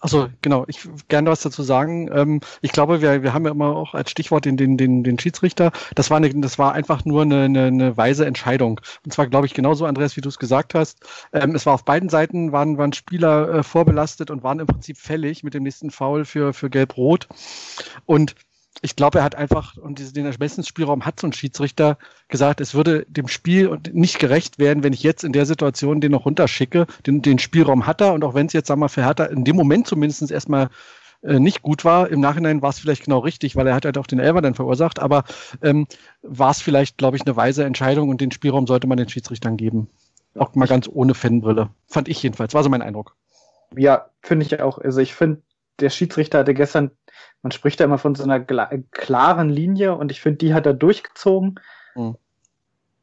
also 0.00 0.28
genau, 0.42 0.64
ich 0.68 0.88
gerne 1.08 1.30
was 1.30 1.40
dazu 1.40 1.62
sagen. 1.62 2.08
Ähm, 2.12 2.40
ich 2.60 2.70
glaube, 2.72 3.02
wir, 3.02 3.22
wir 3.22 3.34
haben 3.34 3.44
ja 3.44 3.50
immer 3.50 3.74
auch 3.76 3.94
als 3.94 4.10
Stichwort 4.10 4.44
den, 4.44 4.56
den, 4.56 4.76
den, 4.76 5.02
den 5.02 5.18
Schiedsrichter. 5.18 5.72
Das 5.94 6.10
war, 6.10 6.18
eine, 6.18 6.32
das 6.40 6.58
war 6.58 6.72
einfach 6.72 7.04
nur 7.04 7.22
eine, 7.22 7.44
eine, 7.44 7.64
eine 7.66 7.96
weise 7.96 8.24
Entscheidung. 8.24 8.80
Und 9.04 9.12
zwar, 9.12 9.26
glaube 9.26 9.46
ich, 9.46 9.54
genauso, 9.54 9.86
Andreas, 9.86 10.16
wie 10.16 10.20
du 10.20 10.28
es 10.28 10.38
gesagt 10.38 10.74
hast. 10.74 11.00
Ähm, 11.32 11.54
es 11.54 11.66
war 11.66 11.74
auf 11.74 11.84
beiden 11.84 12.08
Seiten, 12.08 12.52
waren, 12.52 12.78
waren 12.78 12.92
Spieler 12.92 13.48
äh, 13.48 13.62
vorbelastet 13.62 14.30
und 14.30 14.44
waren 14.44 14.60
im 14.60 14.66
Prinzip 14.66 14.98
fällig 14.98 15.42
mit 15.42 15.54
dem 15.54 15.64
nächsten 15.64 15.90
Foul 15.90 16.24
für, 16.24 16.52
für 16.52 16.70
Gelb-Rot. 16.70 17.26
Und 18.06 18.36
ich 18.80 18.96
glaube, 18.96 19.18
er 19.18 19.24
hat 19.24 19.34
einfach, 19.34 19.76
und 19.76 20.16
den 20.16 20.26
Ermessensspielraum 20.26 21.04
hat 21.04 21.20
so 21.20 21.26
ein 21.26 21.32
Schiedsrichter 21.32 21.98
gesagt, 22.28 22.60
es 22.60 22.74
würde 22.74 23.04
dem 23.08 23.28
Spiel 23.28 23.78
nicht 23.92 24.18
gerecht 24.18 24.58
werden, 24.58 24.82
wenn 24.82 24.92
ich 24.92 25.02
jetzt 25.02 25.24
in 25.24 25.32
der 25.32 25.46
Situation 25.46 26.00
den 26.00 26.12
noch 26.12 26.26
runterschicke. 26.26 26.86
Den, 27.06 27.22
den 27.22 27.38
Spielraum 27.38 27.86
hat 27.86 28.00
er 28.00 28.12
und 28.14 28.22
auch 28.24 28.34
wenn 28.34 28.46
es 28.46 28.52
jetzt, 28.52 28.68
sagen 28.68 28.80
wir 28.80 28.84
mal, 28.84 28.88
für 28.88 29.04
Hertha 29.04 29.24
in 29.24 29.44
dem 29.44 29.56
Moment 29.56 29.86
zumindest 29.86 30.30
erstmal 30.30 30.70
äh, 31.22 31.40
nicht 31.40 31.62
gut 31.62 31.84
war. 31.84 32.08
Im 32.08 32.20
Nachhinein 32.20 32.62
war 32.62 32.70
es 32.70 32.78
vielleicht 32.78 33.04
genau 33.04 33.18
richtig, 33.18 33.56
weil 33.56 33.66
er 33.66 33.74
hat 33.74 33.84
halt 33.84 33.98
auch 33.98 34.06
den 34.06 34.20
Elfer 34.20 34.42
dann 34.42 34.54
verursacht, 34.54 35.00
aber 35.00 35.24
ähm, 35.62 35.86
war 36.22 36.50
es 36.50 36.60
vielleicht, 36.60 36.98
glaube 36.98 37.16
ich, 37.16 37.26
eine 37.26 37.36
weise 37.36 37.64
Entscheidung 37.64 38.08
und 38.08 38.20
den 38.20 38.30
Spielraum 38.30 38.66
sollte 38.66 38.86
man 38.86 38.98
den 38.98 39.08
Schiedsrichtern 39.08 39.56
geben. 39.56 39.88
Auch 40.36 40.54
mal 40.54 40.68
ganz 40.68 40.88
ohne 40.92 41.14
Fanbrille. 41.14 41.70
Fand 41.88 42.08
ich 42.08 42.22
jedenfalls. 42.22 42.54
War 42.54 42.62
so 42.62 42.68
mein 42.68 42.82
Eindruck. 42.82 43.16
Ja, 43.76 44.06
finde 44.22 44.46
ich 44.46 44.60
auch. 44.60 44.78
Also 44.78 45.00
ich 45.00 45.14
finde, 45.14 45.42
der 45.80 45.90
Schiedsrichter 45.90 46.40
hatte 46.40 46.54
gestern 46.54 46.90
man 47.42 47.52
spricht 47.52 47.80
ja 47.80 47.86
immer 47.86 47.98
von 47.98 48.14
so 48.14 48.24
einer 48.24 48.40
klaren 48.40 49.48
Linie 49.48 49.94
und 49.94 50.10
ich 50.10 50.20
finde, 50.20 50.38
die 50.38 50.54
hat 50.54 50.66
er 50.66 50.74
durchgezogen. 50.74 51.60
Mhm. 51.94 52.16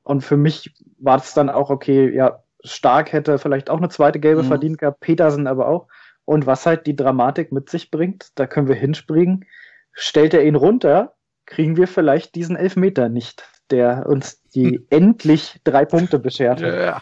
Und 0.04 0.22
für 0.22 0.38
mich 0.38 0.74
war 1.00 1.18
es 1.18 1.34
dann 1.34 1.50
auch 1.50 1.70
okay, 1.70 2.14
ja, 2.14 2.44
Stark 2.64 3.14
hätte 3.14 3.40
vielleicht 3.40 3.70
auch 3.70 3.78
eine 3.78 3.90
zweite 3.90 4.20
gelbe 4.20 4.44
mhm. 4.44 4.48
verdient 4.48 4.78
gehabt, 4.78 5.00
Petersen 5.00 5.48
aber 5.48 5.68
auch. 5.68 5.88
Und 6.26 6.46
was 6.48 6.66
halt 6.66 6.88
die 6.88 6.96
Dramatik 6.96 7.52
mit 7.52 7.70
sich 7.70 7.92
bringt, 7.92 8.32
da 8.36 8.48
können 8.48 8.68
wir 8.68 8.76
hinspringen. 8.76 9.46
Stellt 9.92 10.34
er 10.34 10.44
ihn 10.44 10.56
runter, 10.56 11.14
kriegen 11.46 11.78
wir 11.78 11.88
vielleicht 11.88 12.36
diesen 12.36 12.56
Elfmeter 12.56 13.08
nicht, 13.08 13.48
der 13.70 14.08
uns 14.08 14.42
die 14.50 14.78
hm. 14.78 14.86
endlich 14.90 15.62
drei 15.64 15.86
Punkte 15.86 16.20
beschert 16.20 16.62
hat. 16.62 16.74
Ja. 16.74 17.02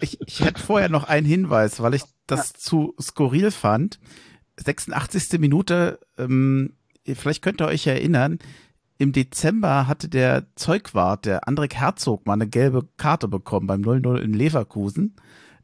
Ich, 0.00 0.20
ich 0.20 0.44
hätte 0.44 0.62
vorher 0.62 0.90
noch 0.90 1.08
einen 1.08 1.26
Hinweis, 1.26 1.82
weil 1.82 1.94
ich 1.94 2.04
das 2.26 2.52
ja. 2.52 2.58
zu 2.58 2.94
skurril 3.00 3.50
fand. 3.50 3.98
86. 4.62 5.38
Minute, 5.38 6.00
ähm, 6.18 6.74
vielleicht 7.04 7.42
könnt 7.42 7.60
ihr 7.60 7.66
euch 7.66 7.86
erinnern, 7.86 8.38
im 8.98 9.12
Dezember 9.12 9.86
hatte 9.86 10.08
der 10.08 10.46
Zeugwart, 10.56 11.24
der 11.24 11.46
Andrik 11.46 11.76
Herzog, 11.76 12.26
mal 12.26 12.32
eine 12.34 12.48
gelbe 12.48 12.88
Karte 12.96 13.28
bekommen 13.28 13.68
beim 13.68 13.82
0-0 13.82 14.18
in 14.18 14.34
Leverkusen. 14.34 15.14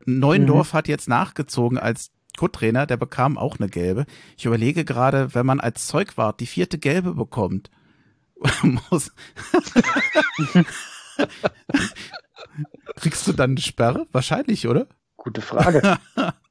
Neuendorf 0.06 0.72
mhm. 0.72 0.76
hat 0.76 0.88
jetzt 0.88 1.08
nachgezogen 1.08 1.76
als 1.78 2.12
Co-Trainer, 2.36 2.86
der 2.86 2.96
bekam 2.96 3.36
auch 3.36 3.58
eine 3.58 3.68
gelbe. 3.68 4.06
Ich 4.36 4.44
überlege 4.44 4.84
gerade, 4.84 5.34
wenn 5.34 5.46
man 5.46 5.58
als 5.60 5.86
Zeugwart 5.88 6.40
die 6.40 6.46
vierte 6.46 6.78
gelbe 6.78 7.14
bekommt, 7.14 7.70
muss. 8.90 9.12
Kriegst 12.96 13.26
du 13.26 13.32
dann 13.32 13.50
eine 13.50 13.60
Sperre? 13.60 14.06
Wahrscheinlich, 14.12 14.68
oder? 14.68 14.86
Gute 15.16 15.40
Frage. 15.40 15.98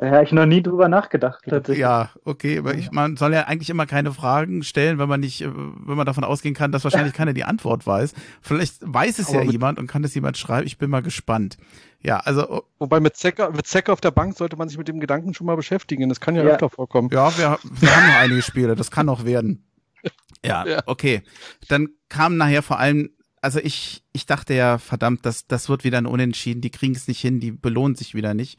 Da 0.00 0.12
habe 0.12 0.24
ich 0.24 0.32
noch 0.32 0.46
nie 0.46 0.62
drüber 0.62 0.88
nachgedacht. 0.88 1.44
Tatsächlich. 1.46 1.82
Ja, 1.82 2.08
okay, 2.24 2.58
aber 2.58 2.74
ich, 2.74 2.90
man 2.90 3.18
soll 3.18 3.34
ja 3.34 3.42
eigentlich 3.42 3.68
immer 3.68 3.84
keine 3.84 4.14
Fragen 4.14 4.62
stellen, 4.62 4.98
wenn 4.98 5.10
man 5.10 5.20
nicht, 5.20 5.42
wenn 5.42 5.94
man 5.94 6.06
davon 6.06 6.24
ausgehen 6.24 6.54
kann, 6.54 6.72
dass 6.72 6.84
wahrscheinlich 6.84 7.12
keiner 7.14 7.34
die 7.34 7.44
Antwort 7.44 7.86
weiß. 7.86 8.14
Vielleicht 8.40 8.76
weiß 8.80 9.18
es 9.18 9.28
aber 9.28 9.42
ja 9.42 9.50
jemand 9.50 9.78
und 9.78 9.88
kann 9.88 10.02
es 10.02 10.14
jemand 10.14 10.38
schreiben. 10.38 10.66
Ich 10.66 10.78
bin 10.78 10.88
mal 10.88 11.02
gespannt. 11.02 11.58
Ja, 12.00 12.16
also. 12.20 12.48
Oh. 12.48 12.62
Wobei 12.78 12.98
mit 12.98 13.14
Zecker, 13.16 13.50
mit 13.50 13.66
Zecker 13.66 13.92
auf 13.92 14.00
der 14.00 14.10
Bank 14.10 14.38
sollte 14.38 14.56
man 14.56 14.70
sich 14.70 14.78
mit 14.78 14.88
dem 14.88 15.00
Gedanken 15.00 15.34
schon 15.34 15.46
mal 15.46 15.56
beschäftigen. 15.56 16.08
Das 16.08 16.18
kann 16.18 16.34
ja, 16.34 16.44
ja. 16.44 16.52
öfter 16.52 16.70
vorkommen. 16.70 17.10
Ja, 17.12 17.36
wir, 17.36 17.58
wir 17.62 17.94
haben 17.94 18.06
noch 18.06 18.20
einige 18.20 18.40
Spiele. 18.40 18.76
Das 18.76 18.90
kann 18.90 19.04
noch 19.04 19.26
werden. 19.26 19.66
Ja, 20.42 20.66
ja, 20.66 20.80
okay. 20.86 21.20
Dann 21.68 21.90
kam 22.08 22.38
nachher 22.38 22.62
vor 22.62 22.78
allem 22.78 23.10
also 23.42 23.58
ich, 23.58 24.02
ich 24.12 24.24
dachte 24.24 24.54
ja, 24.54 24.78
verdammt, 24.78 25.24
das, 25.26 25.46
das 25.46 25.68
wird 25.68 25.84
wieder 25.84 25.98
ein 25.98 26.06
Unentschieden, 26.06 26.60
die 26.60 26.70
kriegen 26.70 26.94
es 26.94 27.08
nicht 27.08 27.20
hin, 27.20 27.40
die 27.40 27.52
belohnen 27.52 27.94
sich 27.94 28.14
wieder 28.14 28.32
nicht 28.32 28.58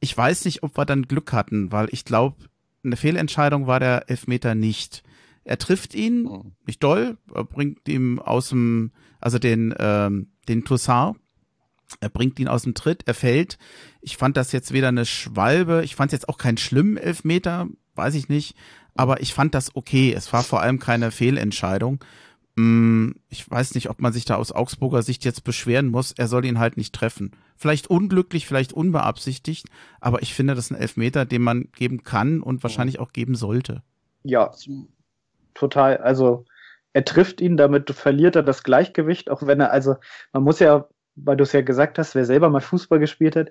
ich 0.00 0.16
weiß 0.16 0.44
nicht, 0.44 0.62
ob 0.62 0.76
wir 0.76 0.84
dann 0.84 1.08
Glück 1.08 1.32
hatten, 1.32 1.72
weil 1.72 1.88
ich 1.90 2.04
glaube, 2.04 2.36
eine 2.84 2.96
Fehlentscheidung 2.96 3.66
war 3.66 3.80
der 3.80 4.08
Elfmeter 4.08 4.54
nicht. 4.54 5.02
Er 5.44 5.58
trifft 5.58 5.94
ihn, 5.94 6.24
mhm. 6.24 6.52
nicht 6.66 6.82
doll, 6.82 7.16
er 7.34 7.44
bringt 7.44 7.88
ihm 7.88 8.18
aus 8.18 8.50
dem, 8.50 8.92
also 9.20 9.38
den, 9.38 9.74
ähm, 9.78 10.28
den 10.48 10.64
Toussaint, 10.64 11.16
er 12.00 12.10
bringt 12.10 12.38
ihn 12.38 12.48
aus 12.48 12.62
dem 12.62 12.74
Tritt, 12.74 13.04
er 13.06 13.14
fällt. 13.14 13.58
Ich 14.00 14.16
fand 14.16 14.36
das 14.36 14.52
jetzt 14.52 14.72
weder 14.72 14.88
eine 14.88 15.06
Schwalbe, 15.06 15.82
ich 15.84 15.96
fand 15.96 16.12
es 16.12 16.18
jetzt 16.18 16.28
auch 16.28 16.38
keinen 16.38 16.58
schlimmen 16.58 16.96
Elfmeter, 16.96 17.68
weiß 17.94 18.14
ich 18.14 18.28
nicht, 18.28 18.56
aber 18.94 19.20
ich 19.22 19.32
fand 19.32 19.54
das 19.54 19.74
okay. 19.74 20.12
Es 20.12 20.32
war 20.32 20.42
vor 20.42 20.60
allem 20.60 20.78
keine 20.78 21.10
Fehlentscheidung. 21.10 22.00
Mm, 22.58 23.12
ich 23.28 23.48
weiß 23.48 23.76
nicht, 23.76 23.88
ob 23.88 24.00
man 24.00 24.12
sich 24.12 24.24
da 24.24 24.34
aus 24.34 24.50
Augsburger 24.50 25.02
Sicht 25.02 25.24
jetzt 25.24 25.44
beschweren 25.44 25.86
muss. 25.86 26.10
Er 26.10 26.26
soll 26.26 26.44
ihn 26.44 26.58
halt 26.58 26.76
nicht 26.76 26.92
treffen. 26.92 27.30
Vielleicht 27.56 27.86
unglücklich, 27.86 28.48
vielleicht 28.48 28.72
unbeabsichtigt, 28.72 29.66
aber 30.00 30.22
ich 30.22 30.34
finde, 30.34 30.56
das 30.56 30.64
ist 30.64 30.72
ein 30.72 30.80
Elfmeter, 30.80 31.24
den 31.24 31.42
man 31.42 31.68
geben 31.76 32.02
kann 32.02 32.42
und 32.42 32.64
wahrscheinlich 32.64 32.98
auch 32.98 33.12
geben 33.12 33.36
sollte. 33.36 33.84
Ja, 34.24 34.50
total. 35.54 35.98
Also 35.98 36.46
er 36.94 37.04
trifft 37.04 37.40
ihn, 37.40 37.56
damit 37.56 37.90
verliert 37.92 38.34
er 38.34 38.42
das 38.42 38.64
Gleichgewicht, 38.64 39.30
auch 39.30 39.46
wenn 39.46 39.60
er, 39.60 39.70
also 39.70 39.94
man 40.32 40.42
muss 40.42 40.58
ja 40.58 40.88
weil 41.24 41.36
du 41.36 41.42
es 41.44 41.52
ja 41.52 41.62
gesagt 41.62 41.98
hast, 41.98 42.14
wer 42.14 42.24
selber 42.24 42.50
mal 42.50 42.60
Fußball 42.60 42.98
gespielt 42.98 43.36
hat, 43.36 43.50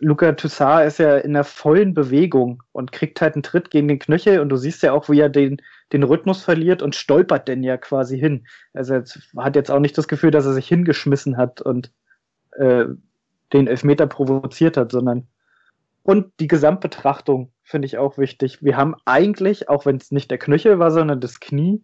Luca 0.00 0.32
Toussaint 0.32 0.86
ist 0.86 0.98
ja 0.98 1.16
in 1.16 1.32
der 1.32 1.44
vollen 1.44 1.94
Bewegung 1.94 2.62
und 2.72 2.92
kriegt 2.92 3.20
halt 3.20 3.34
einen 3.34 3.42
Tritt 3.42 3.70
gegen 3.70 3.88
den 3.88 3.98
Knöchel 3.98 4.40
und 4.40 4.48
du 4.48 4.56
siehst 4.56 4.82
ja 4.82 4.92
auch, 4.92 5.08
wie 5.08 5.20
er 5.20 5.28
den, 5.28 5.60
den 5.92 6.02
Rhythmus 6.02 6.42
verliert 6.42 6.82
und 6.82 6.94
stolpert 6.94 7.48
denn 7.48 7.62
ja 7.62 7.76
quasi 7.76 8.18
hin. 8.18 8.46
Also 8.74 8.94
er 8.94 9.04
hat 9.38 9.56
jetzt 9.56 9.70
auch 9.70 9.80
nicht 9.80 9.96
das 9.98 10.08
Gefühl, 10.08 10.30
dass 10.30 10.46
er 10.46 10.52
sich 10.52 10.68
hingeschmissen 10.68 11.36
hat 11.36 11.60
und 11.60 11.92
äh, 12.52 12.86
den 13.52 13.66
Elfmeter 13.66 14.06
provoziert 14.06 14.76
hat, 14.76 14.92
sondern 14.92 15.28
und 16.02 16.32
die 16.38 16.46
Gesamtbetrachtung 16.46 17.52
finde 17.64 17.86
ich 17.86 17.98
auch 17.98 18.16
wichtig. 18.16 18.62
Wir 18.62 18.76
haben 18.76 18.94
eigentlich, 19.06 19.68
auch 19.68 19.86
wenn 19.86 19.96
es 19.96 20.12
nicht 20.12 20.30
der 20.30 20.38
Knöchel 20.38 20.78
war, 20.78 20.92
sondern 20.92 21.20
das 21.20 21.40
Knie, 21.40 21.82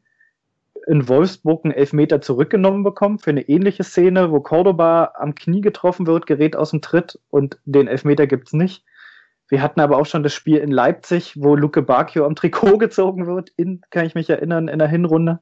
in 0.87 1.09
Wolfsburg 1.09 1.65
einen 1.65 1.75
Elfmeter 1.75 2.21
zurückgenommen 2.21 2.83
bekommen 2.83 3.19
für 3.19 3.31
eine 3.31 3.49
ähnliche 3.49 3.85
Szene, 3.85 4.31
wo 4.31 4.41
Cordoba 4.41 5.13
am 5.17 5.35
Knie 5.35 5.61
getroffen 5.61 6.07
wird, 6.07 6.27
gerät 6.27 6.57
aus 6.57 6.71
dem 6.71 6.81
Tritt 6.81 7.19
und 7.31 7.59
den 7.65 7.89
Elfmeter 7.89 8.27
gibt's 8.27 8.53
nicht. 8.53 8.85
Wir 9.49 9.63
hatten 9.63 9.81
aber 9.81 9.99
auch 9.99 10.07
schon 10.07 10.23
das 10.23 10.33
Spiel 10.33 10.59
in 10.59 10.71
Leipzig, 10.71 11.35
wo 11.37 11.57
Luke 11.57 11.83
Bacchio 11.83 12.25
am 12.25 12.35
Trikot 12.35 12.79
gezogen 12.79 13.27
wird, 13.27 13.51
in, 13.57 13.83
kann 13.91 14.07
ich 14.07 14.15
mich 14.15 14.31
erinnern, 14.31 14.69
in 14.69 14.79
der 14.79 14.89
Hinrunde. 14.89 15.41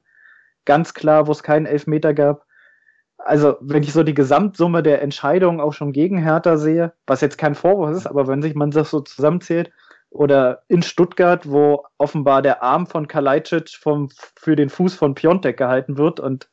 Ganz 0.65 0.93
klar, 0.93 1.27
wo 1.27 1.31
es 1.31 1.43
keinen 1.43 1.65
Elfmeter 1.65 2.13
gab. 2.13 2.45
Also, 3.17 3.55
wenn 3.61 3.83
ich 3.83 3.93
so 3.93 4.03
die 4.03 4.13
Gesamtsumme 4.13 4.83
der 4.83 5.01
Entscheidungen 5.01 5.61
auch 5.61 5.73
schon 5.73 5.93
gegen 5.93 6.17
Hertha 6.17 6.57
sehe, 6.57 6.93
was 7.05 7.21
jetzt 7.21 7.37
kein 7.37 7.55
Vorwurf 7.55 7.95
ist, 7.95 8.07
aber 8.07 8.27
wenn 8.27 8.41
sich 8.41 8.55
man 8.55 8.71
das 8.71 8.89
so 8.89 8.99
zusammenzählt, 8.99 9.71
oder 10.11 10.63
in 10.67 10.83
Stuttgart, 10.83 11.49
wo 11.49 11.85
offenbar 11.97 12.41
der 12.41 12.61
Arm 12.61 12.85
von 12.85 13.07
Kalajdzic 13.07 13.69
vom, 13.69 14.09
für 14.35 14.55
den 14.55 14.69
Fuß 14.69 14.93
von 14.93 15.15
Piontek 15.15 15.57
gehalten 15.57 15.97
wird 15.97 16.19
und 16.19 16.49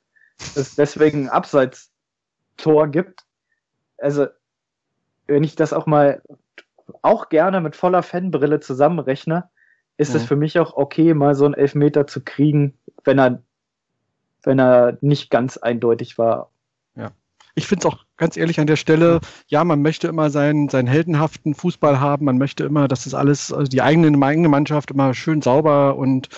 es 0.55 0.77
deswegen 0.77 1.25
ein 1.25 1.29
Abseits-Tor 1.29 2.89
gibt. 2.89 3.25
Also, 3.99 4.29
wenn 5.27 5.43
ich 5.43 5.57
das 5.57 5.73
auch 5.73 5.87
mal 5.87 6.23
auch 7.03 7.29
gerne 7.29 7.61
mit 7.61 7.75
voller 7.75 8.03
Fanbrille 8.05 8.61
zusammenrechne, 8.61 9.51
ist 9.97 10.15
es 10.15 10.23
mhm. 10.23 10.27
für 10.27 10.37
mich 10.37 10.59
auch 10.61 10.75
okay, 10.75 11.13
mal 11.13 11.35
so 11.35 11.45
einen 11.45 11.55
Elfmeter 11.55 12.07
zu 12.07 12.23
kriegen, 12.23 12.79
wenn 13.03 13.19
er, 13.19 13.43
wenn 14.45 14.61
er 14.61 14.97
nicht 15.01 15.31
ganz 15.31 15.57
eindeutig 15.57 16.17
war 16.17 16.53
ich 17.59 17.67
finde 17.67 17.87
es 17.87 17.93
auch 17.93 17.99
ganz 18.17 18.37
ehrlich 18.37 18.61
an 18.61 18.67
der 18.67 18.77
Stelle, 18.77 19.21
ja, 19.49 19.63
man 19.65 19.83
möchte 19.83 20.09
immer 20.09 20.31
seinen, 20.31 20.69
seinen 20.69 20.87
heldenhaften 20.87 21.55
Fußball 21.55 22.01
haben, 22.01 22.25
man 22.25 22.39
möchte 22.39 22.65
immer, 22.65 22.89
dass 22.89 23.05
das 23.05 23.15
alles, 23.15 23.53
also 23.53 23.69
die 23.69 23.83
eigene, 23.83 24.25
eigene 24.25 24.49
Mannschaft 24.49 24.91
immer 24.91 25.13
schön 25.15 25.43
sauber 25.43 25.97
und 25.97 26.29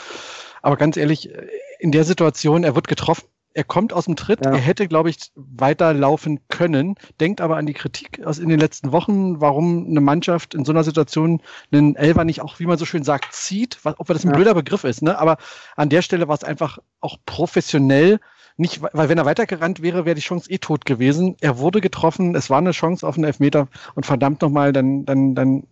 aber 0.63 0.77
ganz 0.77 0.97
ehrlich, 0.97 1.31
in 1.79 1.93
der 1.93 2.05
Situation, 2.05 2.65
er 2.65 2.75
wird 2.75 2.89
getroffen, 2.89 3.25
er 3.53 3.65
kommt 3.65 3.93
aus 3.93 4.05
dem 4.05 4.15
Tritt, 4.15 4.45
ja. 4.45 4.53
er 4.53 4.59
hätte, 4.59 4.87
glaube 4.87 5.11
ich, 5.11 5.33
weiterlaufen 5.35 6.41
können, 6.49 6.95
denkt 7.19 7.41
aber 7.41 7.57
an 7.57 7.67
die 7.67 7.73
Kritik 7.73 8.25
aus 8.25 8.39
in 8.39 8.49
den 8.49 8.61
letzten 8.61 8.93
Wochen, 8.93 9.41
warum 9.41 9.87
eine 9.87 10.01
Mannschaft 10.01 10.55
in 10.55 10.65
so 10.65 10.73
einer 10.73 10.85
Situation 10.85 11.43
einen 11.73 11.97
Elfer 11.97 12.25
nicht 12.25 12.43
auch, 12.43 12.61
wie 12.61 12.67
man 12.67 12.79
so 12.79 12.85
schön 12.85 13.03
sagt, 13.03 13.33
zieht, 13.33 13.79
was, 13.83 13.99
ob 13.99 14.07
das 14.07 14.25
ein 14.25 14.31
ja. 14.31 14.37
blöder 14.37 14.55
Begriff 14.55 14.85
ist, 14.85 15.03
ne? 15.03 15.19
Aber 15.19 15.39
an 15.77 15.89
der 15.89 16.03
Stelle 16.03 16.29
war 16.29 16.35
es 16.35 16.45
einfach 16.45 16.79
auch 17.01 17.17
professionell 17.27 18.21
nicht, 18.61 18.83
weil 18.83 19.09
wenn 19.09 19.19
er 19.19 19.25
weitergerannt 19.25 19.83
wäre, 19.83 20.05
wäre 20.05 20.15
die 20.15 20.21
Chance 20.21 20.51
eh 20.51 20.59
tot 20.59 20.85
gewesen. 20.85 21.37
Er 21.41 21.59
wurde 21.59 21.81
getroffen, 21.81 22.35
es 22.35 22.51
war 22.51 22.59
eine 22.59 22.73
Chance 22.73 23.07
auf 23.07 23.17
einen 23.17 23.25
Elfmeter 23.25 23.69
und 23.95 24.07
verdammt 24.07 24.43
nochmal, 24.43 24.73
dann, 24.73 25.05
dann, 25.05 25.35
dann 25.35 25.65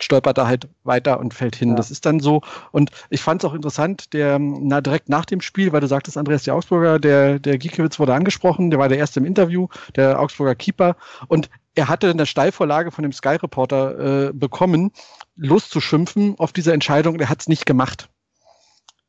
stolpert 0.00 0.38
er 0.38 0.46
halt 0.46 0.68
weiter 0.84 1.20
und 1.20 1.34
fällt 1.34 1.56
hin. 1.56 1.70
Ja. 1.70 1.74
Das 1.76 1.90
ist 1.90 2.04
dann 2.04 2.20
so. 2.20 2.42
Und 2.70 2.90
ich 3.10 3.22
fand 3.22 3.42
es 3.42 3.48
auch 3.48 3.54
interessant, 3.54 4.12
der, 4.12 4.38
na, 4.38 4.80
direkt 4.80 5.08
nach 5.08 5.24
dem 5.24 5.40
Spiel, 5.40 5.72
weil 5.72 5.80
du 5.80 5.86
sagtest, 5.86 6.18
Andreas, 6.18 6.42
der 6.42 6.54
Augsburger, 6.54 6.98
der, 6.98 7.38
der 7.38 7.58
Giekewitz 7.58 7.98
wurde 7.98 8.14
angesprochen, 8.14 8.70
der 8.70 8.78
war 8.78 8.88
der 8.88 8.98
erste 8.98 9.20
im 9.20 9.26
Interview, 9.26 9.68
der 9.94 10.20
Augsburger 10.20 10.54
Keeper. 10.54 10.96
Und 11.28 11.48
er 11.74 11.88
hatte 11.88 12.10
eine 12.10 12.26
Steilvorlage 12.26 12.90
von 12.90 13.02
dem 13.02 13.12
Sky 13.12 13.36
Reporter 13.36 14.28
äh, 14.28 14.32
bekommen, 14.32 14.92
loszuschimpfen 15.36 16.34
auf 16.38 16.52
diese 16.52 16.72
Entscheidung. 16.72 17.18
Er 17.20 17.28
hat 17.28 17.40
es 17.40 17.48
nicht 17.48 17.66
gemacht. 17.66 18.08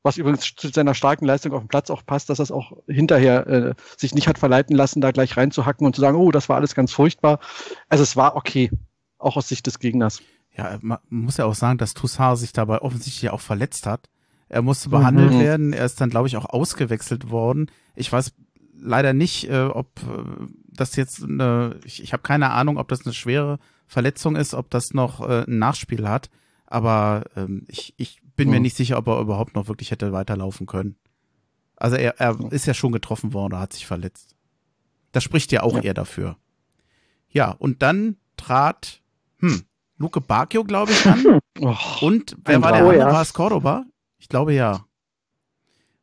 Was 0.04 0.18
übrigens 0.18 0.56
zu 0.56 0.70
seiner 0.70 0.93
starken 0.93 1.26
Leistung 1.26 1.54
auf 1.54 1.62
dem 1.62 1.68
Platz 1.68 1.89
auch 1.89 2.06
passt, 2.06 2.30
dass 2.30 2.39
er 2.39 2.43
es 2.43 2.52
auch 2.52 2.72
hinterher 2.88 3.48
äh, 3.48 3.74
sich 3.98 4.14
nicht 4.16 4.28
hat 4.28 4.38
verleiten 4.38 4.76
lassen, 4.76 5.02
da 5.02 5.12
gleich 5.12 5.36
reinzuhacken 5.36 5.86
und 5.86 5.95
zu 5.95 6.02
sagen, 6.02 6.18
oh, 6.18 6.32
das 6.32 6.50
war 6.50 6.56
alles 6.56 6.76
ganz 6.76 6.91
furchtbar. 6.91 7.39
Also 7.89 8.04
es 8.04 8.16
war 8.16 8.36
okay, 8.36 8.72
auch 9.18 9.36
aus 9.36 9.48
Sicht 9.50 9.68
des 9.68 9.80
Gegners. 9.80 10.22
Ja, 10.56 10.78
man 10.82 11.00
muss 11.10 11.38
ja 11.38 11.45
auch 11.45 11.56
sagen, 11.56 11.78
dass 11.78 11.93
Toussaint 11.93 12.38
sich 12.39 12.54
dabei 12.54 12.82
offensichtlich 12.82 13.30
auch 13.30 13.41
verletzt 13.41 13.86
hat. 13.86 14.10
Er 14.50 14.62
musste 14.62 14.89
behandelt 14.89 15.34
mhm. 15.34 15.39
werden. 15.39 15.74
Er 15.74 15.86
ist 15.86 16.00
dann, 16.00 16.10
glaube 16.10 16.28
ich, 16.28 16.38
auch 16.38 16.45
ausgewechselt 16.45 17.30
worden. 17.30 17.70
Ich 17.95 18.12
weiß 18.12 18.34
leider 18.80 19.14
nicht, 19.14 19.50
äh, 19.50 19.66
ob 19.66 19.88
äh, 20.02 20.45
das 20.68 20.95
jetzt 20.95 21.24
eine, 21.24 21.80
ich, 21.84 22.02
ich 22.02 22.14
habe 22.14 22.24
keine 22.24 22.52
Ahnung, 22.52 22.78
ob 22.78 22.88
das 22.88 23.06
eine 23.06 23.14
schwere 23.14 23.60
Verletzung 23.88 24.36
ist, 24.36 24.54
ob 24.54 24.70
das 24.70 24.93
noch 24.93 25.28
äh, 25.28 25.43
ein 25.48 25.60
Nachspiel 25.60 26.08
hat. 26.08 26.30
Aber 26.66 27.26
ähm, 27.36 27.66
ich, 27.68 27.93
ich 27.98 28.22
bin 28.38 28.48
mhm. 28.48 28.54
mir 28.54 28.60
nicht 28.62 28.78
sicher, 28.78 28.98
ob 28.98 29.08
er 29.08 29.20
überhaupt 29.20 29.56
noch 29.56 29.68
wirklich 29.68 29.92
hätte 29.92 30.14
weiterlaufen 30.14 30.66
können. 30.66 30.96
Also 31.76 31.98
er, 31.98 32.20
er 32.20 32.40
ist 32.52 32.66
ja 32.66 32.74
schon 32.74 32.94
getroffen 32.94 33.34
worden 33.34 33.54
oder 33.54 33.60
hat 33.60 33.74
sich 33.74 33.86
verletzt. 33.86 34.36
Das 35.12 35.24
spricht 35.24 35.52
ja 35.52 35.64
auch 35.64 35.76
ja. 35.76 35.82
eher 35.82 35.94
dafür. 35.94 36.38
Ja, 37.30 37.52
und 37.52 37.82
dann 37.82 38.18
trat, 38.38 39.02
hm, 39.40 39.64
Luke 39.98 40.22
Bacchio, 40.22 40.64
glaube 40.64 40.92
ich, 40.92 41.06
an. 41.06 41.40
Oh, 41.60 41.76
und 42.02 42.38
wer 42.46 42.62
war 42.62 42.72
der 42.72 42.82
andere? 42.82 42.98
Ja. 42.98 43.12
War 43.12 43.22
es 43.24 43.34
Cordoba? 43.34 43.84
Ich 44.20 44.30
glaube 44.30 44.54
ja. 44.54 44.86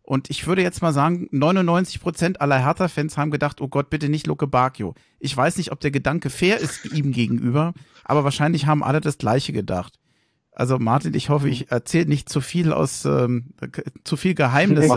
Und 0.02 0.28
ich 0.30 0.46
würde 0.48 0.62
jetzt 0.62 0.82
mal 0.82 0.92
sagen, 0.92 1.28
99 1.30 2.00
Prozent 2.00 2.40
aller 2.40 2.58
Hertha-Fans 2.58 3.16
haben 3.16 3.30
gedacht, 3.30 3.60
oh 3.60 3.68
Gott, 3.68 3.88
bitte 3.88 4.08
nicht 4.08 4.26
Luke 4.26 4.48
Bacchio. 4.48 4.94
Ich 5.20 5.34
weiß 5.34 5.56
nicht, 5.56 5.70
ob 5.70 5.78
der 5.78 5.92
Gedanke 5.92 6.28
fair 6.28 6.58
ist 6.58 6.84
ihm 6.86 7.12
gegenüber, 7.12 7.72
aber 8.04 8.24
wahrscheinlich 8.24 8.66
haben 8.66 8.82
alle 8.82 9.00
das 9.00 9.16
Gleiche 9.16 9.52
gedacht. 9.52 9.98
Also 10.54 10.78
Martin, 10.78 11.14
ich 11.14 11.28
hoffe, 11.30 11.48
ich 11.48 11.70
erzähle 11.70 12.06
nicht 12.06 12.28
zu 12.28 12.40
viel 12.40 12.72
aus, 12.72 13.04
ähm, 13.04 13.46
zu 14.04 14.16
viel 14.16 14.34
Geheimnis. 14.34 14.88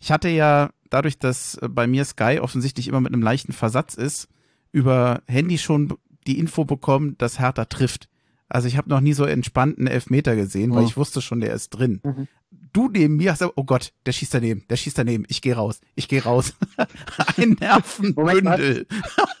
Ich 0.00 0.10
hatte 0.10 0.28
ja 0.28 0.70
dadurch, 0.90 1.18
dass 1.18 1.58
bei 1.68 1.86
mir 1.86 2.04
Sky 2.04 2.38
offensichtlich 2.40 2.88
immer 2.88 3.00
mit 3.00 3.12
einem 3.12 3.22
leichten 3.22 3.52
Versatz 3.52 3.94
ist, 3.94 4.28
über 4.72 5.22
Handy 5.28 5.58
schon 5.58 5.94
die 6.26 6.38
Info 6.38 6.64
bekommen, 6.64 7.16
dass 7.18 7.38
Hertha 7.38 7.66
trifft. 7.66 8.08
Also 8.48 8.68
ich 8.68 8.76
habe 8.76 8.88
noch 8.88 9.00
nie 9.00 9.12
so 9.14 9.24
entspannten 9.24 9.86
Elfmeter 9.86 10.36
gesehen, 10.36 10.74
weil 10.74 10.84
ich 10.84 10.96
wusste 10.96 11.20
schon, 11.20 11.40
der 11.40 11.54
ist 11.54 11.70
drin. 11.70 12.00
Mhm. 12.02 12.28
Du 12.74 12.88
neben 12.88 13.14
mir 13.14 13.30
hast 13.30 13.38
gesagt, 13.38 13.56
oh 13.56 13.62
Gott, 13.62 13.92
der 14.04 14.10
schießt 14.10 14.34
daneben, 14.34 14.66
der 14.68 14.74
schießt 14.74 14.98
daneben, 14.98 15.24
ich 15.28 15.40
gehe 15.40 15.54
raus, 15.54 15.80
ich 15.94 16.08
gehe 16.08 16.24
raus. 16.24 16.54
Ein 17.36 17.56
Nervenbündel. 17.60 18.86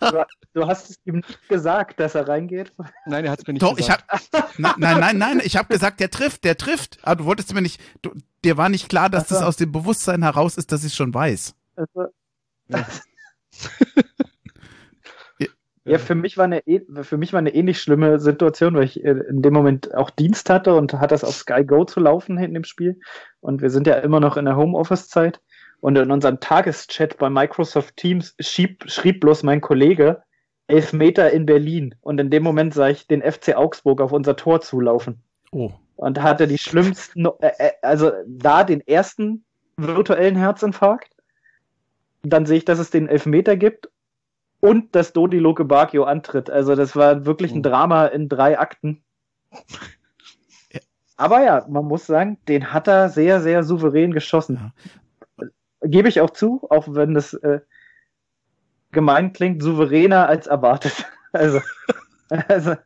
du, 0.00 0.24
du, 0.52 0.66
hast 0.68 0.90
es 0.90 1.00
ihm 1.04 1.16
nicht 1.16 1.48
gesagt, 1.48 1.98
dass 1.98 2.14
er 2.14 2.28
reingeht? 2.28 2.72
Nein, 3.06 3.24
er 3.24 3.32
hat 3.32 3.40
es 3.40 3.46
mir 3.48 3.54
nicht 3.54 3.62
Doch, 3.62 3.74
gesagt. 3.74 4.04
Ich 4.08 4.40
hab, 4.40 4.56
nein, 4.56 4.74
nein, 4.78 5.00
nein, 5.00 5.18
nein, 5.18 5.42
ich 5.42 5.56
habe 5.56 5.66
gesagt, 5.66 5.98
der 5.98 6.10
trifft, 6.10 6.44
der 6.44 6.56
trifft. 6.56 6.98
Aber 7.02 7.16
du 7.16 7.24
wolltest 7.24 7.52
mir 7.52 7.60
nicht, 7.60 7.80
du, 8.02 8.12
dir 8.44 8.56
war 8.56 8.68
nicht 8.68 8.88
klar, 8.88 9.10
dass 9.10 9.24
also. 9.24 9.34
das 9.34 9.42
aus 9.42 9.56
dem 9.56 9.72
Bewusstsein 9.72 10.22
heraus 10.22 10.56
ist, 10.56 10.70
dass 10.70 10.84
ich 10.84 10.94
schon 10.94 11.12
weiß. 11.12 11.56
Also. 11.74 12.06
Ja. 12.68 12.86
Ja, 15.86 15.98
für 15.98 16.14
mich 16.14 16.38
war 16.38 16.46
eine 16.46 16.62
für 17.02 17.18
mich 17.18 17.34
war 17.34 17.38
eine 17.38 17.54
ähnlich 17.54 17.80
schlimme 17.80 18.18
Situation, 18.18 18.74
weil 18.74 18.84
ich 18.84 19.04
äh, 19.04 19.10
in 19.28 19.42
dem 19.42 19.52
Moment 19.52 19.94
auch 19.94 20.08
Dienst 20.08 20.48
hatte 20.48 20.74
und 20.74 20.94
hat 20.94 21.12
das 21.12 21.24
auf 21.24 21.34
Sky 21.34 21.62
Go 21.62 21.84
zu 21.84 22.00
laufen 22.00 22.38
hinten 22.38 22.56
im 22.56 22.64
Spiel. 22.64 22.98
Und 23.40 23.60
wir 23.60 23.68
sind 23.68 23.86
ja 23.86 23.96
immer 23.96 24.18
noch 24.18 24.38
in 24.38 24.46
der 24.46 24.56
Homeoffice-Zeit. 24.56 25.40
Und 25.80 25.96
in 25.96 26.10
unserem 26.10 26.40
Tageschat 26.40 27.18
bei 27.18 27.28
Microsoft 27.28 27.98
Teams 27.98 28.34
schrieb, 28.40 28.90
schrieb 28.90 29.20
bloß 29.20 29.42
mein 29.42 29.60
Kollege 29.60 30.22
elf 30.66 30.94
Meter 30.94 31.30
in 31.30 31.44
Berlin. 31.44 31.94
Und 32.00 32.18
in 32.18 32.30
dem 32.30 32.42
Moment 32.42 32.72
sah 32.72 32.88
ich 32.88 33.06
den 33.06 33.20
FC 33.20 33.54
Augsburg 33.54 34.00
auf 34.00 34.12
unser 34.12 34.36
Tor 34.36 34.62
zulaufen. 34.62 35.22
Oh. 35.52 35.70
Und 35.96 36.22
hatte 36.22 36.46
die 36.46 36.56
schlimmsten, 36.56 37.26
äh, 37.40 37.50
äh, 37.58 37.70
also 37.82 38.12
da 38.26 38.64
den 38.64 38.80
ersten 38.80 39.44
virtuellen 39.76 40.36
Herzinfarkt. 40.36 41.10
Dann 42.22 42.46
sehe 42.46 42.56
ich, 42.56 42.64
dass 42.64 42.78
es 42.78 42.88
den 42.88 43.06
Elfmeter 43.06 43.58
gibt 43.58 43.90
und 44.64 44.94
dass 44.94 45.12
Dodi 45.12 45.38
Loke 45.38 45.66
Bacchio 45.66 46.04
antritt. 46.04 46.48
Also 46.48 46.74
das 46.74 46.96
war 46.96 47.26
wirklich 47.26 47.52
ein 47.52 47.58
oh. 47.58 47.68
Drama 47.68 48.06
in 48.06 48.30
drei 48.30 48.58
Akten. 48.58 49.04
Aber 51.18 51.44
ja, 51.44 51.66
man 51.68 51.84
muss 51.84 52.06
sagen, 52.06 52.38
den 52.48 52.72
hat 52.72 52.88
er 52.88 53.10
sehr, 53.10 53.42
sehr 53.42 53.62
souverän 53.62 54.12
geschossen. 54.12 54.72
Ja. 55.38 55.48
Gebe 55.82 56.08
ich 56.08 56.22
auch 56.22 56.30
zu, 56.30 56.66
auch 56.70 56.86
wenn 56.88 57.12
das 57.12 57.34
äh, 57.34 57.60
gemein 58.90 59.34
klingt, 59.34 59.62
souveräner 59.62 60.28
als 60.28 60.46
erwartet. 60.46 61.06
Also, 61.36 61.60
also 62.28 62.76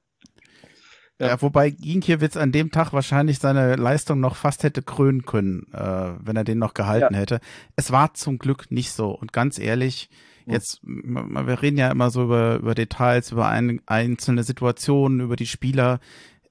ja, 1.21 1.43
wobei 1.43 1.69
Ginkiewicz 1.69 2.39
an 2.39 2.51
dem 2.51 2.71
Tag 2.71 2.95
wahrscheinlich 2.95 3.41
seine 3.41 3.77
Leistung 3.77 4.21
noch 4.21 4.37
fast 4.37 4.63
hätte 4.63 4.81
krönen 4.81 5.27
können, 5.27 5.67
äh, 5.75 6.13
wenn 6.19 6.35
er 6.35 6.45
den 6.45 6.57
noch 6.57 6.73
gehalten 6.73 7.13
ja. 7.13 7.21
hätte. 7.21 7.41
Es 7.77 7.93
war 7.93 8.15
zum 8.15 8.39
Glück 8.39 8.71
nicht 8.71 8.93
so. 8.93 9.11
Und 9.11 9.35
ganz 9.35 9.59
ehrlich, 9.59 10.09
Jetzt, 10.53 10.81
wir 10.83 11.63
reden 11.63 11.79
ja 11.79 11.91
immer 11.91 12.11
so 12.11 12.25
über, 12.25 12.57
über 12.57 12.75
Details, 12.75 13.33
über 13.33 13.49
ein, 13.49 13.81
einzelne 13.87 14.43
Situationen, 14.43 15.21
über 15.21 15.37
die 15.37 15.47
Spieler. 15.47 16.01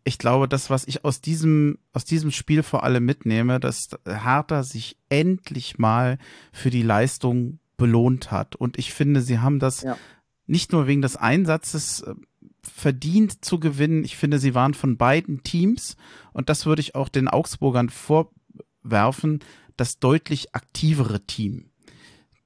Ich 0.03 0.17
glaube, 0.17 0.47
das, 0.47 0.69
was 0.69 0.87
ich 0.87 1.03
aus 1.03 1.21
diesem, 1.21 1.79
aus 1.93 2.05
diesem 2.05 2.31
Spiel 2.31 2.63
vor 2.63 2.83
allem 2.83 3.05
mitnehme, 3.05 3.59
dass 3.59 3.89
Hertha 4.05 4.63
sich 4.63 4.97
endlich 5.09 5.77
mal 5.77 6.17
für 6.51 6.69
die 6.69 6.83
Leistung 6.83 7.59
belohnt 7.77 8.31
hat. 8.31 8.55
Und 8.55 8.77
ich 8.77 8.93
finde, 8.93 9.21
sie 9.21 9.39
haben 9.39 9.59
das 9.59 9.83
ja. 9.83 9.97
nicht 10.45 10.71
nur 10.71 10.87
wegen 10.87 11.01
des 11.01 11.15
Einsatzes 11.15 12.01
äh, 12.01 12.15
verdient 12.61 13.45
zu 13.45 13.59
gewinnen. 13.59 14.03
Ich 14.03 14.17
finde, 14.17 14.39
sie 14.39 14.55
waren 14.55 14.73
von 14.73 14.97
beiden 14.97 15.43
Teams, 15.43 15.95
und 16.33 16.49
das 16.49 16.65
würde 16.65 16.81
ich 16.81 16.95
auch 16.95 17.09
den 17.09 17.27
Augsburgern 17.27 17.89
vorwerfen, 17.89 19.39
das 19.77 19.99
deutlich 19.99 20.55
aktivere 20.55 21.21
Team. 21.25 21.69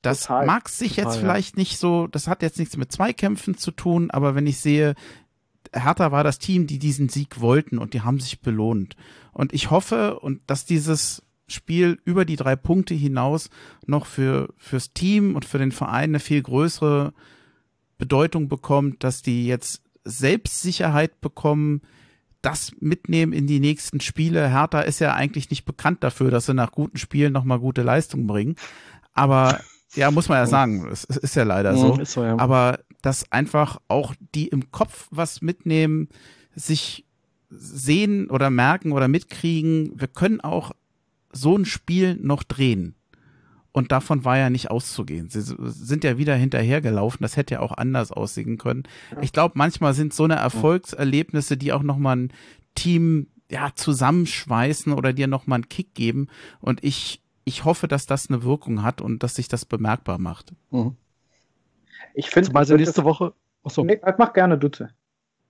Das 0.01 0.21
total, 0.21 0.45
mag 0.45 0.69
sich 0.69 0.95
total, 0.95 1.11
jetzt 1.11 1.19
vielleicht 1.19 1.57
nicht 1.57 1.77
so, 1.77 2.07
das 2.07 2.27
hat 2.27 2.41
jetzt 2.41 2.59
nichts 2.59 2.77
mit 2.77 2.91
Zweikämpfen 2.91 3.57
zu 3.57 3.71
tun, 3.71 4.09
aber 4.09 4.35
wenn 4.35 4.47
ich 4.47 4.57
sehe, 4.59 4.95
Hertha 5.73 6.11
war 6.11 6.23
das 6.23 6.39
Team, 6.39 6.67
die 6.67 6.79
diesen 6.79 7.09
Sieg 7.09 7.39
wollten 7.39 7.77
und 7.77 7.93
die 7.93 8.01
haben 8.01 8.19
sich 8.19 8.41
belohnt. 8.41 8.95
Und 9.31 9.53
ich 9.53 9.69
hoffe, 9.71 10.19
und 10.19 10.41
dass 10.47 10.65
dieses 10.65 11.23
Spiel 11.47 11.99
über 12.05 12.25
die 12.25 12.35
drei 12.35 12.55
Punkte 12.55 12.93
hinaus 12.93 13.49
noch 13.85 14.05
für, 14.05 14.53
fürs 14.57 14.93
Team 14.93 15.35
und 15.35 15.45
für 15.45 15.59
den 15.59 15.71
Verein 15.71 16.11
eine 16.11 16.19
viel 16.19 16.41
größere 16.41 17.13
Bedeutung 17.97 18.47
bekommt, 18.47 19.03
dass 19.03 19.21
die 19.21 19.45
jetzt 19.45 19.83
Selbstsicherheit 20.03 21.21
bekommen, 21.21 21.81
das 22.41 22.71
mitnehmen 22.79 23.33
in 23.33 23.45
die 23.45 23.59
nächsten 23.59 23.99
Spiele. 23.99 24.49
Hertha 24.49 24.81
ist 24.81 24.99
ja 24.99 25.13
eigentlich 25.13 25.51
nicht 25.51 25.65
bekannt 25.65 26.03
dafür, 26.03 26.31
dass 26.31 26.47
sie 26.47 26.55
nach 26.55 26.71
guten 26.71 26.97
Spielen 26.97 27.33
nochmal 27.33 27.59
gute 27.59 27.83
Leistung 27.83 28.25
bringen. 28.25 28.55
Aber 29.13 29.59
ja, 29.95 30.11
muss 30.11 30.29
man 30.29 30.37
ja 30.37 30.45
sagen. 30.45 30.87
Es, 30.91 31.05
es 31.09 31.17
ist 31.17 31.35
ja 31.35 31.43
leider 31.43 31.75
so. 31.75 31.97
Ja, 31.97 32.05
so 32.05 32.23
ja. 32.23 32.37
Aber 32.37 32.79
dass 33.01 33.32
einfach 33.32 33.79
auch 33.87 34.16
die 34.36 34.47
im 34.47 34.71
Kopf 34.71 35.07
was 35.11 35.41
mitnehmen, 35.41 36.09
sich 36.55 37.05
sehen 37.49 38.29
oder 38.29 38.49
merken 38.49 38.91
oder 38.91 39.07
mitkriegen, 39.07 39.91
wir 39.99 40.07
können 40.07 40.41
auch 40.41 40.71
so 41.32 41.57
ein 41.57 41.66
Spiel 41.66 42.16
noch 42.16 42.43
drehen. 42.43 42.95
Und 43.74 43.91
davon 43.93 44.25
war 44.25 44.37
ja 44.37 44.49
nicht 44.49 44.70
auszugehen. 44.70 45.29
Sie 45.29 45.41
sind 45.41 46.03
ja 46.03 46.17
wieder 46.17 46.36
hinterhergelaufen. 46.36 47.20
Das 47.21 47.37
hätte 47.37 47.55
ja 47.55 47.59
auch 47.61 47.71
anders 47.71 48.11
aussehen 48.11 48.57
können. 48.57 48.83
Ich 49.21 49.32
glaube, 49.32 49.53
manchmal 49.57 49.93
sind 49.93 50.13
so 50.13 50.25
eine 50.25 50.36
Erfolgserlebnisse, 50.36 51.55
die 51.55 51.71
auch 51.71 51.83
nochmal 51.83 52.17
ein 52.17 52.33
Team 52.75 53.28
ja, 53.49 53.71
zusammenschweißen 53.74 54.91
oder 54.91 55.13
dir 55.13 55.28
nochmal 55.28 55.57
einen 55.57 55.70
Kick 55.70 55.93
geben. 55.93 56.28
Und 56.59 56.83
ich 56.83 57.20
ich 57.43 57.66
hoffe, 57.66 57.88
dass 57.88 58.05
das 58.05 58.30
eine 58.30 58.43
Wirkung 58.43 58.84
hat 58.84 59.01
und 59.01 59.24
dass 59.24 59.36
sich 59.36 59.47
das 59.47 59.66
bemerkbar 59.66 60.18
macht. 60.18 60.54
Mhm. 60.70 60.96
Ich 62.13 62.30
finde, 62.30 62.47
zumal 62.47 62.66
sie 62.66 62.76
nächste 62.76 63.04
Woche. 63.04 63.34
Achso. 63.63 63.84
Nee, 63.84 64.00
mach 64.18 64.34
gerne, 64.34 64.58
Dutze. 64.58 64.89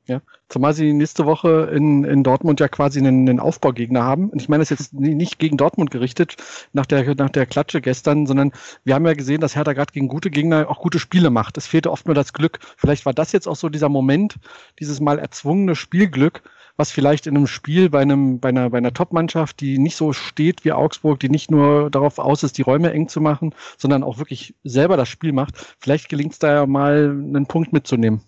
Ja, 0.07 0.19
zumal 0.49 0.73
sie 0.73 0.93
nächste 0.93 1.25
Woche 1.25 1.69
in, 1.73 2.03
in 2.03 2.23
Dortmund 2.23 2.59
ja 2.59 2.67
quasi 2.67 2.99
einen, 2.99 3.29
einen 3.29 3.39
Aufbaugegner 3.39 4.03
haben. 4.03 4.29
Und 4.29 4.41
ich 4.41 4.49
meine 4.49 4.61
das 4.61 4.71
jetzt 4.71 4.93
nicht 4.93 5.37
gegen 5.37 5.57
Dortmund 5.57 5.91
gerichtet, 5.91 6.37
nach 6.73 6.87
der, 6.87 7.15
nach 7.15 7.29
der 7.29 7.45
Klatsche 7.45 7.81
gestern, 7.81 8.25
sondern 8.25 8.51
wir 8.83 8.95
haben 8.95 9.05
ja 9.05 9.13
gesehen, 9.13 9.41
dass 9.41 9.55
Hertha 9.55 9.73
gerade 9.73 9.93
gegen 9.93 10.07
gute 10.07 10.31
Gegner 10.31 10.69
auch 10.69 10.81
gute 10.81 10.99
Spiele 10.99 11.29
macht. 11.29 11.57
Es 11.57 11.67
fehlte 11.67 11.91
oft 11.91 12.07
nur 12.07 12.15
das 12.15 12.33
Glück. 12.33 12.59
Vielleicht 12.77 13.05
war 13.05 13.13
das 13.13 13.31
jetzt 13.31 13.47
auch 13.47 13.55
so 13.55 13.69
dieser 13.69 13.89
Moment, 13.89 14.37
dieses 14.79 14.99
mal 14.99 15.19
erzwungene 15.19 15.75
Spielglück, 15.75 16.41
was 16.77 16.91
vielleicht 16.91 17.27
in 17.27 17.37
einem 17.37 17.47
Spiel 17.47 17.89
bei 17.89 18.01
einem, 18.01 18.39
bei 18.39 18.49
einer, 18.49 18.69
bei 18.69 18.77
einer 18.77 18.93
Top-Mannschaft, 18.93 19.59
die 19.59 19.77
nicht 19.77 19.95
so 19.95 20.13
steht 20.13 20.65
wie 20.65 20.71
Augsburg, 20.71 21.19
die 21.19 21.29
nicht 21.29 21.51
nur 21.51 21.89
darauf 21.89 22.19
aus 22.19 22.43
ist, 22.43 22.57
die 22.57 22.63
Räume 22.63 22.91
eng 22.91 23.07
zu 23.07 23.21
machen, 23.21 23.53
sondern 23.77 24.03
auch 24.03 24.17
wirklich 24.17 24.55
selber 24.63 24.97
das 24.97 25.09
Spiel 25.09 25.33
macht, 25.33 25.75
vielleicht 25.79 26.09
gelingt 26.09 26.33
es 26.33 26.39
da 26.39 26.53
ja 26.53 26.65
mal 26.65 27.09
einen 27.09 27.45
Punkt 27.45 27.73
mitzunehmen. 27.73 28.21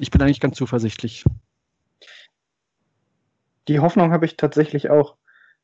Ich 0.00 0.10
bin 0.10 0.22
eigentlich 0.22 0.40
ganz 0.40 0.56
zuversichtlich. 0.56 1.24
die 3.68 3.80
Hoffnung 3.80 4.12
habe 4.12 4.26
ich 4.26 4.36
tatsächlich 4.36 4.90
auch. 4.90 5.16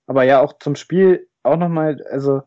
Aber 0.07 0.23
ja, 0.23 0.41
auch 0.41 0.59
zum 0.59 0.77
Spiel 0.77 1.29
auch 1.43 1.57
nochmal, 1.57 2.03
also 2.11 2.43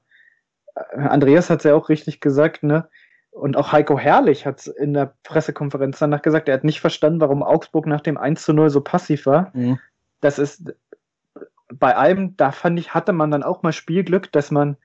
äh, 0.75 0.97
Andreas 0.97 1.49
hat 1.49 1.59
es 1.59 1.63
ja 1.65 1.75
auch 1.75 1.89
richtig 1.89 2.19
gesagt, 2.19 2.63
ne? 2.63 2.89
Und 3.31 3.55
auch 3.55 3.71
Heiko 3.71 3.97
Herrlich 3.97 4.45
hat 4.45 4.67
in 4.67 4.93
der 4.93 5.15
Pressekonferenz 5.23 5.99
danach 5.99 6.21
gesagt, 6.21 6.49
er 6.49 6.55
hat 6.55 6.65
nicht 6.65 6.81
verstanden, 6.81 7.21
warum 7.21 7.43
Augsburg 7.43 7.87
nach 7.87 8.01
dem 8.01 8.17
1 8.17 8.43
zu 8.43 8.53
0 8.53 8.69
so 8.69 8.81
passiv 8.81 9.25
war. 9.25 9.51
Mhm. 9.53 9.79
Das 10.19 10.37
ist 10.37 10.73
bei 11.73 11.95
allem, 11.95 12.35
da 12.35 12.51
fand 12.51 12.77
ich, 12.77 12.93
hatte 12.93 13.13
man 13.13 13.31
dann 13.31 13.43
auch 13.43 13.63
mal 13.63 13.71
Spielglück, 13.71 14.31
dass 14.33 14.51
man, 14.51 14.75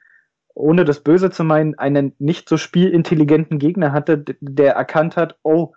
ohne 0.54 0.84
das 0.84 1.00
Böse 1.00 1.30
zu 1.30 1.42
meinen, 1.42 1.76
einen 1.76 2.14
nicht 2.18 2.48
so 2.48 2.56
spielintelligenten 2.56 3.58
Gegner 3.58 3.92
hatte, 3.92 4.24
der 4.40 4.74
erkannt 4.74 5.16
hat, 5.16 5.38
oh, 5.42 5.74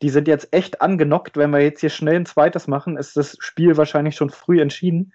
die 0.00 0.10
sind 0.10 0.28
jetzt 0.28 0.52
echt 0.52 0.80
angenockt, 0.80 1.36
wenn 1.36 1.50
wir 1.50 1.60
jetzt 1.60 1.80
hier 1.80 1.90
schnell 1.90 2.16
ein 2.16 2.26
zweites 2.26 2.68
machen, 2.68 2.96
ist 2.96 3.16
das 3.16 3.36
Spiel 3.40 3.76
wahrscheinlich 3.76 4.14
schon 4.14 4.30
früh 4.30 4.60
entschieden, 4.60 5.12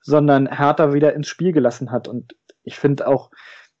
sondern 0.00 0.46
Hertha 0.46 0.92
wieder 0.92 1.14
ins 1.14 1.28
Spiel 1.28 1.52
gelassen 1.52 1.90
hat. 1.90 2.08
Und 2.08 2.36
ich 2.62 2.78
finde 2.78 3.08
auch, 3.08 3.30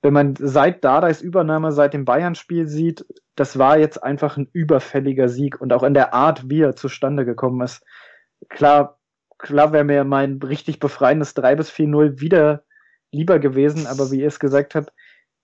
wenn 0.02 0.12
man 0.12 0.34
seit 0.36 0.84
Dardais 0.84 1.20
Übernahme, 1.22 1.72
seit 1.72 1.94
dem 1.94 2.04
Bayern-Spiel 2.04 2.66
sieht, 2.68 3.04
das 3.34 3.58
war 3.58 3.78
jetzt 3.78 4.02
einfach 4.02 4.36
ein 4.36 4.48
überfälliger 4.52 5.28
Sieg 5.28 5.60
und 5.60 5.72
auch 5.72 5.82
in 5.82 5.94
der 5.94 6.14
Art, 6.14 6.48
wie 6.48 6.60
er 6.60 6.76
zustande 6.76 7.24
gekommen 7.24 7.60
ist. 7.62 7.84
Klar, 8.48 8.98
klar 9.38 9.72
wäre 9.72 9.84
mir 9.84 10.04
mein 10.04 10.40
richtig 10.42 10.80
befreiendes 10.80 11.34
3 11.34 11.56
bis 11.56 11.70
4-0 11.70 12.20
wieder 12.20 12.64
lieber 13.10 13.38
gewesen, 13.38 13.86
aber 13.86 14.10
wie 14.10 14.20
ihr 14.20 14.28
es 14.28 14.40
gesagt 14.40 14.74
habt, 14.74 14.92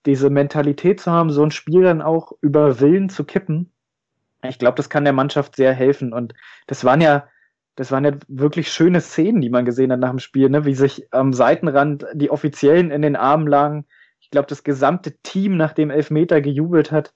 diese 0.05 0.29
Mentalität 0.29 0.99
zu 0.99 1.11
haben, 1.11 1.31
so 1.31 1.43
ein 1.43 1.51
Spiel 1.51 1.83
dann 1.83 2.01
auch 2.01 2.33
über 2.41 2.79
Willen 2.79 3.09
zu 3.09 3.23
kippen, 3.23 3.71
ich 4.49 4.59
glaube, 4.59 4.75
das 4.75 4.89
kann 4.89 5.03
der 5.03 5.13
Mannschaft 5.13 5.55
sehr 5.55 5.73
helfen. 5.73 6.13
Und 6.13 6.33
das 6.67 6.83
waren 6.83 7.01
ja, 7.01 7.27
das 7.75 7.91
waren 7.91 8.05
ja 8.05 8.11
wirklich 8.27 8.71
schöne 8.71 9.01
Szenen, 9.01 9.41
die 9.41 9.49
man 9.49 9.65
gesehen 9.65 9.91
hat 9.91 9.99
nach 9.99 10.11
dem 10.11 10.19
Spiel, 10.19 10.49
ne? 10.49 10.65
wie 10.65 10.75
sich 10.75 11.07
am 11.11 11.33
Seitenrand 11.33 12.05
die 12.13 12.29
Offiziellen 12.29 12.91
in 12.91 13.01
den 13.01 13.15
Armen 13.15 13.47
lagen. 13.47 13.85
Ich 14.25 14.31
glaube, 14.31 14.47
das 14.47 14.63
gesamte 14.63 15.15
Team 15.21 15.55
nach 15.55 15.73
dem 15.73 15.91
Elfmeter 15.91 16.41
gejubelt 16.41 16.91
hat. 16.91 17.13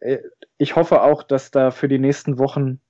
Äh, 0.00 0.18
ich 0.56 0.74
hoffe 0.74 1.02
auch, 1.02 1.22
dass 1.22 1.52
da 1.52 1.70
für 1.70 1.86
die 1.86 2.00
nächsten 2.00 2.36
Wochen 2.38 2.80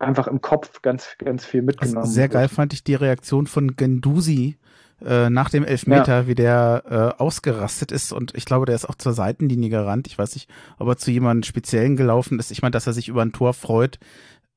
einfach 0.00 0.26
im 0.26 0.40
Kopf 0.40 0.82
ganz, 0.82 1.14
ganz 1.18 1.44
viel 1.44 1.62
mitgenommen 1.62 1.98
also 1.98 2.10
Sehr 2.10 2.24
wird. 2.24 2.32
geil 2.32 2.48
fand 2.48 2.72
ich 2.72 2.82
die 2.82 2.96
Reaktion 2.96 3.46
von 3.46 3.76
Gendusi, 3.76 4.58
äh, 5.04 5.30
nach 5.30 5.50
dem 5.50 5.64
Elfmeter, 5.64 6.22
ja. 6.22 6.26
wie 6.26 6.34
der 6.34 7.14
äh, 7.16 7.22
ausgerastet 7.22 7.92
ist 7.92 8.12
und 8.12 8.34
ich 8.34 8.44
glaube, 8.44 8.66
der 8.66 8.74
ist 8.74 8.88
auch 8.88 8.96
zur 8.96 9.12
Seitenlinie 9.12 9.70
gerannt. 9.70 10.08
Ich 10.08 10.18
weiß 10.18 10.34
nicht, 10.34 10.50
ob 10.78 10.88
er 10.88 10.96
zu 10.96 11.12
jemandem 11.12 11.44
Speziellen 11.44 11.96
gelaufen 11.96 12.40
ist. 12.40 12.50
Ich 12.50 12.60
meine, 12.62 12.72
dass 12.72 12.88
er 12.88 12.92
sich 12.92 13.08
über 13.08 13.22
ein 13.22 13.32
Tor 13.32 13.54
freut, 13.54 14.00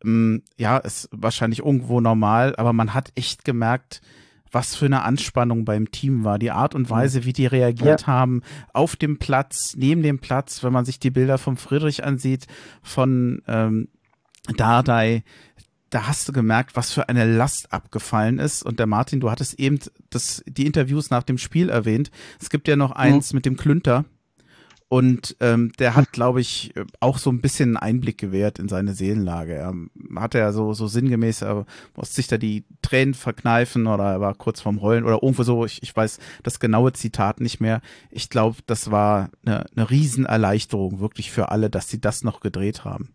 ähm, 0.03 0.41
ja, 0.57 0.77
ist 0.77 1.07
wahrscheinlich 1.11 1.59
irgendwo 1.59 2.01
normal, 2.01 2.55
aber 2.55 2.73
man 2.73 2.95
hat 2.95 3.11
echt 3.15 3.45
gemerkt, 3.45 4.01
was 4.51 4.75
für 4.75 4.85
eine 4.85 5.03
Anspannung 5.03 5.65
beim 5.65 5.91
Team 5.91 6.23
war. 6.23 6.39
Die 6.39 6.51
Art 6.51 6.75
und 6.75 6.83
mhm. 6.83 6.89
Weise, 6.89 7.25
wie 7.25 7.33
die 7.33 7.45
reagiert 7.45 8.01
ja. 8.01 8.07
haben, 8.07 8.41
auf 8.73 8.95
dem 8.95 9.17
Platz, 9.17 9.75
neben 9.77 10.03
dem 10.03 10.19
Platz, 10.19 10.63
wenn 10.63 10.73
man 10.73 10.85
sich 10.85 10.99
die 10.99 11.11
Bilder 11.11 11.37
von 11.37 11.57
Friedrich 11.57 12.03
ansieht, 12.03 12.47
von 12.81 13.41
ähm, 13.47 13.89
Dardai, 14.55 15.23
da 15.89 16.07
hast 16.07 16.27
du 16.27 16.33
gemerkt, 16.33 16.75
was 16.75 16.91
für 16.91 17.07
eine 17.07 17.25
Last 17.25 17.71
abgefallen 17.71 18.39
ist. 18.39 18.63
Und 18.63 18.79
der 18.79 18.87
Martin, 18.87 19.19
du 19.19 19.31
hattest 19.31 19.59
eben 19.59 19.79
das, 20.09 20.43
die 20.45 20.65
Interviews 20.65 21.09
nach 21.09 21.23
dem 21.23 21.37
Spiel 21.37 21.69
erwähnt. 21.69 22.11
Es 22.41 22.49
gibt 22.49 22.67
ja 22.67 22.75
noch 22.75 22.91
eins 22.91 23.31
mhm. 23.31 23.37
mit 23.37 23.45
dem 23.45 23.57
Klünter. 23.57 24.05
Und 24.89 25.35
ähm, 25.41 25.73
der 25.79 25.95
hat, 25.95 26.13
glaube 26.13 26.39
ich, 26.39 26.73
auch 27.01 27.17
so 27.17 27.29
ein 27.29 27.41
bisschen 27.41 27.75
einen 27.75 27.97
Einblick 27.97 28.17
gewährt 28.17 28.57
in 28.57 28.69
seine 28.69 28.93
Seelenlage. 28.93 29.53
Er 29.53 29.73
hatte 30.15 30.37
ja 30.37 30.53
so, 30.53 30.71
so 30.71 30.87
sinngemäß, 30.87 31.41
er 31.41 31.65
musste 31.95 32.15
sich 32.15 32.27
da 32.27 32.37
die 32.37 32.63
Tränen 32.81 33.13
verkneifen 33.13 33.87
oder 33.87 34.05
er 34.05 34.21
war 34.21 34.33
kurz 34.33 34.61
vorm 34.61 34.81
Heulen 34.81 35.03
oder 35.03 35.21
irgendwo 35.21 35.43
so. 35.43 35.65
Ich, 35.65 35.83
ich 35.83 35.93
weiß 35.93 36.19
das 36.43 36.61
genaue 36.61 36.93
Zitat 36.93 37.41
nicht 37.41 37.59
mehr. 37.59 37.81
Ich 38.11 38.29
glaube, 38.29 38.57
das 38.65 38.89
war 38.89 39.29
eine, 39.45 39.65
eine 39.75 39.89
Riesenerleichterung 39.89 41.01
wirklich 41.01 41.31
für 41.31 41.49
alle, 41.51 41.69
dass 41.69 41.89
sie 41.89 41.99
das 41.99 42.23
noch 42.23 42.39
gedreht 42.39 42.85
haben. 42.85 43.09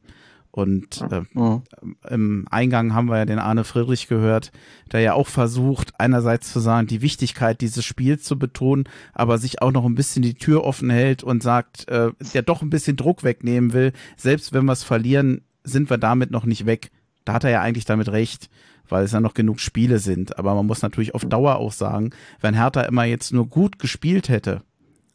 Und 0.54 1.00
äh, 1.10 1.22
mhm. 1.32 1.62
im 2.08 2.46
Eingang 2.50 2.92
haben 2.92 3.08
wir 3.08 3.16
ja 3.16 3.24
den 3.24 3.38
Arne 3.38 3.64
Friedrich 3.64 4.06
gehört, 4.06 4.52
der 4.92 5.00
ja 5.00 5.14
auch 5.14 5.26
versucht, 5.26 5.98
einerseits 5.98 6.52
zu 6.52 6.60
sagen, 6.60 6.86
die 6.86 7.00
Wichtigkeit 7.00 7.62
dieses 7.62 7.86
Spiels 7.86 8.22
zu 8.24 8.38
betonen, 8.38 8.84
aber 9.14 9.38
sich 9.38 9.62
auch 9.62 9.72
noch 9.72 9.86
ein 9.86 9.94
bisschen 9.94 10.20
die 10.22 10.34
Tür 10.34 10.64
offen 10.64 10.90
hält 10.90 11.22
und 11.22 11.42
sagt, 11.42 11.88
äh, 11.88 12.10
der 12.34 12.42
doch 12.42 12.60
ein 12.60 12.68
bisschen 12.68 12.96
Druck 12.96 13.24
wegnehmen 13.24 13.72
will. 13.72 13.94
Selbst 14.18 14.52
wenn 14.52 14.66
wir 14.66 14.72
es 14.72 14.84
verlieren, 14.84 15.40
sind 15.64 15.88
wir 15.88 15.96
damit 15.96 16.30
noch 16.30 16.44
nicht 16.44 16.66
weg. 16.66 16.90
Da 17.24 17.32
hat 17.32 17.44
er 17.44 17.50
ja 17.50 17.62
eigentlich 17.62 17.86
damit 17.86 18.10
recht, 18.10 18.50
weil 18.90 19.04
es 19.04 19.12
ja 19.12 19.20
noch 19.20 19.32
genug 19.32 19.58
Spiele 19.58 20.00
sind. 20.00 20.38
Aber 20.38 20.54
man 20.54 20.66
muss 20.66 20.82
natürlich 20.82 21.14
auf 21.14 21.24
Dauer 21.24 21.56
auch 21.56 21.72
sagen, 21.72 22.10
wenn 22.42 22.52
Hertha 22.52 22.82
immer 22.82 23.04
jetzt 23.04 23.32
nur 23.32 23.48
gut 23.48 23.78
gespielt 23.78 24.28
hätte, 24.28 24.60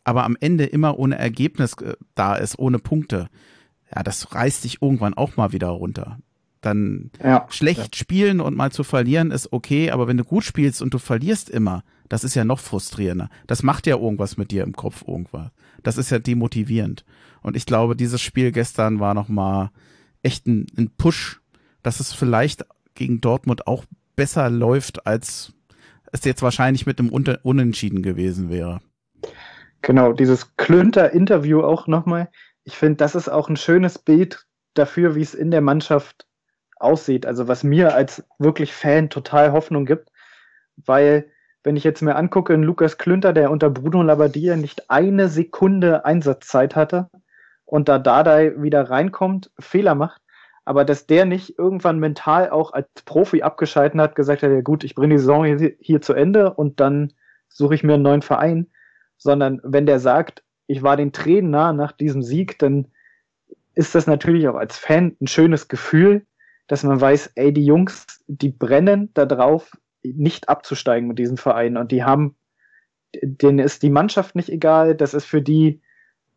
aber 0.04 0.24
am 0.24 0.36
Ende 0.40 0.66
immer 0.66 0.98
ohne 0.98 1.20
Ergebnis 1.20 1.74
äh, 1.74 1.94
da 2.16 2.34
ist, 2.34 2.58
ohne 2.58 2.80
Punkte, 2.80 3.30
ja, 3.96 4.04
das 4.04 4.34
reißt 4.34 4.64
dich 4.64 4.82
irgendwann 4.82 5.14
auch 5.14 5.38
mal 5.38 5.52
wieder 5.52 5.70
runter. 5.70 6.20
Dann 6.62 7.12
ja, 7.24 7.46
schlecht 7.50 7.96
ja. 7.96 8.00
spielen 8.00 8.42
und 8.42 8.58
mal 8.58 8.72
zu 8.72 8.84
verlieren 8.84 9.32
ist 9.32 9.54
okay, 9.54 9.92
aber 9.92 10.08
wenn 10.08 10.18
du 10.18 10.24
gut 10.24 10.44
spielst 10.44 10.82
und 10.82 10.94
du 10.94 10.98
verlierst 10.98 11.50
immer, 11.50 11.84
das 12.10 12.24
ist 12.24 12.36
ja 12.36 12.44
noch 12.44 12.60
frustrierender. 12.60 13.30
Das 13.46 13.64
macht 13.64 13.88
ja 13.88 13.98
irgendwas 13.98 14.38
mit 14.38 14.52
dir 14.52 14.64
im 14.64 14.74
Kopf 14.74 15.04
irgendwas. 15.08 15.52
Das 15.84 15.98
ist 15.98 16.10
ja 16.10 16.20
demotivierend. 16.20 17.06
Und 17.42 17.56
ich 17.56 17.66
glaube, 17.66 17.96
dieses 17.96 18.22
Spiel 18.22 18.52
gestern 18.52 19.00
war 19.00 19.14
noch 19.14 19.30
mal 19.30 19.72
echt 20.24 20.48
ein, 20.48 20.68
ein 20.78 20.90
Push, 20.98 21.42
dass 21.84 22.00
es 22.00 22.14
vielleicht 22.14 22.66
gegen 22.96 23.22
Dortmund 23.22 23.68
auch 23.68 23.86
besser 24.16 24.50
läuft, 24.50 25.06
als 25.06 25.54
es 26.12 26.24
jetzt 26.26 26.42
wahrscheinlich 26.42 26.86
mit 26.86 27.00
einem 27.00 27.10
Unentschieden 27.10 28.02
gewesen 28.02 28.50
wäre. 28.50 28.82
Genau, 29.82 30.14
dieses 30.14 30.56
Klünter-Interview 30.58 31.62
auch 31.62 31.88
nochmal 31.88 32.30
ich 32.68 32.76
finde, 32.76 32.98
das 32.98 33.16
ist 33.16 33.30
auch 33.30 33.48
ein 33.48 33.56
schönes 33.56 33.98
Bild 33.98 34.46
dafür, 34.74 35.16
wie 35.16 35.22
es 35.22 35.34
in 35.34 35.52
der 35.52 35.62
Mannschaft 35.62 36.28
aussieht. 36.76 37.26
Also 37.26 37.48
was 37.48 37.64
mir 37.64 37.96
als 37.96 38.26
wirklich 38.40 38.74
Fan 38.74 39.10
total 39.10 39.54
Hoffnung 39.54 39.86
gibt, 39.86 40.12
weil 40.76 41.32
wenn 41.64 41.78
ich 41.78 41.86
jetzt 41.86 42.02
mir 42.02 42.18
angucke, 42.18 42.54
in 42.54 42.64
Lukas 42.64 42.98
Klünter, 42.98 43.32
der 43.32 43.52
unter 43.52 43.70
Bruno 43.70 44.04
Labbadia 44.04 44.58
nicht 44.58 44.90
eine 44.90 45.30
Sekunde 45.30 46.04
Einsatzzeit 46.04 46.76
hatte 46.76 47.10
und 47.64 47.88
da 47.88 48.00
Dardai 48.00 48.62
wieder 48.62 48.90
reinkommt, 48.90 49.50
Fehler 49.58 49.96
macht, 49.96 50.22
aber 50.66 50.84
dass 50.84 51.08
der 51.08 51.24
nicht 51.24 51.58
irgendwann 51.58 52.00
mental 52.00 52.50
auch 52.50 52.74
als 52.74 52.90
Profi 53.06 53.44
abgeschalten 53.44 54.02
hat, 54.02 54.14
gesagt 54.14 54.44
hat, 54.44 54.52
ja 54.52 54.60
gut, 54.60 54.84
ich 54.84 54.94
bringe 54.94 55.16
die 55.16 55.20
Saison 55.20 55.46
hier, 55.46 55.72
hier 55.80 56.02
zu 56.02 56.14
Ende 56.14 56.54
und 56.54 56.82
dann 56.82 57.14
suche 57.48 57.76
ich 57.76 57.84
mir 57.86 57.94
einen 57.94 58.04
neuen 58.04 58.24
Verein, 58.24 58.68
sondern 59.18 59.62
wenn 59.64 59.86
der 59.86 60.02
sagt, 60.02 60.44
ich 60.68 60.84
war 60.84 60.98
den 60.98 61.14
Tränen 61.14 61.50
nah 61.50 61.74
nach 61.74 61.92
diesem 61.92 62.22
Sieg, 62.22 62.60
dann 62.60 62.88
ist 63.74 63.96
das 63.96 64.08
natürlich 64.08 64.48
auch 64.48 64.56
als 64.56 64.78
Fan 64.78 65.16
ein 65.22 65.28
schönes 65.28 65.68
Gefühl, 65.68 66.26
dass 66.68 66.84
man 66.84 67.00
weiß, 67.00 67.32
ey, 67.36 67.54
die 67.54 67.66
Jungs, 67.66 68.06
die 68.28 68.50
brennen 68.50 69.12
darauf, 69.14 69.72
nicht 70.04 70.50
abzusteigen 70.50 71.08
mit 71.08 71.20
diesem 71.20 71.38
Verein 71.38 71.78
und 71.78 71.92
die 71.92 72.04
haben, 72.04 72.36
denen 73.22 73.60
ist 73.60 73.84
die 73.84 73.90
Mannschaft 73.90 74.36
nicht 74.36 74.50
egal, 74.50 74.96
das 74.96 75.14
ist 75.14 75.26
für 75.26 75.42
die, 75.42 75.82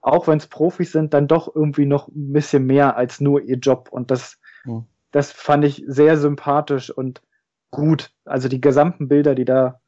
auch 0.01 0.29
wenn 0.29 0.39
es 0.39 0.47
Profis 0.47 0.93
sind, 0.93 1.13
dann 1.15 1.29
doch 1.29 1.55
irgendwie 1.55 1.87
noch 1.87 2.09
ein 2.09 2.33
bisschen 2.33 2.67
mehr 2.67 2.97
als 2.97 3.21
nur 3.21 3.43
ihr 3.43 3.59
Job 3.59 3.89
und 3.91 4.11
das, 4.11 4.39
mhm. 4.65 4.85
das 5.11 5.33
fand 5.33 5.65
ich 5.65 5.85
sehr 5.87 6.17
sympathisch 6.17 6.91
und 6.91 7.23
gut. 7.71 8.13
Also 8.25 8.49
die 8.49 8.61
gesamten 8.61 9.09
Bilder, 9.09 9.35
die 9.35 9.45
da 9.45 9.81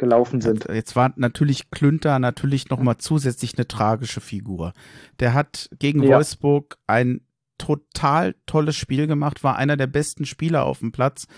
gelaufen 0.00 0.40
sind. 0.40 0.66
Jetzt 0.72 0.96
war 0.96 1.12
natürlich 1.14 1.70
Klünter 1.70 2.18
natürlich 2.18 2.70
nochmal 2.70 2.96
zusätzlich 2.96 3.56
eine 3.56 3.68
tragische 3.68 4.20
Figur. 4.20 4.72
Der 5.20 5.34
hat 5.34 5.70
gegen 5.78 6.02
ja. 6.02 6.16
Wolfsburg 6.16 6.78
ein 6.88 7.20
total 7.58 8.34
tolles 8.46 8.74
Spiel 8.74 9.06
gemacht, 9.06 9.44
war 9.44 9.56
einer 9.56 9.76
der 9.76 9.86
besten 9.86 10.24
Spieler 10.24 10.64
auf 10.64 10.80
dem 10.80 10.90
Platz 10.90 11.28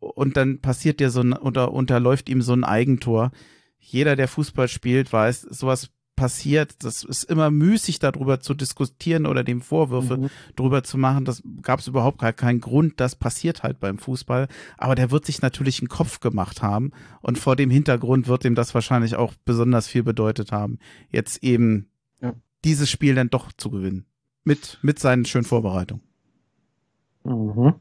und 0.00 0.36
dann 0.36 0.60
passiert 0.60 0.98
dir 0.98 1.10
so 1.10 1.20
ein, 1.20 1.34
unter, 1.34 1.72
unterläuft 1.72 2.28
ihm 2.28 2.42
so 2.42 2.54
ein 2.54 2.64
Eigentor. 2.64 3.30
Jeder, 3.78 4.16
der 4.16 4.26
Fußball 4.26 4.68
spielt, 4.68 5.12
weiß, 5.12 5.42
sowas 5.42 5.90
passiert. 6.16 6.84
Das 6.84 7.04
ist 7.04 7.24
immer 7.24 7.50
müßig, 7.50 7.98
darüber 7.98 8.40
zu 8.40 8.54
diskutieren 8.54 9.26
oder 9.26 9.44
dem 9.44 9.60
Vorwürfe 9.60 10.16
mhm. 10.18 10.30
drüber 10.56 10.84
zu 10.84 10.98
machen. 10.98 11.24
Das 11.24 11.42
gab 11.62 11.80
es 11.80 11.88
überhaupt 11.88 12.18
gar 12.18 12.32
keinen 12.32 12.60
Grund. 12.60 13.00
Das 13.00 13.16
passiert 13.16 13.62
halt 13.62 13.80
beim 13.80 13.98
Fußball. 13.98 14.48
Aber 14.78 14.94
der 14.94 15.10
wird 15.10 15.26
sich 15.26 15.42
natürlich 15.42 15.80
einen 15.80 15.88
Kopf 15.88 16.20
gemacht 16.20 16.62
haben. 16.62 16.92
Und 17.20 17.38
vor 17.38 17.56
dem 17.56 17.70
Hintergrund 17.70 18.28
wird 18.28 18.44
ihm 18.44 18.54
das 18.54 18.74
wahrscheinlich 18.74 19.16
auch 19.16 19.34
besonders 19.44 19.88
viel 19.88 20.02
bedeutet 20.02 20.52
haben, 20.52 20.78
jetzt 21.10 21.42
eben 21.42 21.88
ja. 22.20 22.34
dieses 22.64 22.90
Spiel 22.90 23.14
dann 23.14 23.30
doch 23.30 23.52
zu 23.52 23.70
gewinnen. 23.70 24.06
Mit, 24.44 24.78
mit 24.82 24.98
seinen 24.98 25.24
schönen 25.24 25.44
Vorbereitungen. 25.44 26.02
Mhm. 27.24 27.74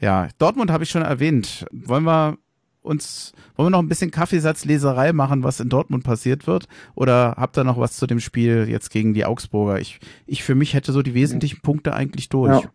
Ja, 0.00 0.28
Dortmund 0.38 0.70
habe 0.70 0.84
ich 0.84 0.90
schon 0.90 1.02
erwähnt. 1.02 1.66
Wollen 1.72 2.04
wir 2.04 2.38
uns, 2.84 3.32
wollen 3.56 3.66
wir 3.66 3.70
noch 3.70 3.82
ein 3.82 3.88
bisschen 3.88 4.10
Kaffeesatzleserei 4.10 5.12
machen, 5.12 5.42
was 5.42 5.60
in 5.60 5.68
Dortmund 5.68 6.04
passiert 6.04 6.46
wird? 6.46 6.66
Oder 6.94 7.34
habt 7.36 7.56
ihr 7.56 7.64
noch 7.64 7.78
was 7.78 7.96
zu 7.96 8.06
dem 8.06 8.20
Spiel 8.20 8.68
jetzt 8.68 8.90
gegen 8.90 9.14
die 9.14 9.24
Augsburger? 9.24 9.80
Ich, 9.80 10.00
ich 10.26 10.44
für 10.44 10.54
mich 10.54 10.74
hätte 10.74 10.92
so 10.92 11.02
die 11.02 11.14
wesentlichen 11.14 11.60
Punkte 11.62 11.94
eigentlich 11.94 12.28
durch. 12.28 12.62
Ja. 12.62 12.70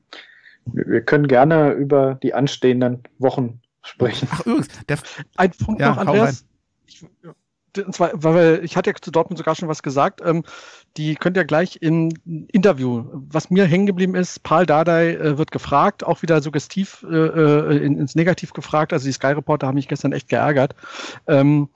Wir 0.66 1.02
können 1.02 1.28
gerne 1.28 1.72
über 1.72 2.16
die 2.16 2.34
anstehenden 2.34 3.04
Wochen 3.18 3.62
sprechen. 3.84 4.28
Ach 4.32 4.46
übrigens, 4.46 4.68
der, 4.88 4.98
ein 5.38 5.52
Punkt 5.52 5.82
ja, 5.82 5.90
noch, 5.90 5.98
Andreas. 5.98 6.46
Ich, 6.86 7.06
und 7.78 7.94
zwar, 7.94 8.12
weil 8.14 8.62
ich 8.64 8.76
hatte 8.76 8.90
ja 8.90 8.96
zu 9.00 9.12
Dortmund 9.12 9.38
sogar 9.38 9.56
schon 9.56 9.70
was 9.70 9.84
gesagt. 9.84 10.22
Ähm, 10.26 10.44
die 10.98 11.16
könnt 11.16 11.38
ihr 11.38 11.46
gleich 11.46 11.78
in 11.82 12.12
Interview. 12.52 13.06
Was 13.12 13.50
mir 13.50 13.66
hängen 13.66 13.86
geblieben 13.86 14.16
ist, 14.16 14.44
Paul 14.44 14.66
Dardai 14.66 15.14
äh, 15.14 15.38
wird 15.38 15.52
gefragt, 15.52 16.04
auch 16.04 16.22
wieder 16.22 16.42
suggestiv 16.42 17.06
äh, 17.10 17.16
äh, 17.16 17.78
in, 17.78 17.98
ins 17.98 18.16
Negativ 18.16 18.54
gefragt. 18.54 18.94
Also 18.94 19.06
die 19.06 19.12
Sky 19.12 19.28
Reporter 19.28 19.68
haben 19.68 19.76
mich 19.76 19.88
gestern 19.88 20.12
echt 20.12 20.30
geärgert. 20.30 20.76
Ähm, 21.28 21.70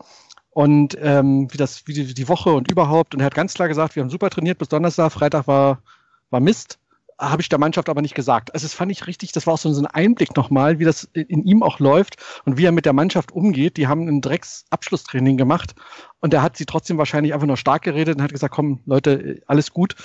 und 0.51 0.97
ähm, 1.01 1.47
wie 1.51 1.57
das, 1.57 1.87
wie 1.87 1.93
die, 1.93 2.13
die 2.13 2.29
Woche 2.29 2.51
und 2.51 2.71
überhaupt. 2.71 3.13
Und 3.13 3.21
er 3.21 3.25
hat 3.25 3.35
ganz 3.35 3.53
klar 3.53 3.67
gesagt, 3.67 3.95
wir 3.95 4.03
haben 4.03 4.09
super 4.09 4.29
trainiert 4.29 4.59
bis 4.59 4.69
Donnerstag, 4.69 5.11
Freitag 5.11 5.47
war, 5.47 5.81
war 6.29 6.39
Mist 6.39 6.79
habe 7.29 7.41
ich 7.41 7.49
der 7.49 7.59
Mannschaft 7.59 7.89
aber 7.89 8.01
nicht 8.01 8.15
gesagt. 8.15 8.53
Also 8.53 8.65
das 8.65 8.73
fand 8.73 8.91
ich 8.91 9.07
richtig, 9.07 9.31
das 9.31 9.47
war 9.47 9.53
auch 9.55 9.57
so 9.57 9.69
ein 9.69 9.85
Einblick 9.85 10.35
nochmal, 10.35 10.79
wie 10.79 10.83
das 10.83 11.05
in 11.13 11.43
ihm 11.45 11.63
auch 11.63 11.79
läuft 11.79 12.17
und 12.45 12.57
wie 12.57 12.65
er 12.65 12.71
mit 12.71 12.85
der 12.85 12.93
Mannschaft 12.93 13.31
umgeht. 13.31 13.77
Die 13.77 13.87
haben 13.87 14.07
ein 14.07 14.21
Drecks-Abschlusstraining 14.21 15.37
gemacht 15.37 15.75
und 16.19 16.33
er 16.33 16.41
hat 16.41 16.57
sie 16.57 16.65
trotzdem 16.65 16.97
wahrscheinlich 16.97 17.33
einfach 17.33 17.47
nur 17.47 17.57
stark 17.57 17.83
geredet 17.83 18.17
und 18.17 18.21
hat 18.21 18.31
gesagt, 18.31 18.53
komm 18.53 18.79
Leute, 18.85 19.41
alles 19.47 19.71
gut. 19.71 19.95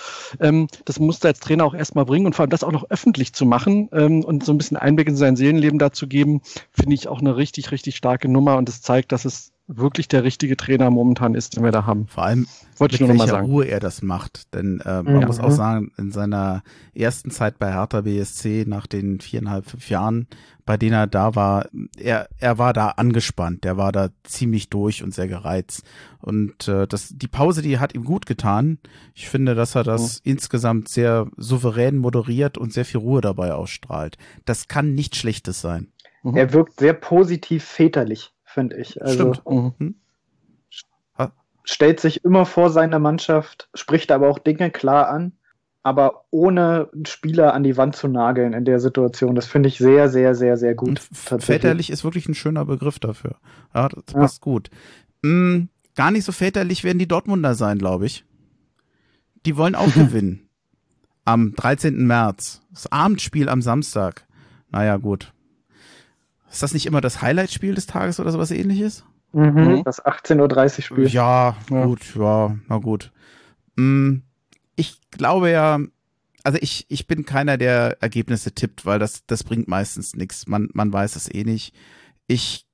Ähm, 0.40 0.69
das 0.85 0.99
musste 0.99 1.28
als 1.28 1.40
Trainer 1.40 1.65
auch 1.65 1.74
erstmal 1.74 2.05
bringen 2.05 2.27
und 2.27 2.35
vor 2.35 2.45
allem 2.45 2.51
das 2.51 2.65
auch 2.65 2.73
noch 2.73 2.90
öffentlich 2.90 3.32
zu 3.32 3.47
machen 3.47 3.89
ähm, 3.93 4.24
und 4.24 4.45
so 4.45 4.53
ein 4.53 4.59
bisschen 4.59 4.77
Einblick 4.77 5.09
in 5.09 5.16
sein 5.16 5.36
Seelenleben 5.36 5.78
dazu 5.78 6.07
geben, 6.07 6.40
finde 6.73 6.95
ich 6.95 7.09
auch 7.09 7.20
eine 7.20 7.36
richtig, 7.36 7.70
richtig 7.70 7.97
starke 7.97 8.28
Nummer 8.28 8.57
und 8.57 8.69
es 8.69 8.82
zeigt, 8.82 9.12
dass 9.12 9.24
es 9.24 9.53
wirklich 9.69 10.09
der 10.09 10.24
richtige 10.24 10.57
Trainer 10.57 10.90
momentan 10.90 11.35
ist, 11.35 11.57
den 11.57 11.62
wir 11.62 11.70
da 11.70 11.85
haben. 11.85 12.07
Vor 12.09 12.24
allem, 12.24 12.47
Wollte 12.78 12.95
ich 12.95 13.01
nur 13.01 13.11
mit 13.11 13.20
welcher 13.20 13.32
sagen. 13.32 13.47
Ruhe 13.47 13.66
er 13.66 13.81
das 13.81 14.03
macht. 14.03 14.55
Denn 14.55 14.81
äh, 14.81 15.03
man 15.03 15.20
ja. 15.20 15.27
muss 15.27 15.40
auch 15.40 15.51
sagen, 15.51 15.93
in 15.99 16.11
seiner 16.11 16.62
ersten 16.95 17.31
Zeit 17.31 17.59
bei 17.59 17.73
Hertha 17.73 18.01
BSC 18.01 18.65
nach 18.66 18.86
den 18.86 19.20
viereinhalb, 19.20 19.66
fünf 19.66 19.90
Jahren, 19.90 20.27
bei 20.65 20.78
denen 20.78 20.95
er 20.95 21.07
da 21.07 21.35
war, 21.35 21.66
er, 21.99 22.28
er 22.39 22.59
war 22.59 22.73
da 22.73 22.89
angespannt, 22.89 23.65
der 23.65 23.77
war 23.77 23.93
da 23.93 24.09
ziemlich 24.23 24.70
durch 24.70 25.03
und 25.03 25.15
sehr 25.15 25.28
gereizt. 25.28 25.82
Und 26.20 26.66
äh, 26.66 26.86
das, 26.86 27.11
die 27.15 27.28
Pause, 27.28 27.61
die 27.61 27.78
hat 27.78 27.95
ihm 27.95 28.05
gut 28.05 28.24
getan. 28.24 28.78
Ich 29.15 29.28
finde, 29.28 29.55
dass 29.55 29.74
er 29.74 29.85
das 29.85 30.16
mhm. 30.24 30.32
insgesamt 30.32 30.89
sehr 30.89 31.27
souverän 31.36 31.99
moderiert 31.99 32.57
und 32.57 32.73
sehr 32.73 32.86
viel 32.86 33.01
Ruhe 33.01 33.20
dabei 33.20 33.53
ausstrahlt. 33.53 34.16
Das 34.47 34.66
kann 34.66 34.95
nichts 34.95 35.19
Schlechtes 35.19 35.61
sein. 35.61 35.89
Mhm. 36.23 36.36
Er 36.36 36.53
wirkt 36.55 36.78
sehr 36.78 36.95
positiv 36.95 37.65
väterlich 37.65 38.32
finde 38.49 38.77
ich. 38.77 39.01
Also, 39.03 39.35
Stimmt. 39.35 39.79
Mhm. 39.79 39.95
Stellt 41.70 42.01
sich 42.01 42.25
immer 42.25 42.47
vor 42.47 42.70
seiner 42.70 42.99
Mannschaft, 42.99 43.69
spricht 43.75 44.11
aber 44.11 44.31
auch 44.31 44.39
Dinge 44.39 44.70
klar 44.70 45.11
an, 45.11 45.33
aber 45.83 46.25
ohne 46.31 46.89
einen 46.95 47.05
Spieler 47.05 47.53
an 47.53 47.62
die 47.62 47.77
Wand 47.77 47.95
zu 47.95 48.09
nageln 48.09 48.55
in 48.55 48.65
der 48.65 48.81
Situation. 48.81 49.35
Das 49.35 49.47
finde 49.47 49.69
ich 49.69 49.77
sehr, 49.77 50.09
sehr, 50.09 50.35
sehr, 50.35 50.57
sehr 50.57 50.75
gut. 50.75 50.99
Väterlich 50.99 51.91
ist 51.91 52.05
wirklich 52.05 52.27
ein 52.27 52.35
schöner 52.35 52.65
Begriff 52.65 52.99
dafür. 52.99 53.37
Ja, 53.75 53.91
das 53.91 54.15
ja. 54.15 54.20
passt 54.20 54.41
gut. 54.41 54.70
Mhm, 55.23 55.69
gar 55.95 56.11
nicht 56.11 56.25
so 56.25 56.33
väterlich 56.33 56.85
werden 56.85 56.99
die 56.99 57.07
Dortmunder 57.07 57.55
sein, 57.55 57.77
glaube 57.77 58.07
ich. 58.07 58.25
Die 59.45 59.59
wollen 59.59 59.75
auch 59.75 59.93
gewinnen. 59.95 60.49
Am 61.27 61.55
13. 61.55 62.07
März. 62.07 62.62
Das 62.73 62.91
Abendspiel 62.91 63.51
am 63.51 63.61
Samstag. 63.61 64.27
Naja, 64.70 64.97
gut. 64.97 65.35
Ist 66.51 66.62
das 66.62 66.73
nicht 66.73 66.87
immer 66.87 67.01
das 67.01 67.23
Highlight-Spiel 67.23 67.75
des 67.75 67.87
Tages 67.87 68.20
oder 68.20 68.33
sowas 68.33 68.51
ähnliches? 68.51 69.05
Mhm, 69.33 69.53
mhm. 69.53 69.85
Das 69.85 70.05
18.30 70.05 70.77
Uhr 70.79 70.83
Spiel. 70.83 71.07
Ja, 71.09 71.57
ja, 71.70 71.85
gut, 71.85 72.15
ja, 72.15 72.57
na 72.69 72.79
gut. 72.79 73.12
Mm, 73.77 74.20
ich 74.77 75.01
glaube 75.11 75.51
ja, 75.51 75.79
also 76.45 76.59
ich, 76.61 76.87
ich 76.89 77.07
bin 77.07 77.27
keiner, 77.27 77.59
der 77.59 77.99
Ergebnisse 78.01 78.53
tippt, 78.53 78.87
weil 78.87 78.99
das, 78.99 79.27
das 79.27 79.45
bringt 79.45 79.69
meistens 79.69 80.16
nichts. 80.16 80.47
Man, 80.47 80.69
man 80.73 80.93
weiß 80.93 81.16
es 81.16 81.33
eh 81.33 81.45
nicht. 81.45 81.75
Ich 82.27 82.66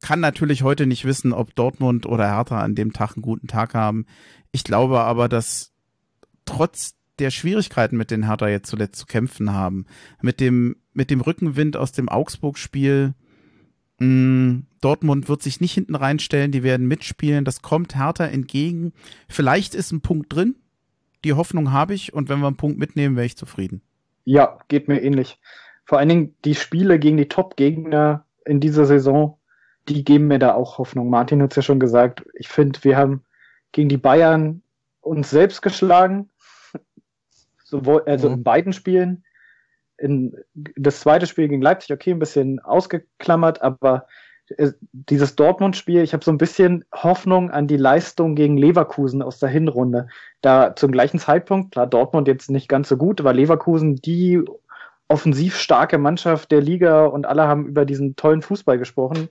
kann 0.00 0.20
natürlich 0.20 0.62
heute 0.62 0.86
nicht 0.86 1.04
wissen, 1.04 1.32
ob 1.32 1.54
Dortmund 1.54 2.06
oder 2.06 2.28
Hertha 2.28 2.60
an 2.60 2.74
dem 2.74 2.92
Tag 2.92 3.16
einen 3.16 3.22
guten 3.22 3.48
Tag 3.48 3.74
haben. 3.74 4.06
Ich 4.52 4.64
glaube 4.64 5.00
aber, 5.00 5.28
dass 5.28 5.72
trotz 6.44 6.94
der 7.18 7.30
Schwierigkeiten, 7.30 7.96
mit 7.96 8.10
denen 8.10 8.26
Hertha 8.26 8.48
jetzt 8.48 8.68
zuletzt 8.68 8.98
zu 8.98 9.06
kämpfen 9.06 9.52
haben, 9.52 9.86
mit 10.20 10.40
dem, 10.40 10.76
mit 10.94 11.10
dem 11.10 11.20
Rückenwind 11.20 11.76
aus 11.76 11.92
dem 11.92 12.08
Augsburg-Spiel, 12.08 13.14
mm, 13.98 14.60
Dortmund 14.80 15.28
wird 15.28 15.42
sich 15.42 15.60
nicht 15.60 15.72
hinten 15.72 15.94
reinstellen, 15.94 16.52
die 16.52 16.62
werden 16.62 16.86
mitspielen, 16.86 17.44
das 17.44 17.62
kommt 17.62 17.96
Hertha 17.96 18.26
entgegen. 18.26 18.92
Vielleicht 19.28 19.74
ist 19.74 19.92
ein 19.92 20.00
Punkt 20.00 20.32
drin, 20.32 20.56
die 21.24 21.34
Hoffnung 21.34 21.72
habe 21.72 21.94
ich 21.94 22.12
und 22.12 22.28
wenn 22.28 22.40
wir 22.40 22.48
einen 22.48 22.56
Punkt 22.56 22.78
mitnehmen, 22.78 23.16
wäre 23.16 23.26
ich 23.26 23.36
zufrieden. 23.36 23.80
Ja, 24.24 24.58
geht 24.68 24.88
mir 24.88 25.02
ähnlich. 25.02 25.38
Vor 25.84 25.98
allen 25.98 26.08
Dingen 26.08 26.34
die 26.44 26.54
Spiele 26.54 26.98
gegen 26.98 27.16
die 27.16 27.28
Top-Gegner 27.28 28.24
in 28.44 28.60
dieser 28.60 28.86
Saison, 28.86 29.38
die 29.88 30.04
geben 30.04 30.28
mir 30.28 30.38
da 30.38 30.54
auch 30.54 30.78
Hoffnung. 30.78 31.10
Martin 31.10 31.42
hat 31.42 31.52
es 31.52 31.56
ja 31.56 31.62
schon 31.62 31.80
gesagt, 31.80 32.24
ich 32.34 32.48
finde, 32.48 32.82
wir 32.82 32.96
haben 32.96 33.24
gegen 33.72 33.88
die 33.88 33.96
Bayern 33.96 34.62
uns 35.00 35.30
selbst 35.30 35.62
geschlagen, 35.62 36.30
sowohl, 37.64 38.02
also 38.06 38.28
mhm. 38.28 38.34
in 38.34 38.42
beiden 38.44 38.72
Spielen. 38.72 39.24
In, 40.02 40.36
das 40.54 41.00
zweite 41.00 41.26
Spiel 41.26 41.48
gegen 41.48 41.62
Leipzig, 41.62 41.92
okay, 41.92 42.10
ein 42.10 42.18
bisschen 42.18 42.58
ausgeklammert, 42.58 43.62
aber 43.62 44.06
äh, 44.56 44.72
dieses 44.92 45.36
Dortmund-Spiel, 45.36 46.02
ich 46.02 46.12
habe 46.12 46.24
so 46.24 46.32
ein 46.32 46.38
bisschen 46.38 46.84
Hoffnung 46.92 47.50
an 47.50 47.66
die 47.66 47.76
Leistung 47.76 48.34
gegen 48.34 48.56
Leverkusen 48.56 49.22
aus 49.22 49.38
der 49.38 49.48
Hinrunde. 49.48 50.08
Da 50.40 50.74
zum 50.74 50.90
gleichen 50.92 51.18
Zeitpunkt, 51.18 51.72
klar, 51.72 51.86
Dortmund 51.86 52.28
jetzt 52.28 52.50
nicht 52.50 52.68
ganz 52.68 52.88
so 52.88 52.96
gut, 52.96 53.20
aber 53.20 53.32
Leverkusen 53.32 53.96
die 53.96 54.42
offensiv 55.08 55.56
starke 55.56 55.98
Mannschaft 55.98 56.50
der 56.50 56.62
Liga 56.62 57.04
und 57.04 57.26
alle 57.26 57.46
haben 57.46 57.66
über 57.66 57.84
diesen 57.84 58.16
tollen 58.16 58.42
Fußball 58.42 58.78
gesprochen, 58.78 59.28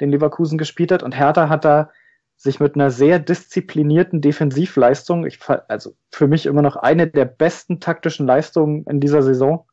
den 0.00 0.10
Leverkusen 0.10 0.58
gespielt 0.58 0.92
hat. 0.92 1.02
Und 1.02 1.12
Hertha 1.12 1.48
hat 1.48 1.64
da 1.64 1.90
sich 2.36 2.60
mit 2.60 2.74
einer 2.74 2.90
sehr 2.90 3.18
disziplinierten 3.18 4.20
Defensivleistung, 4.20 5.26
ich, 5.26 5.38
also 5.68 5.94
für 6.10 6.28
mich 6.28 6.46
immer 6.46 6.62
noch 6.62 6.76
eine 6.76 7.06
der 7.06 7.24
besten 7.24 7.80
taktischen 7.80 8.26
Leistungen 8.26 8.84
in 8.88 9.00
dieser 9.00 9.22
Saison, 9.22 9.66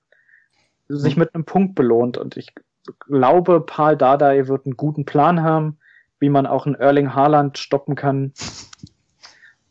sich 0.97 1.17
mit 1.17 1.33
einem 1.33 1.45
Punkt 1.45 1.75
belohnt. 1.75 2.17
Und 2.17 2.37
ich 2.37 2.53
glaube, 2.99 3.61
Paul 3.61 3.97
Dardai 3.97 4.47
wird 4.47 4.65
einen 4.65 4.77
guten 4.77 5.05
Plan 5.05 5.43
haben, 5.43 5.77
wie 6.19 6.29
man 6.29 6.45
auch 6.45 6.65
einen 6.65 6.75
Erling 6.75 7.13
Haaland 7.13 7.57
stoppen 7.57 7.95
kann. 7.95 8.33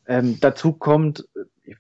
Ähm, 0.07 0.39
dazu 0.41 0.73
kommt, 0.73 1.29
ich, 1.63 1.77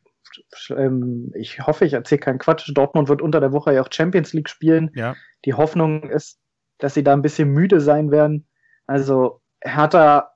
ähm, 0.71 1.33
ich 1.35 1.67
hoffe, 1.67 1.85
ich 1.85 1.95
erzähle 1.95 2.21
keinen 2.21 2.39
Quatsch, 2.39 2.71
Dortmund 2.75 3.09
wird 3.09 3.23
unter 3.23 3.41
der 3.41 3.53
Woche 3.53 3.75
ja 3.75 3.83
auch 3.83 3.93
Champions 3.93 4.33
League 4.33 4.49
spielen. 4.49 4.91
Ja. 4.95 5.17
Die 5.45 5.55
Hoffnung 5.55 6.09
ist, 6.11 6.39
dass 6.79 6.95
sie 6.95 7.03
da 7.03 7.13
ein 7.13 7.23
bisschen 7.23 7.49
müde 7.51 7.81
sein 7.81 8.11
werden. 8.11 8.47
Also 8.87 9.41
Hertha 9.61 10.31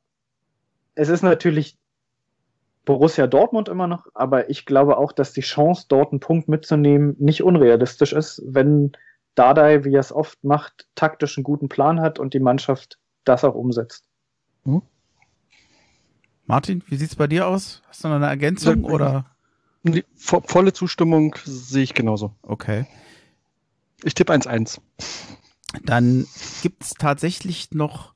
es 0.95 1.09
ist 1.09 1.23
natürlich 1.23 1.79
Borussia 2.85 3.27
Dortmund 3.27 3.69
immer 3.69 3.87
noch, 3.87 4.07
aber 4.15 4.51
ich 4.51 4.67
glaube 4.67 4.99
auch, 4.99 5.13
dass 5.13 5.33
die 5.33 5.41
Chance, 5.41 5.87
dort 5.89 6.13
einen 6.13 6.21
Punkt 6.21 6.49
mitzunehmen, 6.49 7.17
nicht 7.19 7.43
unrealistisch 7.43 8.13
ist, 8.13 8.43
wenn 8.45 8.93
Dardai, 9.35 9.85
wie 9.85 9.95
er 9.95 10.01
es 10.01 10.13
oft 10.13 10.43
macht, 10.45 10.87
taktisch 10.95 11.37
einen 11.39 11.45
guten 11.45 11.69
Plan 11.69 12.01
hat 12.01 12.19
und 12.19 12.35
die 12.35 12.41
Mannschaft 12.41 12.99
das 13.25 13.45
auch 13.45 13.55
umsetzt. 13.55 14.05
Hm? 14.65 14.83
Martin, 16.47 16.83
wie 16.89 16.97
sieht's 16.97 17.17
bei 17.17 17.27
dir 17.27 17.47
aus? 17.47 17.83
Hast 17.89 18.05
du 18.05 18.09
noch 18.09 18.17
eine 18.17 18.27
Ergänzung 18.27 18.85
oder? 18.85 19.27
Die 19.83 20.05
volle 20.17 20.73
Zustimmung 20.73 21.35
sehe 21.45 21.83
ich 21.83 21.95
genauso. 21.95 22.35
Okay. 22.43 22.87
Ich 24.03 24.15
tippe 24.15 24.33
1-1. 24.33 24.81
Dann 25.85 26.27
gibt's 26.63 26.95
tatsächlich 26.95 27.73
noch 27.73 28.14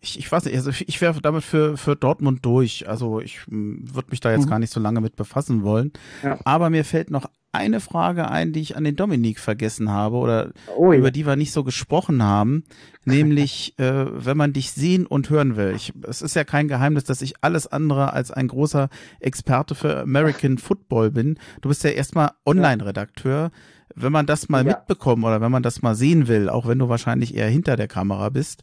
ich, 0.00 0.18
ich 0.18 0.30
weiß 0.30 0.46
nicht, 0.46 0.56
also 0.56 0.70
ich 0.70 1.00
wäre 1.00 1.20
damit 1.20 1.44
für, 1.44 1.76
für 1.76 1.94
Dortmund 1.94 2.44
durch. 2.44 2.88
Also 2.88 3.20
ich 3.20 3.40
würde 3.48 4.10
mich 4.10 4.20
da 4.20 4.32
jetzt 4.32 4.46
mhm. 4.46 4.50
gar 4.50 4.58
nicht 4.58 4.72
so 4.72 4.80
lange 4.80 5.00
mit 5.00 5.16
befassen 5.16 5.62
wollen. 5.62 5.92
Ja. 6.22 6.38
Aber 6.44 6.70
mir 6.70 6.84
fällt 6.84 7.10
noch 7.10 7.26
eine 7.52 7.80
Frage 7.80 8.30
ein, 8.30 8.52
die 8.52 8.60
ich 8.60 8.76
an 8.76 8.84
den 8.84 8.96
Dominik 8.96 9.40
vergessen 9.40 9.90
habe 9.90 10.16
oder 10.16 10.52
oh, 10.76 10.92
ja. 10.92 10.98
über 10.98 11.10
die 11.10 11.26
wir 11.26 11.36
nicht 11.36 11.52
so 11.52 11.64
gesprochen 11.64 12.22
haben, 12.22 12.64
nämlich 13.04 13.74
äh, 13.78 14.06
wenn 14.08 14.36
man 14.36 14.52
dich 14.52 14.70
sehen 14.70 15.04
und 15.04 15.30
hören 15.30 15.56
will. 15.56 15.72
Ich, 15.74 15.92
es 16.08 16.22
ist 16.22 16.36
ja 16.36 16.44
kein 16.44 16.68
Geheimnis, 16.68 17.04
dass 17.04 17.22
ich 17.22 17.34
alles 17.42 17.66
andere 17.66 18.12
als 18.12 18.30
ein 18.30 18.48
großer 18.48 18.88
Experte 19.18 19.74
für 19.74 20.00
American 20.00 20.58
Football 20.58 21.10
bin. 21.10 21.38
Du 21.60 21.68
bist 21.68 21.82
ja 21.84 21.90
erstmal 21.90 22.30
Online-Redakteur. 22.46 23.50
Wenn 23.96 24.12
man 24.12 24.26
das 24.26 24.48
mal 24.48 24.64
ja. 24.64 24.72
mitbekommen 24.72 25.24
oder 25.24 25.40
wenn 25.40 25.50
man 25.50 25.64
das 25.64 25.82
mal 25.82 25.96
sehen 25.96 26.28
will, 26.28 26.48
auch 26.48 26.68
wenn 26.68 26.78
du 26.78 26.88
wahrscheinlich 26.88 27.34
eher 27.34 27.48
hinter 27.48 27.76
der 27.76 27.88
Kamera 27.88 28.28
bist, 28.28 28.62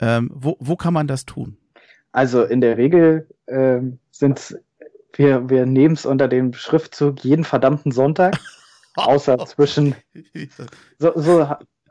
ähm, 0.00 0.30
wo, 0.32 0.56
wo 0.60 0.76
kann 0.76 0.94
man 0.94 1.06
das 1.06 1.26
tun? 1.26 1.56
Also 2.12 2.44
in 2.44 2.60
der 2.60 2.76
Regel 2.76 3.28
ähm, 3.46 3.98
sind 4.10 4.58
wir, 5.14 5.48
wir 5.48 5.66
nehmen 5.66 5.94
es 5.94 6.06
unter 6.06 6.28
dem 6.28 6.52
Schriftzug 6.52 7.22
jeden 7.24 7.44
verdammten 7.44 7.92
Sonntag, 7.92 8.38
außer 8.96 9.38
zwischen 9.46 9.94
so, 10.98 11.12
so 11.14 11.48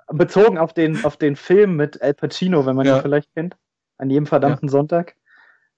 bezogen 0.08 0.58
auf 0.58 0.74
den, 0.74 1.04
auf 1.06 1.18
den 1.18 1.36
Film 1.36 1.76
mit 1.76 2.02
Al 2.02 2.14
Pacino, 2.14 2.66
wenn 2.66 2.76
man 2.76 2.86
ja. 2.86 2.98
ihn 2.98 3.02
vielleicht 3.02 3.34
kennt, 3.34 3.56
an 3.98 4.10
jedem 4.10 4.26
verdammten 4.26 4.68
ja. 4.68 4.72
Sonntag, 4.72 5.16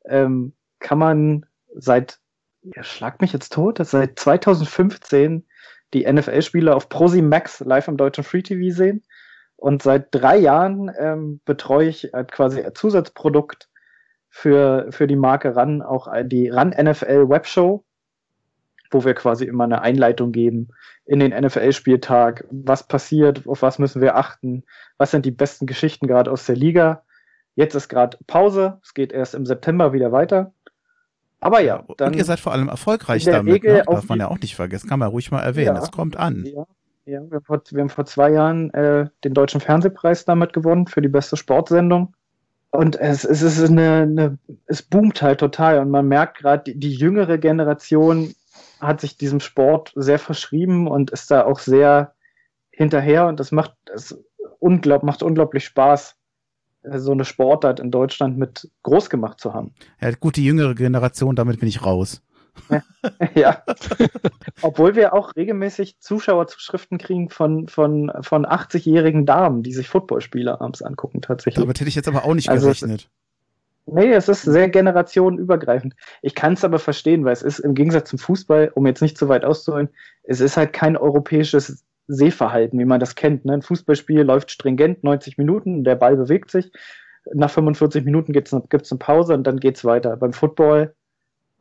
ähm, 0.06 0.54
kann 0.80 0.98
man 0.98 1.46
seit, 1.76 2.20
ja, 2.64 2.84
schlag 2.84 3.22
mich 3.22 3.34
jetzt 3.34 3.54
tot, 3.54 3.80
seit 3.82 4.18
2015 4.20 5.46
die 5.94 6.12
NFL-Spiele 6.12 6.76
auf 6.76 6.90
Prosi 6.90 7.22
Max 7.22 7.60
live 7.60 7.88
im 7.88 7.98
deutschen 7.98 8.24
Free 8.24 8.42
TV 8.42 8.74
sehen. 8.74 9.04
Und 9.62 9.84
seit 9.84 10.08
drei 10.10 10.38
Jahren 10.38 10.92
ähm, 10.98 11.40
betreue 11.46 11.88
ich 11.88 12.16
äh, 12.16 12.24
quasi 12.24 12.64
ein 12.64 12.74
Zusatzprodukt 12.74 13.70
für, 14.28 14.88
für 14.90 15.06
die 15.06 15.16
Marke 15.16 15.56
RAN, 15.56 15.84
auch 15.84 16.08
die 16.24 16.50
RAN 16.50 16.70
NFL 16.70 17.30
Webshow, 17.30 17.86
wo 18.90 19.06
wir 19.06 19.14
quasi 19.14 19.46
immer 19.46 19.66
eine 19.66 19.84
Einleitung 19.84 20.32
geben 20.32 20.70
in 21.06 21.20
den 21.20 21.32
NFL-Spieltag. 21.32 22.48
Was 22.50 22.88
passiert, 22.88 23.48
auf 23.48 23.62
was 23.62 23.78
müssen 23.78 24.02
wir 24.02 24.16
achten, 24.16 24.64
was 24.98 25.12
sind 25.12 25.28
die 25.28 25.32
besten 25.32 25.68
Geschichten 25.68 26.08
gerade 26.08 26.32
aus 26.32 26.48
der 26.48 26.56
Liga. 26.56 27.04
Jetzt 27.54 27.76
ist 27.76 27.88
gerade 27.88 28.18
Pause, 28.26 28.80
es 28.82 28.96
geht 28.96 29.12
erst 29.12 29.36
im 29.36 29.46
September 29.46 29.94
wieder 29.94 30.12
weiter. 30.12 30.56
Aber 31.40 31.62
ja, 31.62 31.86
dann. 31.98 32.14
Und 32.14 32.16
ihr 32.16 32.26
seid 32.26 32.40
vor 32.40 32.52
allem 32.52 32.68
erfolgreich 32.68 33.26
damit, 33.26 33.64
ne? 33.64 33.84
darf 33.86 34.10
man 34.10 34.20
ja 34.20 34.28
auch 34.28 34.40
nicht 34.40 34.56
vergessen, 34.56 34.90
kann 34.90 34.98
man 34.98 35.10
ruhig 35.10 35.30
mal 35.30 35.44
erwähnen, 35.44 35.76
es 35.76 35.92
kommt 35.92 36.18
an. 36.18 36.46
Ja, 36.48 36.66
ja 37.12 37.22
wir, 37.30 37.38
haben 37.38 37.44
vor, 37.44 37.62
wir 37.70 37.82
haben 37.82 37.90
vor 37.90 38.06
zwei 38.06 38.32
Jahren 38.32 38.74
äh, 38.74 39.08
den 39.24 39.34
Deutschen 39.34 39.62
Fernsehpreis 39.62 40.26
damit 40.26 40.54
gewonnen 40.54 40.88
für 40.88 41.02
die 41.02 41.10
beste 41.10 41.38
Sportsendung. 41.38 42.16
Und 42.72 42.96
es, 42.96 43.26
es 43.26 43.42
ist 43.42 43.62
eine, 43.70 44.04
eine, 44.04 44.38
es 44.66 44.82
boomt 44.82 45.22
halt 45.22 45.42
total 45.42 45.80
und 45.80 45.90
man 45.90 46.08
merkt 46.08 46.38
gerade, 46.38 46.64
die, 46.64 46.80
die 46.80 46.94
jüngere 46.94 47.38
Generation 47.38 48.34
hat 48.80 49.02
sich 49.02 49.18
diesem 49.18 49.42
Sport 49.42 49.92
sehr 49.96 50.20
verschrieben 50.20 50.88
und 50.88 51.12
ist 51.12 51.30
da 51.30 51.46
auch 51.46 51.60
sehr 51.60 52.14
hinterher 52.72 53.28
und 53.28 53.40
das 53.40 53.52
macht 53.52 53.76
es 53.94 54.18
unglaub, 54.60 55.04
macht 55.04 55.22
unglaublich 55.22 55.66
Spaß, 55.66 56.16
äh, 56.84 56.98
so 56.98 57.12
eine 57.12 57.26
Sportart 57.26 57.82
in 57.82 57.92
Deutschland 57.92 58.38
mit 58.38 58.70
groß 58.84 59.10
gemacht 59.10 59.42
zu 59.42 59.54
haben. 59.54 59.74
Ja, 60.00 60.12
gut, 60.12 60.38
die 60.38 60.46
jüngere 60.46 60.74
Generation, 60.74 61.36
damit 61.36 61.60
bin 61.60 61.68
ich 61.68 61.86
raus. 61.86 62.22
ja. 63.36 63.64
Obwohl 64.62 64.96
wir 64.96 65.14
auch 65.14 65.36
regelmäßig 65.36 66.00
Zuschauerzuschriften 66.00 66.98
kriegen 66.98 67.30
von, 67.30 67.68
von, 67.68 68.12
von 68.22 68.46
80-jährigen 68.46 69.26
Damen, 69.26 69.64
die 69.64 69.74
sich 69.74 69.90
Footballspiele 69.90 70.60
abends 70.60 70.82
angucken, 70.82 71.22
tatsächlich. 71.22 71.62
Damit 71.62 71.80
hätte 71.80 71.90
ich 71.90 71.96
jetzt 71.96 72.08
aber 72.08 72.26
auch 72.26 72.34
nicht 72.34 72.50
also 72.50 72.68
gerechnet. 72.68 73.10
Nee, 73.88 74.12
es 74.14 74.30
ist 74.30 74.44
sehr 74.44 74.70
generationenübergreifend. 74.70 75.96
Ich 76.22 76.36
kann 76.36 76.54
es 76.54 76.64
aber 76.64 76.80
verstehen, 76.80 77.26
weil 77.26 77.34
es 77.34 77.42
ist 77.42 77.60
im 77.60 77.74
Gegensatz 77.74 78.10
zum 78.10 78.20
Fußball, 78.20 78.72
um 78.76 78.86
jetzt 78.86 79.02
nicht 79.02 79.18
zu 79.18 79.28
weit 79.28 79.44
auszuholen, 79.44 79.90
es 80.24 80.40
ist 80.40 80.56
halt 80.56 80.72
kein 80.72 80.96
europäisches 80.96 81.84
Sehverhalten, 82.08 82.80
wie 82.80 82.86
man 82.86 83.00
das 83.00 83.16
kennt. 83.16 83.46
Ne? 83.46 83.54
Ein 83.54 83.62
Fußballspiel 83.62 84.22
läuft 84.22 84.52
stringent 84.52 85.04
90 85.04 85.38
Minuten, 85.38 85.84
der 85.84 85.96
Ball 85.96 86.16
bewegt 86.16 86.52
sich. 86.52 86.72
Nach 87.34 87.50
45 87.50 88.04
Minuten 88.06 88.34
gibt 88.34 88.48
es 88.48 88.54
eine 88.54 89.00
Pause 89.00 89.34
und 89.34 89.46
dann 89.46 89.60
geht 89.60 89.78
es 89.78 89.86
weiter. 89.86 90.16
Beim 90.18 90.34
Football 90.34 90.94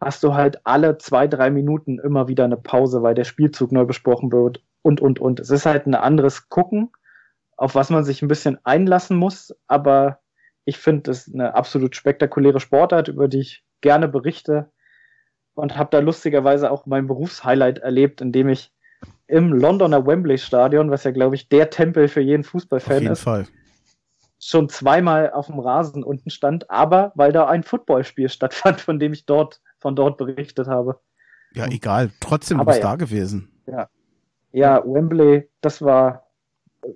hast 0.00 0.24
du 0.24 0.34
halt 0.34 0.60
alle 0.64 0.98
zwei, 0.98 1.26
drei 1.26 1.50
Minuten 1.50 1.98
immer 1.98 2.26
wieder 2.26 2.44
eine 2.44 2.56
Pause, 2.56 3.02
weil 3.02 3.14
der 3.14 3.24
Spielzug 3.24 3.70
neu 3.70 3.84
besprochen 3.84 4.32
wird 4.32 4.62
und, 4.82 5.00
und, 5.00 5.18
und. 5.18 5.40
Es 5.40 5.50
ist 5.50 5.66
halt 5.66 5.86
ein 5.86 5.94
anderes 5.94 6.48
Gucken, 6.48 6.90
auf 7.56 7.74
was 7.74 7.90
man 7.90 8.04
sich 8.04 8.22
ein 8.22 8.28
bisschen 8.28 8.58
einlassen 8.64 9.16
muss, 9.16 9.54
aber 9.66 10.20
ich 10.64 10.78
finde 10.78 11.10
es 11.10 11.32
eine 11.32 11.54
absolut 11.54 11.94
spektakuläre 11.94 12.60
Sportart, 12.60 13.08
über 13.08 13.28
die 13.28 13.40
ich 13.40 13.64
gerne 13.82 14.08
berichte 14.08 14.70
und 15.54 15.76
habe 15.76 15.90
da 15.90 15.98
lustigerweise 15.98 16.70
auch 16.70 16.86
mein 16.86 17.06
Berufshighlight 17.06 17.78
erlebt, 17.78 18.20
indem 18.20 18.48
ich 18.48 18.72
im 19.26 19.52
Londoner 19.52 20.06
Wembley 20.06 20.38
Stadion, 20.38 20.90
was 20.90 21.04
ja 21.04 21.10
glaube 21.10 21.34
ich 21.34 21.48
der 21.48 21.70
Tempel 21.70 22.08
für 22.08 22.20
jeden 22.20 22.44
Fußballfan 22.44 22.92
ist. 22.92 22.96
Auf 22.96 23.02
jeden 23.02 23.12
ist, 23.12 23.22
Fall. 23.22 23.46
schon 24.38 24.68
zweimal 24.68 25.30
auf 25.30 25.46
dem 25.46 25.58
Rasen 25.58 26.02
unten 26.02 26.30
stand, 26.30 26.70
aber 26.70 27.12
weil 27.14 27.32
da 27.32 27.46
ein 27.46 27.62
Footballspiel 27.62 28.28
stattfand, 28.30 28.80
von 28.80 28.98
dem 28.98 29.12
ich 29.12 29.26
dort 29.26 29.60
von 29.80 29.96
dort 29.96 30.18
berichtet 30.18 30.68
habe. 30.68 31.00
Ja, 31.54 31.66
egal. 31.66 32.10
Trotzdem, 32.20 32.58
du 32.58 32.64
bist 32.64 32.78
ja. 32.78 32.90
da 32.90 32.96
gewesen. 32.96 33.50
Ja. 33.66 33.88
Ja, 34.52 34.82
Wembley, 34.84 35.48
das 35.60 35.82
war 35.82 36.26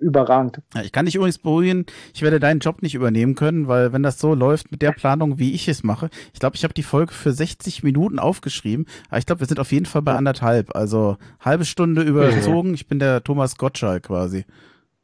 überragend. 0.01 0.61
Ja, 0.73 0.81
ich 0.81 0.91
kann 0.91 1.05
dich 1.05 1.15
übrigens 1.15 1.37
beruhigen, 1.37 1.85
ich 2.13 2.21
werde 2.21 2.39
deinen 2.39 2.59
Job 2.59 2.81
nicht 2.81 2.95
übernehmen 2.95 3.35
können, 3.35 3.67
weil 3.67 3.93
wenn 3.93 4.03
das 4.03 4.19
so 4.19 4.33
läuft 4.33 4.71
mit 4.71 4.81
der 4.81 4.91
Planung, 4.91 5.37
wie 5.37 5.53
ich 5.53 5.67
es 5.67 5.83
mache, 5.83 6.09
ich 6.33 6.39
glaube, 6.39 6.55
ich 6.55 6.63
habe 6.63 6.73
die 6.73 6.83
Folge 6.83 7.13
für 7.13 7.31
60 7.31 7.83
Minuten 7.83 8.19
aufgeschrieben, 8.19 8.87
aber 9.09 9.19
ich 9.19 9.25
glaube, 9.25 9.41
wir 9.41 9.47
sind 9.47 9.59
auf 9.59 9.71
jeden 9.71 9.85
Fall 9.85 10.01
bei 10.01 10.15
anderthalb, 10.15 10.75
also 10.75 11.17
halbe 11.39 11.65
Stunde 11.65 12.01
überzogen. 12.01 12.73
Ich 12.73 12.87
bin 12.87 12.99
der 12.99 13.23
Thomas 13.23 13.57
Gottschalk 13.57 14.03
quasi. 14.03 14.45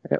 Ja. 0.10 0.18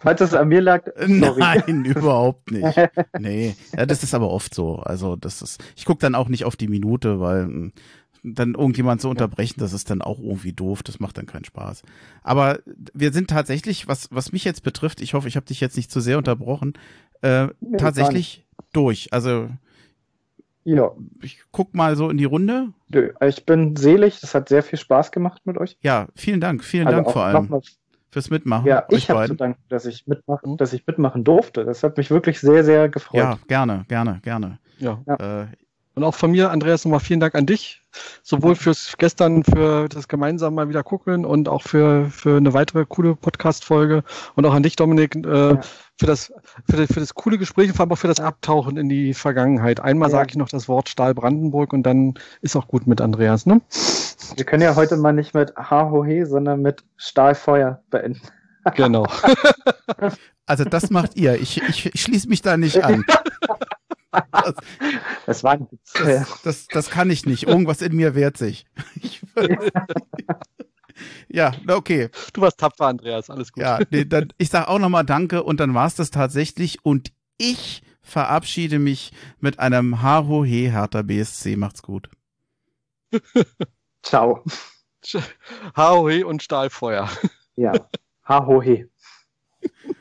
Falls 0.00 0.20
es 0.20 0.34
an 0.34 0.48
mir 0.48 0.60
lag. 0.60 0.84
Sorry. 0.96 1.40
Nein, 1.40 1.84
überhaupt 1.84 2.50
nicht. 2.50 2.78
Nee, 3.18 3.56
ja, 3.76 3.86
das 3.86 4.02
ist 4.02 4.14
aber 4.14 4.30
oft 4.30 4.54
so. 4.54 4.76
Also 4.76 5.16
das 5.16 5.42
ist, 5.42 5.62
ich 5.76 5.84
gucke 5.84 6.00
dann 6.00 6.14
auch 6.14 6.28
nicht 6.28 6.44
auf 6.44 6.56
die 6.56 6.68
Minute, 6.68 7.20
weil 7.20 7.44
hm, 7.44 7.72
dann 8.22 8.54
irgendjemand 8.54 9.00
zu 9.00 9.08
unterbrechen, 9.08 9.60
das 9.60 9.72
ist 9.72 9.90
dann 9.90 10.02
auch 10.02 10.18
irgendwie 10.18 10.52
doof, 10.52 10.82
das 10.82 11.00
macht 11.00 11.18
dann 11.18 11.26
keinen 11.26 11.44
Spaß. 11.44 11.82
Aber 12.22 12.58
wir 12.92 13.12
sind 13.12 13.30
tatsächlich, 13.30 13.88
was, 13.88 14.08
was 14.10 14.32
mich 14.32 14.44
jetzt 14.44 14.62
betrifft, 14.62 15.00
ich 15.00 15.14
hoffe, 15.14 15.28
ich 15.28 15.36
habe 15.36 15.46
dich 15.46 15.60
jetzt 15.60 15.76
nicht 15.76 15.90
zu 15.90 16.00
sehr 16.00 16.18
unterbrochen, 16.18 16.74
äh, 17.22 17.48
nee, 17.60 17.76
tatsächlich 17.78 18.44
durch. 18.72 19.12
Also 19.12 19.48
ja. 20.64 20.92
ich 21.22 21.40
guck 21.50 21.74
mal 21.74 21.96
so 21.96 22.10
in 22.10 22.18
die 22.18 22.24
Runde. 22.24 22.72
Ich 23.26 23.46
bin 23.46 23.76
selig, 23.76 24.20
das 24.20 24.34
hat 24.34 24.48
sehr 24.48 24.62
viel 24.62 24.78
Spaß 24.78 25.12
gemacht 25.12 25.42
mit 25.44 25.56
euch. 25.58 25.78
Ja, 25.82 26.08
vielen 26.14 26.40
Dank, 26.40 26.64
vielen 26.64 26.86
also 26.86 27.02
Dank 27.02 27.12
vor 27.12 27.24
allem 27.24 27.62
fürs 28.10 28.30
Mitmachen. 28.30 28.66
Ja, 28.66 28.84
ich 28.88 29.10
habe 29.10 29.26
zu 29.26 29.34
danken, 29.34 29.62
dass 29.68 29.84
ich 29.84 30.06
mitmachen, 30.06 30.56
dass 30.56 30.72
ich 30.72 30.86
mitmachen 30.86 31.24
durfte. 31.24 31.64
Das 31.64 31.82
hat 31.82 31.96
mich 31.96 32.10
wirklich 32.10 32.40
sehr, 32.40 32.64
sehr 32.64 32.88
gefreut. 32.88 33.20
Ja, 33.20 33.38
gerne, 33.48 33.84
gerne, 33.88 34.20
gerne. 34.22 34.58
Ja. 34.78 35.02
ja. 35.06 35.42
Äh, 35.42 35.46
und 35.98 36.04
auch 36.04 36.14
von 36.14 36.30
mir, 36.30 36.52
Andreas, 36.52 36.84
nochmal 36.84 37.00
vielen 37.00 37.18
Dank 37.18 37.34
an 37.34 37.44
dich. 37.44 37.82
Sowohl 38.22 38.54
fürs 38.54 38.94
gestern, 38.98 39.42
für 39.42 39.88
das 39.88 40.06
gemeinsam 40.06 40.54
mal 40.54 40.68
wieder 40.68 40.84
gucken 40.84 41.24
und 41.24 41.48
auch 41.48 41.62
für, 41.62 42.08
für 42.10 42.36
eine 42.36 42.54
weitere 42.54 42.86
coole 42.86 43.16
Podcast-Folge. 43.16 44.04
Und 44.36 44.46
auch 44.46 44.54
an 44.54 44.62
dich, 44.62 44.76
Dominik, 44.76 45.16
äh, 45.16 45.54
ja. 45.54 45.60
für, 45.98 46.06
das, 46.06 46.32
für, 46.70 46.76
das, 46.76 46.86
für 46.86 47.00
das 47.00 47.14
coole 47.14 47.36
Gespräch 47.36 47.70
und 47.70 47.74
vor 47.74 47.82
allem 47.82 47.90
auch 47.90 47.98
für 47.98 48.06
das 48.06 48.20
Abtauchen 48.20 48.76
in 48.76 48.88
die 48.88 49.12
Vergangenheit. 49.12 49.80
Einmal 49.80 50.08
ja. 50.08 50.12
sage 50.12 50.28
ich 50.30 50.36
noch 50.36 50.48
das 50.48 50.68
Wort 50.68 50.88
Stahl 50.88 51.14
Brandenburg 51.14 51.72
und 51.72 51.82
dann 51.82 52.14
ist 52.42 52.54
auch 52.54 52.68
gut 52.68 52.86
mit 52.86 53.00
Andreas, 53.00 53.44
ne? 53.44 53.60
Wir 54.36 54.44
können 54.44 54.62
ja 54.62 54.74
heute 54.76 54.96
mal 54.96 55.12
nicht 55.12 55.34
mit 55.34 55.54
Ha-Ho-He, 55.56 56.24
sondern 56.24 56.62
mit 56.62 56.84
Stahlfeuer 56.96 57.82
beenden. 57.90 58.20
Genau. 58.74 59.06
Also 60.48 60.64
das 60.64 60.88
macht 60.88 61.14
ihr. 61.14 61.34
Ich, 61.34 61.60
ich, 61.60 61.86
ich 61.94 62.00
schließe 62.00 62.26
mich 62.26 62.40
da 62.40 62.56
nicht 62.56 62.82
an. 62.82 63.04
Das, 64.10 64.54
das 65.26 65.44
war 65.44 65.52
ein 65.52 65.68
Witz. 65.70 65.92
Das, 65.92 66.42
das, 66.42 66.66
das, 66.68 66.90
kann 66.90 67.10
ich 67.10 67.26
nicht. 67.26 67.42
Irgendwas 67.42 67.82
in 67.82 67.94
mir 67.94 68.14
wehrt 68.14 68.38
sich. 68.38 68.64
ja, 71.28 71.52
okay. 71.68 72.08
Du 72.32 72.40
warst 72.40 72.58
tapfer, 72.58 72.86
Andreas. 72.86 73.28
Alles 73.28 73.52
gut. 73.52 73.62
Ja, 73.62 73.80
nee, 73.90 74.06
dann, 74.06 74.32
ich 74.38 74.48
sage 74.48 74.68
auch 74.68 74.78
nochmal 74.78 75.04
Danke 75.04 75.42
und 75.42 75.60
dann 75.60 75.74
war 75.74 75.86
es 75.86 75.96
das 75.96 76.10
tatsächlich. 76.10 76.82
Und 76.82 77.12
ich 77.36 77.82
verabschiede 78.00 78.78
mich 78.78 79.12
mit 79.40 79.58
einem 79.58 80.02
Haho-He 80.02 80.70
Hertha 80.70 81.02
BSC. 81.02 81.56
Macht's 81.56 81.82
gut. 81.82 82.08
Ciao. 84.02 84.44
Haohe 85.76 86.26
und 86.26 86.42
Stahlfeuer. 86.42 87.08
Ja, 87.56 87.72
Haohe. 88.26 88.88